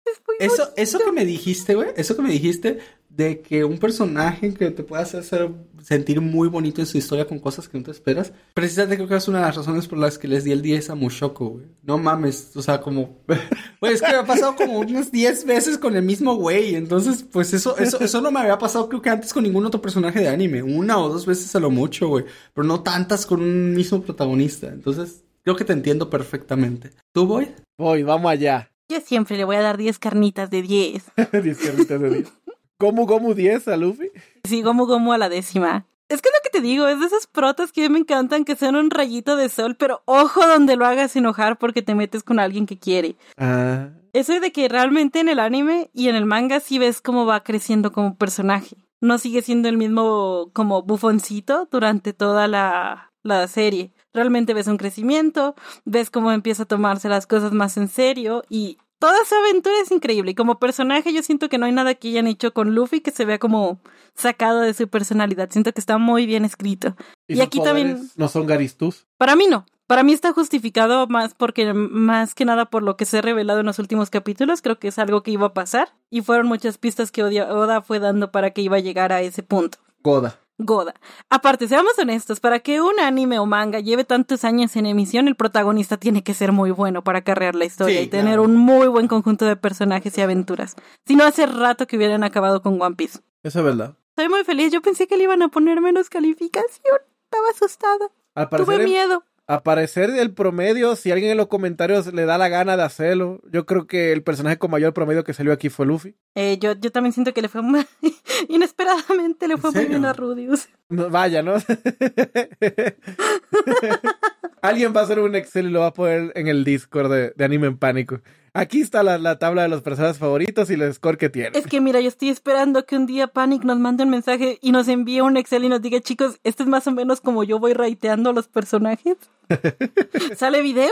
Eso, 0.46 0.70
eso 0.76 1.00
que 1.00 1.12
me 1.12 1.26
dijiste, 1.26 1.76
güey, 1.76 1.90
eso 1.96 2.16
que 2.16 2.22
me 2.22 2.32
dijiste 2.32 2.80
de 3.16 3.42
que 3.42 3.66
un 3.66 3.78
personaje 3.78 4.54
que 4.54 4.72
te 4.72 4.84
pueda 4.84 5.02
hacer 5.02 5.52
sentir 5.84 6.22
muy 6.22 6.48
bonito 6.48 6.80
en 6.80 6.88
su 6.88 6.98
historia 6.98 7.28
con 7.28 7.40
cosas 7.40 7.68
que 7.68 7.78
no 7.78 7.84
te 7.84 7.92
esperas, 7.92 8.32
precisamente 8.54 8.96
creo 8.96 9.08
que 9.10 9.16
es 9.16 9.28
una 9.28 9.40
de 9.40 9.46
las 9.46 9.58
razones 9.58 9.88
por 9.88 10.00
las 10.00 10.18
que 10.18 10.30
les 10.30 10.46
di 10.46 10.52
el 10.52 10.62
10 10.62 10.92
a 10.92 10.96
Mushoko, 10.96 11.50
güey. 11.50 11.66
No 11.84 11.98
mames, 11.98 12.56
o 12.56 12.62
sea, 12.62 12.80
como, 12.80 13.20
güey, 13.82 13.94
es 13.94 14.02
que 14.02 14.12
me 14.12 14.18
ha 14.18 14.26
pasado 14.26 14.56
como 14.56 14.80
unas 14.80 15.12
10 15.12 15.46
veces 15.46 15.78
con 15.78 15.96
el 15.96 16.04
mismo 16.04 16.36
güey, 16.36 16.76
entonces, 16.76 17.26
pues 17.30 17.54
eso, 17.54 17.78
eso, 17.78 18.00
eso 18.00 18.22
no 18.22 18.32
me 18.32 18.40
había 18.40 18.58
pasado 18.58 18.88
creo 18.88 19.02
que 19.02 19.10
antes 19.10 19.34
con 19.34 19.44
ningún 19.44 19.66
otro 19.66 19.82
personaje 19.82 20.22
de 20.22 20.30
anime, 20.30 20.64
una 20.64 20.98
o 20.98 21.10
dos 21.10 21.26
veces 21.26 21.54
a 21.56 21.60
lo 21.60 21.70
mucho, 21.70 22.08
güey, 22.08 22.26
pero 22.54 22.66
no 22.66 22.82
tantas 22.82 23.26
con 23.26 23.42
un 23.42 23.74
mismo 23.74 24.02
protagonista, 24.02 24.68
entonces, 24.68 25.24
creo 25.44 25.58
que 25.58 25.66
te 25.66 25.74
entiendo 25.74 26.10
perfectamente. 26.10 26.92
¿Tú, 27.12 27.28
boy? 27.28 27.52
Voy, 27.78 28.04
vamos 28.04 28.32
allá. 28.32 28.71
Yo 28.92 29.00
siempre 29.00 29.38
le 29.38 29.46
voy 29.46 29.56
a 29.56 29.62
dar 29.62 29.78
10 29.78 30.00
carnitas 30.00 30.50
de 30.50 30.62
10. 30.62 31.12
10 31.32 31.58
carnitas 31.66 32.02
de 32.02 32.10
10. 32.10 32.34
Gomu 32.78 33.06
Gomu 33.06 33.34
10 33.34 33.70
a 33.70 33.78
Luffy. 33.78 34.12
Sí, 34.44 34.62
Gomu 34.64 34.86
Gomu 34.86 35.14
a 35.14 35.18
la 35.18 35.30
décima. 35.30 35.86
Es 36.10 36.22
que 36.22 36.28
es 36.28 36.36
lo 36.36 36.44
que 36.44 36.50
te 36.50 36.60
digo, 36.60 36.90
es 36.90 37.00
de 37.00 37.06
esas 37.06 37.26
protas 37.26 37.72
que 37.72 37.86
a 37.86 37.88
mí 37.88 37.94
me 37.94 38.00
encantan 38.00 38.44
que 38.44 38.58
sean 38.58 38.76
un 38.76 38.90
rayito 38.90 39.38
de 39.38 39.48
sol, 39.48 39.78
pero 39.78 40.02
ojo 40.04 40.46
donde 40.46 40.76
lo 40.76 40.86
hagas 40.86 41.16
enojar 41.16 41.58
porque 41.58 41.82
te 41.82 41.96
metes 41.96 42.22
con 42.22 42.38
alguien 42.38 42.66
que 42.66 42.78
quiere. 42.78 43.16
Ah. 43.38 43.92
Eso 44.12 44.38
de 44.38 44.52
que 44.52 44.68
realmente 44.68 45.22
en 45.22 45.30
el 45.30 45.40
anime 45.40 45.90
y 45.94 46.10
en 46.10 46.16
el 46.16 46.26
manga 46.26 46.60
sí 46.60 46.78
ves 46.78 47.00
cómo 47.00 47.26
va 47.26 47.44
creciendo 47.44 47.94
como 47.94 48.18
personaje. 48.18 48.76
No 49.00 49.20
sigue 49.20 49.42
siendo 49.42 49.70
el 49.70 49.78
mismo 49.78 50.50
como 50.52 50.82
bufoncito 50.82 51.70
durante 51.72 52.12
toda 52.12 52.50
la, 52.50 53.14
la 53.24 53.48
serie. 53.48 53.94
Realmente 54.14 54.54
ves 54.54 54.68
un 54.68 54.78
crecimiento, 54.78 55.56
ves 55.86 56.10
cómo 56.10 56.32
empieza 56.32 56.64
a 56.64 56.68
tomarse 56.68 57.10
las 57.10 57.28
cosas 57.28 57.52
más 57.54 57.78
en 57.78 57.88
serio 57.88 58.44
y 58.50 58.78
toda 59.00 59.22
esa 59.22 59.38
aventura 59.40 59.76
es 59.82 59.92
increíble. 59.92 60.32
Y 60.32 60.36
como 60.36 60.60
personaje 60.60 61.14
yo 61.14 61.24
siento 61.24 61.50
que 61.50 61.58
no 61.58 61.66
hay 61.66 61.72
nada 61.72 61.96
que 61.96 62.10
hayan 62.10 62.28
hecho 62.28 62.54
con 62.54 62.76
Luffy 62.76 63.00
que 63.02 63.12
se 63.12 63.26
vea 63.26 63.40
como 63.40 63.80
sacado 64.16 64.60
de 64.60 64.74
su 64.74 64.88
personalidad. 64.88 65.50
Siento 65.50 65.72
que 65.74 65.80
está 65.82 65.98
muy 65.98 66.26
bien 66.26 66.46
escrito. 66.46 66.96
Y 67.28 67.40
aquí 67.42 67.60
también- 67.64 68.10
No 68.16 68.28
son 68.28 68.46
Garistus. 68.46 69.08
Para 69.18 69.36
mí 69.36 69.48
no. 69.50 69.66
Para 69.88 70.04
mí 70.04 70.14
está 70.14 70.32
justificado 70.32 71.08
más 71.08 71.34
porque 71.34 71.74
más 71.74 72.34
que 72.34 72.46
nada 72.46 72.66
por 72.66 72.82
lo 72.82 72.96
que 72.96 73.04
se 73.06 73.18
ha 73.18 73.22
revelado 73.22 73.60
en 73.60 73.66
los 73.66 73.78
últimos 73.80 74.10
capítulos, 74.10 74.62
creo 74.62 74.80
que 74.80 74.88
es 74.88 74.98
algo 75.00 75.22
que 75.22 75.32
iba 75.32 75.48
a 75.48 75.54
pasar 75.54 75.90
y 76.10 76.22
fueron 76.22 76.48
muchas 76.48 76.78
pistas 76.78 77.12
que 77.12 77.24
Oda 77.24 77.82
fue 77.82 78.00
dando 78.00 78.32
para 78.32 78.52
que 78.52 78.62
iba 78.62 78.78
a 78.78 78.82
llegar 78.82 79.12
a 79.12 79.22
ese 79.22 79.44
punto. 79.44 79.80
Goda. 80.02 80.40
Goda. 80.66 80.94
Aparte, 81.30 81.68
seamos 81.68 81.98
honestos, 81.98 82.40
para 82.40 82.60
que 82.60 82.82
un 82.82 83.00
anime 83.00 83.40
o 83.40 83.46
manga 83.46 83.80
lleve 83.80 84.04
tantos 84.04 84.44
años 84.44 84.76
en 84.76 84.86
emisión, 84.86 85.28
el 85.28 85.36
protagonista 85.36 85.98
tiene 85.98 86.24
que 86.24 86.34
ser 86.34 86.52
muy 86.52 86.72
bueno 86.72 87.04
para 87.04 87.22
carrear 87.22 87.56
la 87.56 87.66
historia 87.66 88.00
Sí, 88.00 88.06
y 88.06 88.08
tener 88.08 88.26
claro. 88.36 88.44
un 88.44 88.56
muy 88.58 88.88
buen 88.88 89.08
conjunto 89.08 89.46
de 89.46 89.56
personajes 89.56 90.18
y 90.18 90.22
aventuras. 90.22 90.76
Si 91.06 91.16
no, 91.16 91.26
hace 91.26 91.46
rato 91.46 91.88
que 91.88 91.98
hubieran 91.98 92.24
acabado 92.24 92.62
con 92.62 92.82
One 92.82 92.96
Piece. 92.96 93.20
Eso 93.44 93.60
es 93.60 93.66
verdad. 93.66 93.96
Estoy 94.10 94.30
muy 94.30 94.44
feliz, 94.44 94.72
yo 94.72 94.82
pensé 94.82 95.08
que 95.08 95.18
le 95.18 95.24
iban 95.24 95.42
a 95.42 95.48
poner 95.48 95.82
menos 95.82 96.10
calificación. 96.10 96.98
Estaba 97.26 97.50
asustada. 97.50 98.10
Al 98.36 98.50
Tuve 98.50 98.80
miedo. 98.80 99.24
Al 99.48 99.64
parecer 99.64 100.10
el 100.12 100.34
promedio, 100.34 100.96
si 100.96 101.12
alguien 101.12 101.32
en 101.32 101.38
los 101.38 101.48
comentarios 101.48 102.14
le 102.14 102.26
da 102.26 102.38
la 102.38 102.50
gana 102.50 102.78
de 102.78 102.84
hacerlo, 102.84 103.42
yo 103.52 103.66
creo 103.66 103.88
que 103.88 104.12
el 104.12 104.24
personaje 104.24 104.58
con 104.58 104.72
mayor 104.72 104.94
promedio 104.94 105.24
que 105.24 105.34
salió 105.34 105.52
aquí 105.52 105.70
fue 105.70 105.86
Luffy. 105.86 106.16
Eh, 106.36 106.58
yo, 106.60 106.74
yo 106.74 106.92
también 106.92 107.14
siento 107.14 107.34
que 107.34 107.42
le 107.42 107.50
fue 107.50 107.62
muy... 107.62 107.86
inesperadamente 108.50 109.48
le 109.48 109.58
fue 109.58 109.72
muy 109.72 109.86
bien 109.86 110.06
a 110.06 110.14
Rudius. 110.14 110.70
No, 110.90 111.10
vaya, 111.10 111.42
¿no? 111.42 111.56
Alguien 114.62 114.94
va 114.96 115.02
a 115.02 115.04
hacer 115.04 115.20
un 115.20 115.36
Excel 115.36 115.68
y 115.68 115.72
lo 115.72 115.82
va 115.82 115.88
a 115.88 115.94
poner 115.94 116.32
en 116.36 116.48
el 116.48 116.64
Discord 116.64 117.12
de, 117.12 117.34
de 117.36 117.46
Anime 117.46 117.68
en 117.68 117.78
Pánico. 117.78 118.22
Aquí 118.54 118.82
está 118.82 119.02
la, 119.02 119.18
la 119.18 119.40
tabla 119.40 119.62
de 119.62 119.70
los 119.70 119.82
personajes 119.82 120.18
favoritos 120.18 120.70
y 120.70 120.74
el 120.74 120.94
score 120.94 121.18
que 121.18 121.30
tiene. 121.30 121.58
Es 121.58 121.68
que 121.68 121.80
mira, 121.80 122.02
yo 122.02 122.10
estoy 122.10 122.28
esperando 122.30 122.86
que 122.86 122.98
un 122.98 123.06
día 123.06 123.28
Panic 123.28 123.64
nos 123.64 123.80
mande 123.80 124.04
un 124.04 124.10
mensaje 124.10 124.60
y 124.62 124.74
nos 124.74 124.90
envíe 124.90 125.22
un 125.22 125.38
Excel 125.38 125.64
y 125.64 125.70
nos 125.70 125.82
diga, 125.82 126.02
chicos, 126.02 126.38
esto 126.44 126.64
es 126.64 126.70
más 126.70 126.86
o 126.88 126.92
menos 126.92 127.22
como 127.22 127.44
yo 127.46 127.60
voy 127.60 127.74
raiteando 127.74 128.32
a 128.32 128.34
los 128.34 128.50
personajes. 128.50 129.16
¿Sale 130.38 130.62
video? 130.62 130.90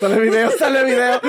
Sale 0.00 0.20
video, 0.20 0.50
sale 0.58 0.84
video. 0.84 1.20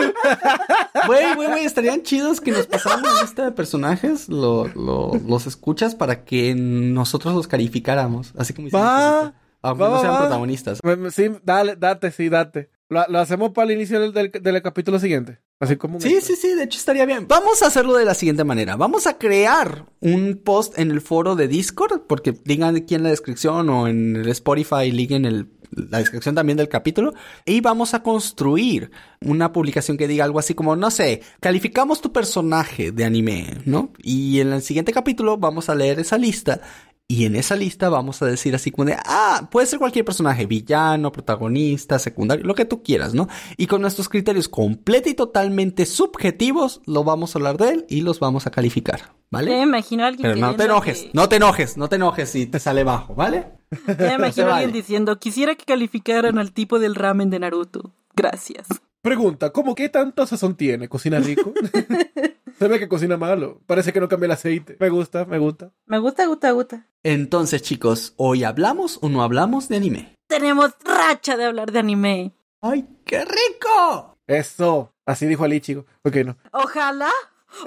Güey, 1.05 1.35
güey, 1.35 1.47
güey, 1.49 1.65
estarían 1.65 2.01
chidos 2.03 2.41
que 2.41 2.51
nos 2.51 2.67
pasaran 2.67 3.01
la 3.01 3.21
lista 3.21 3.45
de 3.45 3.51
personajes, 3.51 4.27
lo, 4.29 4.67
lo- 4.69 5.11
los 5.25 5.47
escuchas 5.47 5.95
para 5.95 6.23
que 6.25 6.53
nosotros 6.55 7.33
los 7.33 7.47
calificáramos. 7.47 8.33
Así 8.37 8.53
como 8.53 8.67
hicimos 8.67 8.85
Va, 8.85 9.33
va, 9.63 9.73
no 9.73 9.77
va, 9.91 10.01
sean 10.01 10.13
va. 10.13 10.19
protagonistas. 10.19 10.79
Sí, 11.11 11.29
dale, 11.43 11.75
date, 11.77 12.11
sí, 12.11 12.27
date. 12.29 12.69
Lo, 12.89 13.05
lo 13.07 13.19
hacemos 13.19 13.51
para 13.51 13.71
el 13.71 13.77
inicio 13.77 13.99
del, 13.99 14.13
del, 14.13 14.31
del 14.31 14.61
capítulo 14.61 14.99
siguiente. 14.99 15.39
Así 15.59 15.75
como 15.75 15.99
Sí, 15.99 16.19
sí, 16.21 16.35
sí, 16.35 16.53
de 16.53 16.63
hecho 16.63 16.77
estaría 16.77 17.05
bien. 17.05 17.27
Vamos 17.27 17.63
a 17.63 17.67
hacerlo 17.67 17.95
de 17.95 18.05
la 18.05 18.13
siguiente 18.13 18.43
manera. 18.43 18.75
Vamos 18.75 19.07
a 19.07 19.17
crear 19.17 19.85
un 19.99 20.39
post 20.43 20.77
en 20.77 20.91
el 20.91 21.01
foro 21.01 21.35
de 21.35 21.47
Discord, 21.47 22.01
porque 22.07 22.33
digan 22.45 22.75
aquí 22.75 22.95
en 22.95 23.03
la 23.03 23.09
descripción 23.09 23.69
o 23.69 23.87
en 23.87 24.15
el 24.15 24.29
Spotify, 24.29 24.91
liguen 24.91 25.25
el, 25.25 25.49
la 25.71 25.97
descripción 25.97 26.35
también 26.35 26.57
del 26.57 26.69
capítulo, 26.69 27.13
y 27.43 27.61
vamos 27.61 27.93
a 27.95 28.03
construir 28.03 28.91
una 29.19 29.51
publicación 29.51 29.97
que 29.97 30.07
diga 30.07 30.25
algo 30.25 30.37
así 30.37 30.53
como, 30.53 30.75
no 30.75 30.91
sé, 30.91 31.23
calificamos 31.39 32.01
tu 32.01 32.13
personaje 32.13 32.91
de 32.91 33.03
anime, 33.03 33.57
¿no? 33.65 33.91
Y 33.97 34.39
en 34.39 34.53
el 34.53 34.61
siguiente 34.61 34.93
capítulo 34.93 35.37
vamos 35.37 35.69
a 35.69 35.75
leer 35.75 35.99
esa 35.99 36.19
lista. 36.19 36.61
Y 37.09 37.23
en 37.23 37.37
esa 37.37 37.55
lista 37.55 37.87
vamos 37.87 38.21
a 38.21 38.25
decir 38.25 38.53
así 38.53 38.69
como 38.69 38.83
de, 38.83 38.97
ah, 39.05 39.47
puede 39.49 39.65
ser 39.65 39.79
cualquier 39.79 40.03
personaje, 40.03 40.45
villano, 40.45 41.13
protagonista, 41.13 41.99
secundario, 41.99 42.45
lo 42.45 42.53
que 42.53 42.65
tú 42.65 42.83
quieras, 42.83 43.13
¿no? 43.13 43.29
Y 43.55 43.67
con 43.67 43.81
nuestros 43.81 44.09
criterios 44.09 44.49
completos 44.49 45.13
y 45.13 45.15
totalmente 45.15 45.85
subjetivos, 45.85 46.81
lo 46.85 47.05
vamos 47.05 47.33
a 47.33 47.39
hablar 47.39 47.57
de 47.57 47.69
él 47.69 47.85
y 47.87 48.01
los 48.01 48.19
vamos 48.19 48.45
a 48.45 48.51
calificar, 48.51 48.99
Ya 48.99 49.05
me 49.07 49.15
¿vale? 49.31 49.61
imagino 49.61 50.03
a 50.03 50.07
alguien 50.07 50.23
Pero 50.33 50.35
no 50.47 50.55
te 50.57 50.65
enojes, 50.65 51.03
que- 51.03 51.11
no 51.13 51.29
te 51.29 51.35
enojes, 51.37 51.77
no 51.77 51.87
te 51.87 51.95
enojes 51.95 52.29
si 52.29 52.45
te 52.45 52.59
sale 52.59 52.83
bajo, 52.83 53.15
¿vale? 53.15 53.53
Me 53.71 53.71
imagino 54.15 54.47
a 54.47 54.49
vale. 54.49 54.65
alguien 54.65 54.73
diciendo, 54.73 55.17
quisiera 55.17 55.55
que 55.55 55.63
calificaran 55.63 56.37
al 56.37 56.51
tipo 56.51 56.77
del 56.77 56.93
ramen 56.93 57.29
de 57.29 57.39
Naruto. 57.39 57.93
Gracias. 58.17 58.67
Pregunta, 59.01 59.51
¿cómo 59.53 59.75
qué 59.75 59.87
tanto 59.87 60.25
sazón 60.27 60.57
tiene? 60.57 60.89
¿Cocina 60.89 61.19
rico? 61.19 61.53
Se 62.57 62.67
ve 62.67 62.79
que 62.79 62.87
cocina 62.87 63.17
malo. 63.17 63.61
Parece 63.67 63.93
que 63.93 63.99
no 63.99 64.09
cambia 64.09 64.25
el 64.25 64.31
aceite. 64.31 64.77
Me 64.79 64.89
gusta, 64.89 65.25
me 65.25 65.37
gusta. 65.37 65.71
Me 65.85 65.99
gusta, 65.99 66.25
gusta, 66.25 66.51
gusta. 66.51 66.87
Entonces, 67.03 67.61
chicos, 67.61 68.13
¿hoy 68.17 68.43
hablamos 68.43 68.97
o 69.01 69.09
no 69.09 69.21
hablamos 69.21 69.67
de 69.67 69.75
anime? 69.75 70.15
Tenemos 70.27 70.71
racha 70.83 71.37
de 71.37 71.45
hablar 71.45 71.71
de 71.71 71.79
anime. 71.79 72.33
¡Ay, 72.61 72.87
qué 73.05 73.23
rico! 73.23 74.17
Eso. 74.25 74.91
Así 75.05 75.27
dijo 75.27 75.43
Ali, 75.43 75.61
chico. 75.61 75.85
Ok, 76.03 76.15
no. 76.25 76.37
Ojalá, 76.51 77.11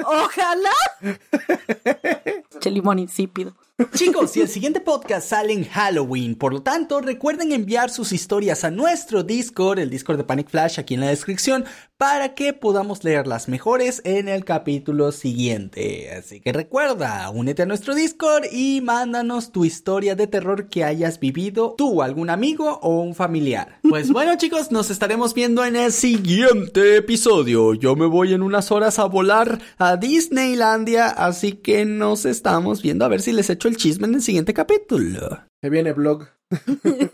ojalá. 0.04 0.72
che 2.60 2.70
limón 2.70 2.98
insípido. 2.98 3.54
Chicos, 3.94 4.36
y 4.36 4.40
el 4.40 4.48
siguiente 4.48 4.80
podcast 4.80 5.28
sale 5.28 5.52
en 5.52 5.64
Halloween, 5.64 6.34
por 6.34 6.52
lo 6.52 6.62
tanto, 6.62 7.00
recuerden 7.00 7.52
enviar 7.52 7.90
sus 7.90 8.12
historias 8.12 8.64
a 8.64 8.70
nuestro 8.70 9.22
Discord, 9.22 9.78
el 9.78 9.90
Discord 9.90 10.18
de 10.18 10.24
Panic 10.24 10.50
Flash 10.50 10.78
aquí 10.78 10.94
en 10.94 11.00
la 11.00 11.08
descripción, 11.08 11.64
para 11.96 12.34
que 12.34 12.54
podamos 12.54 13.04
leer 13.04 13.26
las 13.26 13.48
mejores 13.48 14.00
en 14.04 14.28
el 14.28 14.46
capítulo 14.46 15.12
siguiente. 15.12 16.10
Así 16.12 16.40
que 16.40 16.52
recuerda, 16.52 17.28
únete 17.28 17.62
a 17.62 17.66
nuestro 17.66 17.94
Discord 17.94 18.44
y 18.50 18.80
mándanos 18.80 19.52
tu 19.52 19.66
historia 19.66 20.14
de 20.14 20.26
terror 20.26 20.68
que 20.68 20.82
hayas 20.82 21.20
vivido 21.20 21.74
tú, 21.76 22.02
algún 22.02 22.30
amigo 22.30 22.78
o 22.82 23.00
un 23.00 23.14
familiar. 23.14 23.80
Pues 23.82 24.10
bueno, 24.10 24.36
chicos, 24.38 24.70
nos 24.70 24.90
estaremos 24.90 25.34
viendo 25.34 25.62
en 25.64 25.76
el 25.76 25.92
siguiente 25.92 26.96
episodio. 26.96 27.74
Yo 27.74 27.96
me 27.96 28.06
voy 28.06 28.32
en 28.32 28.42
unas 28.42 28.72
horas 28.72 28.98
a 28.98 29.04
volar 29.04 29.58
a 29.76 29.96
Disneylandia, 29.96 31.06
así 31.06 31.52
que 31.52 31.84
nos 31.84 32.24
estamos 32.24 32.80
viendo 32.80 33.04
a 33.04 33.08
ver 33.08 33.20
si 33.20 33.32
les 33.32 33.50
echo 33.50 33.68
el 33.70 33.76
chisme 33.76 34.06
en 34.06 34.14
el 34.16 34.22
siguiente 34.22 34.52
capítulo. 34.52 35.42
Se 35.62 35.70
viene 35.70 35.92
blog. 35.92 36.26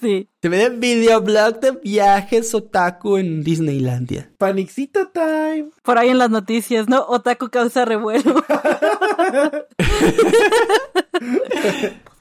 Sí. 0.00 0.28
Te 0.40 0.50
ve 0.50 0.68
videoblog 0.68 1.60
de 1.60 1.70
viajes 1.82 2.54
otaku 2.54 3.16
en 3.16 3.42
Disneylandia. 3.42 4.30
Panicito 4.36 5.08
time. 5.08 5.70
Por 5.82 5.96
ahí 5.96 6.10
en 6.10 6.18
las 6.18 6.28
noticias, 6.28 6.88
¿no? 6.88 7.06
Otaku 7.06 7.48
causa 7.48 7.86
revuelo. 7.86 8.44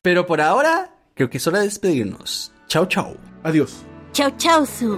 Pero 0.01 0.25
por 0.25 0.39
ahora, 0.39 0.95
creo 1.13 1.29
que 1.29 1.37
es 1.39 1.47
hora 1.47 1.59
de 1.59 1.65
despedirnos. 1.65 2.53
Chao, 2.67 2.85
chao. 2.85 3.17
Adiós. 3.43 3.83
chau, 4.13 4.31
chau, 4.37 4.65
su. 4.65 4.97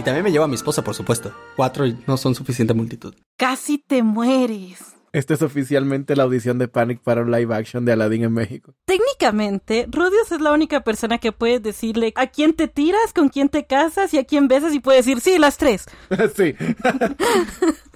Y 0.00 0.02
también 0.02 0.24
me 0.24 0.32
llevo 0.32 0.46
a 0.46 0.48
mi 0.48 0.54
esposa, 0.54 0.82
por 0.82 0.94
supuesto. 0.94 1.30
Cuatro 1.56 1.84
no 2.06 2.16
son 2.16 2.34
suficiente 2.34 2.72
multitud. 2.72 3.14
Casi 3.36 3.76
te 3.76 4.02
mueres. 4.02 4.78
Esta 5.12 5.34
es 5.34 5.42
oficialmente 5.42 6.16
la 6.16 6.22
audición 6.22 6.56
de 6.56 6.68
Panic 6.68 7.02
para 7.02 7.20
un 7.20 7.30
live 7.30 7.54
action 7.54 7.84
de 7.84 7.92
Aladdin 7.92 8.24
en 8.24 8.32
México. 8.32 8.74
Técnicamente, 8.86 9.86
Rudius 9.90 10.32
es 10.32 10.40
la 10.40 10.52
única 10.52 10.84
persona 10.84 11.18
que 11.18 11.32
puede 11.32 11.60
decirle 11.60 12.14
a 12.16 12.28
quién 12.28 12.54
te 12.54 12.66
tiras, 12.66 13.12
con 13.14 13.28
quién 13.28 13.50
te 13.50 13.66
casas 13.66 14.14
y 14.14 14.18
a 14.18 14.24
quién 14.24 14.48
besas 14.48 14.72
y 14.72 14.80
puede 14.80 14.98
decir 14.98 15.20
sí, 15.20 15.38
las 15.38 15.58
tres. 15.58 15.84
sí. 16.34 16.54